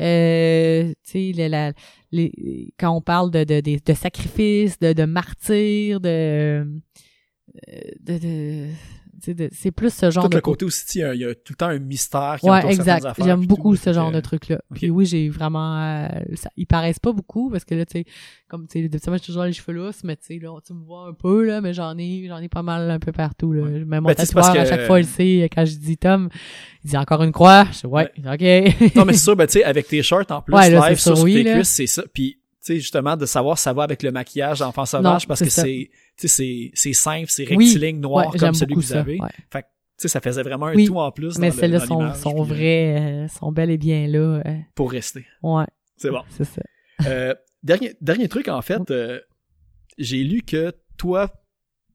Euh, 0.00 0.92
tu 1.04 1.32
sais, 1.34 1.48
la- 1.48 1.72
les, 2.12 2.72
quand 2.78 2.90
on 2.96 3.00
parle 3.00 3.30
de 3.30 3.44
de, 3.44 3.60
de, 3.60 3.78
de 3.84 3.92
sacrifice, 3.94 4.78
de, 4.78 4.92
de 4.92 5.04
martyrs, 5.04 6.00
de, 6.00 6.08
euh, 6.08 6.64
de, 8.00 8.14
de, 8.14 8.18
de- 8.18 8.66
c'est 9.20 9.70
plus 9.72 9.92
ce 9.92 10.10
genre 10.10 10.24
Tout 10.24 10.30
de 10.30 10.34
le 10.36 10.40
côté 10.40 10.64
aussi, 10.64 10.84
il 10.96 11.00
y, 11.00 11.04
a, 11.04 11.14
il 11.14 11.20
y 11.20 11.24
a 11.24 11.34
tout 11.34 11.52
le 11.52 11.56
temps 11.56 11.66
un 11.68 11.78
mystère 11.78 12.36
qui 12.40 12.48
Ouais, 12.48 12.64
exact. 12.72 13.06
J'aime 13.22 13.46
beaucoup 13.46 13.74
tout, 13.74 13.82
ce 13.82 13.92
genre 13.92 14.10
de 14.12 14.18
que- 14.20 14.24
truc-là. 14.24 14.60
ok. 14.70 14.76
Puis 14.78 14.90
oui, 14.90 15.06
j'ai 15.06 15.28
vraiment... 15.28 15.76
euh, 15.80 16.08
ça, 16.34 16.50
ils 16.56 16.66
paraissent 16.66 16.98
pas 17.00 17.12
beaucoup, 17.12 17.50
parce 17.50 17.64
que 17.64 17.74
là, 17.74 17.84
tu 17.84 17.98
sais, 17.98 18.04
comme, 18.48 18.66
tu 18.68 18.80
sais, 18.80 18.90
j'ai 18.92 19.20
toujours 19.20 19.44
les 19.44 19.52
cheveux 19.52 19.72
lousses, 19.72 20.04
mais 20.04 20.16
tu 20.16 20.26
sais, 20.26 20.38
là, 20.40 20.56
tu 20.66 20.72
me 20.72 20.84
vois 20.84 21.08
un 21.08 21.12
peu, 21.12 21.44
là, 21.44 21.60
mais 21.60 21.74
j'en 21.74 21.96
ai, 21.98 22.24
j'en 22.28 22.38
ai 22.38 22.48
pas 22.48 22.62
mal 22.62 22.90
un 22.90 22.98
peu 22.98 23.12
partout, 23.12 23.52
là. 23.52 23.62
Ouais. 23.64 23.84
Même 23.84 24.02
mon 24.02 24.08
Ben, 24.08 24.14
tatoueur, 24.14 24.46
à 24.50 24.52
que- 24.54 24.64
chaque 24.68 24.86
fois, 24.86 25.00
il 25.00 25.06
sait, 25.06 25.48
quand 25.54 25.64
je 25.64 25.74
dis 25.76 25.96
Tom, 25.98 26.28
il 26.84 26.90
dit 26.90 26.96
encore 26.96 27.22
une 27.22 27.32
croix. 27.32 27.66
Je 27.72 27.80
dis, 27.80 27.86
ouais, 27.86 28.10
ok. 28.18 28.94
Non, 28.96 29.04
mais 29.04 29.12
c'est 29.14 29.18
sûr, 29.24 29.36
ben, 29.36 29.46
tu 29.46 29.54
sais, 29.54 29.64
avec 29.64 29.88
tes 29.88 30.02
shorts 30.02 30.24
en 30.30 30.40
plus, 30.42 30.54
Ouais, 30.54 30.70
là, 30.70 30.88
live 30.90 30.98
sur, 30.98 31.16
sûr, 31.16 31.24
oui, 31.24 31.34
tes 31.34 31.42
là. 31.42 31.54
cuisses, 31.56 31.68
c'est 31.70 31.86
ça. 31.86 32.04
Puis, 32.12 32.37
sais, 32.74 32.80
justement, 32.80 33.16
de 33.16 33.26
savoir 33.26 33.58
si 33.58 33.64
ça 33.64 33.72
va 33.72 33.82
avec 33.82 34.02
le 34.02 34.10
maquillage 34.12 34.60
d'enfant 34.60 34.86
sauvage, 34.86 35.26
parce 35.26 35.40
que 35.40 35.50
c'est, 35.50 35.90
tu 36.16 36.28
sais, 36.28 36.28
c'est, 36.28 36.70
c'est 36.74 36.92
simple, 36.92 37.26
c'est 37.28 37.48
Oui. 37.54 37.64
rectiligne 37.66 38.00
noir 38.00 38.32
Ouais, 38.32 38.38
comme 38.38 38.54
celui 38.54 38.74
que 38.74 38.80
vous 38.80 38.86
ça, 38.86 39.00
avez. 39.00 39.20
ouais. 39.20 39.28
Fait 39.52 39.62
tu 39.62 40.02
sais, 40.02 40.08
ça 40.08 40.20
faisait 40.20 40.42
vraiment 40.44 40.66
un 40.66 40.74
Oui, 40.76 40.86
tout 40.86 40.96
en 40.98 41.10
plus. 41.10 41.38
mais 41.38 41.50
celles-là 41.50 41.80
sont, 41.80 42.14
sont 42.14 42.40
euh, 42.40 42.44
vraies, 42.44 42.96
euh, 43.00 43.28
sont 43.28 43.50
bel 43.50 43.68
et 43.70 43.78
bien 43.78 44.06
là. 44.06 44.40
euh, 44.46 44.58
Pour 44.76 44.92
rester. 44.92 45.26
ouais, 45.42 45.64
C'est 45.96 46.10
bon. 46.10 46.22
c'est 46.30 46.44
ça. 46.44 46.62
Euh, 47.06 47.34
dernier, 47.64 47.94
dernier 48.00 48.28
truc, 48.28 48.46
en 48.46 48.62
fait, 48.62 48.80
j'ai 49.98 50.22
lu 50.22 50.42
que 50.42 50.72
toi, 50.96 51.30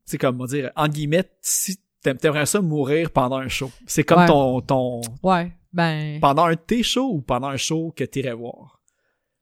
c'est 0.05 0.17
comme, 0.17 0.45
dire, 0.47 0.71
en 0.75 0.87
guillemets, 0.89 1.23
si 1.41 1.77
t'aimes- 2.01 2.17
t'aimerais 2.17 2.45
ça 2.45 2.59
mourir 2.61 3.09
pendant 3.11 3.37
un 3.37 3.47
show. 3.47 3.71
C'est 3.85 4.03
comme 4.03 4.19
Ouais. 4.19 4.27
ton, 4.27 4.59
ton, 4.61 4.99
Ouais, 5.23 5.53
ben... 5.71 6.19
pendant 6.19 6.43
un 6.43 6.51
de 6.55 6.59
tes 6.59 6.83
shows 6.83 7.09
ou 7.13 7.21
pendant 7.21 7.47
un 7.47 7.57
show 7.57 7.93
que 7.95 8.03
t'irais 8.03 8.33
voir? 8.33 8.81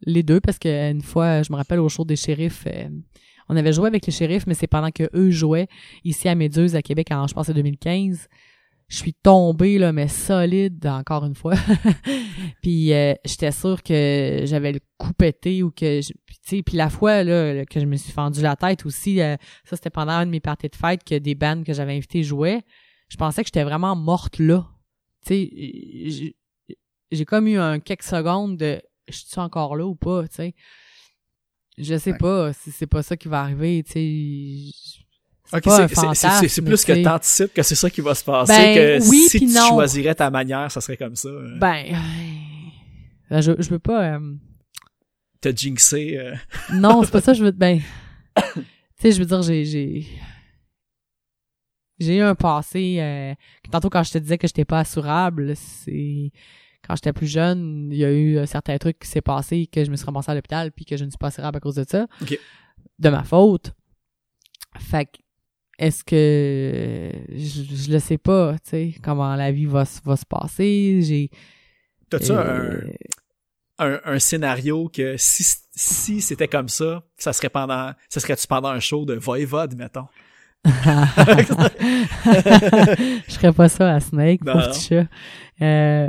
Les 0.03 0.23
deux, 0.23 0.39
parce 0.39 0.57
que 0.57 0.91
une 0.91 1.01
fois, 1.01 1.43
je 1.43 1.51
me 1.51 1.57
rappelle 1.57 1.79
au 1.79 1.89
show 1.89 2.05
des 2.05 2.15
shérifs, 2.15 2.65
euh, 2.67 2.89
on 3.49 3.55
avait 3.55 3.73
joué 3.73 3.87
avec 3.87 4.05
les 4.05 4.11
shérifs, 4.11 4.47
mais 4.47 4.53
c'est 4.53 4.67
pendant 4.67 4.91
que 4.91 5.09
eux 5.13 5.29
jouaient 5.29 5.67
ici 6.03 6.27
à 6.29 6.35
Méduse, 6.35 6.75
à 6.75 6.81
Québec, 6.81 7.09
en, 7.11 7.27
je 7.27 7.33
pense, 7.33 7.49
en 7.49 7.53
2015. 7.53 8.27
Je 8.87 8.97
suis 8.97 9.13
tombée, 9.13 9.77
là, 9.77 9.93
mais 9.93 10.07
solide, 10.07 10.85
encore 10.87 11.25
une 11.25 11.35
fois. 11.35 11.55
puis 12.61 12.93
euh, 12.93 13.13
j'étais 13.23 13.51
sûre 13.51 13.83
que 13.83 14.41
j'avais 14.43 14.73
le 14.73 14.79
coup 14.97 15.13
pété 15.13 15.63
ou 15.63 15.71
que... 15.71 16.01
tu 16.01 16.13
sais, 16.43 16.61
puis 16.61 16.75
la 16.75 16.89
fois, 16.89 17.23
là, 17.23 17.65
que 17.65 17.79
je 17.79 17.85
me 17.85 17.95
suis 17.95 18.11
fendu 18.11 18.41
la 18.41 18.55
tête 18.55 18.85
aussi, 18.85 19.21
euh, 19.21 19.37
ça, 19.63 19.75
c'était 19.75 19.89
pendant 19.89 20.13
une 20.13 20.25
de 20.25 20.31
mes 20.31 20.39
parties 20.39 20.67
de 20.67 20.75
fête 20.75 21.03
que 21.03 21.15
des 21.15 21.35
bands 21.35 21.63
que 21.63 21.73
j'avais 21.73 21.95
invités 21.95 22.23
jouaient. 22.23 22.63
Je 23.07 23.17
pensais 23.17 23.43
que 23.43 23.47
j'étais 23.47 23.63
vraiment 23.63 23.95
morte 23.95 24.39
là. 24.39 24.65
Tu 25.25 25.33
sais, 25.35 26.35
j'ai 27.11 27.25
comme 27.25 27.47
eu 27.47 27.57
un 27.57 27.79
quelques 27.79 28.03
secondes 28.03 28.57
de 28.57 28.81
je 29.11 29.17
suis 29.25 29.39
encore 29.39 29.75
là 29.75 29.85
ou 29.85 29.95
pas, 29.95 30.27
tu 30.27 30.35
sais? 30.35 30.55
Je 31.77 31.97
sais 31.97 32.11
Ouais. 32.11 32.17
pas 32.17 32.53
si 32.53 32.71
c'est 32.71 32.87
pas 32.87 33.01
ça 33.03 33.15
qui 33.17 33.27
va 33.27 33.41
arriver, 33.41 33.83
tu 33.83 33.91
sais. 33.93 34.71
C'est 36.47 36.61
plus 36.61 36.85
que 36.85 37.03
t'anticipes 37.03 37.53
que 37.53 37.63
c'est 37.63 37.75
ça 37.75 37.89
qui 37.89 38.01
va 38.01 38.15
se 38.15 38.23
passer, 38.23 38.53
Ben, 38.53 38.75
que 39.01 39.09
oui, 39.09 39.25
si 39.29 39.39
tu 39.39 39.45
non. 39.47 39.67
choisirais 39.69 40.15
ta 40.15 40.29
manière, 40.29 40.71
ça 40.71 40.79
serait 40.81 40.97
comme 40.97 41.15
ça. 41.15 41.27
euh. 41.29 41.57
Ben, 41.59 41.93
euh, 43.31 43.41
je, 43.41 43.51
je 43.59 43.69
veux 43.69 43.79
pas... 43.79 44.13
euh, 44.15 44.33
t'as 45.41 45.53
jinxé. 45.53 46.17
euh, 46.17 46.35
Non, 46.73 47.03
c'est 47.03 47.11
pas 47.11 47.21
ça, 47.21 47.33
je 47.33 47.43
veux. 47.43 47.51
Ben. 47.51 47.79
tu 48.55 48.61
sais, 49.01 49.11
je 49.11 49.19
veux 49.19 49.25
dire, 49.25 49.41
j'ai. 49.41 49.65
J'ai 49.65 50.07
j'ai 51.99 52.15
eu 52.17 52.21
un 52.21 52.33
passé. 52.35 52.97
euh, 52.99 53.35
tantôt, 53.71 53.89
quand 53.89 54.01
je 54.03 54.11
te 54.11 54.17
disais 54.17 54.37
que 54.37 54.47
j'étais 54.47 54.65
pas 54.65 54.79
assurable, 54.79 55.55
c'est. 55.55 56.31
Quand 56.87 56.95
j'étais 56.95 57.13
plus 57.13 57.27
jeune, 57.27 57.89
il 57.91 57.97
y 57.97 58.05
a 58.05 58.11
eu 58.11 58.37
euh, 58.37 58.45
certains 58.45 58.77
trucs 58.77 58.99
qui 58.99 59.07
s'est 59.07 59.21
passé 59.21 59.67
que 59.67 59.83
je 59.85 59.91
me 59.91 59.95
suis 59.95 60.05
ramassé 60.05 60.31
à 60.31 60.35
l'hôpital 60.35 60.71
puis 60.71 60.85
que 60.85 60.97
je 60.97 61.05
ne 61.05 61.09
suis 61.09 61.17
pas 61.17 61.27
assurable 61.27 61.57
à 61.57 61.59
cause 61.59 61.75
de 61.75 61.85
ça. 61.87 62.07
Ok. 62.21 62.37
De 62.99 63.09
ma 63.09 63.23
faute. 63.23 63.73
Fait 64.79 65.05
que. 65.05 65.17
Est-ce 65.79 66.03
que. 66.03 67.11
Je, 67.29 67.63
je 67.75 67.91
le 67.91 67.99
sais 67.99 68.17
pas, 68.19 68.53
tu 68.63 68.69
sais, 68.69 68.93
comment 69.03 69.35
la 69.35 69.51
vie 69.51 69.65
va, 69.65 69.85
se- 69.85 70.01
va 70.03 70.15
se 70.15 70.25
passer. 70.25 71.01
J'ai. 71.01 71.29
T'as-tu 72.09 72.31
euh, 72.31 72.81
un, 73.79 73.93
un, 73.93 73.99
un 74.05 74.19
scénario 74.19 74.89
que 74.93 75.15
si, 75.17 75.43
si 75.71 76.21
c'était 76.21 76.47
comme 76.47 76.69
ça, 76.69 77.03
ça 77.17 77.33
serait 77.33 77.49
pendant, 77.49 77.91
ça 78.09 78.19
serait-tu 78.19 78.45
pendant 78.47 78.69
un 78.69 78.79
show 78.79 79.05
de 79.05 79.15
Voivode, 79.15 79.75
mettons? 79.75 80.07
je 80.65 80.71
ferais 83.33 83.53
pas 83.53 83.69
ça 83.69 83.95
à 83.95 83.99
Snake, 83.99 84.43
Non, 84.43 84.53
pauvre 84.53 84.67
non. 84.67 84.71
petit 84.73 84.87
chat. 84.87 85.05
Euh, 85.61 86.07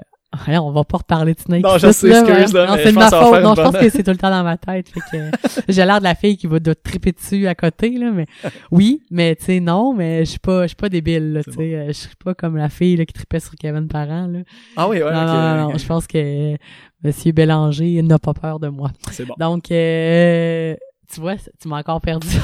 on 0.48 0.70
va 0.72 0.84
pas 0.84 0.98
reparler 0.98 1.34
de 1.34 1.40
Snake. 1.40 1.62
Non, 1.62 1.78
je 1.78 1.90
sais, 1.92 2.08
là, 2.08 2.20
excuse, 2.20 2.54
ouais. 2.54 2.60
là, 2.60 2.66
Non, 2.66 2.74
mais 2.76 2.82
c'est 2.84 2.90
de 2.90 2.94
pense 2.96 3.10
ma 3.10 3.20
faute. 3.22 3.42
Non, 3.42 3.54
je 3.54 3.62
pense 3.62 3.76
que 3.76 3.88
c'est 3.90 4.02
tout 4.02 4.10
le 4.10 4.16
temps 4.16 4.30
dans 4.30 4.42
ma 4.44 4.56
tête. 4.56 4.88
Fait 4.88 5.00
que 5.12 5.30
j'ai 5.68 5.84
l'air 5.84 5.98
de 5.98 6.04
la 6.04 6.14
fille 6.14 6.36
qui 6.36 6.46
va 6.46 6.58
doit 6.58 6.74
triper 6.74 7.12
dessus 7.12 7.46
à 7.46 7.54
côté, 7.54 7.90
là, 7.98 8.10
mais 8.10 8.26
oui, 8.70 9.02
mais 9.10 9.36
tu 9.36 9.44
sais, 9.44 9.60
non, 9.60 9.92
mais 9.94 10.24
je 10.24 10.30
suis 10.30 10.38
pas, 10.38 10.62
je 10.62 10.68
suis 10.68 10.76
pas 10.76 10.88
débile, 10.88 11.32
là, 11.34 11.44
tu 11.44 11.52
sais. 11.52 11.74
euh, 11.74 11.86
Je 11.88 11.92
suis 11.92 12.16
pas 12.24 12.34
comme 12.34 12.56
la 12.56 12.68
fille, 12.68 12.96
là, 12.96 13.04
qui 13.04 13.12
tripait 13.12 13.40
sur 13.40 13.54
Kevin 13.56 13.88
Parent, 13.88 14.26
là. 14.26 14.40
Ah 14.76 14.88
oui, 14.88 15.02
ouais, 15.02 15.12
non, 15.12 15.22
ok, 15.22 15.28
non, 15.28 15.70
non, 15.72 15.78
je 15.78 15.86
pense 15.86 16.06
que 16.06 16.56
Monsieur 17.04 17.32
Bélanger 17.32 18.00
n'a 18.02 18.18
pas 18.18 18.32
peur 18.32 18.58
de 18.60 18.68
moi. 18.68 18.90
C'est 19.10 19.24
bon. 19.26 19.34
Donc, 19.38 19.70
euh, 19.70 20.74
tu 21.12 21.20
vois, 21.20 21.34
tu 21.60 21.68
m'as 21.68 21.80
encore 21.80 22.00
perdu. 22.00 22.28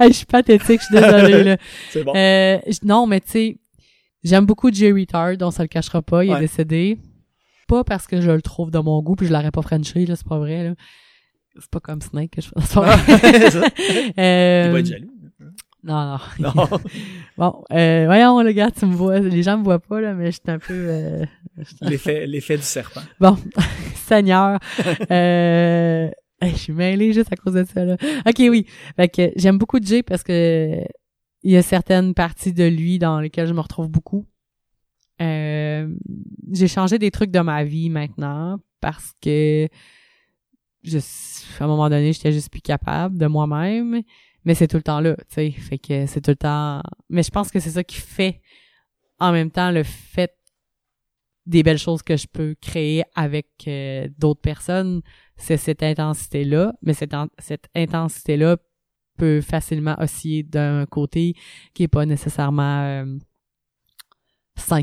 Je 0.00 0.12
suis 0.12 0.26
pathétique, 0.26 0.80
je 0.80 0.86
suis 0.86 0.94
désolée, 0.94 1.44
là. 1.44 1.56
C'est 1.90 2.04
bon. 2.04 2.12
Euh, 2.14 2.58
non, 2.84 3.06
mais 3.06 3.20
tu 3.20 3.30
sais, 3.30 3.56
j'aime 4.22 4.46
beaucoup 4.46 4.72
Jerry 4.72 5.06
Tard, 5.06 5.34
on 5.40 5.50
se 5.50 5.62
le 5.62 5.68
cachera 5.68 6.02
pas, 6.02 6.24
il 6.24 6.32
est 6.32 6.40
décédé. 6.40 6.98
Pas 7.68 7.84
parce 7.84 8.06
que 8.06 8.20
je 8.20 8.30
le 8.30 8.42
trouve 8.42 8.70
de 8.70 8.78
mon 8.78 9.00
goût, 9.02 9.14
puis 9.16 9.26
je 9.26 9.32
l'aurais 9.32 9.50
pas 9.50 9.62
frenché, 9.62 10.04
là, 10.06 10.16
c'est 10.16 10.26
pas 10.26 10.38
vrai, 10.38 10.64
là. 10.64 10.74
C'est 11.58 11.70
pas 11.70 11.80
comme 11.80 12.00
Snake 12.00 12.30
que 12.30 12.40
je 12.40 12.48
fais. 12.48 12.60
Ça. 12.66 12.80
Euh, 14.18 14.64
Il 14.66 14.72
va 14.72 14.78
être 14.80 14.86
jaloux. 14.86 15.10
non, 15.84 16.18
non. 16.38 16.52
Non. 16.54 16.68
Bon, 17.38 17.64
euh, 17.72 18.04
voyons, 18.06 18.42
le 18.42 18.52
gars, 18.52 18.70
tu 18.70 18.84
me 18.86 18.94
vois, 18.94 19.18
les 19.20 19.42
gens 19.42 19.58
me 19.58 19.64
voient 19.64 19.78
pas, 19.78 20.00
là, 20.00 20.12
mais 20.14 20.26
je 20.26 20.32
suis 20.32 20.42
un 20.48 20.58
peu, 20.58 20.74
euh, 20.74 21.24
L'effet, 21.80 22.26
l'effet 22.26 22.56
du 22.56 22.62
serpent. 22.62 23.00
Bon, 23.20 23.36
Seigneur. 23.94 24.58
Euh... 25.10 26.08
je 26.42 26.56
suis 26.56 26.72
mêlée 26.72 27.12
juste 27.12 27.32
à 27.32 27.36
cause 27.36 27.54
de 27.54 27.64
ça, 27.64 27.84
là. 27.84 27.96
OK, 28.26 28.36
oui. 28.50 28.66
Fait 28.96 29.08
que 29.08 29.30
j'aime 29.36 29.58
beaucoup 29.58 29.78
Jay 29.82 30.02
parce 30.02 30.22
que 30.22 30.78
il 31.42 31.52
y 31.52 31.56
a 31.56 31.62
certaines 31.62 32.14
parties 32.14 32.52
de 32.52 32.64
lui 32.64 32.98
dans 32.98 33.20
lesquelles 33.20 33.46
je 33.46 33.54
me 33.54 33.60
retrouve 33.60 33.88
beaucoup. 33.88 34.26
Euh, 35.20 35.88
j'ai 36.50 36.68
changé 36.68 36.98
des 36.98 37.10
trucs 37.10 37.30
de 37.30 37.40
ma 37.40 37.64
vie 37.64 37.90
maintenant 37.90 38.58
parce 38.80 39.12
que 39.20 39.68
je, 40.82 40.98
à 40.98 41.64
un 41.64 41.66
moment 41.66 41.88
donné, 41.88 42.12
j'étais 42.12 42.32
juste 42.32 42.50
plus 42.50 42.60
capable 42.60 43.18
de 43.18 43.26
moi-même. 43.26 44.02
Mais 44.44 44.54
c'est 44.54 44.66
tout 44.66 44.76
le 44.76 44.82
temps 44.82 45.00
là, 45.00 45.14
tu 45.16 45.24
sais. 45.34 45.50
Fait 45.52 45.78
que 45.78 46.06
c'est 46.06 46.20
tout 46.20 46.32
le 46.32 46.36
temps... 46.36 46.82
Mais 47.08 47.22
je 47.22 47.30
pense 47.30 47.50
que 47.50 47.60
c'est 47.60 47.70
ça 47.70 47.84
qui 47.84 47.96
fait, 47.96 48.40
en 49.20 49.30
même 49.30 49.50
temps, 49.52 49.70
le 49.70 49.84
fait 49.84 50.36
des 51.46 51.62
belles 51.62 51.78
choses 51.78 52.02
que 52.02 52.16
je 52.16 52.26
peux 52.26 52.56
créer 52.60 53.04
avec 53.14 53.46
euh, 53.66 54.08
d'autres 54.18 54.40
personnes, 54.40 55.02
c'est 55.36 55.56
cette 55.56 55.82
intensité-là. 55.82 56.72
Mais 56.82 56.94
cette, 56.94 57.14
cette 57.38 57.68
intensité-là 57.76 58.56
peut 59.22 59.40
facilement 59.40 59.94
osciller 60.00 60.42
d'un 60.42 60.84
côté 60.86 61.36
qui 61.74 61.84
est 61.84 61.88
pas 61.88 62.04
nécessairement 62.04 62.82
euh, 62.82 63.04
sain. 64.56 64.82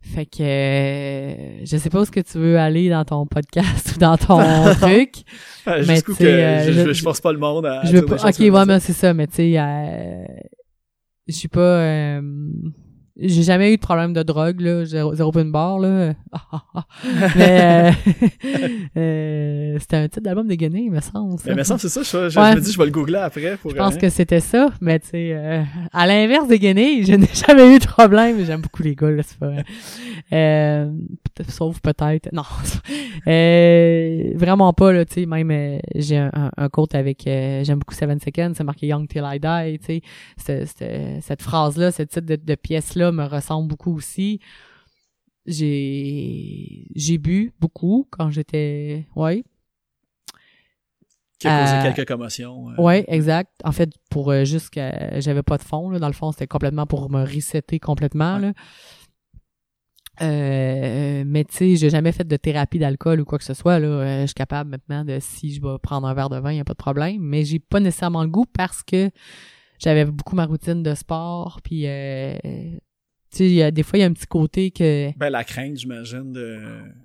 Fait 0.00 0.24
que 0.24 0.42
euh, 0.42 1.66
je 1.66 1.76
sais 1.76 1.90
pas 1.90 1.98
où 1.98 2.02
est-ce 2.04 2.10
que 2.10 2.20
tu 2.20 2.38
veux 2.38 2.58
aller 2.58 2.88
dans 2.88 3.04
ton 3.04 3.26
podcast 3.26 3.92
ou 3.96 3.98
dans 3.98 4.16
ton 4.16 4.38
truc. 4.80 5.16
Ah, 5.66 5.78
Mais 5.86 5.96
Jusqu'où 5.96 6.14
que 6.14 6.24
euh, 6.24 6.86
je, 6.86 6.92
je, 6.94 7.02
force 7.02 7.20
pas 7.20 7.32
le 7.32 7.38
monde 7.38 7.66
à. 7.66 7.84
je 7.84 7.98
veux 7.98 8.06
pas. 8.06 8.26
Ok, 8.26 8.38
ouais, 8.38 8.64
mais 8.64 8.80
c'est 8.80 8.94
ça. 8.94 9.12
Mais 9.12 9.26
tu 9.26 9.34
sais, 9.34 10.26
je 11.26 11.32
suis 11.32 11.48
pas. 11.48 12.20
J'ai 13.18 13.42
jamais 13.42 13.72
eu 13.72 13.76
de 13.76 13.80
problème 13.80 14.12
de 14.12 14.22
drogue 14.22 14.60
là. 14.60 14.84
Zéro, 14.84 15.14
zéro 15.14 15.30
open 15.30 15.50
bar 15.50 15.78
là. 15.78 16.12
Mais 17.36 17.90
euh, 17.90 17.90
euh, 18.96 19.76
c'était 19.80 19.96
un 19.96 20.08
titre 20.08 20.20
d'album 20.22 20.46
dégueuné, 20.46 20.82
il 20.82 20.90
me 20.90 21.00
semble. 21.00 21.38
ça. 21.38 21.54
Mais, 21.54 21.64
ça, 21.64 21.78
c'est 21.78 21.88
ça, 21.88 22.02
je, 22.02 22.28
je, 22.30 22.38
Ouais. 22.38 22.54
me 22.54 22.60
dis, 22.60 22.72
je 22.72 22.78
vais 22.78 22.84
le 22.86 22.90
googler 22.90 23.18
après 23.18 23.56
pour. 23.56 23.70
Je 23.70 23.76
pense 23.76 23.94
euh, 23.94 23.98
que 23.98 24.08
c'était 24.10 24.40
ça, 24.40 24.68
mais 24.80 24.98
tu 25.00 25.08
sais, 25.08 25.32
euh, 25.34 25.62
à 25.92 26.06
l'inverse 26.06 26.48
des 26.48 26.58
Guinées, 26.58 27.04
je 27.04 27.12
n'ai 27.14 27.26
jamais 27.46 27.74
eu 27.74 27.78
de 27.78 27.86
problème. 27.86 28.44
J'aime 28.44 28.60
beaucoup 28.60 28.82
les 28.82 28.94
gars, 28.94 29.10
là, 29.10 29.22
c'est 29.22 29.38
pas... 29.38 29.52
Euh, 30.32 30.90
sauf 31.48 31.80
peut-être... 31.80 32.28
Non. 32.32 32.42
euh, 33.26 34.32
vraiment 34.34 34.72
pas, 34.72 34.92
là, 34.92 35.04
tu 35.04 35.14
sais, 35.20 35.26
même, 35.26 35.80
j'ai 35.94 36.18
un, 36.18 36.30
un, 36.32 36.50
un 36.56 36.68
quote 36.68 36.94
avec... 36.94 37.26
euh, 37.26 37.64
J'aime 37.64 37.78
beaucoup 37.78 37.94
Seven 37.94 38.18
Seconds, 38.20 38.52
c'est 38.56 38.64
marqué 38.64 38.86
«Young 38.88 39.08
Till 39.08 39.22
I 39.24 39.38
Die», 39.40 39.78
tu 39.80 39.84
sais. 39.86 40.02
Cette- 40.66 40.84
Cette 41.22 41.42
phrase-là, 41.42 41.90
ce 41.90 42.02
type 42.02 42.24
de, 42.24 42.36
de 42.36 42.54
me 43.12 43.24
ressemble 43.24 43.68
beaucoup 43.68 43.94
aussi. 43.94 44.40
J'ai 45.46 46.88
j'ai 46.94 47.18
bu 47.18 47.52
beaucoup 47.60 48.06
quand 48.10 48.30
j'étais... 48.30 49.06
Ouais, 49.14 49.44
qui 51.38 51.48
a 51.48 51.62
causé 51.62 51.76
euh, 51.76 51.94
quelques 51.94 52.08
commotions. 52.08 52.70
euh. 52.70 52.82
Ouais, 52.82 53.04
exact. 53.08 53.52
En 53.62 53.72
fait, 53.72 53.90
pour 54.10 54.30
euh, 54.30 54.44
juste 54.44 54.70
que 54.70 54.80
j'avais 55.20 55.42
pas 55.42 55.58
de 55.58 55.62
fond, 55.62 55.90
là, 55.90 55.98
dans 55.98 56.06
le 56.06 56.14
fond, 56.14 56.32
c'était 56.32 56.46
complètement 56.46 56.86
pour 56.86 57.10
me 57.10 57.22
resetter 57.22 57.78
complètement. 57.78 58.36
Ouais. 58.36 58.40
Là. 58.40 58.52
Euh, 60.22 61.24
mais 61.26 61.44
tu 61.44 61.54
sais, 61.54 61.76
j'ai 61.76 61.90
jamais 61.90 62.12
fait 62.12 62.26
de 62.26 62.36
thérapie 62.36 62.78
d'alcool 62.78 63.20
ou 63.20 63.26
quoi 63.26 63.36
que 63.36 63.44
ce 63.44 63.52
soit. 63.52 63.78
Là. 63.78 63.86
Euh, 63.86 64.20
je 64.22 64.26
suis 64.28 64.34
capable 64.34 64.70
maintenant 64.70 65.04
de 65.04 65.18
si 65.20 65.52
je 65.52 65.60
vais 65.60 65.78
prendre 65.82 66.06
un 66.06 66.14
verre 66.14 66.30
de 66.30 66.38
vin, 66.38 66.52
y 66.52 66.60
a 66.60 66.64
pas 66.64 66.72
de 66.72 66.78
problème. 66.78 67.18
Mais 67.20 67.44
j'ai 67.44 67.58
pas 67.58 67.80
nécessairement 67.80 68.22
le 68.22 68.30
goût 68.30 68.46
parce 68.46 68.82
que 68.82 69.10
j'avais 69.78 70.06
beaucoup 70.06 70.36
ma 70.36 70.46
routine 70.46 70.82
de 70.82 70.94
sport. 70.94 71.60
Puis 71.62 71.82
euh, 71.86 72.34
tu 73.36 73.44
sais, 73.44 73.46
il 73.46 73.54
y 73.54 73.62
a- 73.62 73.70
des 73.70 73.82
fois, 73.82 73.98
il 73.98 74.02
y 74.02 74.04
a 74.04 74.08
un 74.08 74.12
petit 74.12 74.26
côté 74.26 74.70
que 74.70 75.10
Ben, 75.18 75.30
la 75.30 75.44
crainte, 75.44 75.76
j'imagine, 75.76 76.32
de. 76.32 76.58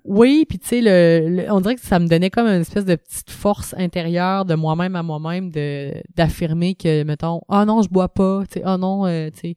oui, 0.04 0.44
puis 0.48 0.58
tu 0.58 0.68
sais, 0.68 0.80
le, 0.80 1.28
le- 1.42 1.52
on 1.52 1.60
dirait 1.60 1.74
que 1.74 1.80
ça 1.80 1.98
me 1.98 2.06
donnait 2.08 2.30
comme 2.30 2.46
une 2.46 2.60
espèce 2.62 2.84
de 2.84 2.96
petite 2.96 3.30
force 3.30 3.74
intérieure 3.78 4.44
de 4.44 4.54
moi-même 4.54 4.96
à 4.96 5.02
moi-même 5.02 5.50
de 5.50 5.92
d'affirmer 6.16 6.74
que, 6.74 7.02
mettons, 7.04 7.40
ah 7.48 7.64
non, 7.64 7.82
je 7.82 7.88
bois 7.88 8.08
pas, 8.08 8.44
tu 8.50 8.54
sais, 8.54 8.62
ah 8.64 8.76
non, 8.78 9.06
euh, 9.06 9.30
tu 9.30 9.38
sais. 9.50 9.56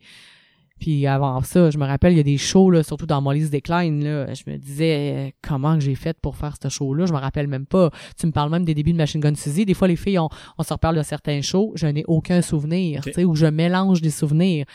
Puis 0.78 1.08
avant 1.08 1.42
ça, 1.42 1.70
je 1.70 1.78
me 1.78 1.86
rappelle, 1.86 2.12
il 2.12 2.18
y 2.18 2.20
a 2.20 2.24
des 2.24 2.38
shows, 2.38 2.70
là, 2.70 2.84
surtout 2.84 3.06
dans 3.06 3.22
Molly's 3.22 3.50
Decline, 3.50 4.04
là, 4.04 4.34
je 4.34 4.44
me 4.46 4.58
disais, 4.58 5.14
euh, 5.16 5.30
comment 5.42 5.76
que 5.76 5.80
j'ai 5.84 5.96
fait 5.96 6.18
pour 6.22 6.36
faire 6.36 6.56
ce 6.62 6.68
show-là, 6.68 7.06
je 7.06 7.14
me 7.14 7.18
rappelle 7.18 7.48
même 7.48 7.66
pas. 7.66 7.92
Tu 8.20 8.28
me 8.28 8.34
parles 8.34 8.52
même 8.52 8.66
des 8.66 8.74
débuts 8.74 8.92
de 8.92 8.98
Machine 8.98 9.22
Gun 9.22 9.36
Suzy. 9.36 9.66
Des 9.66 9.74
fois, 9.74 9.88
les 9.88 9.96
filles, 9.96 10.20
on, 10.20 10.28
on 10.58 10.64
se 10.64 10.74
reparle 10.74 10.98
de 10.98 11.02
certains 11.04 11.42
shows, 11.42 11.72
je 11.76 11.88
n'ai 11.88 12.04
aucun 12.08 12.42
souvenir, 12.42 13.02
tu 13.06 13.14
sais, 13.14 13.24
où 13.24 13.36
je 13.36 13.46
mélange 13.46 14.02
des 14.02 14.10
souvenirs. 14.10 14.66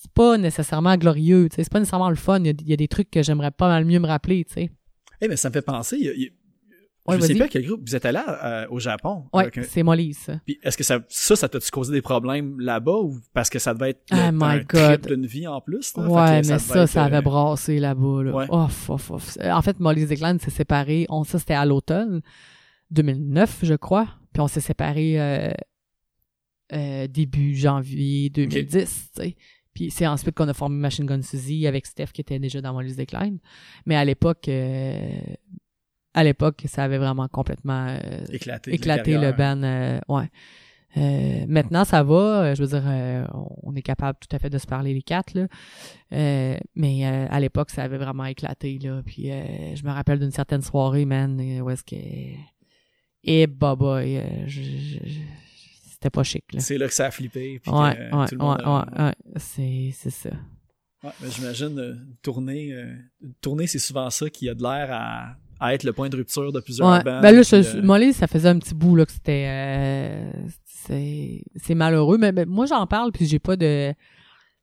C'est 0.00 0.12
pas 0.12 0.38
nécessairement 0.38 0.96
glorieux, 0.96 1.48
tu 1.48 1.56
sais, 1.56 1.64
c'est 1.64 1.72
pas 1.72 1.80
nécessairement 1.80 2.08
le 2.10 2.14
fun. 2.14 2.38
Il 2.38 2.46
y 2.46 2.50
a, 2.50 2.52
il 2.60 2.68
y 2.68 2.72
a 2.72 2.76
des 2.76 2.86
trucs 2.86 3.10
que 3.10 3.20
j'aimerais 3.22 3.50
pas 3.50 3.66
mal 3.66 3.84
mieux 3.84 3.98
me 3.98 4.06
rappeler, 4.06 4.44
tu 4.44 4.52
sais. 4.54 4.70
Eh, 5.20 5.26
mais 5.26 5.34
ça 5.36 5.48
me 5.48 5.52
fait 5.54 5.62
penser, 5.62 5.96
il 5.98 6.04
y 6.06 6.08
a- 6.08 6.12
il 6.14 6.20
y 6.22 6.26
a- 6.26 6.30
Ouais, 7.08 7.16
je 7.20 7.22
sais 7.26 7.34
pas 7.36 7.48
quel 7.48 7.64
groupe. 7.66 7.80
Vous 7.88 7.96
êtes 7.96 8.04
allé 8.04 8.20
euh, 8.44 8.66
au 8.68 8.78
Japon. 8.78 9.24
Un- 9.32 9.48
c'est 9.62 9.82
Molly's, 9.82 10.18
ça. 10.18 10.40
Puis 10.44 10.58
est-ce 10.62 10.76
que 10.76 10.84
ça, 10.84 11.00
ça, 11.08 11.36
ça 11.36 11.48
t'a-tu 11.48 11.70
causé 11.70 11.90
des 11.90 12.02
problèmes 12.02 12.60
là-bas 12.60 12.98
ou 12.98 13.18
parce 13.32 13.48
que 13.48 13.58
ça 13.58 13.72
devait 13.72 13.90
être 13.90 14.02
le- 14.10 14.28
Oh 14.28 14.30
my 14.32 14.44
un 14.44 14.58
God. 14.58 15.00
trip 15.00 15.06
d'une 15.16 15.24
vie 15.26 15.46
en 15.46 15.60
plus? 15.62 15.96
là? 15.96 16.02
Ouais, 16.06 16.36
mais 16.42 16.58
ça, 16.58 16.82
être, 16.82 16.86
ça 16.90 17.04
avait 17.04 17.16
euh, 17.16 17.22
brassé 17.22 17.78
là-bas, 17.80 18.22
là. 18.24 18.32
Ouais. 18.32 18.46
Ouf, 18.54 18.90
ouf, 18.90 19.10
ouf. 19.10 19.38
En 19.42 19.62
fait, 19.62 19.80
Molly's 19.80 20.06
Decline 20.08 20.38
s'est 20.38 20.50
séparé. 20.50 21.06
On, 21.08 21.24
ça, 21.24 21.38
c'était 21.38 21.54
à 21.54 21.64
l'automne 21.64 22.20
2009, 22.90 23.60
je 23.62 23.74
crois. 23.74 24.06
Puis 24.34 24.42
on 24.42 24.46
s'est 24.48 24.60
séparé 24.60 25.18
euh, 25.18 25.50
euh, 26.74 27.06
début 27.08 27.56
janvier 27.56 28.28
2010, 28.28 29.10
tu 29.16 29.22
sais. 29.22 29.36
Puis 29.78 29.92
c'est 29.92 30.08
ensuite 30.08 30.34
qu'on 30.34 30.48
a 30.48 30.54
formé 30.54 30.74
Machine 30.74 31.06
Gun 31.06 31.22
Suzy 31.22 31.64
avec 31.68 31.86
Steph 31.86 32.06
qui 32.12 32.20
était 32.20 32.40
déjà 32.40 32.60
dans 32.60 32.72
Molly's 32.72 32.96
Decline. 32.96 33.38
Mais 33.86 33.94
à 33.94 34.04
l'époque, 34.04 34.48
euh, 34.48 35.08
à 36.14 36.24
l'époque, 36.24 36.64
ça 36.66 36.82
avait 36.82 36.98
vraiment 36.98 37.28
complètement 37.28 37.86
euh, 37.86 38.24
éclaté. 38.72 39.12
le 39.20 39.32
ban. 39.32 39.62
euh, 39.62 40.00
ouais. 40.08 40.28
Euh, 40.96 41.44
maintenant, 41.46 41.84
ça 41.84 42.02
va. 42.02 42.54
Je 42.56 42.62
veux 42.64 42.68
dire, 42.70 42.82
euh, 42.86 43.24
on 43.62 43.76
est 43.76 43.82
capable 43.82 44.18
tout 44.18 44.34
à 44.34 44.40
fait 44.40 44.50
de 44.50 44.58
se 44.58 44.66
parler 44.66 44.94
les 44.94 45.02
quatre. 45.02 45.34
Là. 45.34 45.46
Euh, 46.12 46.56
mais 46.74 47.04
à 47.04 47.38
l'époque, 47.38 47.70
ça 47.70 47.84
avait 47.84 47.98
vraiment 47.98 48.24
éclaté. 48.24 48.80
Là. 48.82 49.00
Puis 49.06 49.26
je 49.28 49.84
me 49.84 49.90
rappelle 49.92 50.18
d'une 50.18 50.32
certaine 50.32 50.62
soirée, 50.62 51.04
man, 51.04 51.40
où 51.62 51.70
est-ce 51.70 51.84
que... 51.84 51.94
Et 53.22 53.46
je- 53.46 54.60
je- 55.06 55.20
c'était 56.00 56.10
pas 56.10 56.22
chic. 56.22 56.44
C'est 56.58 56.78
là 56.78 56.86
que 56.86 56.94
ça 56.94 57.06
a 57.06 57.10
flippé. 57.10 57.58
Puis 57.60 57.70
Ouais, 57.72 57.94
que, 57.94 57.98
ouais, 58.00 58.08
euh, 58.12 58.16
ouais, 58.20 58.26
tout 58.28 58.34
le 58.36 58.38
monde 58.44 58.60
a- 58.62 58.86
ouais, 58.98 59.04
ouais. 59.04 59.14
C'est, 59.36 59.90
c'est 59.94 60.10
ça. 60.10 60.30
Ouais, 61.04 61.10
mais 61.22 61.28
j'imagine 61.30 61.78
euh, 61.78 61.94
une 61.94 62.16
tournée, 62.22 62.72
euh, 62.72 62.94
une 63.22 63.34
tournée, 63.40 63.66
c'est 63.66 63.78
souvent 63.78 64.08
ça 64.10 64.28
qui 64.30 64.48
a 64.48 64.54
de 64.54 64.62
l'air 64.62 64.88
à, 64.90 65.36
à 65.60 65.74
être 65.74 65.84
le 65.84 65.92
point 65.92 66.08
de 66.08 66.16
rupture 66.16 66.52
de 66.52 66.60
plusieurs 66.60 66.88
Ouais. 66.88 67.02
bands. 67.04 67.20
Ben 67.20 67.32
là, 67.34 67.42
je, 67.42 67.80
Molly, 67.80 68.12
ça 68.12 68.26
faisait 68.26 68.48
un 68.48 68.58
petit 68.58 68.74
bout 68.74 68.96
là 68.96 69.06
que 69.06 69.12
c'était 69.12 69.46
euh, 69.48 70.30
c'est 70.66 71.42
c'est 71.56 71.74
malheureux, 71.74 72.18
mais, 72.18 72.32
mais 72.32 72.46
moi 72.46 72.66
j'en 72.66 72.86
parle 72.86 73.12
puis 73.12 73.26
j'ai 73.26 73.38
pas 73.38 73.56
de 73.56 73.92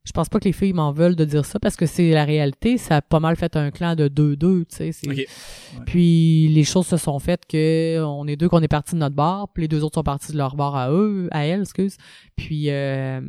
je 0.06 0.12
pense 0.12 0.30
pas 0.30 0.40
que 0.40 0.46
les 0.46 0.54
filles 0.54 0.72
m'en 0.74 0.92
veulent 0.94 1.16
de 1.16 1.26
dire 1.26 1.44
ça 1.46 1.60
parce 1.60 1.76
que 1.76 1.86
c'est 1.86 2.12
la 2.12 2.24
réalité, 2.26 2.78
ça 2.78 2.98
a 2.98 3.02
pas 3.02 3.20
mal 3.20 3.36
fait 3.36 3.56
un 3.58 3.72
clan 3.72 3.96
de 3.96 4.08
2-2, 4.08 4.66
tu 4.66 4.76
sais, 4.76 4.92
c'est- 4.92 5.10
ok. 5.10 5.84
Puis 5.88 6.48
les 6.50 6.64
choses 6.64 6.86
se 6.88 6.96
sont 6.98 7.20
faites 7.20 7.46
que 7.46 8.02
on 8.04 8.28
est 8.28 8.36
deux 8.36 8.48
qu'on 8.48 8.62
est 8.62 8.68
partis 8.68 8.94
de 8.96 9.00
notre 9.00 9.16
bar, 9.16 9.50
puis 9.52 9.64
les 9.64 9.68
deux 9.68 9.84
autres 9.84 9.96
sont 9.96 10.04
partis 10.04 10.32
de 10.32 10.38
leur 10.38 10.56
bar 10.56 10.76
à 10.76 10.92
eux, 10.92 11.28
à 11.32 11.46
elles, 11.46 11.62
excuse. 11.62 11.98
Puis 12.36 12.70
euh, 12.70 13.20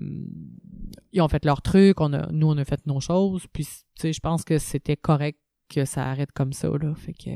ils 1.12 1.20
ont 1.22 1.28
fait 1.28 1.44
leur 1.44 1.62
truc, 1.62 2.00
on 2.00 2.12
a, 2.12 2.30
nous 2.30 2.48
on 2.48 2.56
a 2.58 2.64
fait 2.64 2.86
nos 2.86 3.00
choses, 3.00 3.46
puis 3.52 3.64
tu 3.64 3.72
sais, 3.98 4.12
je 4.12 4.20
pense 4.20 4.44
que 4.44 4.58
c'était 4.58 4.96
correct 4.96 5.38
que 5.68 5.84
ça 5.84 6.06
arrête 6.08 6.30
comme 6.32 6.52
ça 6.52 6.68
là, 6.68 6.94
fait 6.94 7.12
que 7.14 7.30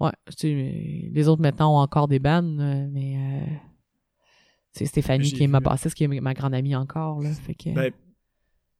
ouais, 0.00 0.12
tu 0.28 0.34
sais, 0.36 1.10
les 1.12 1.28
autres 1.28 1.42
maintenant 1.42 1.74
ont 1.74 1.80
encore 1.82 2.06
des 2.08 2.18
bandes, 2.18 2.60
euh, 2.60 2.86
mais 2.92 3.16
euh, 3.16 3.46
c'est 4.74 4.86
Stéphanie 4.86 5.32
qui 5.32 5.44
est 5.44 5.48
ma 5.48 5.60
bassiste, 5.60 5.94
qui 5.94 6.04
est 6.04 6.08
ma 6.08 6.34
grande 6.34 6.54
amie 6.54 6.74
encore 6.74 7.22
là, 7.22 7.30
fait 7.32 7.54
que 7.54 7.70
Ben, 7.70 7.92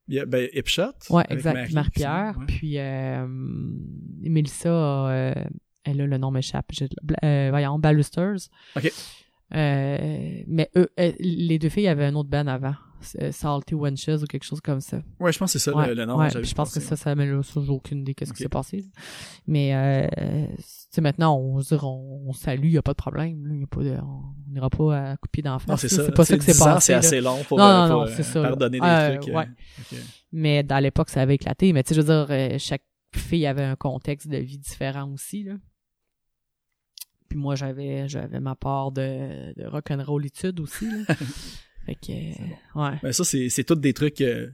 il 0.09 0.17
y 0.17 0.21
a, 0.21 0.27
ben, 0.27 0.49
Hipshot. 0.53 0.93
Ouais, 1.09 1.25
exact. 1.31 1.55
Marie, 1.55 1.75
Marie-Pierre. 1.75 2.37
ouais. 2.39 2.47
Puis 2.47 2.79
euh, 2.79 3.27
Mélissa, 3.29 4.69
euh, 4.69 5.33
elle 5.85 6.01
a 6.01 6.07
le 6.07 6.19
nom 6.19 6.31
m'échappe. 6.31 6.67
Euh, 7.25 7.49
voyons, 7.51 7.79
Ballusters. 7.79 8.49
Ok. 8.77 8.93
Euh, 9.55 10.43
mais 10.47 10.71
eux, 10.77 10.89
les 11.21 11.59
deux 11.59 11.69
filles 11.69 11.89
avaient 11.89 12.07
un 12.07 12.15
autre 12.17 12.29
band 12.29 12.47
avant. 12.49 12.75
C'est 13.05 13.31
Salty 13.33 13.75
Wenches 13.75 14.09
ou 14.23 14.27
quelque 14.27 14.45
chose 14.45 14.61
comme 14.61 14.81
ça. 14.81 15.01
Ouais, 15.21 15.33
je 15.33 15.39
pense 15.39 15.53
que 15.53 15.59
c'est 15.59 15.71
ça 15.71 15.77
ouais, 15.77 15.89
le, 15.89 15.95
le 15.95 16.05
nom. 16.07 16.17
ouais, 16.19 16.31
je 16.31 16.55
pense 16.55 16.75
que 16.75 16.81
ça, 16.81 16.97
ça 16.97 17.15
ça, 17.15 17.63
j'ai 17.63 17.71
aucune 17.71 18.01
idée 18.01 18.15
qu'est-ce 18.15 18.33
qui 18.33 18.43
s'est 18.43 18.49
passé. 18.49 18.85
Mais 19.47 19.75
euh, 19.75 20.47
maintenant, 21.01 21.39
on, 21.39 21.61
se 21.61 21.75
dire, 21.75 21.85
on, 21.85 22.25
on 22.29 22.33
salue, 22.33 22.65
il 22.67 22.71
n'y 22.73 22.79
a 22.79 22.83
pas 22.83 22.93
de 22.93 22.97
problème. 22.97 23.47
là. 23.47 23.55
Y 23.55 23.63
a 23.63 23.67
pas 23.67 23.83
de, 23.83 23.97
on 24.01 24.23
n'ira 24.53 24.71
pas 24.71 24.97
à 25.13 25.17
couper 25.17 25.43
d'en 25.43 25.59
face. 25.59 25.69
Non, 25.69 25.77
c'est 25.77 25.89
ça. 25.89 26.05
C'est 26.05 26.13
pas 26.15 26.25
ça 26.25 26.37
que 26.37 26.45
c'est 26.45 26.53
10 26.53 26.63
ans, 26.63 26.65
passé. 26.67 26.87
C'est 26.87 26.95
assez 26.95 27.21
long 27.21 27.43
pour, 27.45 27.59
Non, 27.59 27.65
euh, 27.65 27.89
non, 27.89 27.95
pour, 27.95 28.03
euh, 28.05 28.23
ça. 28.23 28.43
pardonner 28.43 28.81
des 28.81 28.87
Euh, 28.87 29.17
trucs. 29.19 29.29
euh, 29.29 29.37
ouais. 29.39 29.49
Mais 30.33 30.63
dans 30.63 30.79
l'époque, 30.79 31.11
ça 31.11 31.23
avait 31.23 31.35
éclaté. 31.37 31.73
Mais 31.73 31.83
tu 31.83 31.91
sais, 31.91 31.95
je 31.95 32.01
veux 32.01 32.07
dire, 32.07 32.27
euh, 32.31 32.57
chaque 32.59 32.83
fille 33.15 33.47
avait 33.47 33.63
un 33.65 33.77
contexte 33.77 34.29
de 34.29 34.39
vie 34.39 34.59
différent 34.59 35.11
aussi, 35.13 35.45
là. 35.45 35.55
Puis 37.29 37.39
moi, 37.39 37.55
j'avais 37.57 38.09
j'avais 38.09 38.39
ma 38.41 38.55
part 38.55 38.93
de, 38.93 39.53
de 39.61 39.67
rock'n'rollitude 39.67 40.61
aussi, 40.61 40.87
là. 40.89 41.15
fait 41.85 41.95
que, 41.95 42.13
euh, 42.13 42.83
ouais. 42.83 42.99
Ben, 43.03 43.13
ça, 43.13 43.25
c'est, 43.25 43.49
c'est 43.49 43.65
tous 43.65 43.75
des 43.77 43.93
trucs, 43.93 44.21
euh, 44.21 44.49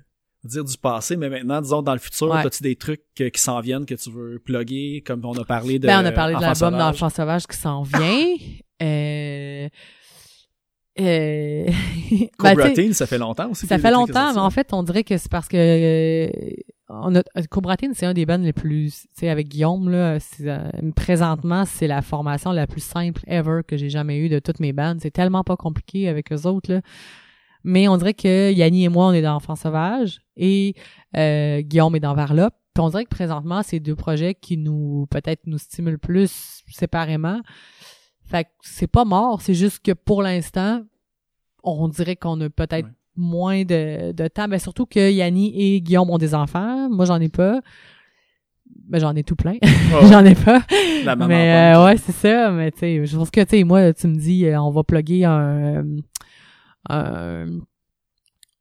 dire 0.44 0.65
du 0.65 0.77
passé, 0.77 1.16
mais 1.16 1.28
maintenant, 1.28 1.61
disons, 1.61 1.82
dans 1.82 1.93
le 1.93 1.98
futur, 1.98 2.28
Ouais. 2.31 2.47
as-tu 2.47 2.62
des 2.62 2.77
trucs 2.77 3.02
euh, 3.20 3.31
qui 3.31 3.40
s'en 3.40 3.61
viennent 3.61 3.86
que 3.86 3.94
tu 3.94 4.11
veux 4.11 4.39
plugger, 4.39 5.02
comme 5.05 5.24
on 5.24 5.35
a 5.35 5.44
parlé 5.44 5.78
de. 5.78 5.86
Ben, 5.86 6.02
on 6.02 6.07
a 6.07 6.12
parlé 6.12 6.35
de 6.35 6.40
l'album 6.40 6.55
sauvages. 6.55 6.78
d'Enfant 6.78 7.11
Sauvage 7.11 7.47
qui 7.47 7.57
s'en 7.57 7.82
vient. 7.82 8.36
euh, 8.82 9.69
euh, 10.98 11.66
ben, 12.11 12.28
Cobra 12.39 12.66
sais, 12.69 12.73
Teen, 12.74 12.93
ça 12.93 13.07
fait 13.07 13.19
longtemps 13.19 13.51
aussi. 13.51 13.66
Ça 13.66 13.78
fait 13.78 13.89
les 13.89 13.94
longtemps, 13.94 14.32
mais 14.35 14.40
en 14.40 14.51
fait, 14.51 14.73
on 14.73 14.82
dirait 14.82 15.05
que 15.05 15.16
c'est 15.16 15.31
parce 15.31 15.48
que 15.48 15.57
euh, 15.57 16.31
on 16.89 17.15
a 17.15 17.23
Cobra 17.48 17.77
Teen, 17.77 17.93
c'est 17.94 18.07
un 18.07 18.12
des 18.12 18.27
bands 18.27 18.39
les 18.39 18.52
plus, 18.52 19.02
tu 19.02 19.09
sais, 19.20 19.28
avec 19.28 19.48
Guillaume 19.48 19.89
là, 19.89 20.19
euh, 20.40 20.70
présentement, 20.97 21.65
c'est 21.65 21.86
la 21.86 22.02
formation 22.02 22.51
la 22.51 22.66
plus 22.66 22.82
simple 22.82 23.23
ever 23.27 23.61
que 23.66 23.77
j'ai 23.77 23.89
jamais 23.89 24.19
eue 24.19 24.28
de 24.28 24.40
toutes 24.40 24.61
mes 24.61 24.73
bandes. 24.73 24.98
C'est 25.01 25.12
tellement 25.12 25.44
pas 25.44 25.57
compliqué 25.57 26.09
avec 26.09 26.32
eux 26.32 26.47
autres 26.47 26.73
là. 26.73 26.81
Mais 27.65 27.89
on 27.89 27.97
dirait 27.97 28.15
que 28.15 28.53
Yanni 28.53 28.85
et 28.85 28.89
moi, 28.89 29.07
on 29.07 29.12
est 29.12 29.23
dans 29.23 29.35
Enfants 29.35 29.57
Sauvage 29.57 30.20
et 30.37 30.74
euh, 31.16 31.61
Guillaume 31.61 31.95
est 31.97 32.01
dans 32.01 32.15
Varlop. 32.15 32.51
Puis 32.74 32.82
on 32.82 32.89
dirait 32.89 33.05
que 33.05 33.11
présentement, 33.11 33.62
c'est 33.62 33.81
deux 33.81 33.97
projets 33.97 34.35
qui 34.35 34.57
nous 34.57 35.07
peut-être 35.11 35.43
nous 35.47 35.59
stimulent 35.59 35.99
plus 35.99 36.62
séparément. 36.70 37.41
Fait 38.24 38.45
que 38.45 38.51
c'est 38.62 38.87
pas 38.87 39.05
mort, 39.05 39.43
c'est 39.43 39.55
juste 39.55 39.81
que 39.85 39.93
pour 39.93 40.23
l'instant, 40.23 40.82
on 41.65 41.89
dirait 41.89 42.16
qu'on 42.16 42.41
a 42.41 42.49
peut-être 42.49 42.87
Ouais. 42.87 42.93
moins 43.16 43.65
de, 43.65 44.12
de 44.12 44.28
temps. 44.28 44.47
Ben 44.49 44.59
surtout 44.59 44.87
que 44.87 45.11
Yanni 45.11 45.53
et 45.61 45.81
Guillaume 45.82 46.09
ont 46.11 46.16
des 46.19 46.35
enfants. 46.35 46.89
Moi, 46.89 47.05
j'en 47.05 47.20
ai 47.20 47.28
pas. 47.28 47.61
Ben, 48.89 48.99
j'en 49.01 49.15
ai 49.16 49.24
tout 49.24 49.37
plein. 49.37 49.55
Ouais. 49.62 50.07
j'en 50.11 50.24
ai 50.24 50.35
pas. 50.37 50.62
La 51.05 51.16
maman 51.16 51.28
mais 51.28 51.74
euh, 51.74 51.85
ouais, 51.85 51.97
c'est 51.97 52.12
ça. 52.12 52.51
Mais 52.53 52.70
tu 52.70 52.78
sais, 52.78 53.05
je 53.05 53.16
pense 53.16 53.31
que 53.31 53.41
tu 53.43 53.59
sais, 53.59 53.65
moi, 53.65 53.93
tu 53.93 54.07
me 54.07 54.15
dis, 54.16 54.47
euh, 54.47 54.61
on 54.62 54.70
va 54.70 54.82
plugger 54.85 55.24
un 55.24 55.85
un, 56.89 57.47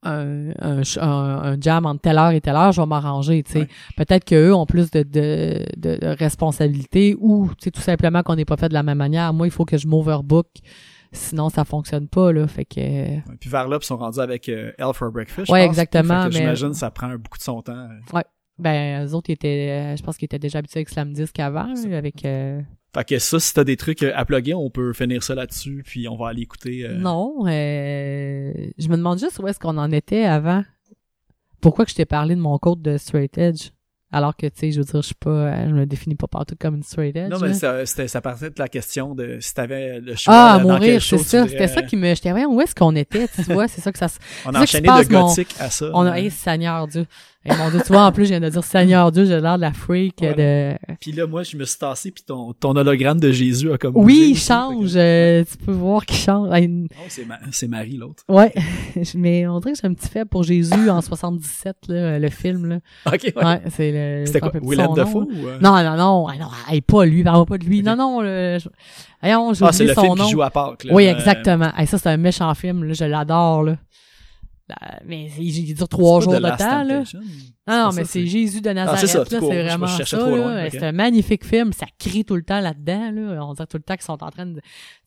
un, 0.03 0.51
un, 0.61 1.59
jam 1.61 1.85
entre 1.85 2.01
telle 2.01 2.17
heure 2.17 2.31
et 2.31 2.41
telle 2.41 2.55
heure, 2.55 2.71
je 2.71 2.79
vais 2.81 2.87
m'arranger. 2.87 3.43
Tu 3.43 3.51
sais, 3.53 3.59
Ouais. 3.59 3.67
peut-être 3.97 4.23
qu'eux 4.25 4.53
ont 4.53 4.65
plus 4.65 4.89
de 4.91 5.03
de, 5.03 5.65
de, 5.77 5.95
de 5.97 6.07
responsabilités 6.07 7.15
ou 7.19 7.47
tu 7.57 7.65
sais 7.65 7.71
tout 7.71 7.81
simplement 7.81 8.23
qu'on 8.23 8.35
n'est 8.35 8.45
pas 8.45 8.57
fait 8.57 8.69
de 8.69 8.73
la 8.73 8.83
même 8.83 8.97
manière. 8.97 9.33
Moi, 9.33 9.47
il 9.47 9.51
faut 9.51 9.65
que 9.65 9.77
je 9.77 9.87
m'overbook. 9.87 10.47
Sinon, 11.11 11.49
ça 11.49 11.65
fonctionne 11.65 12.07
pas, 12.07 12.31
là. 12.31 12.45
Fait 12.47 12.65
que, 12.65 12.79
Ouais, 12.79 13.23
Puis 13.39 13.49
vers 13.49 13.67
là, 13.67 13.79
ils 13.81 13.85
sont 13.85 13.97
rendus 13.97 14.19
avec 14.19 14.47
euh, 14.47 14.71
L 14.77 14.93
for 14.93 15.11
Breakfast. 15.11 15.47
je 15.47 15.51
Ouais, 15.51 15.61
pense. 15.65 15.69
exactement, 15.69 16.25
mais- 16.25 16.31
J'imagine 16.31 16.73
ça 16.75 16.91
prend 16.91 17.09
beaucoup 17.17 17.39
de 17.39 17.43
son 17.43 17.61
temps. 17.63 17.87
ben, 18.59 19.05
eux 19.07 19.13
autres, 19.15 19.29
ils 19.31 19.33
étaient, 19.33 19.69
euh, 19.71 19.97
je 19.97 20.03
pense 20.03 20.17
qu'ils 20.17 20.25
étaient 20.27 20.37
déjà 20.37 20.59
habitués 20.59 20.79
avec 20.79 20.89
Slam 20.89 21.11
Disc 21.13 21.37
avant, 21.39 21.73
avec, 21.91 22.25
euh, 22.25 22.61
Fait 22.93 23.03
que 23.07 23.19
ça, 23.19 23.39
si 23.39 23.53
t'as 23.53 23.63
des 23.63 23.77
trucs 23.77 24.01
euh, 24.03 24.11
à 24.15 24.25
plugger, 24.25 24.53
on 24.55 24.69
peut 24.71 24.93
finir 24.93 25.21
ça 25.23 25.35
là-dessus, 25.35 25.83
puis 25.85 26.07
on 26.07 26.15
va 26.17 26.29
aller 26.29 26.41
écouter. 26.41 26.85
euh, 26.85 26.95
Non, 26.95 27.35
euh, 27.47 28.51
je 28.77 28.87
me 28.87 28.97
demande 28.97 29.19
juste 29.19 29.37
où 29.39 29.47
est-ce 29.47 29.59
qu'on 29.59 29.77
en 29.77 29.91
était 29.91 30.25
avant. 30.25 30.63
Pourquoi 31.61 31.85
que 31.85 31.91
je 31.91 31.95
t'ai 31.95 32.05
parlé 32.05 32.35
de 32.35 32.41
mon 32.41 32.57
code 32.57 32.81
de 32.81 32.97
straight 32.97 33.37
edge? 33.37 33.69
Alors 34.11 34.35
que, 34.35 34.47
tu 34.47 34.53
sais, 34.55 34.71
je 34.71 34.79
veux 34.79 34.85
dire, 34.85 35.01
je 35.03 35.05
suis 35.07 35.13
pas, 35.15 35.29
euh, 35.29 35.69
je 35.69 35.73
me 35.75 35.85
définis 35.85 36.15
pas 36.15 36.25
partout 36.25 36.55
comme 36.59 36.77
une 36.77 36.81
straight 36.83 37.15
edge. 37.15 37.29
Non, 37.29 37.37
mais 37.39 37.53
ça, 37.53 37.85
c'était, 37.85 38.07
ça 38.07 38.21
partait 38.21 38.49
de 38.49 38.55
la 38.57 38.67
question 38.67 39.13
de 39.13 39.37
si 39.39 39.53
t'avais 39.53 39.99
le 39.99 40.15
choix. 40.15 40.33
ah, 40.35 40.57
dans 40.57 40.69
mourir, 40.69 40.99
c'est 40.99 41.19
ça. 41.19 41.41
voudrais- 41.43 41.51
C'était 41.51 41.67
ça 41.67 41.83
qui 41.83 41.95
me, 41.95 42.07
j'étais, 42.15 42.31
voyons, 42.31 42.55
où 42.55 42.59
est-ce 42.59 42.73
qu'on 42.73 42.95
était, 42.95 43.27
tu 43.27 43.43
vois, 43.53 43.67
c'est 43.67 43.81
ça 43.81 43.91
que 43.91 43.99
ça 43.99 44.07
se, 44.07 44.17
On 44.47 44.55
a 44.55 44.61
enchaîné 44.63 44.87
de 44.87 45.13
mon- 45.13 45.27
gothique 45.27 45.53
à 45.59 45.69
ça. 45.69 45.91
on 45.93 46.07
a, 46.07 46.11
Ouais. 46.13 46.23
hey, 46.23 46.31
Seigneur 46.31 46.87
Dieu. 46.87 47.05
Hey, 47.45 47.55
mon 47.57 47.69
Dieu, 47.69 47.79
tu 47.85 47.93
vois, 47.93 48.03
en 48.05 48.11
plus, 48.11 48.25
je 48.25 48.31
viens 48.31 48.41
de 48.41 48.49
dire 48.49 48.63
Seigneur 48.65 49.13
Dieu, 49.13 49.23
j'ai 49.23 49.39
l'air 49.39 49.55
de 49.55 49.61
la 49.61 49.71
freak 49.71 50.17
de, 50.19 50.75
Puis 50.99 51.13
là, 51.13 51.25
moi, 51.25 51.43
je 51.43 51.55
me 51.55 51.63
suis 51.63 51.79
tassé, 51.79 52.11
puis 52.11 52.21
ton, 52.27 52.51
ton 52.51 52.75
hologramme 52.75 53.17
de 53.17 53.31
Jésus 53.31 53.71
a 53.71 53.77
comme. 53.77 53.93
oui, 53.95 54.31
il 54.31 54.37
change, 54.37 54.91
fait 54.91 54.99
euh, 54.99 55.43
tu 55.49 55.57
peux 55.65 55.71
voir 55.71 56.05
qu'il 56.05 56.17
change. 56.17 56.49
Que- 56.49 56.87
Oh, 56.97 57.05
c'est, 57.07 57.23
Ma- 57.25 57.39
c'est 57.51 57.69
Marie, 57.69 57.95
l'autre. 57.95 58.23
Ouais, 58.27 58.53
mais 59.15 59.47
on 59.47 59.59
dirait 59.61 59.71
que 59.71 59.79
j'ai 59.81 59.87
un 59.87 59.93
petit 59.93 60.09
faible 60.09 60.29
pour 60.29 60.43
Jésus 60.43 60.89
en 60.89 60.99
77, 61.01 61.77
là, 61.87 62.19
le 62.19 62.29
film, 62.29 62.65
là. 62.65 62.79
Ok, 63.05 63.21
ouais. 63.33 63.45
Ouais, 63.45 63.61
c'est 63.69 63.91
le. 63.93 64.25
C'était 64.25 64.41
quoi? 64.41 64.51
Willem 64.61 64.93
Dafoe 64.93 65.19
ou. 65.19 65.47
euh? 65.47 65.57
Non, 65.61 65.81
non, 65.81 65.95
non, 65.95 66.27
ah, 66.27 66.33
non, 66.37 66.47
hey, 66.69 66.81
pas 66.81 67.05
lui, 67.05 67.23
parle 67.23 67.45
pas 67.45 67.57
de 67.57 67.63
lui. 67.63 67.81
Non, 67.81 67.95
non, 67.95 68.19
le, 68.21 68.57
j'ai 68.59 68.69
Ah, 69.21 69.71
c'est 69.71 69.85
le 69.85 69.93
son 69.93 70.01
film 70.01 70.15
nom. 70.17 70.25
qui 70.25 70.31
joue 70.31 70.41
à 70.41 70.49
Pâques, 70.49 70.83
là. 70.83 70.93
oui, 70.93 71.07
Euh, 71.07 71.11
exactement. 71.13 71.71
Hey, 71.77 71.87
ça, 71.87 71.97
c'est 71.97 72.09
un 72.09 72.17
méchant 72.17 72.53
film, 72.53 72.83
là, 72.83 72.93
je 72.93 73.05
l'adore, 73.05 73.63
là. 73.63 73.77
Là, 74.69 74.99
Mais 75.05 75.29
il, 75.39 75.73
dure 75.73 75.89
trois 75.89 76.21
jours 76.21 76.33
de 76.33 76.37
Last 76.39 76.59
temps, 76.59 76.83
là. 76.83 77.03
Temptation? 77.69 77.89
Non, 77.89 77.95
mais 77.95 78.03
c'est 78.05 78.25
Jésus 78.25 78.61
de 78.61 78.69
Nazareth, 78.69 78.99
c'est 79.01 79.07
ça, 79.07 79.19
là, 79.19 79.25
c'est 79.29 79.39
Je- 79.39 79.45
vraiment 79.45 79.85
je 79.87 79.97
cherchais 79.97 80.17
ça, 80.17 80.29
là. 80.29 80.69
C'est 80.69 80.83
un 80.83 80.91
magnifique 80.91 81.45
film, 81.45 81.73
ça 81.73 81.85
crie 81.97 82.25
tout 82.25 82.35
le 82.35 82.43
temps 82.43 82.59
là-dedans, 82.59 83.11
là. 83.11 83.45
On 83.45 83.53
dirait 83.53 83.67
tout 83.67 83.77
le 83.77 83.83
temps 83.83 83.95
qu'ils 83.95 84.03
sont 84.03 84.23
en 84.23 84.29
train 84.31 84.45
de... 84.45 84.59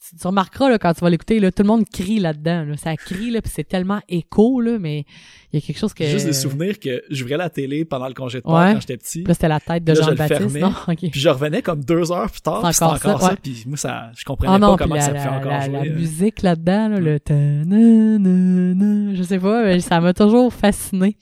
Tu, 0.08 0.16
tu 0.16 0.26
remarqueras, 0.26 0.68
là, 0.70 0.78
quand 0.78 0.92
tu 0.94 1.00
vas 1.00 1.10
l'écouter, 1.10 1.38
là, 1.38 1.52
tout 1.52 1.62
le 1.62 1.68
monde 1.68 1.84
crie 1.88 2.18
là-dedans, 2.18 2.64
là. 2.64 2.76
Ça 2.76 2.96
crie, 2.96 3.30
là, 3.30 3.40
puis 3.42 3.52
c'est 3.54 3.64
tellement 3.68 4.00
écho, 4.08 4.60
là, 4.60 4.78
mais 4.80 5.04
il 5.52 5.60
y 5.60 5.62
a 5.62 5.66
quelque 5.66 5.78
chose 5.78 5.94
que... 5.94 6.04
Juste 6.04 6.26
des 6.26 6.32
souvenirs 6.32 6.80
que 6.80 7.02
j'ouvrais 7.10 7.36
la 7.36 7.50
télé 7.50 7.84
pendant 7.84 8.08
le 8.08 8.14
congé 8.14 8.38
de 8.38 8.42
Pâques 8.44 8.52
Ouais. 8.54 8.72
quand 8.74 8.80
j'étais 8.80 8.96
petit. 8.96 9.18
Puis 9.22 9.28
Là, 9.28 9.34
c'était 9.34 9.48
la 9.48 9.60
tête 9.60 9.84
de 9.84 9.94
je 9.94 10.02
Jean-Baptiste? 10.02 10.56
OK. 10.88 11.10
Puis 11.10 11.20
je 11.20 11.28
revenais 11.28 11.62
comme 11.62 11.84
deux 11.84 12.10
heures 12.10 12.30
plus 12.30 12.40
tard, 12.40 12.60
C'est 12.62 12.66
puis 12.68 12.74
c'était 12.74 12.84
encore 12.86 12.98
ça, 13.20 13.26
encore. 13.26 13.36
Puis 13.42 13.62
moi, 13.66 13.76
ça, 13.76 14.10
je 14.16 14.24
comprenais 14.24 14.52
Ah 14.54 14.58
non, 14.58 14.76
pas 14.76 14.84
comment 14.84 15.00
ça 15.00 15.12
me 15.12 15.18
fait 15.18 15.24
la, 15.26 15.36
encore 15.38 15.50
la, 15.52 15.60
jouer. 15.66 15.88
la 15.88 15.94
musique 15.94 16.42
là-dedans, 16.42 16.88
là, 16.88 16.98
le 17.00 17.20
ta-na-na-na, 17.20 19.14
je 19.14 19.22
sais 19.22 19.38
pas, 19.38 19.64
mais 19.64 19.80
ça 19.80 20.00
m'a 20.00 20.12
toujours 20.14 20.52
fasciné. 20.52 21.16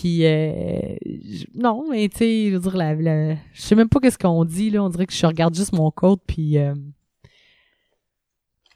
Puis 0.00 0.24
euh, 0.26 0.94
non, 1.54 1.86
mais 1.90 2.08
tu 2.08 2.18
sais, 2.18 2.50
je 2.50 2.54
veux 2.54 2.60
dire, 2.60 2.76
la, 2.76 2.94
la- 2.94 3.34
je 3.52 3.60
sais 3.62 3.74
même 3.74 3.88
pas 3.88 3.98
qu'est-ce 4.00 4.18
qu'on 4.18 4.44
dit 4.44 4.70
là. 4.70 4.82
On 4.84 4.88
dirait 4.88 5.06
que 5.06 5.12
je 5.12 5.26
regarde 5.26 5.54
juste 5.54 5.72
mon 5.72 5.90
code, 5.90 6.20
puis 6.26 6.56
euh, 6.58 6.74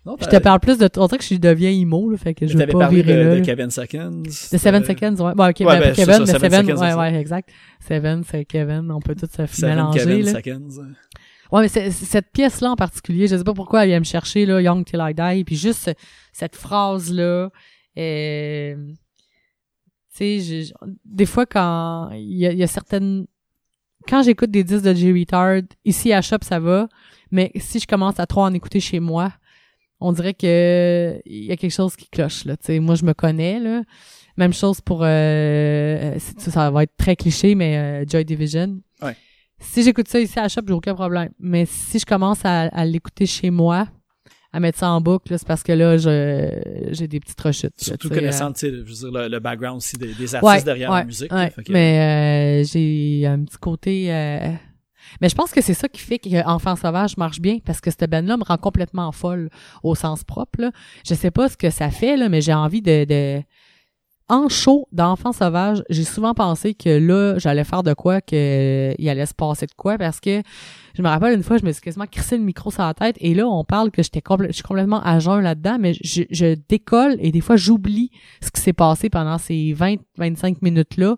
Non, 0.04 0.16
je 0.20 0.26
te 0.26 0.36
parle 0.38 0.58
plus 0.58 0.78
de. 0.78 0.88
On 0.96 1.06
dirait 1.06 1.18
que 1.18 1.24
je 1.24 1.34
deviens 1.36 1.70
emo, 1.70 2.10
là, 2.10 2.16
fait 2.16 2.34
que 2.34 2.46
je 2.48 2.58
veux 2.58 2.66
pas 2.66 2.78
parlé 2.78 3.02
de, 3.02 3.06
virer 3.06 3.24
là. 3.24 3.36
de. 3.36 3.44
Kevin 3.44 3.70
Seconds. 3.70 4.22
De 4.22 4.30
Seven 4.30 4.82
euh, 4.82 4.86
Seconds, 4.86 5.24
ouais. 5.24 5.34
Bon, 5.34 5.48
ok, 5.48 5.60
ouais, 5.60 5.78
ben, 5.80 5.92
Kevin, 5.94 6.26
ça, 6.26 6.38
mais 6.40 6.50
Seven 6.50 6.66
Seconds, 6.66 6.80
ouais, 6.80 6.94
ouais, 6.94 7.14
exact. 7.20 7.50
Seven, 7.86 8.24
c'est 8.28 8.44
Kevin, 8.44 8.90
on 8.90 9.00
peut 9.00 9.14
tout 9.14 9.26
se 9.30 9.46
Seven 9.46 9.70
mélanger, 9.76 9.98
Kevin 10.00 10.24
là. 10.24 10.32
Seconds. 10.32 10.68
Ouais, 11.52 11.60
mais 11.62 11.68
cette 11.68 12.32
pièce-là 12.32 12.70
en 12.70 12.76
particulier, 12.76 13.28
je 13.28 13.36
sais 13.36 13.44
pas 13.44 13.54
pourquoi 13.54 13.84
elle 13.84 13.90
vient 13.90 13.98
me 14.00 14.04
chercher, 14.04 14.44
là, 14.46 14.60
Young 14.60 14.84
Till 14.84 15.00
I 15.00 15.14
Die, 15.14 15.44
puis 15.44 15.54
juste 15.54 15.80
ce- 15.84 15.90
cette 16.32 16.56
phrase-là, 16.56 17.50
euh, 17.98 18.74
tu 20.16 20.40
sais, 20.40 20.72
des 21.04 21.26
fois 21.26 21.46
quand 21.46 22.10
il 22.12 22.38
y 22.38 22.46
a, 22.46 22.52
y 22.52 22.62
a 22.62 22.66
certaines... 22.66 23.26
Quand 24.08 24.22
j'écoute 24.22 24.50
des 24.50 24.64
disques 24.64 24.84
de 24.84 24.94
J. 24.94 25.12
Retard, 25.12 25.62
ici 25.84 26.12
à 26.12 26.22
Shop, 26.22 26.38
ça 26.42 26.58
va, 26.58 26.88
mais 27.30 27.52
si 27.56 27.78
je 27.78 27.86
commence 27.86 28.18
à 28.18 28.26
trop 28.26 28.42
en 28.42 28.52
écouter 28.52 28.80
chez 28.80 28.98
moi, 29.00 29.32
on 30.00 30.12
dirait 30.12 30.34
que 30.34 31.20
il 31.24 31.44
y 31.44 31.52
a 31.52 31.56
quelque 31.56 31.72
chose 31.72 31.94
qui 31.94 32.08
cloche, 32.08 32.44
là, 32.44 32.56
tu 32.56 32.66
sais, 32.66 32.80
moi 32.80 32.96
je 32.96 33.04
me 33.04 33.14
connais, 33.14 33.60
là. 33.60 33.82
Même 34.38 34.54
chose 34.54 34.80
pour... 34.80 35.02
Euh, 35.02 36.18
ça, 36.38 36.50
ça 36.50 36.70
va 36.70 36.84
être 36.84 36.96
très 36.96 37.16
cliché, 37.16 37.54
mais 37.54 37.76
euh, 37.76 38.04
Joy 38.08 38.24
Division. 38.24 38.80
Ouais. 39.02 39.14
Si 39.58 39.82
j'écoute 39.82 40.08
ça 40.08 40.18
ici 40.18 40.38
à 40.38 40.48
shop, 40.48 40.62
j'ai 40.66 40.72
aucun 40.72 40.94
problème. 40.94 41.28
Mais 41.38 41.66
si 41.66 41.98
je 41.98 42.06
commence 42.06 42.44
à, 42.44 42.62
à 42.62 42.84
l'écouter 42.86 43.26
chez 43.26 43.50
moi, 43.50 43.86
à 44.52 44.60
mettre 44.60 44.78
ça 44.78 44.90
en 44.90 45.00
boucle, 45.00 45.32
là, 45.32 45.38
c'est 45.38 45.46
parce 45.48 45.62
que 45.62 45.72
là, 45.72 45.96
je 45.96 46.88
j'ai 46.90 47.08
des 47.08 47.20
petites 47.20 47.40
rechutes. 47.40 47.72
là, 47.80 47.84
Surtout 47.86 48.08
sais, 48.08 48.14
connaissant, 48.14 48.52
tu 48.52 48.60
sais, 48.60 48.70
je 48.70 48.76
veux 48.80 49.10
dire, 49.10 49.10
le, 49.10 49.28
le 49.28 49.40
background 49.40 49.78
aussi 49.78 49.96
des, 49.96 50.12
des 50.14 50.34
euh, 50.34 50.38
artistes 50.38 50.42
ouais, 50.42 50.62
derrière 50.62 50.90
ouais, 50.90 50.98
la 50.98 51.04
musique. 51.04 51.32
ouais. 51.32 51.44
là, 51.44 51.50
fait 51.50 51.62
que- 51.64 51.72
Mais 51.72 52.62
euh, 52.62 52.64
j'ai 52.64 53.26
un 53.26 53.42
petit 53.44 53.56
côté... 53.58 54.12
euh, 54.12 54.50
Mais 55.20 55.28
je 55.28 55.34
pense 55.34 55.52
que 55.52 55.60
c'est 55.62 55.74
ça 55.74 55.88
qui 55.88 56.00
fait 56.00 56.18
que 56.18 56.46
Enfant 56.46 56.76
Sauvage 56.76 57.16
marche 57.16 57.40
bien, 57.40 57.58
parce 57.64 57.80
que 57.80 57.90
cette 57.90 58.08
band-là 58.10 58.36
me 58.36 58.44
rend 58.44 58.58
complètement 58.58 59.10
folle 59.12 59.48
au 59.82 59.94
sens 59.94 60.22
propre. 60.24 60.60
Là. 60.60 60.70
Je 61.06 61.14
sais 61.14 61.30
pas 61.30 61.48
ce 61.48 61.56
que 61.56 61.70
ça 61.70 61.90
fait, 61.90 62.16
là, 62.16 62.28
mais 62.28 62.40
j'ai 62.40 62.54
envie 62.54 62.82
de... 62.82 63.04
de... 63.04 63.42
En 64.28 64.48
show 64.48 64.86
d'Enfant 64.92 65.32
Sauvage, 65.32 65.82
j'ai 65.90 66.04
souvent 66.04 66.32
pensé 66.32 66.74
que 66.74 66.88
là, 66.88 67.38
j'allais 67.38 67.64
faire 67.64 67.82
de 67.82 67.92
quoi, 67.92 68.20
que 68.20 68.94
il 68.98 69.08
allait 69.08 69.26
se 69.26 69.34
passer 69.34 69.66
de 69.66 69.72
quoi, 69.76 69.98
parce 69.98 70.20
que 70.20 70.42
je 70.94 71.02
me 71.02 71.08
rappelle 71.08 71.34
une 71.34 71.42
fois, 71.42 71.58
je 71.58 71.64
me 71.64 71.72
suis 71.72 71.82
quasiment 71.82 72.06
crissé 72.06 72.36
le 72.38 72.42
micro 72.44 72.70
sur 72.70 72.82
la 72.82 72.94
tête, 72.94 73.16
et 73.20 73.34
là, 73.34 73.46
on 73.46 73.64
parle 73.64 73.90
que 73.90 74.02
j'étais 74.02 74.22
je 74.48 74.52
suis 74.52 74.62
complètement 74.62 75.02
à 75.02 75.18
jeun 75.18 75.40
là-dedans, 75.40 75.76
mais 75.78 75.92
je, 76.02 76.22
je 76.30 76.56
décolle, 76.68 77.16
et 77.18 77.30
des 77.32 77.40
fois, 77.40 77.56
j'oublie 77.56 78.10
ce 78.40 78.50
qui 78.50 78.60
s'est 78.60 78.72
passé 78.72 79.10
pendant 79.10 79.38
ces 79.38 79.74
20-25 80.18 80.56
minutes-là. 80.62 81.16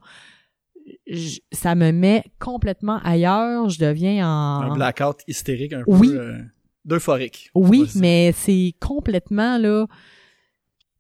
Ça 1.52 1.74
me 1.74 1.92
met 1.92 2.24
complètement 2.38 2.98
ailleurs, 3.04 3.68
je 3.68 3.78
deviens 3.78 4.28
en... 4.28 4.62
Un 4.72 4.74
blackout 4.74 5.18
hystérique 5.28 5.72
un 5.72 5.82
Oui. 5.86 6.08
peu 6.08 6.20
euh, 6.20 6.38
d'euphorique. 6.84 7.50
Oui, 7.54 7.88
mais 7.96 8.32
c'est 8.36 8.74
complètement 8.80 9.56
là. 9.58 9.86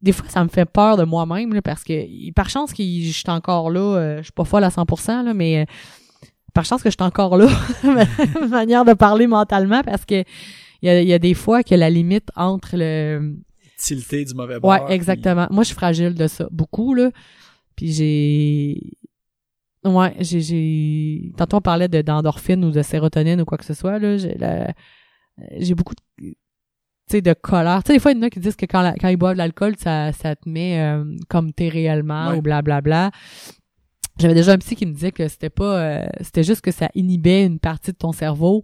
Des 0.04 0.12
fois, 0.12 0.28
ça 0.28 0.44
me 0.44 0.48
fait 0.48 0.66
peur 0.66 0.96
de 0.96 1.04
moi-même 1.04 1.60
parce 1.62 1.82
que 1.82 2.30
par 2.32 2.48
chance 2.50 2.72
que 2.72 2.82
je 2.84 3.10
suis 3.10 3.24
encore 3.28 3.70
là, 3.70 3.80
euh, 3.80 4.16
je 4.18 4.24
suis 4.24 4.32
pas 4.32 4.44
folle 4.44 4.62
à 4.64 4.68
100%, 4.68 5.24
là, 5.24 5.34
mais 5.34 5.62
euh, 5.62 5.64
par 6.52 6.64
chance 6.64 6.82
que 6.82 6.90
je 6.90 6.94
suis 6.98 7.04
encore 7.04 7.36
là, 7.36 7.48
ma 7.84 8.46
manière 8.46 8.84
de 8.84 8.92
parler 8.92 9.26
mentalement, 9.26 9.82
parce 9.82 10.04
que 10.04 10.22
il 10.82 10.86
y 10.86 10.88
a, 10.90 11.02
y 11.02 11.12
a 11.14 11.18
des 11.18 11.32
fois 11.34 11.62
que 11.62 11.74
la 11.74 11.88
limite 11.90 12.28
entre 12.36 12.76
le 12.76 13.36
Tilté 13.78 14.24
du 14.24 14.34
mauvais 14.34 14.60
bord. 14.60 14.70
Ouais, 14.70 14.84
puis- 14.84 14.94
exactement. 14.94 15.46
Moi, 15.50 15.62
je 15.62 15.68
suis 15.68 15.74
fragile 15.74 16.14
de 16.14 16.26
ça. 16.26 16.46
Beaucoup, 16.50 16.94
là. 16.94 17.10
Puis 17.74 17.92
j'ai... 17.92 18.80
Ouais, 19.84 20.14
j'ai... 20.20 20.40
j'ai... 20.40 21.32
Tantôt, 21.36 21.56
on 21.56 21.60
parlait 21.60 21.88
de, 21.88 22.00
d'endorphine 22.02 22.64
ou 22.64 22.70
de 22.70 22.82
sérotonine 22.82 23.40
ou 23.40 23.44
quoi 23.44 23.58
que 23.58 23.64
ce 23.64 23.74
soit, 23.74 23.98
là. 23.98 24.16
J'ai, 24.16 24.34
la- 24.36 24.72
j'ai 25.58 25.74
beaucoup 25.74 25.94
de... 25.94 26.34
Tu 27.08 27.16
sais, 27.16 27.20
de 27.20 27.34
colère. 27.34 27.82
Tu 27.84 27.88
sais, 27.88 27.92
des 27.94 27.98
fois, 27.98 28.12
il 28.12 28.16
y 28.16 28.20
en 28.20 28.22
a 28.22 28.30
qui 28.30 28.40
disent 28.40 28.56
que 28.56 28.64
quand, 28.66 28.80
la- 28.80 28.94
quand 28.94 29.08
ils 29.08 29.16
boivent 29.16 29.34
de 29.34 29.38
l'alcool, 29.38 29.74
ça, 29.78 30.12
ça 30.12 30.34
te 30.36 30.48
met 30.48 30.80
euh, 30.80 31.04
comme 31.28 31.52
t'es 31.52 31.68
réellement 31.68 32.30
Ouais. 32.30 32.38
ou 32.38 32.42
blablabla. 32.42 33.10
J'avais 34.18 34.34
déjà 34.34 34.52
un 34.52 34.58
psy 34.58 34.76
qui 34.76 34.86
me 34.86 34.92
disait 34.92 35.12
que 35.12 35.26
c'était 35.28 35.50
pas... 35.50 35.78
euh, 35.80 36.06
c'était 36.20 36.44
juste 36.44 36.60
que 36.60 36.70
ça 36.70 36.88
inhibait 36.94 37.44
une 37.44 37.58
partie 37.58 37.90
de 37.92 37.96
ton 37.96 38.12
cerveau, 38.12 38.62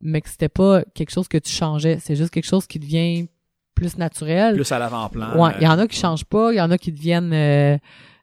mais 0.00 0.20
que 0.20 0.28
c'était 0.28 0.48
pas 0.50 0.82
quelque 0.94 1.10
chose 1.10 1.26
que 1.26 1.38
tu 1.38 1.50
changeais. 1.50 1.98
C'est 2.00 2.14
juste 2.16 2.30
quelque 2.30 2.46
chose 2.46 2.66
qui 2.66 2.78
devient 2.78 3.26
plus 3.74 3.96
naturel. 3.98 4.54
Plus 4.54 4.70
à 4.70 4.78
l'avant-plan. 4.78 5.36
Ouais, 5.42 5.52
il 5.58 5.64
y 5.64 5.66
en 5.66 5.78
a 5.78 5.88
qui 5.88 5.98
changent 5.98 6.26
pas, 6.26 6.52
il 6.52 6.56
y 6.56 6.60
en 6.60 6.70
a 6.70 6.78
qui 6.78 6.92
deviennent 6.92 7.32
euh, 7.32 7.76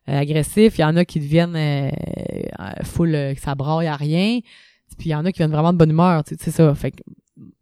euh, 0.08 0.18
agressifs, 0.20 0.78
il 0.78 0.82
y 0.82 0.86
en 0.86 0.96
a 0.96 1.04
qui 1.04 1.20
deviennent 1.20 1.56
euh, 1.58 1.90
full, 2.84 3.14
euh, 3.16 3.34
que 3.34 3.42
ça 3.42 3.56
braille 3.56 3.88
à 3.88 3.96
rien, 3.96 4.40
puis 4.98 5.10
il 5.10 5.12
y 5.12 5.16
en 5.16 5.26
a 5.26 5.32
qui 5.32 5.40
viennent 5.40 5.52
vraiment 5.52 5.74
de 5.74 5.78
bonne 5.78 5.90
humeur, 5.90 6.24
tu 6.24 6.36
sais, 6.36 6.42
c'est 6.42 6.52
ça. 6.52 6.74
Fait 6.76 6.92
que 6.92 7.02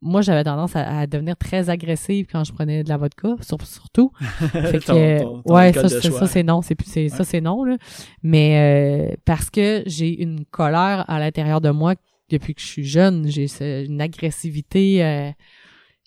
moi, 0.02 0.22
j'avais 0.22 0.44
tendance 0.44 0.76
à, 0.76 1.00
à 1.00 1.08
devenir 1.08 1.38
très 1.38 1.70
agressive 1.70 2.28
quand 2.32 2.44
je 2.44 2.52
prenais 2.54 2.84
de 2.84 2.90
la 2.90 2.98
vodka, 2.98 3.36
sur- 3.42 3.62
surtout. 3.66 4.12
Fait 4.20 4.80
que, 4.80 4.86
ton- 4.86 5.24
ton- 5.24 5.42
ton 5.44 5.54
ouais, 5.56 5.74
ça, 5.74 5.88
c'est- 5.90 6.08
choix. 6.10 6.20
ça 6.20 6.28
c'est 6.28 6.44
non, 6.44 6.62
c'est 6.62 6.76
plus, 6.76 7.10
ça 7.10 7.24
c'est 7.24 7.42
non 7.42 7.64
là. 7.64 7.78
Mais 8.24 9.12
euh, 9.12 9.16
parce 9.26 9.50
que 9.50 9.84
j'ai 9.86 10.22
une 10.22 10.46
colère 10.46 11.06
à 11.10 11.20
l'intérieur 11.20 11.62
de 11.62 11.70
moi 11.70 11.96
depuis 12.30 12.54
que 12.54 12.62
je 12.62 12.68
suis 12.68 12.84
jeune, 12.86 13.28
j'ai 13.28 13.48
une 13.86 14.02
agressivité 14.02 15.04
euh, 15.04 15.32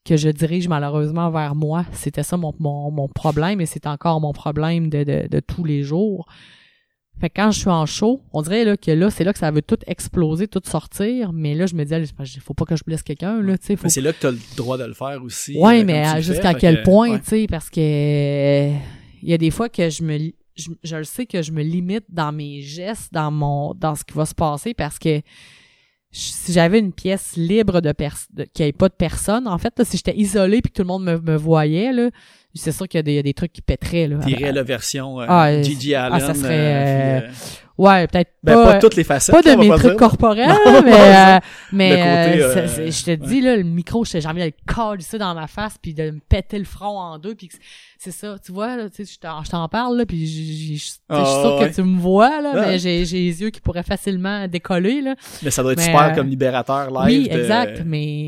que 0.05 0.17
je 0.17 0.29
dirige 0.29 0.69
malheureusement 0.69 1.31
vers 1.31 1.55
moi. 1.55 1.85
C'était 1.93 2.23
ça 2.23 2.37
mon, 2.37 2.53
mon, 2.59 2.91
mon 2.91 3.09
problème 3.09 3.61
et 3.61 3.67
c'est 3.67 3.87
encore 3.87 4.21
mon 4.21 4.33
problème 4.33 4.89
de, 4.91 5.05
de, 5.05 5.29
de 5.29 5.41
tous 5.41 5.65
les 5.65 5.83
jours. 5.83 6.27
Fait 7.21 7.31
que 7.31 7.35
quand 7.41 7.51
je 7.53 7.61
suis 7.61 7.69
en 7.69 7.87
show, 7.87 8.21
on 8.33 8.43
dirait 8.43 8.65
là, 8.65 8.77
que 8.77 8.91
là, 8.91 9.09
c'est 9.11 9.23
là 9.23 9.33
que 9.33 9.39
ça 9.39 9.51
veut 9.53 9.63
tout 9.63 9.79
exploser, 9.87 10.49
tout 10.49 10.63
sortir. 10.65 11.33
Mais 11.33 11.55
là, 11.55 11.67
je 11.67 11.75
me 11.75 11.85
dis, 11.85 11.95
il 11.95 12.41
faut 12.41 12.55
pas 12.55 12.65
que 12.65 12.75
je 12.75 12.83
blesse 12.85 13.03
quelqu'un, 13.03 13.41
là, 13.43 13.57
tu 13.59 13.67
sais. 13.67 13.77
Faut 13.77 13.85
Mais 13.85 13.91
c'est 13.91 14.01
là 14.01 14.13
que 14.13 14.21
tu 14.21 14.27
as 14.27 14.33
le 14.33 14.39
droit 14.57 14.77
de 14.77 14.85
le 14.85 14.95
faire 14.95 15.23
aussi. 15.23 15.57
Ouais, 15.57 15.83
euh, 15.83 15.85
mais 15.85 16.21
jusqu'à 16.23 16.55
quel 16.55 16.79
que- 16.79 16.85
point, 16.85 17.11
ouais. 17.13 17.21
tu 17.21 17.27
sais, 17.27 17.47
parce 17.49 17.71
que 17.71 17.81
il 19.25 19.29
y 19.29 19.33
a 19.33 19.39
des 19.39 19.51
fois 19.53 19.69
que 19.69 19.89
je 19.89 20.03
me 20.03 20.19
je, 20.57 20.69
je 20.83 20.97
le 20.97 21.05
sais 21.05 21.25
que 21.27 21.41
je 21.43 21.51
me 21.53 21.63
limite 21.63 22.05
dans 22.11 22.33
mes 22.33 22.61
gestes, 22.61 23.13
dans 23.13 23.31
mon 23.31 23.73
dans 23.75 23.95
ce 23.95 24.05
qui 24.05 24.15
va 24.15 24.27
se 24.27 24.35
passer 24.35 24.75
parce 24.75 24.99
que 24.99 25.21
si 26.11 26.53
j'avais 26.53 26.79
une 26.79 26.93
pièce 26.93 27.37
libre 27.39 27.81
de 27.81 27.93
personne 27.93 28.45
qui 28.53 28.65
ait 28.65 28.73
pas 28.73 28.91
de 28.91 28.95
personne, 28.95 29.49
en 29.49 29.57
fait, 29.57 29.73
là, 29.79 29.85
si 29.87 29.97
j'étais 29.97 30.15
isolé 30.15 30.61
puis 30.61 30.71
que 30.71 30.77
tout 30.77 30.83
le 30.83 30.89
monde 30.89 31.05
me, 31.05 31.19
me 31.19 31.37
voyait 31.37 31.91
là, 31.93 32.11
c'est 32.55 32.73
sûr 32.73 32.87
qu'il 32.89 32.99
y 32.99 33.01
a 33.01 33.03
des, 33.03 33.13
il 33.13 33.17
y 33.17 33.19
a 33.19 33.23
des 33.23 33.35
trucs 33.35 33.53
qui 33.53 33.63
pèteraient 33.63 34.09
là. 34.09 34.19
T'irais 34.19 34.53
la 34.53 34.63
version 34.63 35.21
euh, 35.21 35.27
Ah, 35.29 35.49
euh, 35.49 35.63
Gigi 35.63 35.95
ah, 35.95 36.19
ça 36.21 36.35
serait, 36.35 36.49
euh, 36.53 37.21
puis, 37.21 37.29
euh, 37.29 37.33
Ouais, 37.79 38.07
peut-être 38.07 38.31
ben, 38.45 38.55
pas, 38.55 38.65
pas, 38.65 38.77
euh, 38.77 38.81
toutes 38.81 38.97
les 38.97 39.03
facettes. 39.03 39.35
pas 39.35 39.41
de 39.43 39.57
mes 39.59 39.69
trucs 39.71 39.83
dire. 39.83 39.97
corporels, 39.97 40.47
Non, 40.67 40.83
mais, 40.85 40.93
euh, 40.93 41.37
Le 41.37 41.77
mais 41.77 41.91
côté, 41.91 42.43
euh, 42.43 42.55
euh, 42.57 42.91
je 42.91 43.03
te 43.05 43.11
ouais. 43.11 43.17
dis, 43.17 43.41
là, 43.41 43.57
le 43.57 43.63
micro, 43.63 44.05
j'ai 44.05 44.25
envie 44.27 44.41
de 44.41 44.45
le 44.47 44.53
coller 44.73 45.01
ça 45.03 45.17
dans 45.17 45.35
ma 45.35 45.47
face 45.47 45.77
puis 45.81 45.95
de 45.95 46.11
me 46.11 46.21
péter 46.21 46.59
le 46.59 46.67
front 46.67 46.99
en 46.99 47.19
deux 47.19 47.35
puis 47.35 47.49
c'est 47.99 48.11
ça, 48.11 48.37
tu 48.45 48.53
vois, 48.53 48.77
là, 48.77 48.91
tu 48.91 49.05
sais, 49.07 49.13
je 49.15 49.19
t'en- 49.49 49.69
parle, 49.69 49.97
là, 49.97 50.05
puis 50.07 50.27
je 50.27 50.85
suis 50.85 50.93
Ah, 51.09 51.57
ouais. 51.59 51.71
que 51.71 51.75
tu 51.75 51.83
me 51.83 51.99
vois, 51.99 52.43
là, 52.43 52.53
Ouais. 52.53 52.61
mais 52.67 52.79
j'ai 52.79 53.07
j'ai 53.07 53.19
les 53.21 53.41
yeux 53.41 53.51
qui 53.51 53.61
pourraient 53.61 53.83
facilement 53.83 54.47
décoller, 54.49 55.01
là. 55.01 55.15
Mais 55.43 55.51
ça 55.51 55.63
doit 55.63 55.73
être 55.73 55.79
Mais, 55.79 55.87
super 55.87 56.03
euh, 56.03 56.15
comme 56.15 56.29
libérateur 56.29 56.91
live. 56.91 57.21
oui, 57.23 57.29
de- 57.29 57.39
exact, 57.39 57.83
mais 57.87 58.27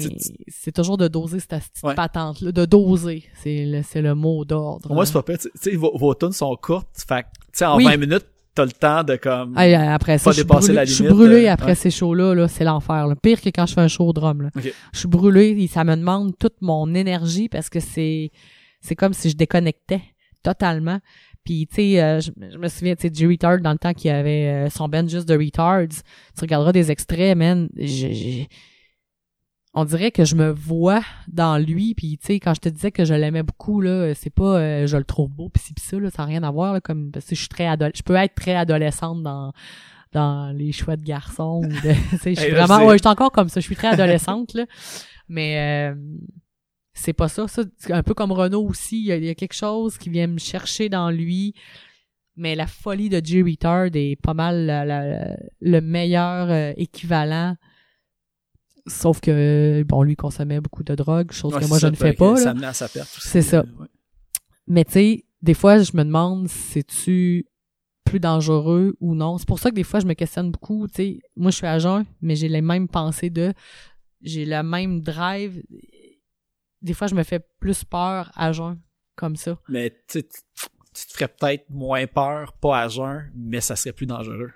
c'est 0.49 0.73
toujours 0.73 0.97
de 0.97 1.07
doser 1.07 1.39
cette 1.41 1.51
petite 1.51 1.95
patente-là, 1.95 2.51
de 2.51 2.65
doser, 2.65 3.25
c'est 3.43 3.67
le, 3.67 3.83
c'est 3.87 4.01
le 4.15 4.21
mot 4.21 4.45
d'ordre. 4.45 4.93
Moi, 4.93 5.03
là. 5.03 5.07
c'est 5.07 5.13
pas 5.13 5.23
pire. 5.23 5.39
Tu 5.39 5.51
sais, 5.55 5.77
vos, 5.77 5.97
vos 5.97 6.15
tunes 6.15 6.33
sont 6.33 6.57
courtes. 6.57 6.89
Fait 7.07 7.23
tu 7.23 7.29
sais, 7.53 7.65
en 7.65 7.77
Oui. 7.77 7.85
20 7.85 7.97
minutes, 7.99 8.27
t'as 8.55 8.65
le 8.65 8.73
temps 8.73 9.03
de 9.05 9.17
comme... 9.17 9.55
Ah, 9.57 9.95
après 9.95 10.19
ça, 10.19 10.25
Pas 10.25 10.31
je 10.31 10.37
suis 10.37 10.45
dépasser 10.45 10.67
brûlée, 10.69 10.75
la 10.75 10.85
je 10.85 10.93
suis 10.93 11.05
brûlée 11.09 11.47
euh, 11.47 11.53
après 11.53 11.67
ouais. 11.69 11.75
ces 11.75 11.91
shows-là, 11.91 12.35
là, 12.35 12.49
c'est 12.49 12.65
l'enfer. 12.65 13.07
là. 13.07 13.15
Pire 13.17 13.41
que 13.41 13.49
quand 13.51 13.67
je 13.67 13.75
fais 13.75 13.81
un 13.81 13.89
show 13.89 14.07
au 14.09 14.13
drum. 14.13 14.43
Là. 14.43 14.51
Je 14.93 14.99
suis 14.99 15.09
brûlée 15.09 15.57
et 15.59 15.67
ça 15.67 15.85
me 15.85 15.97
demande 15.97 16.33
toute 16.39 16.61
mon 16.61 16.95
énergie 16.95 17.49
parce 17.49 17.69
que 17.69 17.81
c'est 17.81 18.31
c'est 18.81 18.95
comme 18.95 19.15
si 19.15 19.31
je 19.31 19.37
déconnectais 19.37 20.03
totalement. 20.43 20.99
Puis, 21.43 21.67
tu 21.67 21.75
sais, 21.77 22.03
euh, 22.03 22.21
je, 22.21 22.31
je 22.53 22.57
me 22.59 22.69
souviens, 22.69 22.95
tu 22.97 23.03
sais, 23.03 23.11
du 23.11 23.27
Retard, 23.29 23.61
dans 23.61 23.73
le 23.73 23.79
temps 23.79 23.93
qu'il 23.93 24.09
y 24.11 24.15
avait 24.15 24.47
euh, 24.67 24.71
son 24.71 24.89
band 24.89 25.07
juste 25.07 25.29
de 25.29 25.37
Retards. 25.37 25.89
Tu 25.89 26.41
regarderas 26.41 26.73
des 26.73 26.91
extraits, 26.91 27.37
man. 27.37 27.69
On 29.77 29.85
dirait 29.85 30.13
que 30.13 30.25
je 30.25 30.37
me 30.37 30.51
vois 30.51 31.03
dans 31.27 31.59
lui, 31.59 31.95
puis 31.95 32.17
tu 32.19 32.27
sais, 32.27 32.41
quand 32.41 32.55
je 32.55 32.61
te 32.61 32.69
disais 32.69 32.93
que 32.93 33.05
je 33.05 33.13
l'aimais 33.15 33.43
beaucoup, 33.43 33.81
là, 33.81 34.15
c'est 34.15 34.31
pas 34.31 34.59
euh, 34.61 34.87
je 34.87 34.97
le 34.97 35.03
trouve 35.05 35.31
beau, 35.31 35.49
pis 35.49 35.61
ci 35.61 35.75
pis 35.75 35.83
ça, 35.83 35.99
là, 35.99 36.11
ça 36.11 36.23
n'a 36.23 36.27
rien 36.27 36.43
à 36.45 36.51
voir, 36.53 36.73
là, 36.75 36.81
comme 36.81 37.11
parce 37.11 37.27
que 37.27 37.35
je 37.35 37.41
suis 37.41 37.49
très 37.49 37.67
je 37.95 38.03
peux 38.03 38.15
être 38.15 38.35
très 38.37 38.55
adolescente 38.55 39.23
dans 39.23 39.53
dans 40.13 40.57
les 40.57 40.71
choix 40.71 40.97
de 40.97 41.03
garçons. 41.03 41.63
ou 41.65 41.67
de- 41.69 41.75
tu 42.11 42.19
sais, 42.19 42.35
je 42.37 42.41
suis 42.41 42.49
Hey, 42.51 42.53
vraiment, 42.53 42.87
ouais, 42.87 42.95
je 42.99 43.03
suis 43.03 43.09
encore 43.09 43.33
comme 43.33 43.49
ça, 43.49 43.59
je 43.59 43.67
suis 43.67 43.75
très 43.75 43.89
adolescente, 43.89 44.55
là. 44.55 44.65
Mais 45.29 45.91
euh, 45.93 45.95
c'est 46.93 47.13
pas 47.13 47.27
ça, 47.29 47.49
ça. 47.49 47.63
c'est 47.79 47.93
Un 47.93 48.05
peu 48.05 48.15
comme 48.15 48.31
Renault 48.31 48.63
aussi, 48.69 49.01
il 49.01 49.07
y, 49.07 49.13
a, 49.13 49.17
il 49.17 49.25
y 49.25 49.29
a 49.29 49.35
quelque 49.35 49.55
chose 49.57 49.99
qui 49.99 50.09
vient 50.11 50.29
me 50.29 50.39
chercher 50.39 50.89
dans 50.89 51.11
lui. 51.11 51.55
Mais 52.37 52.55
la 52.55 52.67
folie 52.69 53.09
de 53.09 53.21
Jay 53.25 53.43
Retard 53.43 53.89
est 53.95 54.17
pas 54.23 54.35
mal 54.35 54.67
la- 54.67 54.85
la- 54.85 55.37
le 55.61 55.81
meilleur 55.81 56.49
euh, 56.51 56.73
équivalent. 56.77 57.57
Sauf 58.87 59.21
que, 59.21 59.83
bon, 59.85 60.03
lui 60.03 60.17
consommait 60.17 60.61
beaucoup 60.61 60.83
de 60.83 60.95
drogue, 60.95 61.33
chose 61.33 61.55
Ouais, 61.55 61.61
que 61.61 61.67
moi 61.67 61.79
je 61.79 61.87
ne 61.87 61.97
fais 61.97 62.13
pas. 62.13 62.37
Ça 62.37 62.51
amenait 62.51 62.67
à 62.67 62.73
sa 62.73 62.89
perte. 62.89 63.09
C'est 63.19 63.43
ça. 63.43 63.65
Ouais. 63.79 63.87
Mais 64.67 64.85
tu 64.85 64.93
sais, 64.93 65.25
des 65.43 65.55
fois, 65.55 65.79
je 65.79 65.97
me 65.97 66.05
demande 66.05 66.49
si 66.49 66.85
tu 66.85 67.47
plus 68.05 68.21
dangereux 68.21 68.97
ou 69.01 69.15
non? 69.15 69.39
C'est 69.39 69.49
pour 69.49 69.59
ça 69.59 69.71
que 69.71 69.75
des 69.75 69.83
fois, 69.83 70.01
je 70.01 70.07
me 70.07 70.15
questionne 70.15 70.51
beaucoup. 70.51 70.87
Tu 70.89 70.95
sais, 70.95 71.21
moi, 71.37 71.51
je 71.51 71.57
suis 71.57 71.67
à 71.67 71.79
jeun, 71.79 72.05
mais 72.21 72.37
j'ai 72.37 72.49
les 72.49 72.61
mêmes 72.61 72.89
pensées 72.89 73.31
de... 73.31 73.53
J'ai 74.21 74.45
le 74.45 74.63
même 74.63 75.01
drive. 75.01 75.63
Des 76.81 76.93
fois, 76.95 77.07
je 77.07 77.15
me 77.15 77.23
fais 77.23 77.41
plus 77.59 77.85
peur 77.85 78.31
à 78.35 78.53
jeun, 78.53 78.79
comme 79.17 79.37
ça. 79.37 79.59
Mais 79.69 79.99
tu 80.09 80.23
tu 80.95 81.07
te 81.07 81.13
ferais 81.13 81.29
peut-être 81.29 81.69
moins 81.69 82.07
peur, 82.07 82.53
pas 82.53 82.83
à 82.83 82.89
jeun, 82.89 83.31
mais 83.35 83.61
ça 83.61 83.77
serait 83.77 83.93
plus 83.93 84.07
dangereux. 84.07 84.53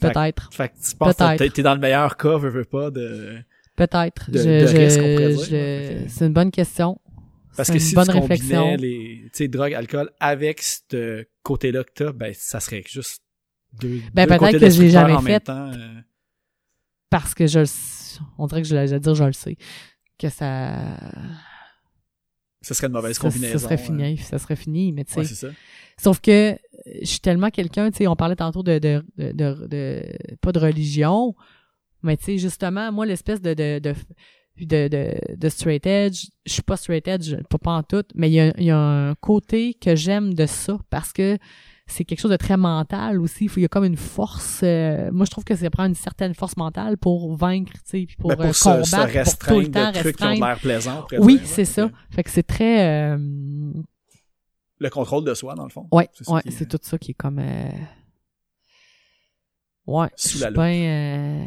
Peut-être. 0.00 0.50
Fait 0.52 0.68
que 0.68 0.74
tu 0.74 0.96
penses 0.96 1.14
que 1.16 1.48
t'es- 1.48 1.62
dans 1.62 1.74
le 1.74 1.80
meilleur 1.80 2.16
cas, 2.16 2.36
veux, 2.36 2.50
veux 2.50 2.64
pas, 2.64 2.90
de... 2.90 3.38
Peut-être. 3.76 4.30
de- 4.30 4.38
Je- 4.38 4.62
de 4.62 4.66
je- 4.66 4.76
risque, 4.76 4.98
on 5.00 5.14
pourrait 5.14 5.34
dire, 5.34 5.44
je- 5.44 6.08
C'est 6.08 6.26
une 6.26 6.32
bonne 6.32 6.50
question. 6.50 7.00
Parce 7.56 7.68
C'est 7.68 7.74
que 7.74 7.78
une 7.78 7.84
si 7.84 7.94
bonne 7.94 8.06
tu 8.08 8.12
réflexion. 8.12 8.60
combinais 8.62 8.76
les 8.76 9.20
tu 9.26 9.30
sais, 9.32 9.48
drogue, 9.48 9.74
alcool 9.74 10.10
avec 10.20 10.60
ce 10.62 11.24
côté-là 11.42 11.84
que 11.84 11.90
t'as, 11.94 12.12
ben 12.12 12.32
ça 12.36 12.58
serait 12.60 12.82
juste 12.86 13.22
deux, 13.80 14.00
Ben, 14.12 14.26
deux 14.26 14.36
peut-être 14.38 14.58
que 14.60 14.70
j'ai 14.70 14.90
jamais 14.90 15.16
fait. 15.22 15.40
temps, 15.40 15.70
euh. 15.72 16.00
Parce 17.10 17.32
que 17.34 17.46
je 17.46 17.60
le 17.60 17.66
On 18.38 18.46
dirait 18.46 18.62
que 18.62 18.68
je 18.68 18.74
vais 18.76 18.98
dire 19.00 19.14
je 19.14 19.24
le 19.24 19.32
sais. 19.32 19.56
Que 20.18 20.28
ça... 20.28 20.96
Ça 22.60 22.74
serait 22.74 22.86
une 22.86 22.92
mauvaise 22.94 23.16
ça, 23.16 23.22
combinaison. 23.22 23.58
ça 23.58 23.64
serait 23.64 23.76
fini. 23.76 24.16
Ça 24.18 24.38
serait 24.38 24.56
fini, 24.56 24.92
mais 24.92 25.04
tu 25.04 25.12
sais... 25.12 25.20
Ouais, 25.20 25.26
c'est 25.26 25.34
ça. 25.34 25.48
Sauf 25.98 26.20
que 26.20 26.56
je 26.86 27.06
suis 27.06 27.20
tellement 27.20 27.50
quelqu'un, 27.50 27.90
tu 27.90 27.98
sais, 27.98 28.06
on 28.06 28.16
parlait 28.16 28.36
tantôt 28.36 28.62
de, 28.62 28.78
de, 28.78 29.02
de, 29.16 29.32
de, 29.32 29.66
de- 29.66 30.36
pas 30.40 30.52
de 30.52 30.58
religion, 30.58 31.34
Mais 32.02 32.16
tu 32.18 32.24
sais, 32.24 32.38
justement, 32.38 32.92
moi, 32.92 33.06
l'espèce 33.06 33.40
de, 33.40 33.54
de, 33.54 33.78
de, 33.78 33.94
de, 34.88 35.14
de, 35.36 35.48
straight 35.48 35.86
edge, 35.86 36.26
je 36.46 36.52
suis 36.52 36.62
pas 36.62 36.76
straight 36.76 37.08
edge, 37.08 37.34
pas, 37.48 37.58
pas 37.58 37.72
en 37.72 37.82
tout, 37.82 38.04
mais 38.14 38.28
il 38.28 38.34
y 38.34 38.40
a, 38.40 38.52
y 38.60 38.70
a 38.70 38.76
un 38.78 39.14
côté 39.14 39.74
que 39.74 39.96
j'aime 39.96 40.34
de 40.34 40.46
ça 40.46 40.78
parce 40.90 41.12
que 41.12 41.38
c'est 41.86 42.04
quelque 42.04 42.20
chose 42.20 42.30
de 42.30 42.36
très 42.36 42.56
mental 42.56 43.20
aussi. 43.20 43.50
Il 43.56 43.62
y 43.62 43.64
a 43.64 43.68
comme 43.68 43.84
une 43.84 43.96
force. 43.96 44.60
euh, 44.62 45.10
moi, 45.12 45.26
je 45.26 45.30
trouve 45.30 45.44
que 45.44 45.54
ça 45.54 45.68
prend 45.70 45.84
une 45.86 45.94
certaine 45.94 46.34
force 46.34 46.56
mentale 46.56 46.96
pour 46.98 47.34
vaincre, 47.36 47.72
tu 47.72 47.80
sais, 47.84 48.06
puis 48.06 48.16
pour, 48.16 48.30
Ben, 48.30 48.36
pour 48.36 48.46
euh, 48.46 48.52
se, 48.52 48.64
combattre, 48.64 48.86
se 48.86 48.90
pour 48.90 49.02
tout 49.02 49.06
le 49.10 49.18
restreindre 49.20 49.70
temps 49.70 49.92
de 49.92 49.98
trucs 49.98 50.16
qui 50.16 50.24
ont 50.24 50.28
l'air 50.46 50.58
pourrait 51.18 51.18
Oui, 51.26 51.38
dire, 51.38 51.46
c'est 51.46 51.62
ouais. 51.62 51.64
ça. 51.64 51.90
Fait 52.10 52.22
que 52.22 52.30
c'est 52.30 52.42
très. 52.42 52.86
euh, 53.14 53.18
Le 54.78 54.90
contrôle 54.90 55.24
de 55.24 55.34
soi, 55.34 55.54
dans 55.54 55.64
le 55.64 55.70
fond. 55.70 55.86
Ouais, 55.92 56.08
C'est 56.12 56.28
ouais, 56.28 56.40
est- 56.44 56.50
c'est 56.50 56.66
tout 56.66 56.78
ça 56.82 56.98
qui 56.98 57.12
est 57.12 57.14
comme. 57.14 57.38
euh, 57.38 57.68
Ouais, 59.86 60.08
Sous 60.16 60.38
la 60.38 60.48
euh, 60.48 61.44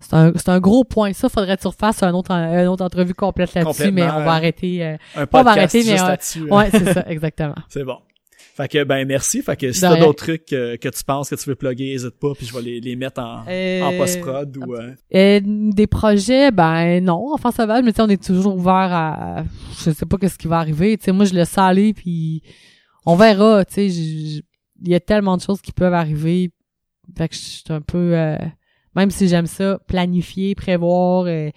C'est 0.00 0.14
un, 0.14 0.32
c'est 0.34 0.48
un 0.48 0.60
gros 0.60 0.84
point. 0.84 1.12
Ça, 1.12 1.28
faudrait 1.28 1.56
que 1.56 1.62
tu 1.62 1.68
refasses 1.68 2.02
un 2.02 2.12
autre, 2.14 2.30
une 2.32 2.68
autre 2.68 2.84
entrevue 2.84 3.14
complète 3.14 3.54
là-dessus, 3.54 3.90
mais 3.92 4.02
on 4.02 4.06
va 4.06 4.20
euh, 4.20 4.28
arrêter. 4.36 4.84
euh, 4.84 4.96
Un 5.14 5.26
on 5.32 5.42
va 5.42 5.50
arrêter, 5.52 5.78
mais, 5.84 5.84
juste 5.84 6.04
euh, 6.04 6.12
hein. 6.12 6.56
Ouais, 6.56 6.70
c'est 6.70 6.92
ça, 6.92 7.04
exactement. 7.08 7.54
C'est 7.68 7.84
bon. 7.84 7.98
Fait 8.56 8.68
que, 8.68 8.84
ben, 8.84 9.04
merci. 9.06 9.42
Fait 9.42 9.56
que 9.56 9.72
si 9.72 9.80
t'as 9.80 9.98
d'autres 9.98 10.24
trucs 10.24 10.52
euh, 10.52 10.76
que 10.76 10.88
tu 10.88 11.02
penses 11.04 11.28
que 11.30 11.34
tu 11.34 11.48
veux 11.48 11.56
plugger, 11.56 11.92
n'hésite 11.92 12.18
pas, 12.20 12.32
puis 12.34 12.46
je 12.46 12.54
vais 12.54 12.62
les, 12.62 12.80
les 12.80 12.94
mettre 12.94 13.20
en, 13.20 13.44
Euh, 13.48 13.82
en 13.82 13.98
post-prod 13.98 14.56
ou... 14.58 14.74
euh, 14.74 14.92
Euh, 15.14 15.40
des 15.44 15.86
projets, 15.88 16.52
ben 16.52 17.02
non, 17.02 17.32
enfin 17.34 17.50
sauvage, 17.50 17.82
mais 17.84 17.92
tu 17.92 18.00
on 18.00 18.08
est 18.08 18.22
toujours 18.24 18.54
ouvert 18.54 18.72
à, 18.92 19.44
je 19.84 19.90
sais 19.90 20.06
pas 20.06 20.18
qu'est-ce 20.18 20.38
qui 20.38 20.46
va 20.46 20.58
arriver. 20.58 20.96
Tu 20.96 21.04
sais, 21.06 21.12
moi 21.12 21.24
je 21.24 21.34
laisse 21.34 21.50
ça 21.50 21.66
aller, 21.66 21.92
puis 21.94 22.42
on 23.06 23.16
verra. 23.16 23.64
Tu 23.64 23.74
sais, 23.74 23.86
il 23.88 24.42
y 24.88 24.94
a 24.94 25.00
tellement 25.00 25.36
de 25.36 25.42
choses 25.42 25.60
qui 25.60 25.72
peuvent 25.72 25.92
arriver. 25.94 26.50
Fait 27.18 27.28
que 27.28 27.34
je 27.34 27.40
suis 27.40 27.64
un 27.70 27.80
peu, 27.80 28.16
euh, 28.16 28.38
même 28.94 29.10
si 29.10 29.26
j'aime 29.28 29.46
ça, 29.46 29.78
planifier, 29.88 30.54
prévoir. 30.54 31.24
euh, 31.26 31.50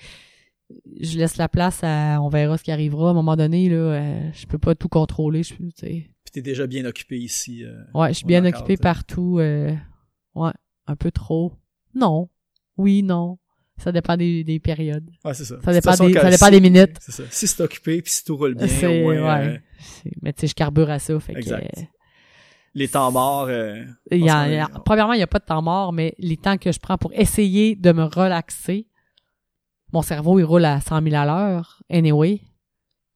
je 0.99 1.17
laisse 1.17 1.37
la 1.37 1.47
place 1.47 1.79
à, 1.83 2.19
on 2.21 2.27
verra 2.29 2.57
ce 2.57 2.63
qui 2.63 2.71
arrivera 2.71 3.09
à 3.09 3.11
un 3.11 3.13
moment 3.13 3.35
donné 3.37 3.69
là. 3.69 3.75
euh, 3.75 4.29
je 4.33 4.45
peux 4.47 4.57
pas 4.57 4.75
tout 4.75 4.89
contrôler. 4.89 5.43
Je, 5.43 5.53
sais. 5.75 6.09
T'es 6.37 6.43
déjà 6.43 6.67
bien 6.67 6.85
occupé 6.85 7.17
ici. 7.17 7.63
euh, 7.63 7.73
Ouais, 7.95 8.09
je 8.09 8.17
suis 8.19 8.25
bien 8.27 8.43
garde. 8.43 8.77
partout. 8.79 9.39
euh, 9.39 9.73
ouais, 10.35 10.51
un 10.85 10.95
peu 10.95 11.09
trop. 11.09 11.53
Non. 11.95 12.29
Oui, 12.77 13.01
non. 13.01 13.39
Ça 13.79 13.91
dépend 13.91 14.15
des, 14.15 14.43
des 14.43 14.59
périodes. 14.59 15.09
Ouais, 15.25 15.33
c'est 15.33 15.45
ça. 15.45 15.55
Ça 15.65 15.73
dépend 15.73 15.93
des- 15.95 16.13
ça 16.13 16.29
dépend 16.29 16.45
si- 16.45 16.51
des 16.51 16.59
minutes. 16.61 16.95
C'est 16.99 17.11
ça. 17.11 17.23
Si 17.31 17.47
c'est 17.47 17.63
occupé, 17.63 18.03
puis 18.03 18.11
si 18.11 18.23
tout 18.23 18.37
roule 18.37 18.53
bien, 18.53 18.67
C'est- 18.67 18.85
au 18.85 19.01
moins, 19.05 19.39
ouais. 19.39 19.47
euh, 19.47 19.57
C'est- 19.79 20.11
Mais 20.21 20.31
tu 20.31 20.41
sais, 20.41 20.47
je 20.47 20.53
carbure 20.53 20.91
à 20.91 20.99
ça. 20.99 21.19
Fait 21.19 21.33
que, 21.33 21.39
Exact. 21.39 21.75
euh, 21.75 21.81
les 22.75 22.87
temps 22.87 23.11
morts... 23.11 23.49
il 23.49 24.23
y 24.23 24.29
a- 24.29 24.65
a- 24.65 24.79
premièrement, 24.85 25.13
il 25.13 25.17
n'y 25.17 25.23
a 25.23 25.27
pas 25.27 25.39
de 25.39 25.45
temps 25.45 25.63
mort, 25.63 25.91
mais 25.91 26.13
les 26.19 26.37
temps 26.37 26.59
que 26.59 26.71
je 26.71 26.77
prends 26.79 26.99
pour 26.99 27.11
essayer 27.13 27.75
de 27.75 27.91
me 27.93 28.03
relaxer, 28.03 28.85
mon 29.91 30.03
cerveau, 30.03 30.37
il 30.37 30.43
roule 30.43 30.65
à 30.65 30.81
100 30.81 31.01
000 31.01 31.15
à 31.15 31.25
l'heure, 31.25 31.81
anyway. 31.89 32.41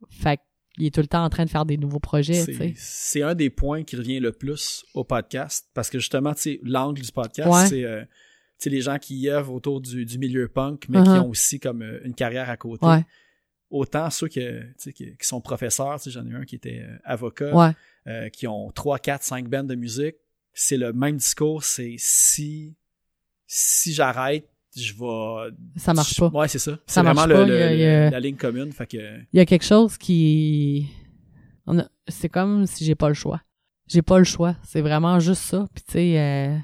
Fait 0.10 0.39
qu'il 0.82 0.88
est 0.88 0.91
tout 0.91 1.02
le 1.02 1.08
temps 1.08 1.24
en 1.24 1.30
train 1.30 1.45
de 1.45 1.49
faire 1.49 1.66
des 1.66 1.78
nouveaux 1.78 1.99
projets, 1.99 2.44
c'est 2.76 3.22
un 3.22 3.36
des 3.36 3.49
points 3.49 3.84
qui 3.84 3.95
revient 3.95 4.20
le 4.20 4.32
plus 4.32 4.84
au 4.94 5.03
podcast 5.03 5.68
parce 5.74 5.90
que 5.90 5.99
justement, 5.99 6.34
tu 6.34 6.41
sais, 6.41 6.60
l'angle 6.64 7.02
du 7.02 7.12
podcast, 7.12 7.49
Ouais. 7.49 7.68
c'est 7.68 7.84
euh, 7.86 8.03
les 8.66 8.82
gens 8.82 8.98
qui 8.99 9.30
œuvrent 9.30 9.53
autour 9.53 9.82
du, 9.82 10.06
du 10.06 10.18
milieu 10.18 10.48
punk, 10.48 10.86
mais 10.90 11.02
qui 11.03 11.10
Uh-huh. 11.10 11.20
ont 11.22 11.30
aussi 11.30 11.60
comme 11.60 11.82
euh, 11.82 11.99
une 12.03 12.14
carrière 12.16 12.49
à 12.49 12.58
côté. 12.58 12.86
Ouais, 12.86 13.06
Autant 13.70 14.10
ceux 14.10 14.28
qui, 14.28 14.41
qui 14.78 15.16
sont 15.22 15.40
professeurs, 15.40 15.98
j'en 16.06 16.28
ai 16.28 16.34
un 16.34 16.44
qui 16.45 16.56
était 16.56 16.82
euh, 16.82 16.98
avocat, 17.06 17.56
ouais, 18.06 18.30
qui 18.32 18.45
ont 18.48 18.70
3, 18.72 18.99
4, 18.99 19.24
5 19.24 19.48
bandes 19.48 19.68
de 19.68 19.76
musique. 19.76 20.16
C'est 20.53 20.76
le 20.78 20.91
même 20.91 21.16
discours, 21.18 21.64
c'est 21.64 21.95
si 21.98 22.76
si 23.48 23.94
j'arrête, 23.94 24.48
je 24.76 24.93
vais... 24.93 25.53
ça 25.77 25.93
marche 25.93 26.19
pas. 26.19 26.27
Ouais, 26.30 26.48
c'est 26.48 26.60
ça. 26.60 26.72
Ça 26.72 26.80
C'est 26.88 27.03
marche 27.03 27.18
vraiment 27.27 27.45
le- 27.45 27.61
a- 27.61 28.07
a- 28.07 28.10
la 28.11 28.19
ligne 28.19 28.35
commune. 28.35 28.72
Fait 28.72 28.85
que, 28.88 28.98
Il 29.34 29.38
y 29.38 29.39
a 29.39 29.45
quelque 29.45 29.65
chose 29.65 29.98
qui... 29.98 30.88
a- 31.68 31.88
C'est 32.07 32.30
comme 32.30 32.65
si 32.65 32.85
j'ai 32.85 32.95
pas 32.95 33.07
le 33.10 33.14
choix. 33.14 33.41
J'ai 33.88 34.02
pas 34.02 34.18
le 34.18 34.23
choix. 34.23 34.56
C'est 34.64 34.81
vraiment 34.81 35.19
juste 35.19 35.41
ça. 35.43 35.68
Puis 35.73 35.84
tu 35.85 35.91
sais... 35.93 36.19
euh, 36.19 36.56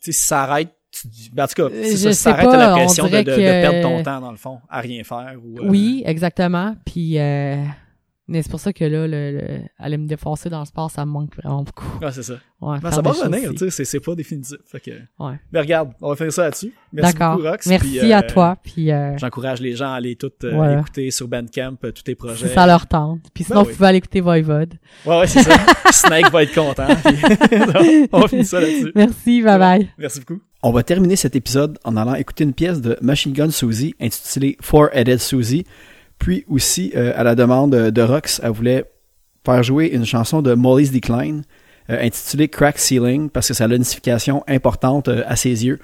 tu 0.00 0.12
sais, 0.12 0.18
si 0.18 0.24
ça 0.26 0.42
arrête, 0.44 0.74
tu 0.90 1.08
dis- 1.08 1.30
ben, 1.32 1.44
en 1.44 1.46
tout 1.46 1.54
cas, 1.54 1.68
c'est 1.72 1.92
je 1.92 1.96
ça, 1.96 2.12
ça 2.12 2.30
arrête, 2.32 2.46
l'impression 2.52 3.04
de, 3.06 3.18
de- 3.18 3.22
perdre 3.24 3.80
ton 3.82 4.02
temps, 4.02 4.20
dans 4.20 4.30
le 4.30 4.36
fond, 4.36 4.60
à 4.68 4.80
rien 4.80 5.02
faire. 5.04 5.36
Ou, 5.42 5.58
euh, 5.58 5.68
Oui, 5.68 6.02
exactement. 6.06 6.76
Puis... 6.84 7.18
euh, 7.18 7.64
Mais 8.32 8.42
c'est 8.42 8.50
pour 8.50 8.60
ça 8.60 8.72
que 8.72 8.84
là, 8.84 9.06
le, 9.06 9.30
le- 9.32 9.60
aller 9.78 9.98
me 9.98 10.06
défoncer 10.08 10.48
dans 10.48 10.60
le 10.60 10.64
sport, 10.64 10.90
ça 10.90 11.04
me 11.04 11.10
manque 11.10 11.36
vraiment 11.36 11.62
beaucoup. 11.62 11.84
Ouais, 12.02 12.10
c'est 12.12 12.22
ça. 12.22 12.34
Ouais, 12.62 12.78
Ben, 12.80 12.90
ça 12.90 13.02
va 13.02 13.10
revenir, 13.10 13.50
tu 13.54 13.70
sais, 13.70 13.84
c'est- 13.84 14.00
pas 14.00 14.14
définitif. 14.14 14.56
Fait 14.64 14.80
que... 14.80 14.90
Ouais. 15.18 15.34
Mais 15.52 15.60
regarde, 15.60 15.90
on 16.00 16.08
va 16.08 16.16
faire 16.16 16.32
ça 16.32 16.44
là-dessus. 16.44 16.72
Merci 16.92 17.12
D'accord. 17.12 17.36
beaucoup, 17.36 17.48
Rox. 17.48 17.66
Merci 17.66 17.98
puis, 18.00 18.12
à 18.12 18.18
euh, 18.20 18.28
toi. 18.28 18.56
Puis 18.62 18.90
euh, 18.90 19.18
J'encourage 19.18 19.60
les 19.60 19.76
gens 19.76 19.92
à 19.92 19.96
aller 19.96 20.16
tout 20.16 20.30
euh, 20.44 20.54
Voilà. 20.54 20.78
écouter 20.80 21.10
sur 21.10 21.28
Bandcamp 21.28 21.76
euh, 21.84 21.92
tous 21.92 22.02
tes 22.02 22.14
projets. 22.14 22.48
si 22.48 22.54
ça 22.54 22.66
leur 22.66 22.86
tente. 22.86 23.20
Puis 23.34 23.44
sinon, 23.44 23.58
Ben 23.58 23.62
vous 23.64 23.68
oui. 23.70 23.76
pouvez 23.76 23.88
aller 23.88 23.98
écouter 23.98 24.20
Voivode. 24.20 24.74
Ouais, 25.04 25.18
ouais, 25.20 25.26
c'est 25.26 25.42
ça. 25.42 25.56
Snake 25.92 26.30
va 26.32 26.42
être 26.44 26.54
content. 26.54 26.86
puis- 27.04 28.08
on 28.12 28.26
finit 28.28 28.44
ça 28.44 28.60
là-dessus. 28.60 28.92
Merci, 28.94 29.42
bye 29.42 29.58
bye. 29.58 29.88
Merci 29.98 30.20
beaucoup. 30.20 30.40
On 30.62 30.70
va 30.72 30.82
terminer 30.84 31.16
cet 31.16 31.34
épisode 31.36 31.78
en 31.84 31.96
allant 31.96 32.14
écouter 32.14 32.44
une 32.44 32.54
pièce 32.54 32.80
de 32.80 32.96
Machine 33.02 33.32
Gun 33.32 33.50
Susie 33.50 33.94
intitulée 34.00 34.56
Four 34.60 34.88
Headed 34.92 35.18
Susie. 35.18 35.64
Puis 36.22 36.44
aussi, 36.48 36.92
euh, 36.94 37.12
à 37.16 37.24
la 37.24 37.34
demande 37.34 37.72
de 37.74 38.02
Rox, 38.02 38.40
elle 38.44 38.52
voulait 38.52 38.84
faire 39.44 39.60
jouer 39.64 39.88
une 39.88 40.06
chanson 40.06 40.40
de 40.40 40.54
Molly's 40.54 40.92
Decline 40.92 41.42
euh, 41.90 41.98
intitulée 42.00 42.46
Crack 42.46 42.78
Ceiling 42.78 43.28
parce 43.28 43.48
que 43.48 43.54
ça 43.54 43.64
a 43.64 43.66
une 43.66 43.82
signification 43.82 44.44
importante 44.46 45.08
euh, 45.08 45.24
à 45.26 45.34
ses 45.34 45.64
yeux. 45.66 45.80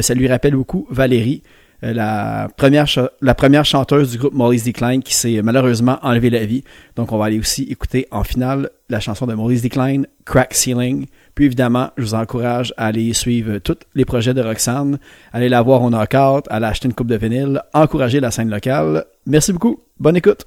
Ça 0.00 0.14
lui 0.14 0.26
rappelle 0.26 0.56
beaucoup 0.56 0.88
Valérie, 0.90 1.44
la, 1.82 2.48
première 2.56 2.88
cha- 2.88 3.12
la 3.20 3.34
première 3.36 3.64
chanteuse 3.64 4.10
du 4.10 4.18
groupe 4.18 4.34
Molly's 4.34 4.64
Decline 4.64 5.00
qui 5.04 5.14
s'est 5.14 5.40
malheureusement 5.42 6.00
enlevé 6.02 6.28
la 6.30 6.44
vie. 6.44 6.64
Donc 6.96 7.12
on 7.12 7.18
va 7.18 7.26
aller 7.26 7.38
aussi 7.38 7.62
écouter 7.70 8.08
en 8.10 8.24
finale 8.24 8.70
la 8.88 8.98
chanson 8.98 9.26
de 9.26 9.34
Molly's 9.34 9.62
Decline, 9.62 10.08
Crack 10.24 10.52
Ceiling. 10.54 11.06
Puis 11.36 11.44
évidemment, 11.44 11.90
je 11.98 12.02
vous 12.02 12.14
encourage 12.14 12.72
à 12.78 12.86
aller 12.86 13.12
suivre 13.12 13.58
tous 13.58 13.76
les 13.94 14.06
projets 14.06 14.32
de 14.32 14.40
Roxane, 14.40 14.98
aller 15.32 15.50
la 15.50 15.60
voir 15.60 15.82
au 15.82 15.90
knockout, 15.90 16.46
aller 16.48 16.66
acheter 16.66 16.88
une 16.88 16.94
coupe 16.94 17.08
de 17.08 17.16
vinyle, 17.16 17.60
encourager 17.74 18.20
la 18.20 18.30
scène 18.30 18.50
locale. 18.50 19.04
Merci 19.26 19.52
beaucoup. 19.52 19.80
Bonne 20.00 20.16
écoute. 20.16 20.46